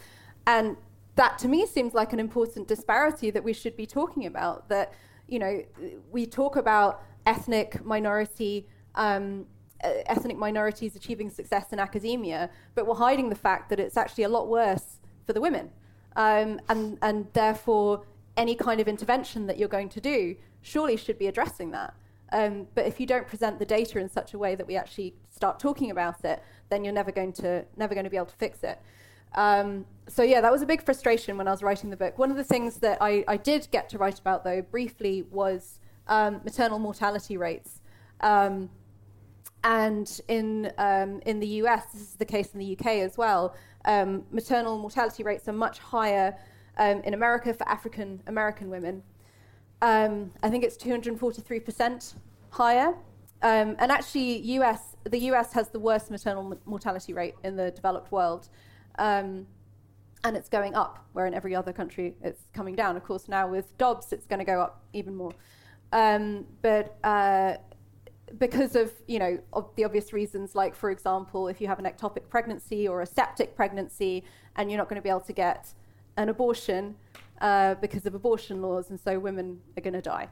And 0.46 0.76
that 1.16 1.38
to 1.38 1.48
me 1.48 1.66
seems 1.66 1.94
like 1.94 2.12
an 2.12 2.20
important 2.20 2.68
disparity 2.68 3.30
that 3.30 3.42
we 3.42 3.52
should 3.52 3.76
be 3.76 3.86
talking 3.86 4.26
about. 4.26 4.68
That, 4.68 4.92
you 5.26 5.38
know, 5.38 5.62
we 6.10 6.26
talk 6.26 6.56
about 6.56 7.02
ethnic 7.24 7.84
minority. 7.84 8.68
Um, 8.94 9.46
ethnic 9.82 10.38
minorities 10.38 10.96
achieving 10.96 11.28
success 11.28 11.70
in 11.70 11.78
academia, 11.78 12.48
but 12.74 12.86
we're 12.86 12.94
hiding 12.94 13.28
the 13.28 13.36
fact 13.36 13.68
that 13.68 13.78
it's 13.78 13.96
actually 13.96 14.24
a 14.24 14.28
lot 14.28 14.48
worse 14.48 15.00
for 15.26 15.32
the 15.32 15.40
women. 15.40 15.70
Um, 16.14 16.60
and, 16.68 16.98
and 17.02 17.26
therefore, 17.32 18.04
any 18.36 18.54
kind 18.54 18.80
of 18.80 18.88
intervention 18.88 19.46
that 19.46 19.58
you're 19.58 19.68
going 19.68 19.88
to 19.90 20.00
do 20.00 20.36
surely 20.62 20.96
should 20.96 21.18
be 21.18 21.26
addressing 21.26 21.70
that. 21.72 21.94
Um, 22.32 22.66
but 22.74 22.86
if 22.86 22.98
you 22.98 23.06
don't 23.06 23.26
present 23.26 23.58
the 23.58 23.66
data 23.66 23.98
in 23.98 24.08
such 24.08 24.34
a 24.34 24.38
way 24.38 24.54
that 24.54 24.66
we 24.66 24.76
actually 24.76 25.14
start 25.30 25.60
talking 25.60 25.90
about 25.90 26.24
it, 26.24 26.42
then 26.70 26.84
you're 26.84 26.92
never 26.92 27.12
going 27.12 27.32
to 27.34 27.64
never 27.76 27.94
going 27.94 28.04
to 28.04 28.10
be 28.10 28.16
able 28.16 28.26
to 28.26 28.34
fix 28.34 28.64
it. 28.64 28.80
Um, 29.34 29.86
so 30.08 30.22
yeah, 30.22 30.40
that 30.40 30.50
was 30.50 30.62
a 30.62 30.66
big 30.66 30.82
frustration 30.82 31.36
when 31.36 31.46
I 31.46 31.50
was 31.50 31.62
writing 31.62 31.90
the 31.90 31.96
book. 31.96 32.18
One 32.18 32.30
of 32.30 32.36
the 32.36 32.44
things 32.44 32.78
that 32.78 32.98
I, 33.00 33.24
I 33.28 33.36
did 33.36 33.68
get 33.70 33.88
to 33.90 33.98
write 33.98 34.18
about 34.18 34.44
though 34.44 34.62
briefly 34.62 35.24
was 35.30 35.78
um, 36.08 36.40
maternal 36.44 36.78
mortality 36.78 37.36
rates. 37.36 37.80
Um, 38.20 38.70
and 39.62 40.20
in 40.28 40.72
um, 40.78 41.20
in 41.26 41.40
the 41.40 41.48
US, 41.62 41.86
this 41.92 42.02
is 42.02 42.14
the 42.14 42.24
case 42.24 42.52
in 42.54 42.60
the 42.60 42.76
UK 42.76 42.86
as 42.98 43.16
well 43.16 43.54
um, 43.86 44.24
maternal 44.30 44.78
mortality 44.78 45.22
rates 45.22 45.48
are 45.48 45.52
much 45.52 45.78
higher 45.78 46.36
um, 46.78 47.00
in 47.02 47.14
America 47.14 47.54
for 47.54 47.68
African 47.68 48.22
American 48.26 48.68
women. 48.68 49.02
Um, 49.82 50.32
I 50.42 50.50
think 50.50 50.64
it's 50.64 50.76
243% 50.76 52.14
higher. 52.50 52.94
Um, 53.42 53.76
and 53.78 53.92
actually, 53.92 54.38
US, 54.38 54.96
the 55.04 55.18
US 55.30 55.52
has 55.52 55.68
the 55.68 55.78
worst 55.78 56.10
maternal 56.10 56.52
m- 56.52 56.58
mortality 56.64 57.12
rate 57.12 57.34
in 57.44 57.56
the 57.56 57.70
developed 57.70 58.10
world. 58.10 58.48
Um, 58.98 59.46
and 60.24 60.36
it's 60.36 60.48
going 60.48 60.74
up, 60.74 61.06
where 61.12 61.26
in 61.26 61.34
every 61.34 61.54
other 61.54 61.72
country 61.72 62.16
it's 62.22 62.42
coming 62.52 62.74
down. 62.74 62.96
Of 62.96 63.04
course, 63.04 63.28
now 63.28 63.46
with 63.46 63.76
Dobbs, 63.78 64.12
it's 64.12 64.26
going 64.26 64.38
to 64.40 64.44
go 64.44 64.60
up 64.60 64.82
even 64.92 65.14
more. 65.14 65.32
Um, 65.92 66.46
but 66.62 66.96
uh, 67.04 67.58
because 68.38 68.74
of 68.74 68.92
you 69.06 69.18
know 69.18 69.38
of 69.52 69.70
the 69.76 69.84
obvious 69.84 70.12
reasons 70.12 70.54
like 70.54 70.74
for 70.74 70.90
example 70.90 71.48
if 71.48 71.60
you 71.60 71.66
have 71.66 71.78
an 71.78 71.84
ectopic 71.84 72.28
pregnancy 72.28 72.88
or 72.88 73.00
a 73.02 73.06
septic 73.06 73.54
pregnancy 73.54 74.24
and 74.56 74.70
you're 74.70 74.78
not 74.78 74.88
going 74.88 75.00
to 75.00 75.02
be 75.02 75.08
able 75.08 75.20
to 75.20 75.32
get 75.32 75.72
an 76.16 76.28
abortion 76.28 76.96
uh, 77.40 77.74
because 77.76 78.06
of 78.06 78.14
abortion 78.14 78.62
laws 78.62 78.90
and 78.90 78.98
so 78.98 79.18
women 79.18 79.60
are 79.76 79.82
going 79.82 79.92
to 79.92 80.00
die. 80.00 80.28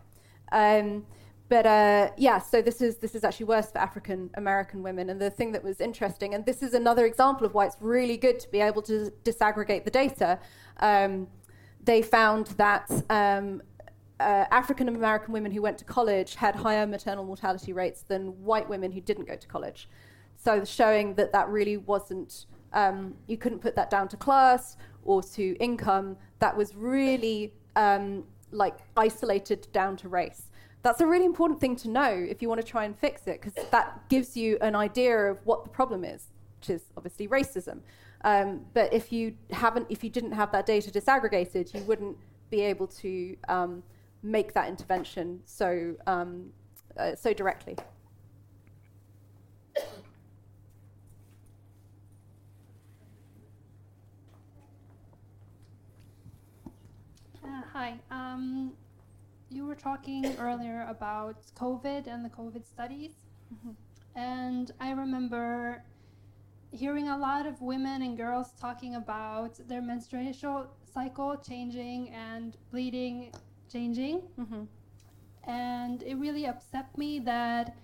Um, 0.51 1.05
but 1.49 1.67
uh, 1.67 2.11
yeah 2.17 2.39
so 2.39 2.63
this 2.63 2.81
is 2.81 2.97
this 2.97 3.15
is 3.15 3.23
actually 3.23 3.47
worse 3.47 3.71
for 3.71 3.79
african 3.79 4.31
american 4.35 4.83
women. 4.83 5.11
And 5.11 5.21
the 5.21 5.31
thing 5.31 5.53
that 5.53 5.63
was 5.63 5.81
interesting 5.81 6.35
and 6.35 6.45
this 6.45 6.63
is 6.63 6.75
another 6.75 7.07
example 7.07 7.47
of 7.47 7.55
why 7.55 7.67
it's 7.67 7.77
really 7.81 8.17
good 8.17 8.41
to 8.41 8.51
be 8.51 8.61
able 8.61 8.83
to 8.83 9.13
disaggregate 9.25 9.85
the 9.85 9.91
data 9.91 10.39
um, 10.81 11.29
they 11.85 12.03
found 12.03 12.47
that 12.57 12.91
um, 13.11 13.63
uh, 14.25 14.47
African 14.51 14.89
American 14.89 15.33
women 15.33 15.53
who 15.53 15.63
went 15.69 15.79
to 15.79 15.85
college 15.85 16.31
had 16.45 16.55
higher 16.67 16.87
maternal 16.87 17.25
mortality 17.25 17.73
rates 17.73 18.01
than 18.13 18.23
white 18.51 18.69
women 18.75 18.91
who 18.93 19.01
didn't 19.01 19.27
go 19.33 19.37
to 19.37 19.49
college. 19.57 19.81
So 20.45 20.65
showing 20.65 21.15
that 21.19 21.33
that 21.33 21.47
really 21.49 21.79
wasn't, 21.93 22.47
um, 22.73 23.15
you 23.31 23.37
couldn't 23.43 23.61
put 23.67 23.75
that 23.77 23.89
down 23.91 24.07
to 24.09 24.17
class 24.17 24.77
or 25.05 25.23
to 25.37 25.45
income. 25.69 26.17
That 26.39 26.57
was 26.57 26.69
really 26.75 27.53
um, 27.77 28.25
like 28.51 28.77
isolated 28.97 29.61
down 29.73 29.97
to 30.03 30.09
race. 30.09 30.43
that's 30.85 31.01
a 31.01 31.07
really 31.07 31.25
important 31.25 31.59
thing 31.61 31.75
to 31.75 31.89
know 31.89 32.13
if 32.13 32.43
you 32.43 32.49
want 32.49 32.61
to 32.61 32.67
try 32.67 32.85
and 32.85 32.97
fix 32.97 33.27
it, 33.27 33.41
because 33.41 33.55
that 33.71 33.87
gives 34.11 34.37
you 34.37 34.59
an 34.61 34.77
idea 34.77 35.17
of 35.17 35.39
what 35.45 35.65
the 35.65 35.71
problem 35.71 36.05
is, 36.05 36.29
which 36.61 36.71
is 36.71 36.83
obviously 36.97 37.27
racism. 37.27 37.81
Um, 38.23 38.67
but 38.75 38.93
if 38.93 39.11
you 39.11 39.35
haven't, 39.51 39.87
if 39.89 40.05
you 40.05 40.11
didn't 40.11 40.33
have 40.33 40.53
that 40.53 40.67
data 40.67 40.91
disaggregated, 40.91 41.75
you 41.75 41.81
wouldn't 41.85 42.17
be 42.51 42.61
able 42.61 42.87
to 42.87 43.35
um, 43.49 43.83
make 44.25 44.55
that 44.55 44.69
intervention 44.69 45.41
so 45.45 45.95
um, 46.07 46.47
uh, 46.97 47.15
so 47.15 47.33
directly. 47.33 47.77
Uh, 57.45 57.63
hi. 57.73 57.95
Um, 58.11 58.73
you 59.51 59.67
were 59.67 59.75
talking 59.75 60.35
earlier 60.39 60.87
about 60.89 61.37
COVID 61.55 62.07
and 62.07 62.25
the 62.25 62.31
COVID 62.31 62.67
studies. 62.67 63.13
And 64.17 64.73
I 64.81 64.93
remember 64.93 65.83
hearing 66.71 67.09
a 67.09 67.17
lot 67.17 67.47
of 67.47 67.61
women 67.61 68.03
and 68.03 68.17
girls 68.17 68.53
talking 68.61 68.95
about 68.95 69.59
their 69.69 69.83
menstrual 69.83 70.67
cycle 70.93 71.37
changing 71.37 72.11
and 72.11 72.57
bleeding 72.71 73.33
changing. 73.75 74.23
And 75.47 76.03
it 76.03 76.15
really 76.15 76.47
upset 76.47 76.97
me 76.97 77.19
that 77.21 77.77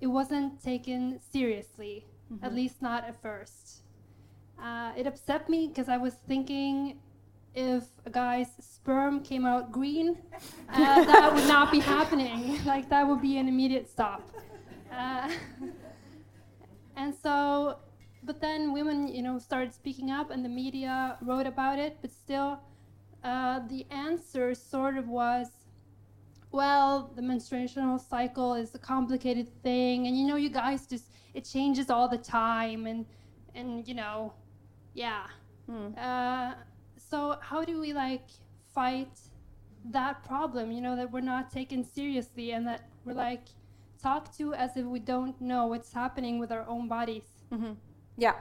it 0.00 0.08
wasn't 0.08 0.62
taken 0.62 1.20
seriously, 1.32 2.04
at 2.42 2.52
least 2.54 2.82
not 2.82 3.04
at 3.04 3.16
first. 3.22 3.82
Uh, 4.62 4.90
it 4.96 5.06
upset 5.06 5.48
me 5.48 5.68
because 5.68 5.88
I 5.88 5.96
was 5.96 6.14
thinking 6.26 6.98
if 7.54 7.84
a 8.04 8.10
guy's 8.10 8.50
sperm 8.60 9.20
came 9.30 9.46
out 9.46 9.72
green, 9.72 10.18
uh, 10.68 11.04
that 11.04 11.32
would 11.34 11.48
not 11.56 11.70
be 11.72 11.80
happening. 11.80 12.58
Like 12.72 12.88
that 12.90 13.06
would 13.08 13.22
be 13.22 13.38
an 13.38 13.48
immediate 13.48 13.88
stop. 13.88 14.22
Uh, 14.92 15.30
and 16.96 17.14
so, 17.14 17.78
but 18.24 18.40
then 18.40 18.72
women, 18.72 19.08
you 19.08 19.22
know, 19.22 19.38
started 19.38 19.72
speaking 19.72 20.10
up, 20.10 20.30
and 20.30 20.44
the 20.44 20.48
media 20.62 21.16
wrote 21.22 21.46
about 21.46 21.78
it. 21.78 21.98
But 22.02 22.10
still, 22.10 22.60
uh, 23.24 23.60
the 23.68 23.86
answer 23.90 24.54
sort 24.54 24.96
of 24.96 25.08
was, 25.08 25.48
well, 26.50 27.12
the 27.14 27.22
menstruational 27.22 27.98
cycle 27.98 28.54
is 28.54 28.74
a 28.74 28.78
complicated 28.78 29.48
thing, 29.62 30.06
and 30.06 30.16
you 30.18 30.26
know, 30.26 30.36
you 30.36 30.50
guys 30.50 30.86
just 30.86 31.12
it 31.34 31.44
changes 31.44 31.90
all 31.90 32.08
the 32.08 32.18
time, 32.18 32.86
and 32.86 33.06
and 33.54 33.86
you 33.86 33.94
know, 33.94 34.32
yeah. 34.94 35.24
Uh, 35.98 36.54
so 36.96 37.36
how 37.40 37.64
do 37.64 37.80
we 37.80 37.92
like 37.92 38.28
fight 38.74 39.20
that 39.90 40.22
problem 40.24 40.72
you 40.72 40.80
know 40.80 40.96
that 40.96 41.10
we're 41.10 41.20
not 41.20 41.50
taken 41.50 41.84
seriously 41.84 42.50
and 42.52 42.66
that 42.66 42.88
we're 43.04 43.14
like 43.14 43.44
talked 44.02 44.36
to 44.36 44.52
as 44.54 44.76
if 44.76 44.84
we 44.84 44.98
don't 44.98 45.40
know 45.40 45.66
what's 45.66 45.92
happening 45.92 46.38
with 46.38 46.50
our 46.50 46.66
own 46.68 46.88
bodies 46.88 47.38
Yeah, 48.16 48.34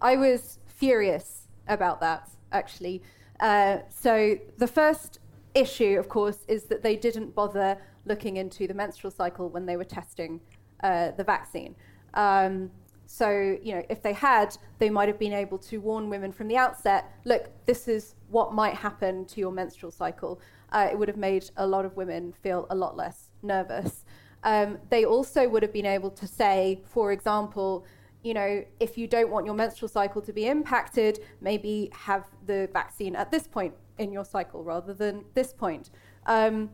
I 0.00 0.16
was 0.16 0.58
furious 0.66 1.48
about 1.68 2.00
that 2.00 2.28
actually. 2.52 3.02
Uh, 3.40 3.78
so 3.88 4.38
the 4.58 4.66
first 4.66 5.18
issue, 5.54 5.96
of 5.98 6.08
course, 6.08 6.38
is 6.48 6.64
that 6.64 6.82
they 6.82 6.96
didn't 6.96 7.34
bother 7.34 7.78
looking 8.06 8.36
into 8.36 8.66
the 8.66 8.74
menstrual 8.74 9.10
cycle 9.10 9.48
when 9.48 9.66
they 9.66 9.76
were 9.76 9.84
testing 9.84 10.40
uh, 10.82 11.10
the 11.12 11.24
vaccine. 11.24 11.74
Um, 12.14 12.70
so 13.06 13.58
you 13.62 13.74
know, 13.74 13.82
if 13.88 14.02
they 14.02 14.12
had, 14.12 14.56
they 14.78 14.90
might 14.90 15.08
have 15.08 15.18
been 15.18 15.32
able 15.32 15.58
to 15.58 15.78
warn 15.78 16.08
women 16.08 16.32
from 16.32 16.48
the 16.48 16.56
outset. 16.56 17.12
Look, 17.24 17.50
this 17.66 17.88
is 17.88 18.14
what 18.28 18.52
might 18.52 18.74
happen 18.74 19.24
to 19.26 19.40
your 19.40 19.52
menstrual 19.52 19.92
cycle. 19.92 20.40
Uh, 20.72 20.88
it 20.90 20.98
would 20.98 21.08
have 21.08 21.16
made 21.16 21.50
a 21.56 21.66
lot 21.66 21.84
of 21.84 21.96
women 21.96 22.32
feel 22.42 22.66
a 22.70 22.74
lot 22.74 22.96
less 22.96 23.30
nervous. 23.42 24.04
Um, 24.42 24.78
they 24.90 25.04
also 25.04 25.48
would 25.48 25.62
have 25.62 25.72
been 25.72 25.86
able 25.86 26.10
to 26.10 26.26
say, 26.26 26.82
for 26.84 27.12
example, 27.12 27.86
you 28.24 28.32
know, 28.32 28.64
if 28.80 28.96
you 28.96 29.06
don't 29.06 29.30
want 29.30 29.44
your 29.44 29.54
menstrual 29.54 29.88
cycle 29.88 30.22
to 30.22 30.32
be 30.32 30.46
impacted, 30.46 31.20
maybe 31.42 31.90
have 31.92 32.24
the 32.46 32.68
vaccine 32.72 33.14
at 33.14 33.30
this 33.30 33.46
point 33.46 33.74
in 33.98 34.10
your 34.10 34.24
cycle 34.24 34.64
rather 34.64 34.94
than 34.94 35.24
this 35.34 35.52
point. 35.52 35.90
Um, 36.26 36.70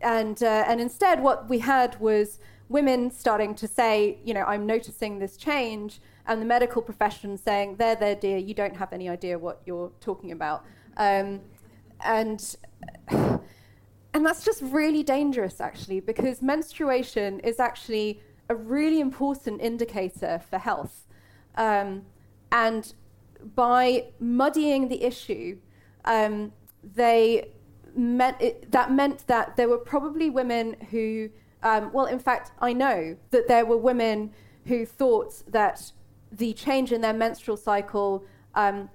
and 0.00 0.42
uh, 0.42 0.64
and 0.66 0.80
instead, 0.80 1.22
what 1.22 1.48
we 1.48 1.60
had 1.60 1.98
was 2.00 2.38
women 2.68 3.10
starting 3.10 3.54
to 3.54 3.66
say, 3.66 4.18
you 4.24 4.34
know, 4.34 4.42
I'm 4.42 4.66
noticing 4.66 5.18
this 5.18 5.36
change, 5.36 6.00
and 6.26 6.42
the 6.42 6.46
medical 6.46 6.82
profession 6.82 7.36
saying, 7.36 7.76
there, 7.76 7.96
there, 7.96 8.14
dear, 8.14 8.38
you 8.38 8.54
don't 8.54 8.76
have 8.76 8.92
any 8.92 9.08
idea 9.08 9.38
what 9.38 9.62
you're 9.66 9.90
talking 10.00 10.32
about, 10.32 10.64
um, 10.96 11.40
and 12.04 12.56
and 13.08 13.40
that's 14.26 14.44
just 14.44 14.62
really 14.62 15.02
dangerous, 15.02 15.60
actually, 15.60 16.00
because 16.00 16.42
menstruation 16.42 17.40
is 17.40 17.58
actually 17.58 18.20
a 18.48 18.54
really 18.54 19.00
important 19.00 19.60
indicator 19.60 20.40
for 20.50 20.58
health. 20.58 21.06
Um, 21.56 22.06
and 22.50 22.92
by 23.54 24.06
muddying 24.20 24.88
the 24.88 25.02
issue, 25.02 25.58
um, 26.04 26.52
they 26.82 27.50
meant 27.94 28.40
it, 28.40 28.70
that 28.70 28.92
meant 28.92 29.26
that 29.26 29.56
there 29.56 29.68
were 29.68 29.78
probably 29.78 30.30
women 30.30 30.76
who, 30.90 31.28
um, 31.62 31.92
well, 31.92 32.06
in 32.06 32.18
fact, 32.18 32.52
I 32.60 32.72
know 32.72 33.16
that 33.30 33.48
there 33.48 33.66
were 33.66 33.76
women 33.76 34.32
who 34.66 34.86
thought 34.86 35.42
that 35.48 35.92
the 36.30 36.52
change 36.52 36.92
in 36.92 37.00
their 37.00 37.12
menstrual 37.12 37.56
cycle 37.56 38.24
um, 38.54 38.88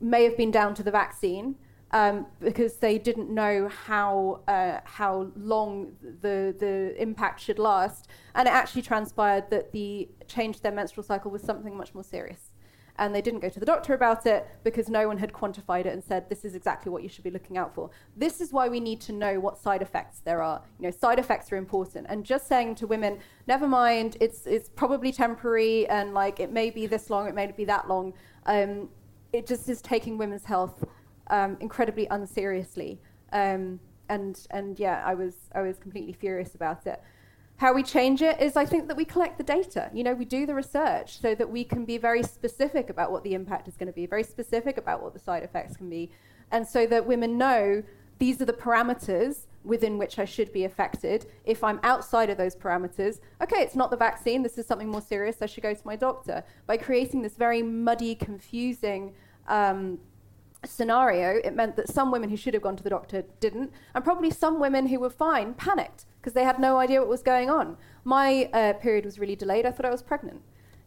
may 0.00 0.24
have 0.24 0.36
been 0.36 0.50
down 0.50 0.74
to 0.74 0.82
the 0.82 0.90
vaccine 0.90 1.56
um, 1.94 2.26
because 2.40 2.78
they 2.78 2.98
didn't 2.98 3.30
know 3.30 3.68
how 3.68 4.40
uh, 4.48 4.80
how 4.84 5.30
long 5.36 5.92
the 6.22 6.54
the 6.58 7.00
impact 7.00 7.40
should 7.40 7.60
last, 7.60 8.08
and 8.34 8.48
it 8.48 8.50
actually 8.50 8.82
transpired 8.82 9.48
that 9.50 9.70
the 9.70 10.08
change 10.26 10.56
to 10.56 10.62
their 10.64 10.72
menstrual 10.72 11.04
cycle 11.04 11.30
was 11.30 11.40
something 11.40 11.76
much 11.76 11.94
more 11.94 12.02
serious, 12.02 12.50
and 12.98 13.14
they 13.14 13.22
didn't 13.22 13.38
go 13.38 13.48
to 13.48 13.60
the 13.60 13.64
doctor 13.64 13.94
about 13.94 14.26
it 14.26 14.44
because 14.64 14.88
no 14.88 15.06
one 15.06 15.18
had 15.18 15.32
quantified 15.32 15.86
it 15.86 15.92
and 15.92 16.02
said 16.02 16.28
this 16.28 16.44
is 16.44 16.56
exactly 16.56 16.90
what 16.90 17.04
you 17.04 17.08
should 17.08 17.22
be 17.22 17.30
looking 17.30 17.56
out 17.56 17.72
for. 17.72 17.90
This 18.16 18.40
is 18.40 18.52
why 18.52 18.68
we 18.68 18.80
need 18.80 19.00
to 19.02 19.12
know 19.12 19.38
what 19.38 19.56
side 19.56 19.80
effects 19.80 20.18
there 20.18 20.42
are. 20.42 20.62
You 20.80 20.86
know, 20.86 20.90
side 20.90 21.20
effects 21.20 21.52
are 21.52 21.56
important, 21.56 22.06
and 22.08 22.24
just 22.24 22.48
saying 22.48 22.74
to 22.76 22.88
women, 22.88 23.20
never 23.46 23.68
mind, 23.68 24.16
it's 24.20 24.48
it's 24.48 24.68
probably 24.68 25.12
temporary, 25.12 25.88
and 25.88 26.12
like 26.12 26.40
it 26.40 26.50
may 26.50 26.70
be 26.70 26.88
this 26.88 27.08
long, 27.08 27.28
it 27.28 27.36
may 27.36 27.46
be 27.52 27.64
that 27.66 27.86
long. 27.86 28.14
Um, 28.46 28.88
it 29.32 29.46
just 29.46 29.68
is 29.68 29.80
taking 29.80 30.18
women's 30.18 30.44
health 30.44 30.84
um, 31.28 31.56
incredibly 31.60 32.06
unseriously. 32.10 33.00
Um, 33.32 33.80
and 34.08 34.46
and 34.50 34.78
yeah, 34.78 35.02
I 35.04 35.14
was 35.14 35.34
I 35.54 35.62
was 35.62 35.78
completely 35.78 36.12
furious 36.12 36.54
about 36.54 36.86
it. 36.86 37.02
How 37.56 37.72
we 37.72 37.82
change 37.84 38.20
it 38.20 38.40
is, 38.40 38.56
I 38.56 38.66
think, 38.66 38.88
that 38.88 38.96
we 38.96 39.04
collect 39.04 39.38
the 39.38 39.44
data. 39.44 39.88
You 39.94 40.02
know, 40.02 40.12
we 40.12 40.24
do 40.24 40.44
the 40.44 40.54
research 40.54 41.20
so 41.20 41.36
that 41.36 41.48
we 41.48 41.62
can 41.62 41.84
be 41.84 41.98
very 41.98 42.22
specific 42.24 42.90
about 42.90 43.12
what 43.12 43.22
the 43.22 43.34
impact 43.34 43.68
is 43.68 43.76
going 43.76 43.86
to 43.86 43.92
be, 43.92 44.06
very 44.06 44.24
specific 44.24 44.76
about 44.76 45.02
what 45.02 45.14
the 45.14 45.20
side 45.20 45.44
effects 45.44 45.76
can 45.76 45.88
be, 45.88 46.10
and 46.50 46.66
so 46.66 46.86
that 46.86 47.06
women 47.06 47.38
know 47.38 47.82
these 48.18 48.40
are 48.40 48.44
the 48.44 48.52
parameters 48.52 49.46
within 49.64 49.98
which 49.98 50.18
I 50.18 50.24
should 50.24 50.52
be 50.52 50.64
affected. 50.64 51.26
If 51.44 51.64
I'm 51.64 51.80
outside 51.82 52.28
of 52.28 52.36
those 52.36 52.54
parameters, 52.54 53.20
okay, 53.42 53.62
it's 53.62 53.74
not 53.74 53.90
the 53.90 53.96
vaccine. 53.96 54.42
This 54.42 54.58
is 54.58 54.66
something 54.66 54.88
more 54.88 55.00
serious. 55.00 55.40
I 55.40 55.46
should 55.46 55.62
go 55.62 55.74
to 55.74 55.86
my 55.86 55.96
doctor. 55.96 56.44
By 56.66 56.76
creating 56.76 57.22
this 57.22 57.36
very 57.36 57.62
muddy, 57.62 58.14
confusing 58.14 59.14
um, 59.48 59.98
scenario, 60.66 61.40
it 61.44 61.54
meant 61.54 61.76
that 61.76 61.88
some 61.88 62.10
women 62.10 62.30
who 62.30 62.36
should 62.36 62.54
have 62.54 62.62
gone 62.62 62.76
to 62.76 62.82
the 62.82 62.90
doctor 62.90 63.24
didn't, 63.40 63.72
and 63.94 64.04
probably 64.04 64.30
some 64.30 64.60
women 64.60 64.86
who 64.86 65.00
were 65.00 65.10
fine 65.10 65.54
panicked 65.54 66.04
because 66.20 66.32
they 66.32 66.44
had 66.44 66.58
no 66.58 66.78
idea 66.78 67.00
what 67.00 67.08
was 67.08 67.22
going 67.22 67.50
on. 67.50 67.76
My 68.04 68.48
uh, 68.52 68.72
period 68.74 69.04
was 69.04 69.18
really 69.18 69.36
delayed. 69.36 69.66
I 69.66 69.70
thought 69.70 69.86
I 69.86 69.90
was 69.90 70.02
pregnant. 70.02 70.40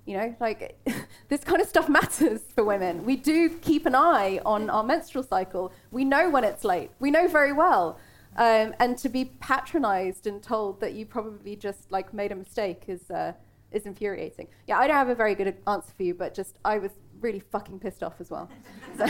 You 0.05 0.17
know, 0.17 0.35
like 0.39 0.79
this 1.27 1.43
kind 1.43 1.61
of 1.61 1.67
stuff 1.67 1.89
matters 1.89 2.41
for 2.55 2.63
women. 2.63 3.05
We 3.05 3.17
do 3.17 3.49
keep 3.49 3.85
an 3.85 3.93
eye 3.95 4.39
on 4.45 4.69
our 4.69 4.83
menstrual 4.83 5.23
cycle. 5.23 5.71
We 5.91 6.05
know 6.05 6.29
when 6.29 6.43
it's 6.43 6.63
late. 6.63 6.91
We 6.99 7.11
know 7.11 7.27
very 7.27 7.53
well. 7.53 7.99
Um, 8.37 8.73
and 8.79 8.97
to 8.99 9.09
be 9.09 9.25
patronized 9.25 10.27
and 10.27 10.41
told 10.41 10.79
that 10.79 10.93
you 10.93 11.05
probably 11.05 11.55
just 11.55 11.91
like 11.91 12.13
made 12.13 12.31
a 12.31 12.35
mistake 12.35 12.83
is 12.87 13.09
uh, 13.09 13.33
is 13.71 13.85
infuriating. 13.85 14.47
Yeah, 14.67 14.79
I 14.79 14.87
don't 14.87 14.95
have 14.95 15.09
a 15.09 15.15
very 15.15 15.35
good 15.35 15.55
answer 15.67 15.91
for 15.95 16.03
you, 16.03 16.13
but 16.13 16.33
just 16.33 16.57
I 16.63 16.77
was 16.77 16.91
really 17.19 17.39
fucking 17.39 17.79
pissed 17.79 18.03
off 18.03 18.19
as 18.19 18.29
well. 18.29 18.49
So 18.97 19.05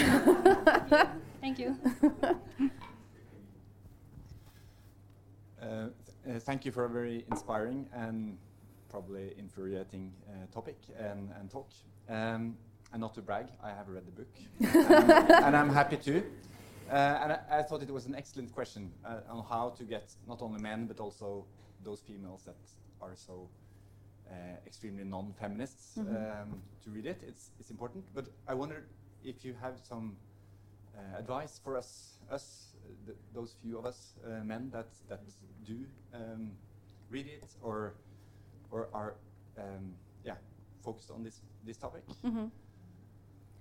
thank 1.42 1.60
you 1.60 1.78
Uh, 5.62 5.88
th- 6.26 6.38
uh, 6.38 6.40
thank 6.40 6.66
you 6.66 6.72
for 6.72 6.86
a 6.86 6.90
very 6.90 7.26
inspiring 7.32 7.88
and 7.94 8.38
probably 8.90 9.34
infuriating 9.38 10.14
uh, 10.30 10.46
topic 10.54 10.78
and, 10.98 11.32
and 11.40 11.50
talk. 11.50 11.70
Um, 12.10 12.56
and 12.94 13.02
not 13.02 13.14
to 13.16 13.22
brag, 13.22 13.48
I 13.62 13.70
have 13.70 13.90
read 13.90 14.04
the 14.06 14.12
book, 14.12 14.30
um, 14.62 15.12
and 15.44 15.58
I'm 15.58 15.70
happy 15.70 15.98
to. 15.98 16.20
Uh, 16.90 16.94
and 16.94 17.34
I, 17.34 17.40
I 17.52 17.62
thought 17.64 17.82
it 17.82 17.92
was 17.92 18.06
an 18.06 18.16
excellent 18.16 18.54
question 18.54 18.92
uh, 19.04 19.20
on 19.30 19.44
how 19.50 19.72
to 19.78 19.84
get 19.84 20.14
not 20.28 20.42
only 20.42 20.62
men 20.62 20.86
but 20.86 21.00
also 21.02 21.44
those 21.84 22.00
females 22.00 22.44
that 22.46 22.56
are 23.02 23.16
so 23.16 23.34
uh, 23.34 23.67
extremely 24.66 25.04
non-feminists 25.04 25.98
um, 25.98 26.62
to 26.84 26.90
read 26.90 27.06
it. 27.06 27.22
It's, 27.28 27.52
it's 27.60 27.72
important. 27.72 28.06
But 28.14 28.26
I 28.48 28.54
wonder 28.54 28.86
if 29.24 29.44
you 29.46 29.56
have 29.62 29.80
some 29.82 30.16
uh, 30.96 31.20
advice 31.20 31.60
for 31.64 31.78
us, 31.78 32.20
us 32.32 32.74
th 33.06 33.18
those 33.34 33.56
few 33.62 33.78
of 33.78 33.86
us 33.86 34.14
uh, 34.26 34.44
men 34.44 34.70
that 34.72 34.88
that 35.10 35.22
do 35.66 35.86
um, 36.14 36.52
read 37.10 37.28
it 37.28 37.44
or 37.62 37.94
or 38.72 38.88
are 38.94 39.16
um, 39.58 39.94
yeah 40.26 40.38
focused 40.84 41.12
on 41.12 41.24
this 41.24 41.42
this 41.66 41.78
topic. 41.78 42.04
Mhm. 42.24 42.52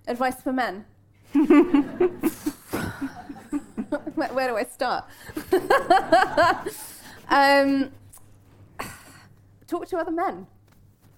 Advice 0.08 0.40
for 0.42 0.52
men. 0.52 0.84
where, 4.14 4.32
where 4.32 4.48
do 4.48 4.56
I 4.56 4.64
start? 4.64 5.04
um, 7.28 7.90
talk 9.66 9.86
to 9.88 9.98
other 9.98 10.12
men. 10.12 10.46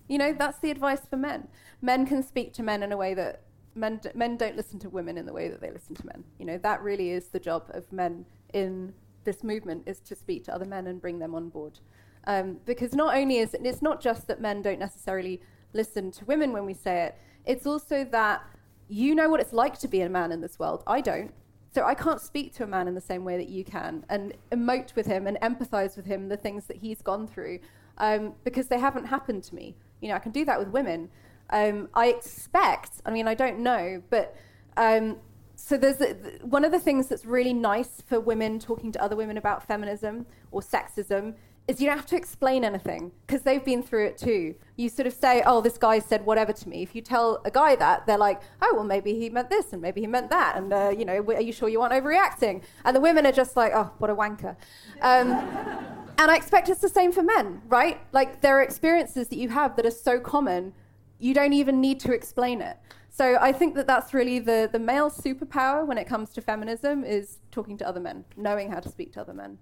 You 0.09 0.19
know, 0.19 0.33
that's 0.33 0.59
the 0.59 0.71
advice 0.71 1.07
for 1.09 1.17
men. 1.17 1.49
Men 1.81 2.07
can 2.07 2.23
speak 2.23 2.53
to 2.55 2.63
men 2.63 2.83
in 2.83 2.93
a 2.93 2.97
way 2.97 3.15
that 3.15 3.43
men, 3.75 4.01
d- 4.03 4.11
men 4.15 4.37
don't 4.37 4.57
listen 4.57 4.79
to 4.81 4.89
women 4.89 5.17
in 5.19 5.27
the 5.27 5.33
way 5.33 5.49
that 5.49 5.61
they 5.61 5.71
listen 5.71 5.95
to 5.95 6.07
men. 6.07 6.25
You 6.39 6.47
know, 6.47 6.59
that 6.59 6.83
really 6.83 7.11
is 7.11 7.29
the 7.29 7.39
job 7.39 7.71
of 7.71 7.93
men 7.93 8.25
in 8.53 8.95
this 9.25 9.45
movement 9.45 9.83
is 9.87 10.01
to 10.01 10.17
speak 10.17 10.45
to 10.45 10.55
other 10.55 10.65
men 10.65 10.87
and 10.87 11.01
bring 11.01 11.19
them 11.19 11.35
on 11.35 11.51
board. 11.51 11.81
Um, 12.27 12.59
because 12.65 12.95
not 12.95 13.17
only 13.17 13.39
is 13.39 13.55
it, 13.55 13.61
it's 13.65 13.83
not 13.83 14.01
just 14.01 14.27
that 14.27 14.41
men 14.41 14.63
don't 14.63 14.79
necessarily 14.79 15.41
listen 15.73 16.11
to 16.13 16.25
women 16.25 16.53
when 16.53 16.67
we 16.67 16.75
say 16.75 17.05
it, 17.05 17.15
it's 17.45 17.67
also 17.67 18.05
that 18.05 18.43
you 18.89 19.15
know 19.15 19.29
what 19.29 19.41
it's 19.41 19.53
like 19.53 19.79
to 19.81 19.89
be 19.89 20.01
a 20.01 20.09
man 20.09 20.33
in 20.33 20.41
this 20.41 20.59
world. 20.59 20.83
I 20.87 21.01
don't. 21.01 21.33
So 21.75 21.85
I 21.85 21.95
can't 21.95 22.21
speak 22.21 22.55
to 22.55 22.65
a 22.65 22.67
man 22.67 22.89
in 22.89 22.95
the 22.95 23.01
same 23.01 23.25
way 23.25 23.37
that 23.37 23.49
you 23.49 23.65
can 23.65 24.05
and 24.09 24.33
emote 24.51 24.95
with 24.95 25.07
him 25.07 25.27
and 25.27 25.39
empathize 25.41 25.97
with 25.97 26.07
him 26.07 26.29
the 26.29 26.37
things 26.37 26.67
that 26.67 26.79
he's 26.79 27.03
gone 27.03 27.27
through 27.29 27.61
um, 27.99 28.35
because 28.45 28.69
they 28.69 28.79
haven't 28.79 29.05
happened 29.05 29.45
to 29.45 29.55
me. 29.55 29.77
You 30.01 30.09
know, 30.09 30.15
I 30.15 30.19
can 30.19 30.33
do 30.33 30.45
that 30.45 30.59
with 30.59 30.69
women. 30.69 31.09
Um, 31.51 31.89
I 31.95 32.09
expect, 32.09 33.01
I 33.07 33.11
mean, 33.11 33.27
I 33.27 33.35
don't 33.35 33.61
know, 33.61 34.03
but 34.11 34.37
um, 34.77 35.17
so 35.57 35.77
there's 35.77 36.01
a, 36.01 36.15
one 36.43 36.65
of 36.65 36.73
the 36.73 36.79
things 36.79 37.09
that's 37.09 37.25
really 37.25 37.53
nice 37.53 38.03
for 38.07 38.21
women 38.21 38.59
talking 38.59 38.93
to 38.93 39.03
other 39.03 39.17
women 39.17 39.37
about 39.37 39.67
feminism 39.67 40.27
or 40.51 40.61
sexism 40.61 41.35
is 41.69 41.81
you 41.81 41.87
don't 41.87 41.99
have 41.99 42.07
to 42.07 42.17
explain 42.17 42.65
anything 42.65 43.13
because 43.27 43.43
they've 43.43 43.65
been 43.65 43.83
through 43.83 44.07
it 44.07 44.17
too. 44.17 44.55
You 44.77 44.89
sort 44.89 45.07
of 45.07 45.13
say, 45.13 45.43
"Oh, 45.45 45.61
this 45.61 45.77
guy 45.77 45.99
said 45.99 46.25
whatever 46.25 46.53
to 46.55 46.69
me." 46.69 46.83
If 46.83 46.95
you 46.95 47.03
tell 47.03 47.43
a 47.45 47.51
guy 47.51 47.77
that, 47.77 48.07
they're 48.07 48.17
like, 48.17 48.41
"Oh, 48.63 48.73
well, 48.75 48.85
maybe 48.85 49.15
he 49.15 49.29
meant 49.29 49.51
this 49.51 49.75
and 49.75 49.83
maybe 49.83 50.01
he 50.01 50.07
meant 50.07 50.31
that," 50.31 50.57
and 50.57 50.73
uh, 50.73 50.95
you 50.97 51.05
know, 51.05 51.19
are 51.19 51.43
you 51.43 51.53
sure 51.53 51.69
you 51.69 51.83
aren't 51.83 51.93
overreacting? 51.93 52.63
And 52.87 52.97
the 52.97 53.01
women 53.01 53.27
are 53.27 53.33
just 53.33 53.55
like, 53.55 53.73
"Oh, 53.75 53.93
what 53.99 54.09
a 54.09 54.17
wanker." 54.17 54.57
Um, 55.03 56.08
and 56.19 56.31
I 56.31 56.37
expect 56.37 56.69
it's 56.69 56.81
the 56.81 56.89
same 56.89 57.13
for 57.13 57.23
men, 57.23 57.63
right? 57.69 57.99
Like 58.13 58.41
there 58.41 58.59
are 58.59 58.63
experiences 58.63 59.29
that 59.29 59.39
you 59.39 59.49
have 59.51 59.77
that 59.77 59.87
are 59.87 59.91
so 59.91 60.19
common, 60.21 60.73
you 61.19 61.33
don't 61.35 61.53
even 61.53 61.81
need 61.81 62.01
to 62.01 62.13
explain 62.13 62.61
it. 62.61 62.77
So 63.11 63.37
I 63.41 63.53
think 63.53 63.75
that 63.77 63.87
that's 63.87 64.13
really 64.15 64.39
the 64.39 64.69
the 64.71 64.79
male 64.79 65.11
superpower 65.11 65.87
when 65.87 65.99
it 65.99 66.07
comes 66.07 66.31
to 66.35 66.41
feminism 66.41 67.05
is 67.05 67.39
talking 67.51 67.77
to 67.79 67.89
other 67.89 68.01
men, 68.01 68.25
knowing 68.37 68.71
how 68.71 68.81
to 68.81 68.89
speak 68.89 69.13
to 69.15 69.21
other 69.21 69.35
men. 69.35 69.59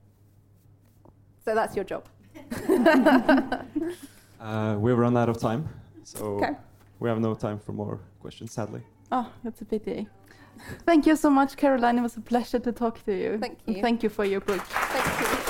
So 1.44 1.54
that's 1.54 1.74
your 1.76 1.84
job. 1.84 2.04
Uh, 4.38 4.76
we've 4.78 4.98
run 4.98 5.16
out 5.16 5.30
of 5.30 5.38
time, 5.38 5.66
so 6.04 6.24
Okay. 6.36 6.52
we 7.00 7.08
have 7.08 7.18
no 7.18 7.34
time 7.34 7.58
for 7.58 7.72
more 7.72 7.98
questions, 8.20 8.52
sadly. 8.52 8.82
Oh, 9.10 9.26
that's 9.42 9.62
a 9.62 9.64
pity. 9.64 10.06
Thank 10.84 11.06
you 11.06 11.16
so 11.16 11.30
much, 11.30 11.56
Caroline. 11.56 11.96
It 11.98 12.02
was 12.02 12.18
a 12.18 12.20
pleasure 12.20 12.58
to 12.58 12.70
talk 12.70 13.02
to 13.06 13.12
you. 13.16 13.38
Thank 13.38 13.58
And 13.66 13.76
you. 13.76 13.82
thank 13.82 14.02
you 14.02 14.10
for 14.10 14.26
your 14.26 14.40
book. 14.42 14.60
Thank 14.60 15.20
you. 15.20 15.45